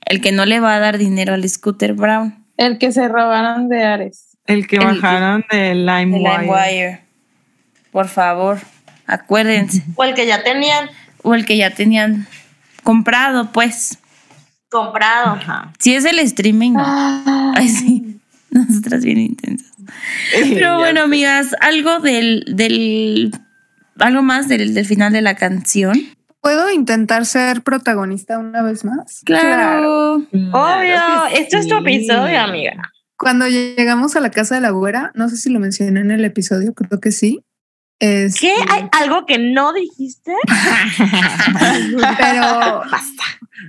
El 0.07 0.23
que 0.23 0.33
no 0.33 0.47
le 0.47 0.61
va 0.61 0.75
a 0.77 0.79
dar 0.79 0.97
dinero 0.97 1.35
al 1.35 1.47
Scooter 1.47 1.93
Brown, 1.93 2.43
El 2.57 2.79
que 2.79 2.91
se 2.91 3.07
robaron 3.07 3.69
de 3.69 3.85
Ares. 3.85 4.39
El 4.47 4.67
que 4.67 4.77
El- 4.77 4.85
bajaron 4.87 5.45
de 5.51 5.75
LimeWire. 5.75 6.39
LimeWire. 6.41 7.01
Por 7.91 8.09
favor, 8.09 8.59
acuérdense. 9.07 9.83
O 9.97 10.05
el 10.05 10.15
que 10.15 10.27
ya 10.27 10.43
tenían 10.43 10.89
O 11.23 11.35
el 11.35 11.45
que 11.45 11.59
ya 11.59 11.69
tenían 11.69 12.27
comprado, 12.83 13.53
pues. 13.53 13.99
comprado. 14.71 15.33
Ajá. 15.35 15.71
Si 15.79 15.95
es 15.95 16.07
el 16.07 16.19
streaming, 16.21 16.73
no. 16.73 16.83
Ah, 16.83 17.53
Ay, 17.55 17.69
sí. 17.69 18.19
Nosotras 18.51 19.05
bien 19.05 19.19
intensas. 19.19 19.71
Pero 20.33 20.79
bueno, 20.79 21.03
amigas, 21.03 21.55
algo 21.61 22.01
del, 22.01 22.45
del 22.49 23.33
algo 23.99 24.23
más 24.23 24.49
del, 24.49 24.73
del 24.73 24.87
final 24.87 25.13
de 25.13 25.21
la 25.21 25.35
canción. 25.35 26.01
¿Puedo 26.43 26.73
intentar 26.73 27.25
ser 27.25 27.63
protagonista 27.63 28.37
una 28.39 28.63
vez 28.63 28.85
más? 28.85 29.23
Claro. 29.25 30.15
Obvio, 30.17 31.27
esto 31.33 31.57
es 31.57 31.69
tu 31.69 31.77
episodio, 31.77 32.41
amiga. 32.41 32.73
Cuando 33.17 33.47
llegamos 33.47 34.17
a 34.17 34.21
la 34.21 34.31
casa 34.31 34.57
de 34.57 34.61
la 34.61 34.71
güera, 34.71 35.13
no 35.15 35.29
sé 35.29 35.37
si 35.37 35.51
lo 35.51 35.61
mencioné 35.61 36.01
en 36.01 36.11
el 36.11 36.25
episodio, 36.25 36.75
creo 36.75 36.99
que 36.99 37.13
sí. 37.13 37.45
Es, 38.01 38.41
¿Qué? 38.41 38.53
¿Hay 38.69 38.89
algo 38.91 39.25
que 39.25 39.39
no 39.39 39.73
dijiste? 39.73 40.35
Pero, 42.19 42.83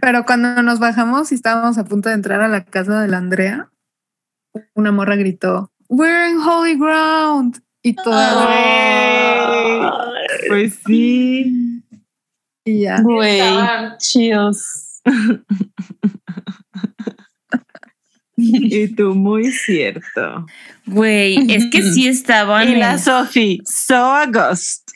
pero 0.02 0.26
cuando 0.26 0.64
nos 0.64 0.80
bajamos 0.80 1.32
y 1.32 1.36
estábamos 1.36 1.78
a 1.78 1.86
punto 1.86 2.10
de 2.10 2.16
entrar 2.16 2.42
a 2.42 2.48
la 2.48 2.66
casa 2.66 3.02
de 3.02 3.08
la 3.08 3.18
Andrea, 3.18 3.70
una 4.74 4.92
morra 4.92 5.16
gritó, 5.16 5.72
We're 5.90 6.32
in 6.32 6.40
holy 6.40 6.76
ground. 6.76 7.62
Y 7.84 7.94
toda 7.94 8.48
Pues 10.48 10.80
sí. 10.88 11.73
Y 12.66 12.82
ya. 12.82 13.02
Güey, 13.02 13.40
Estaban- 13.40 13.98
chills. 13.98 15.02
Y 18.36 18.88
tú, 18.96 19.14
muy 19.14 19.52
cierto. 19.52 20.48
Güey, 20.88 21.52
es 21.54 21.68
que 21.70 21.84
sí 21.84 22.08
estaban. 22.08 22.68
Y 22.68 22.76
la 22.76 22.94
en- 22.94 23.00
Sophie, 23.00 23.60
so 23.64 23.96
August. 23.96 24.90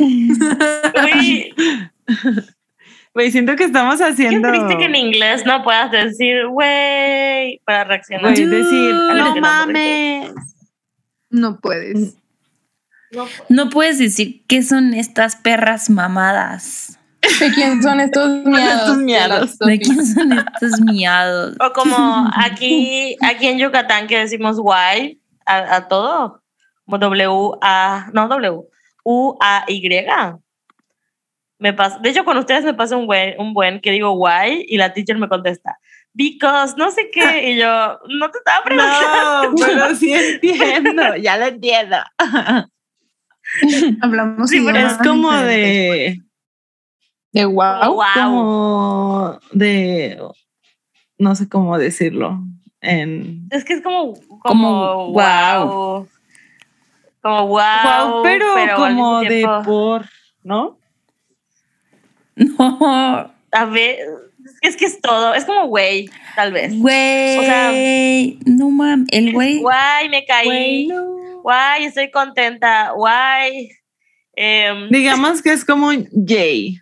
Uy, 0.00 1.54
Güey, 3.14 3.30
siento 3.30 3.54
que 3.56 3.64
estamos 3.64 3.98
qué 3.98 4.04
haciendo. 4.04 4.48
triste 4.50 4.76
que 4.78 4.84
en 4.86 4.94
inglés 4.96 5.44
no 5.44 5.62
puedas 5.62 5.90
decir, 5.92 6.46
güey, 6.48 7.60
para 7.64 7.84
reaccionar. 7.84 8.32
Güey, 8.34 8.46
decir, 8.46 8.94
no 8.94 9.36
mames. 9.36 10.32
No 11.30 11.60
puedes. 11.60 12.16
No, 13.12 13.26
No 13.48 13.70
puedes 13.70 13.98
decir 13.98 14.44
qué 14.46 14.62
son 14.62 14.94
estas 14.94 15.36
perras 15.36 15.90
mamadas. 15.90 16.98
¿De 17.40 17.52
quién 17.52 17.82
son 17.82 18.00
estos 18.00 18.28
miados? 18.44 18.80
Estos 18.80 18.98
miados. 18.98 19.58
De 19.58 19.66
la 19.66 19.72
¿De 19.72 19.78
quién 19.78 20.06
son 20.06 20.32
estos 20.32 20.80
miados? 20.80 21.56
O 21.60 21.72
como 21.72 22.30
aquí, 22.36 23.16
aquí 23.22 23.46
en 23.46 23.58
Yucatán 23.58 24.06
que 24.06 24.18
decimos 24.18 24.58
guay 24.58 25.20
a, 25.46 25.76
a 25.76 25.88
todo. 25.88 26.42
Como 26.84 26.98
W 26.98 27.58
A, 27.62 28.10
no 28.12 28.28
W, 28.28 28.64
U 29.04 29.38
A 29.40 29.64
Y. 29.68 29.88
Me 31.58 31.72
pasa, 31.72 31.98
de 31.98 32.10
hecho 32.10 32.24
con 32.24 32.36
ustedes 32.38 32.64
me 32.64 32.74
pasa 32.74 32.96
un 32.96 33.06
buen, 33.06 33.40
un 33.40 33.54
buen 33.54 33.80
que 33.80 33.92
digo 33.92 34.10
guay 34.10 34.66
y 34.68 34.78
la 34.78 34.92
teacher 34.92 35.16
me 35.16 35.28
contesta, 35.28 35.78
because 36.12 36.74
no 36.76 36.90
sé 36.90 37.08
qué 37.12 37.52
y 37.52 37.56
yo 37.56 38.00
no 38.08 38.30
te 38.32 38.38
estaba 38.38 38.64
preguntando. 38.64 39.50
No, 39.50 39.54
pero 39.56 39.94
sí 39.94 40.12
entiendo. 40.12 41.14
Ya 41.16 41.36
lo 41.36 41.46
entiendo. 41.46 41.98
Hablamos 44.00 44.50
Sí, 44.50 44.62
pero 44.64 44.78
Es 44.78 44.96
como 44.98 45.32
de. 45.32 46.20
De 47.32 47.44
wow. 47.44 47.94
Wow. 47.94 48.04
Como 48.14 49.38
de. 49.52 50.18
No 51.18 51.34
sé 51.34 51.48
cómo 51.48 51.78
decirlo. 51.78 52.40
En. 52.80 53.46
Es 53.50 53.64
que 53.64 53.74
es 53.74 53.82
como 53.82 54.14
Como 54.14 54.40
como 54.40 55.12
wow. 55.12 56.08
Como 57.22 57.46
wow, 57.46 57.58
Wow, 58.14 58.22
pero, 58.24 58.76
como 58.76 59.20
de 59.20 59.48
por, 59.64 60.06
¿no? 60.42 60.76
No, 62.34 63.30
a 63.52 63.64
ver, 63.66 63.98
es 64.62 64.76
que 64.76 64.86
es 64.86 65.00
todo, 65.00 65.34
es 65.34 65.44
como 65.44 65.66
güey, 65.68 66.10
tal 66.34 66.52
vez. 66.52 66.76
güey. 66.76 67.38
O 67.38 67.42
sea, 67.42 67.72
no 68.46 68.70
mames. 68.70 69.06
El 69.12 69.32
güey. 69.32 69.60
Guay, 69.60 70.08
me 70.08 70.24
caí. 70.24 70.46
Güey, 70.46 70.86
no. 70.88 71.21
Guay, 71.42 71.84
estoy 71.84 72.10
contenta. 72.10 72.90
Guay. 72.92 73.70
Em, 74.34 74.88
Digamos 74.90 75.42
que 75.42 75.52
es 75.52 75.64
como 75.64 75.88
un 75.88 76.08
Jay. 76.26 76.78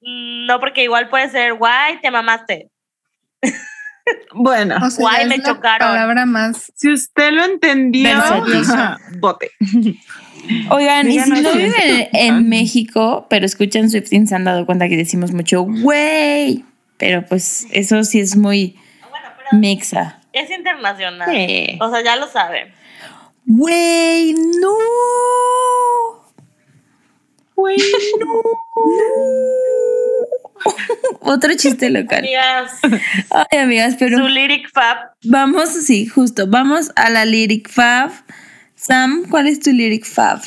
no, 0.00 0.60
porque 0.60 0.84
igual 0.84 1.08
puede 1.08 1.28
ser 1.30 1.54
guay, 1.54 2.00
te 2.00 2.10
mamaste. 2.10 2.70
Bueno, 4.32 4.76
O 4.82 4.90
sea, 4.90 5.02
Guay, 5.02 5.22
es 5.24 5.28
me 5.28 5.36
la 5.38 5.44
chocaron. 5.44 5.86
palabra 5.88 6.24
más. 6.24 6.72
si 6.74 6.90
usted 6.90 7.30
lo 7.32 7.44
entendió, 7.44 8.08
vote. 9.20 9.50
Oigan, 10.70 11.10
y 11.10 11.20
si 11.20 11.30
no 11.30 11.52
si 11.52 11.58
viven 11.58 11.72
en, 11.84 12.08
en 12.12 12.48
México, 12.48 13.26
pero 13.28 13.44
escuchan 13.44 13.90
Swifting, 13.90 14.26
se 14.26 14.34
han 14.34 14.44
dado 14.44 14.64
cuenta 14.64 14.88
que 14.88 14.96
decimos 14.96 15.32
mucho 15.32 15.62
güey. 15.62 16.64
Pero 16.96 17.24
pues 17.26 17.66
eso 17.70 18.02
sí 18.02 18.18
es 18.20 18.34
muy 18.34 18.76
Bueno, 19.10 19.28
pero 19.36 19.60
mexa. 19.60 20.17
Es 20.38 20.50
internacional. 20.50 21.28
Sí. 21.30 21.78
O 21.80 21.90
sea, 21.90 22.02
ya 22.02 22.16
lo 22.16 22.26
saben. 22.28 22.72
Güey, 23.46 24.34
no. 24.34 24.74
Güey, 27.54 27.76
Otro 31.20 31.54
chiste 31.56 31.90
local. 31.90 32.18
Amigas, 32.20 32.80
Ay, 33.30 33.58
amigas, 33.58 33.96
pero 33.98 34.18
su 34.18 34.28
lyric 34.28 34.70
fab. 34.72 34.96
vamos, 35.24 35.70
sí, 35.70 36.06
justo, 36.06 36.46
vamos 36.48 36.90
a 36.96 37.10
la 37.10 37.24
lyric 37.24 37.68
fab. 37.68 38.10
Sam, 38.74 39.24
¿cuál 39.30 39.48
es 39.48 39.60
tu 39.60 39.70
lyric 39.72 40.04
fab? 40.04 40.40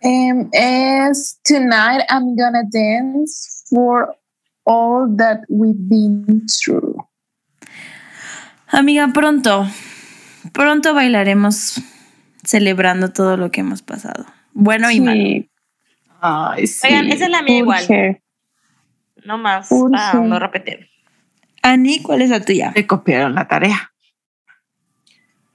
Em, 0.00 0.48
es 0.52 1.40
Tonight 1.44 2.04
I'm 2.08 2.36
gonna 2.36 2.62
dance 2.72 3.64
for 3.68 4.14
all 4.64 5.08
that 5.16 5.40
we've 5.48 5.88
been 5.88 6.46
through. 6.46 6.97
Amiga, 8.70 9.08
pronto, 9.14 9.66
pronto 10.52 10.94
bailaremos 10.94 11.80
celebrando 12.44 13.12
todo 13.12 13.36
lo 13.36 13.50
que 13.50 13.60
hemos 13.60 13.82
pasado. 13.82 14.26
Bueno 14.52 14.90
y 14.90 15.00
malo. 15.00 15.20
Sí, 15.22 15.50
Ay, 16.20 16.66
sí. 16.66 16.86
Oigan, 16.86 17.08
esa 17.08 17.24
es 17.26 17.30
la 17.30 17.42
mía 17.42 17.58
igual. 17.58 18.20
No 19.24 19.38
más. 19.38 19.68
Ah, 19.94 20.12
no 20.22 20.38
repetir. 20.38 20.88
Ani, 21.62 22.00
¿cuál 22.02 22.22
es 22.22 22.30
la 22.30 22.44
tuya? 22.44 22.72
Te 22.72 22.86
copiaron 22.86 23.34
la 23.34 23.46
tarea. 23.48 23.92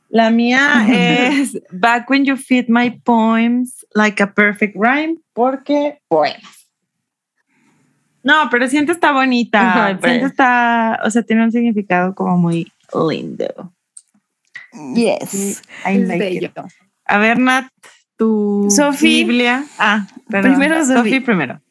La 0.10 0.30
mía 0.30 0.86
es 0.90 1.60
Back 1.72 2.10
when 2.10 2.26
you 2.26 2.36
fit 2.38 2.68
my 2.70 2.90
poems 3.04 3.86
like 3.94 4.22
a 4.22 4.34
perfect 4.34 4.76
rhyme, 4.78 5.18
porque 5.34 6.00
poemas. 6.08 6.70
No, 8.24 8.48
pero 8.50 8.68
siento 8.70 8.92
está 8.94 9.12
bonita. 9.12 9.86
Ay, 9.88 9.96
pero- 10.00 10.14
Siento 10.14 10.28
está, 10.28 11.00
o 11.04 11.10
sea, 11.10 11.24
tiene 11.24 11.44
un 11.44 11.52
significado 11.52 12.16
como 12.16 12.38
muy 12.38 12.72
lindo. 12.94 13.74
Yes. 14.96 15.62
I 15.86 15.98
Es 15.98 16.08
like 16.08 16.20
bello. 16.20 16.48
it. 16.48 16.58
A 17.06 17.18
ver, 17.18 17.38
Nat, 17.40 17.68
tu. 18.18 18.68
Biblia. 19.02 19.66
Ah, 19.78 20.08
perdón. 20.30 20.54
Primero 20.54 20.86
Sofi. 20.86 20.94
Sofi 21.10 21.20
primero. 21.20 21.62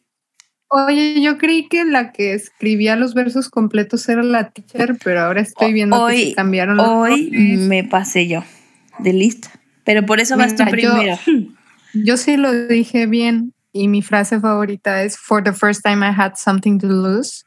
Oye, 0.68 1.20
yo 1.20 1.36
creí 1.36 1.68
que 1.68 1.84
la 1.84 2.12
que 2.12 2.32
escribía 2.32 2.96
los 2.96 3.12
versos 3.12 3.50
completos 3.50 4.08
era 4.08 4.22
la 4.22 4.50
teacher, 4.50 4.96
pero 5.04 5.20
ahora 5.20 5.42
estoy 5.42 5.72
viendo 5.74 6.06
que 6.06 6.28
se 6.30 6.34
cambiaron 6.34 6.78
los 6.78 6.86
Hoy 6.88 7.30
nombres. 7.30 7.58
me 7.68 7.84
pasé 7.84 8.26
yo 8.26 8.42
de 8.98 9.12
lista. 9.12 9.50
Pero 9.84 10.06
por 10.06 10.20
eso 10.20 10.36
vas 10.38 10.54
tú 10.56 10.64
yo- 10.64 10.70
primero. 10.70 11.18
Yo 11.94 12.16
sí 12.16 12.38
lo 12.38 12.50
dije 12.68 13.04
bien 13.06 13.52
y 13.70 13.86
mi 13.88 14.00
frase 14.00 14.40
favorita 14.40 15.02
es 15.02 15.18
For 15.18 15.44
the 15.44 15.52
first 15.52 15.82
time 15.84 16.02
I 16.06 16.10
had 16.10 16.36
something 16.36 16.78
to 16.78 16.86
lose. 16.86 17.44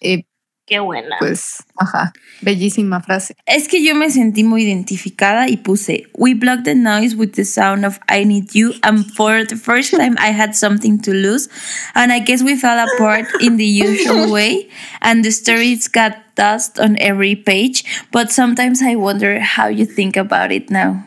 Y 0.00 0.24
Qué 0.70 0.78
buena. 0.78 1.16
pues, 1.18 1.64
ajá, 1.76 2.12
bellísima 2.42 3.00
frase. 3.00 3.34
Es 3.44 3.66
que 3.66 3.82
yo 3.82 3.96
me 3.96 4.08
sentí 4.08 4.44
muy 4.44 4.62
identificada 4.62 5.48
y 5.48 5.56
puse 5.56 6.04
We 6.16 6.34
blocked 6.34 6.62
the 6.62 6.76
noise 6.76 7.16
with 7.16 7.32
the 7.32 7.44
sound 7.44 7.84
of 7.84 7.98
I 8.08 8.24
need 8.24 8.52
you 8.52 8.74
and 8.84 9.04
for 9.04 9.44
the 9.44 9.56
first 9.56 9.90
time 9.90 10.14
I 10.20 10.32
had 10.32 10.54
something 10.54 11.00
to 11.00 11.10
lose 11.10 11.50
and 11.96 12.12
I 12.12 12.20
guess 12.20 12.44
we 12.44 12.54
fell 12.54 12.78
apart 12.78 13.26
in 13.40 13.56
the 13.56 13.66
usual 13.66 14.30
way 14.30 14.68
and 15.00 15.24
the 15.24 15.32
stories 15.32 15.88
got 15.88 16.12
dust 16.36 16.78
on 16.78 16.96
every 17.00 17.34
page 17.34 17.82
but 18.12 18.30
sometimes 18.30 18.80
I 18.80 18.94
wonder 18.94 19.40
how 19.40 19.66
you 19.66 19.86
think 19.86 20.16
about 20.16 20.52
it 20.52 20.70
now. 20.70 21.04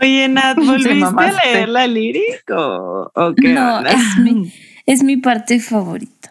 Oye, 0.00 0.28
Nat, 0.28 0.54
Te 0.56 0.60
¿volviste 0.60 1.04
a 1.04 1.32
leer 1.44 1.68
la 1.68 1.84
qué 3.34 3.48
No, 3.48 3.80
es 3.80 4.18
mi, 4.18 4.52
es 4.86 5.02
mi 5.02 5.16
parte 5.16 5.58
favorita. 5.58 6.27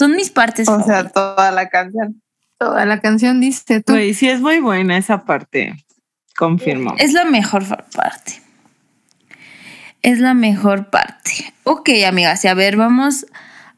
Son 0.00 0.16
mis 0.16 0.30
partes 0.30 0.66
O 0.66 0.82
sea, 0.82 1.10
toda 1.10 1.50
la 1.50 1.68
canción. 1.68 2.22
Toda 2.56 2.86
la 2.86 3.02
canción 3.02 3.38
dice 3.38 3.82
tú. 3.82 3.92
Güey, 3.92 4.14
sí 4.14 4.30
es 4.30 4.40
muy 4.40 4.58
buena 4.58 4.96
esa 4.96 5.26
parte. 5.26 5.74
Confirmo. 6.38 6.94
Es 6.96 7.12
la 7.12 7.26
mejor 7.26 7.66
parte. 7.66 8.40
Es 10.00 10.18
la 10.18 10.32
mejor 10.32 10.88
parte. 10.88 11.52
Ok, 11.64 11.90
amigas, 12.06 12.42
y 12.46 12.48
a 12.48 12.54
ver, 12.54 12.78
vamos 12.78 13.26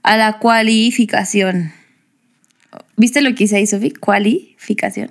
a 0.05 0.17
la 0.17 0.39
cualificación. 0.39 1.73
¿Viste 2.97 3.21
lo 3.21 3.35
que 3.35 3.43
hice 3.43 3.57
ahí, 3.57 3.67
Sofi? 3.67 3.91
Cualificación. 3.91 5.11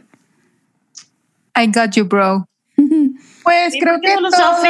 I 1.57 1.67
got 1.67 1.91
you, 1.91 2.05
bro. 2.05 2.45
Pues 3.43 3.73
creo 3.79 3.93
¿por 3.95 4.01
qué 4.01 4.07
que 4.15 4.21
todas 4.21 4.61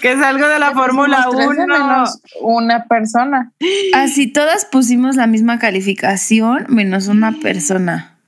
Que 0.00 0.12
es 0.12 0.20
algo 0.22 0.46
de 0.48 0.58
la 0.58 0.72
pusimos 0.72 0.84
Fórmula 0.86 1.26
13 1.30 1.46
1. 1.48 1.66
menos 1.66 2.20
una 2.40 2.84
persona. 2.86 3.52
Así 3.94 4.26
todas 4.32 4.64
pusimos 4.64 5.16
la 5.16 5.26
misma 5.26 5.58
calificación, 5.58 6.66
menos 6.68 7.08
una 7.08 7.32
persona. 7.40 8.18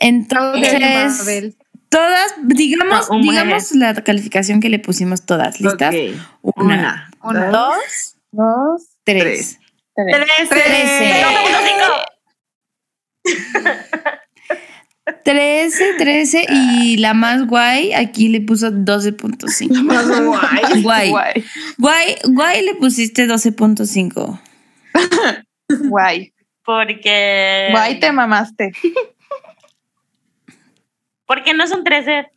Entonces, 0.00 1.54
todas, 1.88 2.34
digamos, 2.42 3.08
digamos 3.20 3.72
la 3.72 3.94
calificación 3.94 4.60
que 4.60 4.68
le 4.68 4.78
pusimos 4.78 5.24
todas. 5.24 5.60
¿Listas? 5.60 5.94
Ok. 6.42 6.56
Una, 6.56 7.10
Una. 7.22 7.46
dos, 7.50 8.16
Dos, 8.32 8.82
tres. 9.04 9.58
tres. 9.94 10.48
trece. 10.48 11.22
Trece. 13.24 14.12
13, 15.24 15.94
13 15.98 16.46
y 16.48 16.96
la 16.98 17.12
más 17.12 17.46
guay 17.46 17.92
aquí 17.92 18.28
le 18.28 18.40
puso 18.40 18.70
12.5. 18.70 19.82
Más 19.82 20.06
guay. 20.24 20.82
Guay. 20.82 21.10
Guay. 21.10 21.44
Guay, 21.78 22.16
guay 22.28 22.64
le 22.64 22.74
pusiste 22.76 23.26
12.5. 23.26 24.40
Guay. 25.88 26.32
Porque. 26.64 27.68
Guay, 27.72 27.98
te 27.98 28.12
mamaste. 28.12 28.72
Porque 31.26 31.54
no 31.54 31.66
son 31.66 31.82
13. 31.82 32.28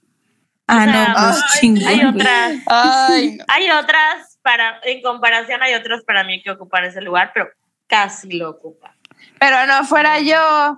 Ah, 0.67 0.77
O 0.77 0.83
sea, 0.83 1.07
no, 1.07 1.13
pues 1.13 1.43
ay, 1.43 1.59
chingón. 1.59 1.87
Hay 1.87 2.05
otras. 2.05 2.53
Ay, 2.65 3.35
no. 3.37 3.45
Hay 3.49 3.69
otras 3.71 4.39
para. 4.41 4.79
En 4.83 5.01
comparación, 5.01 5.61
hay 5.61 5.75
otras 5.75 6.03
para 6.03 6.23
mí 6.23 6.41
que 6.41 6.51
ocupan 6.51 6.85
ese 6.85 7.01
lugar, 7.01 7.31
pero 7.33 7.49
casi 7.87 8.31
lo 8.31 8.51
ocupan. 8.51 8.93
Pero 9.39 9.67
no 9.67 9.83
fuera 9.85 10.19
yo. 10.19 10.77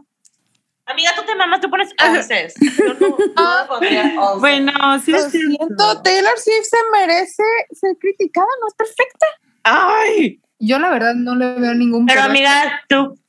Amiga, 0.88 1.12
tú 1.16 1.24
te 1.26 1.36
mamas, 1.36 1.60
tú 1.60 1.70
pones 1.70 1.90
11. 2.02 2.54
Yo 2.60 2.94
no, 2.94 3.10
no 3.10 3.62
me 3.62 3.68
pondría 3.68 4.14
11. 4.20 4.40
Bueno, 4.40 5.00
sí 5.04 5.12
Lo 5.12 5.18
es 5.18 5.32
cierto. 5.32 5.50
siento, 5.58 6.02
Taylor 6.02 6.38
Swift 6.40 6.64
se 6.70 6.78
merece 6.98 7.44
ser 7.72 7.92
criticada, 8.00 8.48
no 8.62 8.68
es 8.70 8.74
perfecta. 8.74 9.26
Ay, 9.64 10.40
Yo 10.60 10.80
la 10.80 10.90
verdad 10.90 11.14
no 11.16 11.36
le 11.36 11.60
veo 11.60 11.74
ningún 11.74 12.06
Pero 12.06 12.22
pero 12.22 12.30
amiga, 12.32 12.82
tu, 12.88 13.20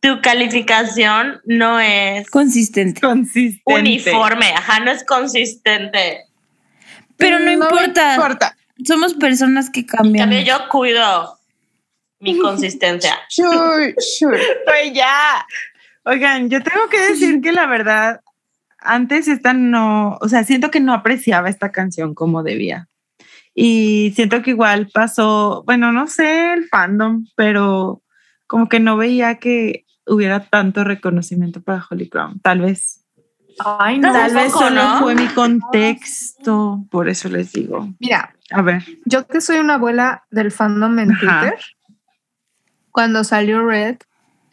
tu 0.00 0.20
calificación 0.20 1.40
no 1.44 1.78
es 1.78 2.28
Consistente. 2.28 3.00
consistente. 3.00 3.62
uniforme, 3.80 4.46
ajá, 4.56 4.80
no 4.80 4.90
es 4.90 5.04
consistente. 5.04 6.24
Pero 7.16 7.38
no, 7.38 7.44
me 7.46 7.52
importa. 7.52 8.14
importa. 8.16 8.56
Somos 8.84 9.14
personas 9.14 9.70
que 9.70 9.86
cambian. 9.86 10.28
cambio, 10.28 10.40
yo 10.44 10.68
cuido 10.68 11.38
mi 12.18 12.36
consistencia. 12.40 13.16
Sure, 13.28 13.94
sure. 14.18 14.42
Pues 14.66 14.92
ya. 14.92 15.46
Oigan, 16.08 16.48
yo 16.50 16.62
tengo 16.62 16.88
que 16.88 17.00
decir 17.00 17.40
que 17.40 17.50
la 17.50 17.66
verdad, 17.66 18.20
antes 18.78 19.26
esta 19.26 19.52
no, 19.52 20.16
o 20.20 20.28
sea, 20.28 20.44
siento 20.44 20.70
que 20.70 20.78
no 20.78 20.94
apreciaba 20.94 21.48
esta 21.48 21.72
canción 21.72 22.14
como 22.14 22.44
debía. 22.44 22.88
Y 23.54 24.12
siento 24.14 24.40
que 24.40 24.50
igual 24.50 24.88
pasó, 24.94 25.64
bueno, 25.66 25.90
no 25.90 26.06
sé 26.06 26.52
el 26.52 26.68
fandom, 26.68 27.24
pero 27.34 28.02
como 28.46 28.68
que 28.68 28.78
no 28.78 28.96
veía 28.96 29.38
que 29.40 29.84
hubiera 30.06 30.44
tanto 30.48 30.84
reconocimiento 30.84 31.60
para 31.60 31.84
Holly 31.90 32.08
Brown. 32.08 32.38
Tal 32.38 32.60
vez, 32.60 33.04
Ay, 33.58 34.00
tal 34.00 34.32
vez 34.32 34.52
solo 34.52 34.84
¿no? 34.84 34.98
fue 35.00 35.16
mi 35.16 35.26
contexto, 35.26 36.84
por 36.88 37.08
eso 37.08 37.28
les 37.28 37.50
digo. 37.52 37.88
Mira, 37.98 38.32
A 38.52 38.62
ver. 38.62 38.84
yo 39.06 39.26
que 39.26 39.40
soy 39.40 39.56
una 39.56 39.74
abuela 39.74 40.24
del 40.30 40.52
fandom 40.52 40.98
en 41.00 41.10
Ajá. 41.10 41.40
Twitter, 41.40 41.58
cuando 42.92 43.24
salió 43.24 43.66
Red, 43.66 43.96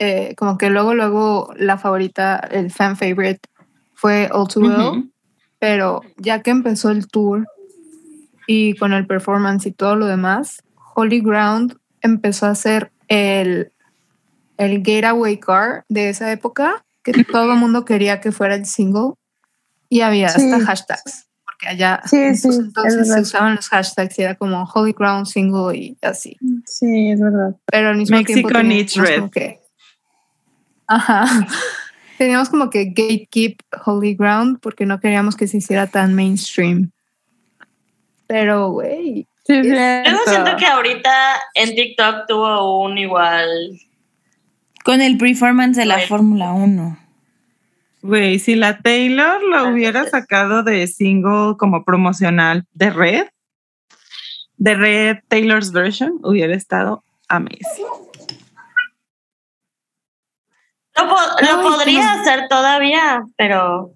eh, 0.06 0.36
como 0.36 0.58
que 0.58 0.70
luego, 0.70 0.94
luego 0.94 1.54
la 1.56 1.78
favorita, 1.78 2.36
el 2.52 2.72
fan 2.72 2.98
favorite 2.98 3.40
fue 3.94 4.30
All 4.34 4.48
Too 4.50 4.62
Well, 4.62 5.12
pero 5.60 6.02
ya 6.18 6.42
que 6.42 6.52
empezó 6.52 6.90
el 6.90 7.08
tour 7.08 7.48
y 8.48 8.76
con 8.76 8.92
el 8.92 9.08
performance 9.08 9.66
y 9.66 9.72
todo 9.72 9.96
lo 9.96 10.08
demás, 10.08 10.62
Holy 10.96 11.22
Ground 11.22 11.78
empezó 12.02 12.48
a 12.48 12.56
ser 12.56 12.92
el, 13.08 13.72
el 14.58 14.82
Gateway 14.84 15.40
Car 15.40 15.86
de 15.88 16.10
esa 16.10 16.32
época, 16.34 16.84
que 17.04 17.14
todo 17.24 17.54
el 17.54 17.60
mundo 17.60 17.86
quería 17.86 18.20
que 18.20 18.32
fuera 18.34 18.56
el 18.56 18.66
single 18.66 19.14
y 19.90 20.02
había 20.02 20.30
Sí. 20.30 20.52
hasta 20.52 20.66
hashtags, 20.66 21.28
porque 21.46 21.68
allá 21.70 22.02
Sí, 22.06 22.18
en 22.18 22.36
sí, 22.36 22.50
es 22.50 22.58
entonces 22.60 23.08
se 23.14 23.22
usaban 23.22 23.56
los 23.56 23.70
hashtags 23.70 24.20
y 24.20 24.24
era 24.24 24.36
como 24.36 24.64
Holy 24.66 24.94
Ground 24.98 25.28
single 25.28 25.78
y 25.78 25.98
así. 26.02 26.36
Sí, 26.66 27.12
es 27.12 27.22
verdad. 27.22 27.56
Pero 27.68 27.90
al 27.90 27.98
mismo 27.98 28.18
Mexico 28.18 28.50
tiempo 28.50 28.64
needs 28.64 28.96
red. 28.96 29.30
que 29.30 29.63
Ajá. 30.88 31.26
Teníamos 32.18 32.50
como 32.50 32.70
que 32.70 32.86
gatekeep 32.86 33.60
Holy 33.86 34.16
Ground 34.16 34.60
porque 34.62 34.86
no 34.86 35.00
queríamos 35.00 35.36
que 35.36 35.48
se 35.48 35.58
hiciera 35.58 35.88
tan 35.88 36.14
mainstream. 36.14 36.92
Pero, 38.28 38.70
güey, 38.72 39.28
Sí, 39.46 39.54
es 39.56 39.66
Yo 39.68 39.74
cierto. 39.74 40.32
siento 40.32 40.56
que 40.58 40.66
ahorita 40.66 41.12
en 41.56 41.76
TikTok 41.76 42.28
tuvo 42.28 42.82
un 42.82 42.98
igual. 42.98 43.78
Con 44.86 45.02
el 45.02 45.18
performance 45.18 45.76
de 45.78 45.86
la. 45.86 46.00
Fórmula 46.00 46.54
1. 46.54 46.98
Güey, 48.04 48.40
si 48.40 48.56
la 48.56 48.80
Taylor 48.80 49.42
lo 49.44 49.70
hubiera 49.70 50.10
sacado 50.10 50.64
de 50.64 50.88
single 50.88 51.56
como 51.58 51.84
promocional 51.84 52.66
de 52.74 52.90
Red, 52.90 53.28
de 54.58 54.76
Red 54.76 55.18
Taylor's 55.28 55.72
version, 55.72 56.20
hubiera 56.24 56.54
estado 56.54 57.04
amazing. 57.28 57.86
Lo, 60.96 61.10
po- 61.10 61.42
lo 61.42 61.60
Ay, 61.60 61.64
podría 61.64 62.14
hacer 62.14 62.48
todavía, 62.48 63.24
pero 63.36 63.96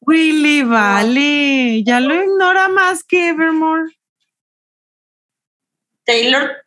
Willy, 0.00 0.62
vale, 0.62 1.82
ya 1.84 2.00
lo 2.00 2.14
ignora 2.14 2.68
más 2.68 3.04
que 3.04 3.28
Evermore. 3.28 3.94
Taylor, 6.04 6.64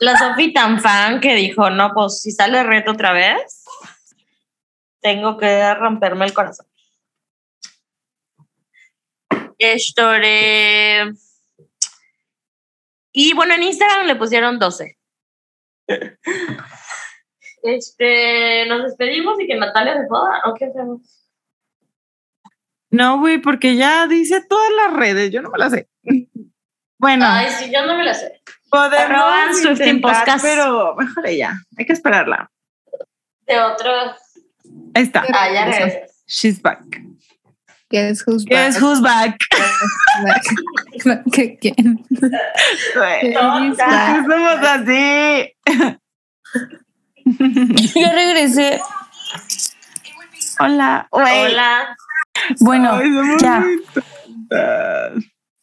la 0.00 0.18
Sophie 0.18 0.52
tan 0.52 0.80
fan 0.80 1.20
que 1.20 1.34
dijo, 1.36 1.70
no, 1.70 1.92
pues 1.94 2.20
si 2.20 2.32
sale 2.32 2.62
reto 2.64 2.90
otra 2.92 3.12
vez, 3.12 3.64
tengo 5.00 5.38
que 5.38 5.74
romperme 5.74 6.24
el 6.26 6.34
corazón. 6.34 6.66
Esto 9.58 10.10
de... 10.10 11.14
Y 13.12 13.32
bueno, 13.34 13.54
en 13.54 13.62
Instagram 13.62 14.06
le 14.06 14.16
pusieron 14.16 14.58
12. 14.58 14.98
Este, 17.64 18.66
nos 18.66 18.82
despedimos 18.84 19.40
y 19.40 19.46
que 19.46 19.56
Natalia 19.56 19.94
se 19.98 20.06
joda, 20.06 20.42
¿o 20.44 20.52
qué 20.54 20.66
hacemos? 20.66 21.00
No, 22.90 23.18
güey, 23.18 23.38
porque 23.38 23.74
ya 23.76 24.06
dice 24.06 24.44
todas 24.46 24.70
las 24.76 24.92
redes, 24.92 25.30
yo 25.32 25.40
no 25.40 25.48
me 25.50 25.58
las 25.58 25.72
sé. 25.72 25.88
Bueno, 26.98 27.24
Ay, 27.26 27.46
sí, 27.58 27.70
yo 27.72 27.84
no 27.86 27.96
me 27.96 28.04
la 28.04 28.12
sé. 28.14 28.40
podemos 28.70 29.64
intentar, 29.64 30.38
pero 30.42 30.94
mejor 30.94 31.26
ella, 31.26 31.54
hay 31.78 31.86
que 31.86 31.94
esperarla. 31.94 32.50
De 33.46 33.58
otro. 33.60 33.90
Ahí 34.94 35.02
está, 35.02 35.24
Ah, 35.34 35.50
ya 35.52 35.64
regresas. 35.64 36.22
she's 36.26 36.60
back. 36.60 36.84
Guess 37.90 38.24
who's 38.26 38.44
Guess 38.44 38.74
back. 38.74 38.82
who's 38.82 39.00
back. 39.00 39.38
¿Qué- 41.32 41.58
¿Quién? 41.58 42.04
Back? 42.94 43.32
Somos 43.34 43.78
así. 44.62 45.52
Ya 47.94 48.12
regresé. 48.12 48.80
Hola. 50.58 51.08
Hola. 51.10 51.96
Bueno, 52.60 52.92
Ay, 52.94 53.10
ya. 53.40 53.64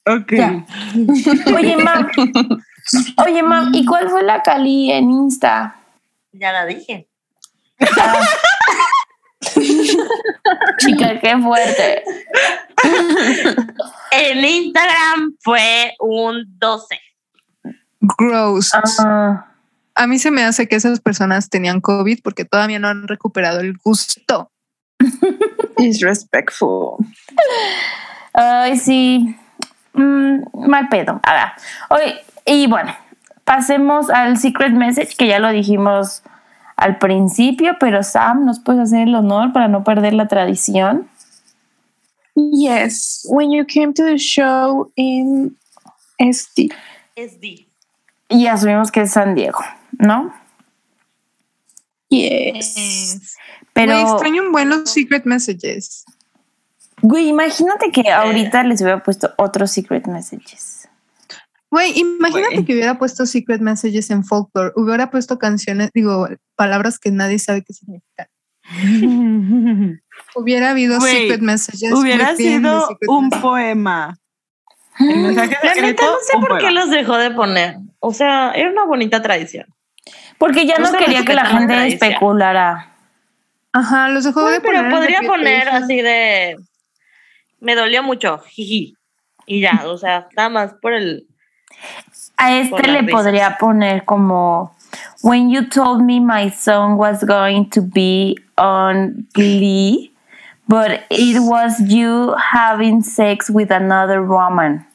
Ok. 0.06 0.32
Ya. 0.32 0.66
Oye, 1.56 1.78
mam. 1.78 2.10
Oye, 3.26 3.44
mam, 3.44 3.74
¿y 3.74 3.86
cuál 3.86 4.10
fue 4.10 4.24
la 4.24 4.42
Cali 4.42 4.92
en 4.92 5.12
Insta? 5.12 5.76
Ya 6.32 6.52
la 6.52 6.66
dije. 6.66 7.08
Chica, 10.80 11.20
qué 11.20 11.38
fuerte. 11.38 12.04
En 14.12 14.44
Instagram 14.44 15.36
fue 15.42 15.94
un 16.00 16.44
12. 16.58 17.00
Gross. 18.18 18.72
Ah, 18.74 19.51
A 19.96 20.08
mí 20.08 20.20
se 20.20 20.32
me 20.32 20.44
hace 20.44 20.68
que 20.68 20.76
esas 20.76 21.00
personas 21.00 21.50
tenían 21.50 21.82
COVID 21.82 22.20
porque 22.24 22.46
todavía 22.46 22.80
no 22.80 22.88
han 22.88 23.08
recuperado 23.08 23.60
el 23.60 23.78
gusto. 23.78 24.52
Disrespectful. 25.78 27.06
ay, 28.34 28.78
sí. 28.78 29.36
Mm, 29.94 30.68
mal 30.68 30.88
pedo. 30.90 31.20
Ahora, 31.24 31.56
oye, 31.90 32.16
y 32.46 32.68
bueno, 32.68 32.96
pasemos 33.44 34.10
al 34.10 34.38
secret 34.38 34.74
message 34.74 35.16
que 35.18 35.28
ya 35.28 35.40
lo 35.40 35.50
dijimos 35.50 36.24
al 36.78 36.98
principio, 36.98 37.76
pero 37.80 38.02
Sam, 38.02 38.46
¿nos 38.46 38.60
puedes 38.60 38.82
hacer 38.82 39.08
el 39.08 39.16
honor 39.16 39.54
para 39.54 39.68
no 39.68 39.84
perder 39.84 40.14
la 40.14 40.28
tradición? 40.28 41.08
Yes, 42.36 43.28
when 43.30 43.52
you 43.52 43.66
came 43.66 43.94
to 43.94 44.04
the 44.04 44.18
show 44.18 44.92
in 44.96 45.56
SD. 46.18 46.70
SD. 47.16 47.68
Y 48.30 48.48
asumimos 48.48 48.92
que 48.92 49.02
es 49.02 49.12
San 49.12 49.36
Diego, 49.36 49.60
¿no? 50.02 50.34
Yes. 52.10 53.38
Pero, 53.74 53.94
Güey, 53.94 54.04
extraño 54.14 54.44
un 54.44 54.52
buen 54.52 54.70
los 54.70 54.90
secret 54.90 55.24
messages. 55.26 56.04
güey, 57.02 57.30
imagínate 57.30 57.92
que 57.92 58.12
ahorita 58.12 58.64
les 58.64 58.82
hubiera 58.82 59.02
puesto 59.02 59.34
otros 59.38 59.72
secret 59.72 60.08
messages. 60.08 60.90
Güey, 61.70 61.98
imagínate 61.98 62.56
Güey. 62.56 62.66
que 62.66 62.74
hubiera 62.74 63.00
puesto 63.00 63.26
secret 63.26 63.62
messages 63.62 64.10
en 64.12 64.26
folklore, 64.26 64.74
hubiera 64.76 65.10
puesto 65.10 65.40
canciones, 65.40 65.90
digo, 65.94 66.28
palabras 66.56 67.00
que 67.00 67.12
nadie 67.12 67.40
sabe 67.40 67.64
qué 67.64 67.74
significan. 67.74 68.28
Hubiera 70.36 70.70
habido 70.72 71.00
Güey, 71.00 71.14
secret 71.24 71.42
messages. 71.42 71.92
Hubiera 71.94 72.36
sido 72.36 72.88
secret 72.88 73.10
un 73.10 73.26
messages. 73.26 73.42
poema. 73.42 74.18
La 75.00 75.76
neta 75.76 76.06
no 76.06 76.16
sé 76.22 76.38
por 76.40 76.58
qué 76.60 76.72
los 76.72 76.90
dejó 76.90 77.18
de 77.18 77.32
poner. 77.32 77.78
O 78.00 78.14
sea, 78.14 78.52
era 78.52 78.70
una 78.70 78.86
bonita 78.86 79.22
tradición. 79.22 79.66
Porque 80.38 80.66
ya 80.66 80.78
No 80.80 80.92
quería 80.92 81.24
que 81.24 81.34
la 81.34 81.46
gente 81.46 81.88
especulara. 81.88 82.88
Ajá, 83.74 84.10
los 84.10 84.24
dejó 84.24 84.50
de 84.50 84.60
pero 84.60 84.80
poner. 84.80 84.86
en 84.86 84.92
podría 84.92 85.22
poner 85.22 85.70
así 85.70 86.02
de. 86.02 86.58
Me 87.60 87.76
dolió 87.76 88.04
mucho, 88.04 88.40
jiji. 88.40 88.96
Y 89.46 89.62
ya, 89.62 89.84
o 89.86 89.98
sea, 89.98 90.28
nada 90.36 90.50
más 90.50 90.74
por 90.82 90.94
el. 90.94 91.28
A 92.38 92.58
este 92.58 92.88
le 92.88 93.02
risas. 93.02 93.12
podría 93.12 93.58
poner 93.58 94.04
como 94.04 94.76
When 95.22 95.50
you 95.50 95.70
told 95.70 96.02
me 96.02 96.20
my 96.20 96.50
song 96.50 96.98
was 96.98 97.24
going 97.24 97.70
to 97.70 97.82
be 97.82 98.38
on 98.58 99.28
Glee, 99.34 100.12
but 100.68 101.04
it 101.10 101.40
was 101.40 101.80
you 101.80 102.36
having 102.36 103.04
sex 103.04 103.50
with 103.50 103.72
another 103.72 104.24
woman. 104.24 104.86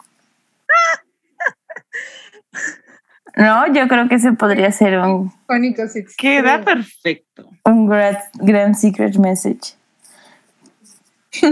No, 3.37 3.71
yo 3.73 3.87
creo 3.87 4.09
que 4.09 4.15
ese 4.15 4.33
podría 4.33 4.73
ser 4.73 4.99
un. 4.99 5.31
Queda 6.17 6.63
perfecto. 6.63 7.51
un 7.65 7.87
gran, 7.87 8.17
gran 8.35 8.75
secret 8.75 9.17
message. 9.17 9.77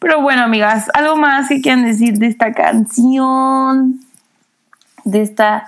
Pero 0.00 0.20
bueno, 0.20 0.42
amigas, 0.42 0.90
algo 0.92 1.16
más 1.16 1.48
que 1.48 1.60
quieran 1.60 1.84
decir 1.84 2.18
de 2.18 2.26
esta 2.26 2.52
canción, 2.52 4.00
de 5.04 5.22
esta 5.22 5.64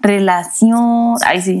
relación. 0.00 1.14
Ay, 1.24 1.40
sí. 1.40 1.60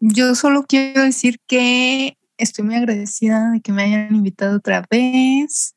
Yo 0.00 0.34
solo 0.34 0.64
quiero 0.66 1.02
decir 1.02 1.40
que 1.46 2.17
estoy 2.38 2.64
muy 2.64 2.74
agradecida 2.76 3.50
de 3.52 3.60
que 3.60 3.72
me 3.72 3.82
hayan 3.84 4.14
invitado 4.14 4.56
otra 4.56 4.84
vez. 4.90 5.74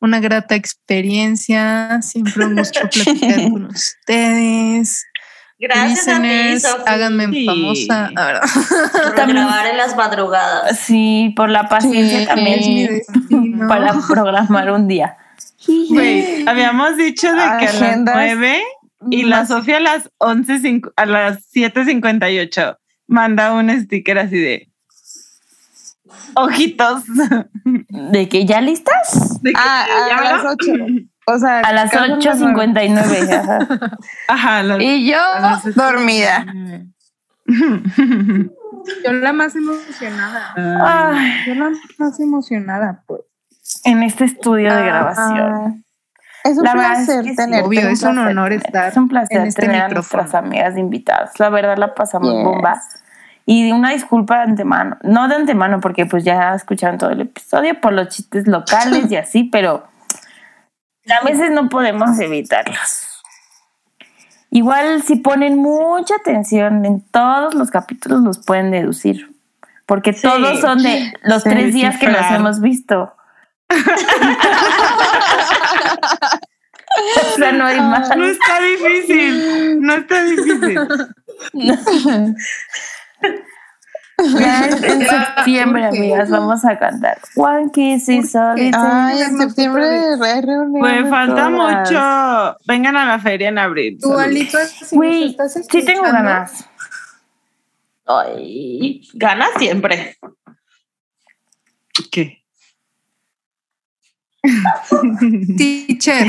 Una 0.00 0.20
grata 0.20 0.54
experiencia, 0.54 2.00
siempre 2.02 2.44
un 2.46 2.56
gusto 2.56 2.80
platicar 2.92 3.50
con 3.50 3.64
ustedes. 3.66 5.04
Gracias 5.60 6.06
a 6.06 6.22
ti, 6.22 6.28
Listeners, 6.28 6.62
Sofi, 6.62 6.82
háganme 6.86 7.26
Sí. 7.32 7.46
famosa. 7.46 8.10
A 8.14 8.26
ver, 8.26 8.40
por 9.16 9.26
grabar 9.28 9.66
en 9.66 9.76
las 9.76 9.96
madrugadas. 9.96 10.78
Sí, 10.78 11.32
por 11.36 11.50
la 11.50 11.68
paciencia 11.68 12.20
Sí. 12.20 12.26
también 12.26 12.60
es 12.60 12.66
mi 12.68 12.86
destino. 12.86 13.66
para 13.68 13.92
programar 14.08 14.70
un 14.70 14.86
día. 14.86 15.16
Güey, 15.66 16.46
habíamos 16.46 16.96
dicho 16.96 17.26
de 17.32 17.36
que 17.58 17.66
a 17.66 17.72
las 17.72 17.82
Agendas 17.82 18.14
9 18.14 18.62
y 19.10 19.24
la 19.24 19.46
Sofía 19.46 19.78
a 19.78 19.80
las 19.80 20.10
11, 20.18 20.60
cincu- 20.60 20.92
a 20.96 21.06
las 21.06 21.42
7.58 21.52 22.76
manda 23.08 23.52
un 23.52 23.68
sticker 23.80 24.18
así 24.20 24.38
de 24.38 24.70
ojitos. 26.34 27.02
¿De 27.88 28.28
que 28.28 28.44
ya 28.46 28.60
listas? 28.60 29.40
De 29.42 29.52
que 29.52 29.58
Ah, 29.58 29.86
ya 30.08 30.16
a 30.18 30.22
las 30.22 30.32
habló. 30.44 30.50
8. 30.52 30.72
O 31.30 31.38
sea, 31.38 31.60
A 31.60 31.72
las 31.72 31.90
casi 31.90 32.08
las 32.24 32.38
nueve. 32.40 32.54
8.59. 32.64 33.32
ajá. 33.32 33.98
Ajá, 34.28 34.58
a 34.60 34.82
Y 34.82 35.10
yo 35.10 35.18
a 35.20 35.60
dormida. 35.74 36.46
Yo 39.04 39.12
la 39.12 39.32
más 39.32 39.54
emocionada. 39.54 40.54
Ay, 40.56 41.32
Yo 41.46 41.54
la 41.54 41.70
más 41.98 42.20
emocionada, 42.20 43.02
pues. 43.06 43.20
en 43.84 44.02
este 44.02 44.24
estudio 44.24 44.74
de 44.74 44.82
grabación. 44.82 45.84
Es 46.44 46.56
un 46.56 46.64
La 46.64 46.74
verdad 46.74 46.90
placer 46.94 47.18
es 47.20 47.24
que 47.30 47.34
tenerte. 47.36 47.66
obvio, 47.66 47.80
un 47.82 47.86
es 47.88 48.02
un 48.02 48.12
placer 48.14 48.30
honor 48.30 48.48
tener- 48.50 48.66
estar 48.66 48.88
Es 48.88 48.96
un 48.96 49.08
placer 49.08 49.36
en 49.40 49.46
este 49.48 49.60
tener 49.62 49.82
a 49.82 49.88
micrófono. 49.88 50.22
nuestras 50.22 50.42
amigas 50.44 50.78
invitadas. 50.78 51.38
La 51.38 51.50
verdad 51.50 51.76
la 51.76 51.94
pasamos 51.94 52.32
Yes. 52.32 52.44
bomba. 52.44 52.80
Y 53.50 53.72
una 53.72 53.92
disculpa 53.92 54.36
de 54.36 54.42
antemano. 54.42 54.98
No 55.02 55.26
de 55.26 55.36
antemano 55.36 55.80
porque 55.80 56.04
pues 56.04 56.22
ya 56.22 56.52
escucharon 56.54 56.98
todo 56.98 57.08
el 57.08 57.22
episodio 57.22 57.80
por 57.80 57.94
los 57.94 58.08
chistes 58.08 58.46
locales 58.46 59.10
y 59.10 59.16
así, 59.16 59.44
pero 59.52 59.88
a 61.08 61.24
veces 61.24 61.50
no 61.50 61.70
podemos 61.70 62.20
evitarlos. 62.20 63.22
Igual 64.50 65.02
si 65.02 65.16
ponen 65.16 65.56
mucha 65.56 66.16
atención 66.16 66.84
en 66.84 67.00
todos 67.00 67.54
los 67.54 67.70
capítulos 67.70 68.22
los 68.22 68.38
pueden 68.44 68.70
deducir. 68.70 69.34
Porque 69.86 70.12
Sí. 70.12 70.20
todos 70.28 70.60
son 70.60 70.82
de 70.82 71.10
los 71.22 71.42
Sí, 71.42 71.48
tres 71.48 71.72
días 71.72 71.96
que 71.98 72.08
nos 72.08 72.30
hemos 72.30 72.60
visto. 72.60 73.14
o 73.70 73.74
sea, 77.38 77.52
no 77.52 77.64
hay 77.64 77.80
más. 77.80 78.14
No 78.14 78.26
está 78.26 78.60
difícil, 78.60 79.80
no 79.80 79.94
está 79.94 80.22
difícil. 80.22 80.78
Ya 84.40 84.66
en, 84.66 84.72
en 84.84 85.06
septiembre, 85.06 85.84
amigas, 85.86 86.28
vamos 86.28 86.64
a 86.64 86.76
cantar. 86.76 87.18
One 87.36 87.70
Kiss 87.72 88.08
is 88.08 88.34
all 88.34 88.56
qué? 88.56 88.66
it 88.68 88.74
Ay, 88.76 89.22
en 89.22 89.38
septiembre 89.38 90.16
re- 90.16 90.40
reuniones 90.42 90.80
Pues 90.80 91.08
falta 91.08 91.48
todas. 91.48 91.88
mucho. 91.88 92.58
Vengan 92.66 92.96
a 92.96 93.06
la 93.06 93.18
feria 93.20 93.48
en 93.48 93.58
abril. 93.58 93.96
Tú. 94.02 94.12
Alito, 94.18 94.58
si 94.68 95.62
sí 95.70 95.84
tengo 95.84 96.02
ganas. 96.02 96.64
Ay, 98.06 99.02
gana 99.14 99.46
siempre. 99.56 100.16
¿Qué? 102.10 102.42
Teacher. 105.56 106.26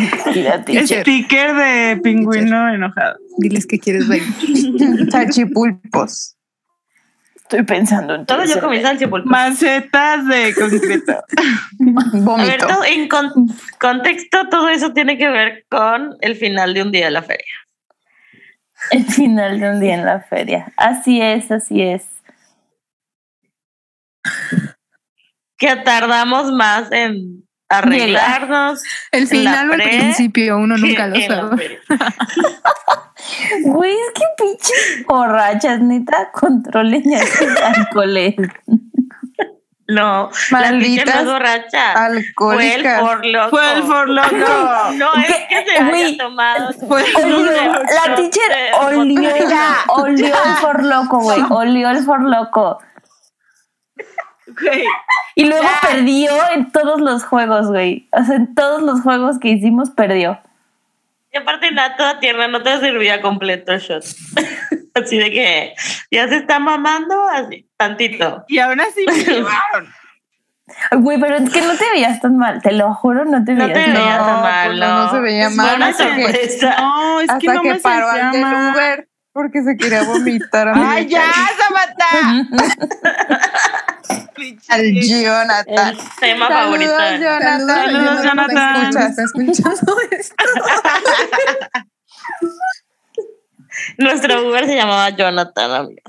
Sticker 0.86 1.56
de 1.56 1.98
pingüino 2.04 2.70
enojado. 2.74 3.18
diles 3.38 3.66
que 3.66 3.80
quieres 3.80 4.08
ver. 4.08 4.22
Salchipulpos. 5.12 6.36
Estoy 7.52 7.64
pensando 7.66 8.14
en 8.14 8.28
Todo 8.28 8.44
todo. 8.44 8.54
yo 8.56 8.62
comienzo 8.62 8.90
al 8.90 9.00
sepulcro. 9.00 9.28
Macetas 9.28 10.28
de 10.28 10.54
concreto. 10.54 11.14
A 11.14 11.24
ver, 11.80 12.22
Vómito. 12.24 12.68
todo- 12.68 12.84
en 12.86 13.08
con- 13.10 13.34
contexto, 13.80 14.48
todo 14.50 14.70
eso 14.70 14.94
tiene 14.94 15.18
que 15.18 15.30
ver 15.30 15.66
con 15.68 16.16
el 16.22 16.36
final 16.36 16.76
de 16.76 16.84
un 16.84 16.92
día 16.92 17.06
de 17.06 17.12
la 17.12 17.24
feria. 17.24 17.54
El 18.92 19.04
final 19.04 19.60
de 19.60 19.68
un 19.72 19.80
día 19.80 19.96
en 19.96 20.06
la 20.06 20.22
feria. 20.22 20.72
Así 20.78 21.22
es, 21.24 21.50
así 21.50 21.82
es. 21.82 22.06
Que 25.58 25.76
tardamos 25.78 26.52
más 26.52 26.92
en 26.92 27.48
arreglarnos. 27.70 28.82
El 29.12 29.28
final 29.28 29.70
o 29.70 29.74
el 29.76 29.84
principio, 29.84 30.58
uno 30.58 30.78
nunca 30.78 31.08
lo 31.08 31.22
sabe. 31.22 31.80
Güey, 33.64 33.94
es 33.94 34.12
que 34.16 34.24
pinches 34.38 35.06
borrachas, 35.06 35.82
neta, 35.82 36.32
controlen 36.32 37.04
ya 37.06 37.20
sus 37.26 37.56
alcoholes. 37.62 38.36
No, 39.88 40.30
la 40.52 40.70
teacher 40.80 41.08
no 41.08 41.14
es 41.14 41.22
Malditas 41.22 41.26
borracha. 41.26 41.94
Fue 41.94 42.06
el 42.06 42.16
alcohólicas. 42.18 43.02
por 43.02 43.26
loco. 43.26 43.50
Fue 43.50 43.74
el 43.74 43.84
for 43.84 44.10
loco. 44.10 44.92
No 44.94 45.14
es 45.16 45.36
que 45.50 45.66
se 45.66 45.78
haya 45.78 46.18
tomado. 46.18 46.74
Fue 46.88 47.04
la 47.12 48.16
teacher 48.16 48.52
olió, 48.82 49.32
olió 49.88 50.28
el 50.28 50.56
for 50.62 50.84
loco, 50.84 51.20
güey. 51.20 51.42
Olió 51.50 51.90
el 51.90 52.04
for 52.04 52.22
loco. 52.22 52.80
Güey, 54.62 54.84
Y 55.36 55.46
luego 55.46 55.68
perdió 55.82 56.32
en 56.54 56.72
todos 56.72 57.00
los 57.02 57.24
juegos, 57.24 57.68
güey. 57.68 58.08
O 58.12 58.24
sea, 58.24 58.36
en 58.36 58.54
todos 58.56 58.82
los 58.82 59.02
juegos 59.02 59.40
que 59.40 59.50
hicimos 59.50 59.90
perdió. 59.92 60.40
Y 61.32 61.38
aparte, 61.38 61.72
nada, 61.72 61.96
toda 61.96 62.20
tierna, 62.20 62.48
no 62.48 62.64
te 62.64 62.80
servía 62.80 63.22
completo 63.22 63.72
el 63.74 63.80
shot. 63.80 64.04
así 64.96 65.18
de 65.18 65.32
que 65.32 65.74
ya 66.12 66.28
se 66.28 66.38
está 66.38 66.58
mamando, 66.60 67.16
así, 67.30 67.68
tantito. 67.78 68.44
Y 68.48 68.58
aún 68.60 68.80
así 68.82 69.06
me 69.06 69.14
llevaron. 69.34 69.94
Güey, 70.92 71.20
pero 71.20 71.36
es 71.38 71.50
que 71.52 71.62
no 71.62 71.74
te 71.76 71.86
veías 71.94 72.20
tan 72.22 72.38
mal. 72.38 72.62
Te 72.62 72.72
lo 72.72 72.94
juro, 72.94 73.26
no 73.26 73.44
te 73.44 73.54
No 73.54 73.66
veías 73.68 73.74
te 73.78 73.84
tan 73.86 73.94
veías 73.94 74.20
mal. 74.20 74.26
tan 74.26 74.36
No, 74.36 74.42
mal, 74.42 74.68
pues 74.68 74.80
no, 74.80 74.88
no. 74.88 75.04
no 75.06 75.12
se 75.12 75.20
veía 75.20 75.48
Es 75.48 75.56
mal, 75.56 75.70
buena 75.70 75.88
hasta 75.88 76.16
que- 76.16 76.22
sorpresa. 76.24 76.76
No, 76.80 77.20
es 77.22 77.28
que 77.28 77.34
Hasta 77.34 77.54
no 77.54 77.62
que 77.62 77.74
me 77.74 77.80
paró 77.80 78.08
ante 78.10 78.38
el. 78.40 78.46
Uber 78.46 79.08
porque 79.32 79.64
se 79.64 79.78
quería 79.78 80.04
vomitar. 80.04 80.72
¡Ay, 80.76 81.08
ya, 81.08 81.24
Samantha! 81.58 82.50
Al 84.70 84.94
Jonathan. 84.94 85.96
El 85.96 85.98
tema 86.20 86.48
favorito. 86.48 86.92
Saludos, 86.98 87.20
Jonathan. 87.22 87.68
Saludos, 87.68 88.24
Jonathan. 88.24 88.76
Escucha, 88.88 89.08
está 89.10 89.24
escuchando 89.24 89.98
esto. 90.12 90.36
Nuestro 93.98 94.48
Uber 94.50 94.66
se 94.66 94.76
llamaba 94.76 95.10
Jonathan, 95.12 95.72
amigo. 95.72 96.02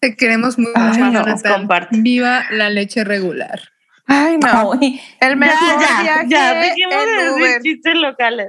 Te 0.00 0.16
queremos 0.16 0.58
muy 0.58 0.72
Ay, 0.74 0.88
mucho, 0.88 1.00
no, 1.12 1.12
Jonathan. 1.24 1.68
Viva 2.02 2.44
la 2.50 2.70
leche 2.70 3.04
regular. 3.04 3.60
Ay, 4.06 4.38
no. 4.38 4.72
El 5.20 5.36
mejor 5.36 5.80
Ya, 5.80 6.02
viaje 6.02 6.26
ya, 6.28 6.54
dejemos 6.54 6.94
de 7.06 7.12
en 7.12 7.16
decir 7.16 7.32
Uber. 7.42 7.62
chistes 7.62 7.94
locales. 7.96 8.48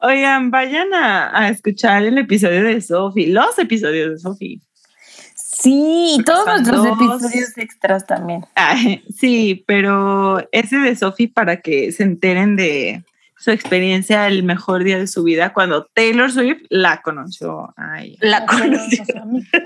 Oigan, 0.00 0.50
vayan 0.50 0.92
a, 0.94 1.38
a 1.38 1.48
escuchar 1.48 2.02
el 2.04 2.18
episodio 2.18 2.64
de 2.64 2.80
Sophie, 2.80 3.28
los 3.28 3.56
episodios 3.58 4.10
de 4.10 4.18
Sophie. 4.18 4.60
Sí, 5.62 6.16
y 6.18 6.24
todos 6.24 6.44
nuestros 6.46 6.84
dos. 6.84 6.96
episodios 7.22 7.56
extras 7.58 8.06
también. 8.06 8.44
Ay, 8.56 9.04
sí, 9.16 9.62
pero 9.66 10.46
ese 10.50 10.76
de 10.78 10.96
Sophie 10.96 11.28
para 11.28 11.58
que 11.60 11.92
se 11.92 12.02
enteren 12.02 12.56
de 12.56 13.04
su 13.36 13.50
experiencia 13.50 14.26
el 14.26 14.42
mejor 14.44 14.82
día 14.84 14.98
de 14.98 15.06
su 15.06 15.22
vida 15.24 15.52
cuando 15.52 15.84
Taylor 15.94 16.30
Swift 16.30 16.62
la 16.68 17.02
conoció. 17.02 17.72
Ay, 17.76 18.16
La 18.20 18.44
conocí. 18.46 19.02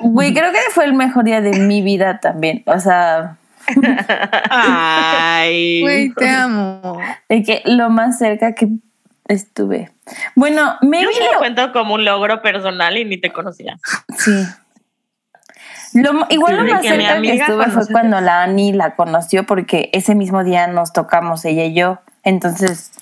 Güey, 0.00 0.32
creo 0.34 0.52
que 0.52 0.58
fue 0.72 0.84
el 0.84 0.94
mejor 0.94 1.24
día 1.24 1.40
de 1.40 1.58
mi 1.60 1.82
vida 1.82 2.20
también. 2.20 2.62
O 2.66 2.78
sea, 2.80 3.36
ay. 4.50 5.80
Güey, 5.82 6.12
te 6.14 6.28
amo. 6.28 6.98
de 7.28 7.42
que 7.42 7.62
lo 7.66 7.90
más 7.90 8.18
cerca 8.18 8.54
que 8.54 8.68
estuve. 9.28 9.90
Bueno, 10.34 10.76
Yo 10.82 10.88
maybe 10.88 11.12
sí 11.12 11.20
lo 11.24 11.32
lo, 11.32 11.38
cuento 11.38 11.72
como 11.72 11.94
un 11.94 12.04
logro 12.04 12.40
personal 12.42 12.96
y 12.96 13.04
ni 13.04 13.18
te 13.18 13.32
conocía. 13.32 13.76
sí. 14.18 14.32
Lo 16.02 16.26
igual 16.30 16.56
Sí, 16.56 16.62
lo 16.62 16.74
más 16.74 16.82
cerca 16.82 17.22
que 17.22 17.34
estuve 17.34 17.66
fue 17.66 17.86
cuando 17.88 18.20
la 18.20 18.42
Ani 18.42 18.72
la 18.72 18.96
conoció 18.96 19.44
porque 19.44 19.90
ese 19.92 20.14
mismo 20.14 20.44
día 20.44 20.66
nos 20.66 20.92
tocamos 20.92 21.44
ella 21.44 21.64
y 21.64 21.74
yo. 21.74 22.00
Entonces, 22.22 22.92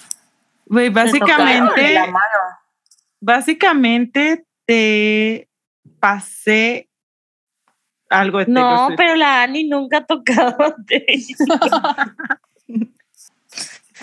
Güey, 0.66 0.90
básicamente, 0.90 1.94
la 1.94 2.06
mano. 2.06 2.40
básicamente 3.20 4.46
te 4.64 5.48
pasé 6.00 6.88
algo 8.08 8.38
de 8.38 8.46
Taylor 8.46 8.90
No, 8.90 8.96
pero 8.96 9.14
la 9.14 9.42
Ani 9.42 9.64
nunca 9.64 9.98
ha 9.98 10.06
tocado. 10.06 10.74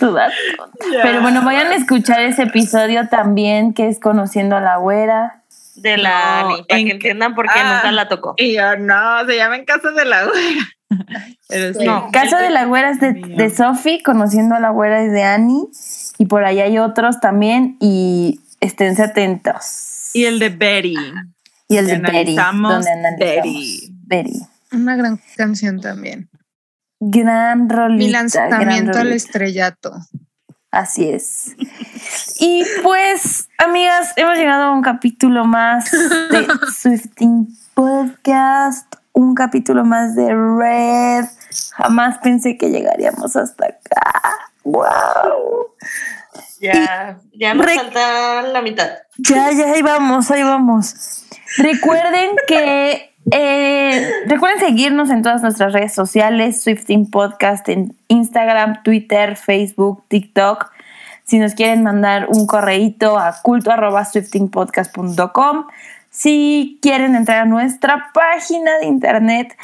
Pero 0.00 1.22
bueno, 1.22 1.42
vayan 1.44 1.68
a 1.68 1.76
escuchar 1.76 2.22
ese 2.22 2.42
episodio 2.44 3.08
también 3.08 3.72
que 3.72 3.86
es 3.86 4.00
Conociendo 4.00 4.56
a 4.56 4.60
la 4.60 4.76
Güera. 4.78 5.41
De 5.76 5.96
la 5.96 6.42
No, 6.42 6.48
Ani, 6.54 6.62
para 6.64 6.80
en 6.80 6.86
que 6.86 6.92
entiendan 6.92 7.34
por 7.34 7.46
qué 7.46 7.58
Ah. 7.58 7.74
nunca 7.76 7.92
la 7.92 8.08
tocó. 8.08 8.34
Y 8.36 8.54
yo, 8.54 8.76
no, 8.76 9.24
se 9.26 9.36
llama 9.36 9.56
en 9.56 9.64
casa 9.64 9.90
de 9.90 10.04
la 10.04 10.24
güera. 10.24 10.68
Pero 11.48 11.74
sí. 11.78 11.84
No. 11.84 12.08
Caso 12.12 12.36
de 12.36 12.50
la 12.50 12.64
Güera 12.66 12.90
es 12.90 13.00
de, 13.00 13.12
de 13.12 13.50
Sophie, 13.50 14.02
Conociendo 14.02 14.54
a 14.54 14.60
la 14.60 14.70
Güera 14.70 15.02
es 15.02 15.12
de 15.12 15.22
Annie. 15.22 15.66
Y 16.18 16.26
por 16.26 16.44
ahí 16.44 16.60
hay 16.60 16.78
otros 16.78 17.20
también. 17.20 17.76
Y 17.80 18.40
esténse 18.60 19.02
atentos. 19.02 20.10
Y 20.14 20.24
el 20.24 20.38
de 20.38 20.50
Betty. 20.50 20.94
Y 21.68 21.76
el 21.76 21.86
de 21.86 21.98
Betty. 21.98 22.36
Donde 22.36 22.40
analizamos 22.40 22.84
Betty. 23.18 23.88
Betty. 24.04 24.40
Una 24.72 24.96
gran 24.96 25.20
canción 25.36 25.80
también. 25.80 26.28
Gran 27.00 27.68
rolita. 27.68 27.98
Mi 27.98 28.10
gran 28.10 28.28
lanzamiento 28.28 28.98
al 28.98 29.12
estrellato. 29.12 29.92
Así 30.72 31.06
es. 31.06 31.54
Y 32.40 32.64
pues, 32.82 33.50
amigas, 33.58 34.14
hemos 34.16 34.38
llegado 34.38 34.64
a 34.64 34.72
un 34.72 34.80
capítulo 34.80 35.44
más 35.44 35.90
de 35.90 36.46
Swifting 36.74 37.46
Podcast, 37.74 38.96
un 39.12 39.34
capítulo 39.34 39.84
más 39.84 40.16
de 40.16 40.34
Red. 40.34 41.26
Jamás 41.76 42.18
pensé 42.22 42.56
que 42.56 42.70
llegaríamos 42.70 43.36
hasta 43.36 43.66
acá. 43.66 44.38
¡Wow! 44.64 45.74
Ya, 46.58 47.18
ya 47.34 47.52
nos 47.52 47.66
falta 47.66 48.40
la 48.40 48.62
mitad. 48.62 48.88
Ya, 49.18 49.52
ya, 49.52 49.72
ahí 49.72 49.82
vamos, 49.82 50.30
ahí 50.30 50.42
vamos. 50.42 51.26
Recuerden 51.58 52.30
que 52.46 53.11
eh, 53.30 54.10
recuerden 54.26 54.58
seguirnos 54.60 55.08
en 55.10 55.22
todas 55.22 55.42
nuestras 55.42 55.72
redes 55.72 55.94
sociales, 55.94 56.60
Swifting 56.62 57.08
Podcast 57.10 57.68
en 57.68 57.96
Instagram, 58.08 58.82
Twitter, 58.82 59.36
Facebook, 59.36 60.02
TikTok. 60.08 60.72
Si 61.24 61.38
nos 61.38 61.54
quieren 61.54 61.84
mandar 61.84 62.26
un 62.28 62.46
correíto 62.46 63.18
a 63.18 63.40
culto@swiftingpodcast.com. 63.42 65.66
Si 66.10 66.80
quieren 66.82 67.14
entrar 67.14 67.42
a 67.42 67.44
nuestra 67.46 68.10
página 68.12 68.76
de 68.78 68.86
internet 68.86 69.56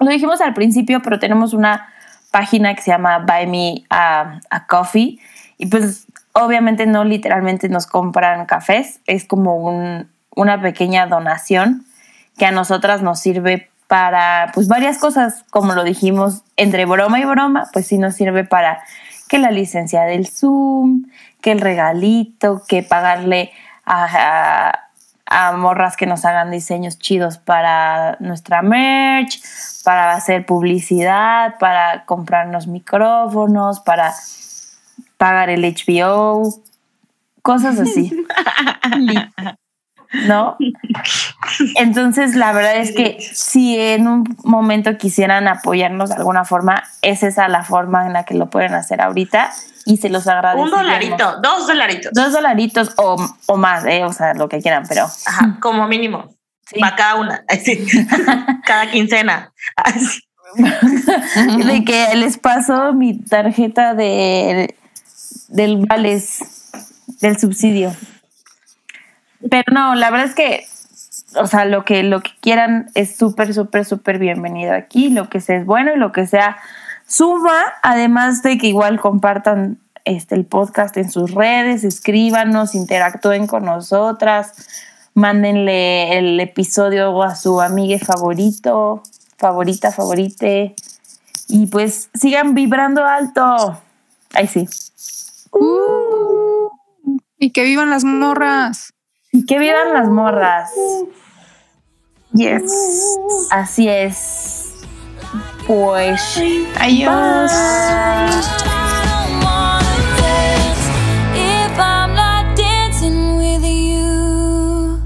lo 0.00 0.08
dijimos 0.10 0.40
al 0.40 0.54
principio, 0.54 1.02
pero 1.02 1.18
tenemos 1.18 1.52
una 1.54 1.88
página 2.30 2.74
que 2.74 2.82
se 2.82 2.90
llama 2.90 3.18
Buy 3.20 3.46
Me 3.46 3.84
a, 3.90 4.40
Coffee. 4.68 5.18
Y 5.56 5.66
pues 5.66 6.06
obviamente 6.32 6.86
no 6.86 7.04
literalmente 7.04 7.68
nos 7.68 7.86
compran 7.86 8.46
cafés, 8.46 8.98
es 9.06 9.24
como 9.24 9.56
un- 9.56 10.08
una 10.34 10.60
pequeña 10.60 11.06
donación 11.06 11.84
que 12.36 12.46
a 12.46 12.50
nosotras 12.50 13.02
nos 13.02 13.20
sirve 13.20 13.70
para 13.94 14.50
pues 14.52 14.66
varias 14.66 14.98
cosas, 14.98 15.44
como 15.50 15.72
lo 15.72 15.84
dijimos, 15.84 16.42
entre 16.56 16.84
broma 16.84 17.20
y 17.20 17.24
broma, 17.24 17.68
pues 17.72 17.86
sí 17.86 17.96
nos 17.96 18.16
sirve 18.16 18.42
para 18.42 18.82
que 19.28 19.38
la 19.38 19.52
licencia 19.52 20.02
del 20.02 20.26
Zoom, 20.26 21.04
que 21.40 21.52
el 21.52 21.60
regalito, 21.60 22.62
que 22.66 22.82
pagarle 22.82 23.52
a, 23.84 24.08
a- 24.66 24.80
a 25.26 25.52
morras 25.56 25.96
que 25.96 26.06
nos 26.06 26.24
hagan 26.24 26.50
diseños 26.50 26.98
chidos 26.98 27.38
para 27.38 28.16
nuestra 28.18 28.62
merch, 28.62 29.40
para 29.84 30.14
hacer 30.14 30.44
publicidad, 30.44 31.54
para 31.60 32.04
comprarnos 32.04 32.66
micrófonos, 32.66 33.78
para 33.78 34.12
pagar 35.18 35.50
el 35.50 35.62
HBO, 35.64 36.52
cosas 37.42 37.78
así. 37.78 38.10
¿No? 40.26 40.56
Entonces, 41.76 42.34
la 42.34 42.52
verdad 42.52 42.76
es 42.76 42.92
que 42.92 43.18
si 43.20 43.78
en 43.78 44.06
un 44.06 44.36
momento 44.44 44.96
quisieran 44.96 45.48
apoyarnos 45.48 46.10
de 46.10 46.16
alguna 46.16 46.44
forma, 46.44 46.84
es 47.02 47.22
esa 47.22 47.48
la 47.48 47.64
forma 47.64 48.06
en 48.06 48.12
la 48.12 48.24
que 48.24 48.34
lo 48.34 48.48
pueden 48.50 48.74
hacer 48.74 49.00
ahorita 49.00 49.50
y 49.84 49.98
se 49.98 50.08
los 50.08 50.26
agradezco. 50.26 50.62
Un 50.62 50.70
dolarito, 50.70 51.40
dos 51.42 51.66
dolaritos. 51.66 52.12
Dos 52.12 52.32
dolaritos 52.32 52.92
o, 52.96 53.16
o 53.46 53.56
más, 53.56 53.84
¿eh? 53.86 54.04
o 54.04 54.12
sea, 54.12 54.34
lo 54.34 54.48
que 54.48 54.60
quieran, 54.60 54.84
pero 54.88 55.04
Ajá, 55.04 55.58
como 55.60 55.86
mínimo. 55.88 56.34
Sí. 56.66 56.80
Para 56.80 56.96
cada 56.96 57.14
una. 57.16 57.44
Ay, 57.48 57.58
sí. 57.58 57.86
cada 58.64 58.90
quincena. 58.90 59.52
Ay, 59.76 60.00
sí. 60.00 61.62
de 61.62 61.84
que 61.84 62.14
les 62.16 62.38
paso 62.38 62.92
mi 62.92 63.18
tarjeta 63.18 63.94
de, 63.94 64.74
del 65.48 65.84
vales, 65.86 66.40
del 67.20 67.38
subsidio. 67.38 67.94
Pero 69.50 69.64
no, 69.72 69.94
la 69.94 70.10
verdad 70.10 70.26
es 70.26 70.34
que, 70.34 70.66
o 71.36 71.46
sea, 71.46 71.64
lo 71.64 71.84
que, 71.84 72.02
lo 72.02 72.20
que 72.20 72.30
quieran 72.40 72.90
es 72.94 73.16
súper, 73.16 73.52
súper, 73.52 73.84
súper 73.84 74.18
bienvenido 74.18 74.74
aquí. 74.74 75.10
Lo 75.10 75.28
que 75.28 75.40
sea 75.40 75.56
es 75.56 75.66
bueno 75.66 75.92
y 75.94 75.98
lo 75.98 76.12
que 76.12 76.26
sea 76.26 76.56
suma, 77.06 77.60
además 77.82 78.42
de 78.42 78.58
que 78.58 78.68
igual 78.68 79.00
compartan 79.00 79.78
este, 80.04 80.34
el 80.34 80.46
podcast 80.46 80.96
en 80.96 81.10
sus 81.10 81.32
redes, 81.32 81.84
escríbanos, 81.84 82.74
interactúen 82.74 83.46
con 83.46 83.64
nosotras, 83.64 84.52
mándenle 85.14 86.18
el 86.18 86.40
episodio 86.40 87.22
a 87.22 87.34
su 87.34 87.60
amiga 87.60 87.98
favorito, 87.98 89.02
favorita, 89.36 89.92
favorite. 89.92 90.74
Y 91.48 91.66
pues 91.66 92.08
sigan 92.14 92.54
vibrando 92.54 93.04
alto. 93.04 93.78
Ahí 94.32 94.46
sí. 94.46 94.66
Uh, 95.52 96.70
y 97.38 97.50
que 97.50 97.64
vivan 97.64 97.90
las 97.90 98.04
morras. 98.04 98.93
Y 99.34 99.44
que 99.46 99.58
vivan 99.58 99.92
las 99.92 100.08
morras. 100.08 100.72
Yes. 102.34 102.72
Así 103.50 103.88
es. 103.88 104.86
Pues. 105.66 106.40
Adiós. 106.78 107.50
If 111.34 111.78
I'm 111.80 112.14
not 112.14 112.56
dancing 112.56 113.36
with 113.36 113.64
you. 113.64 115.02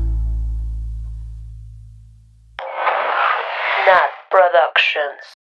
Nat 3.87 4.11
Productions. 4.31 5.38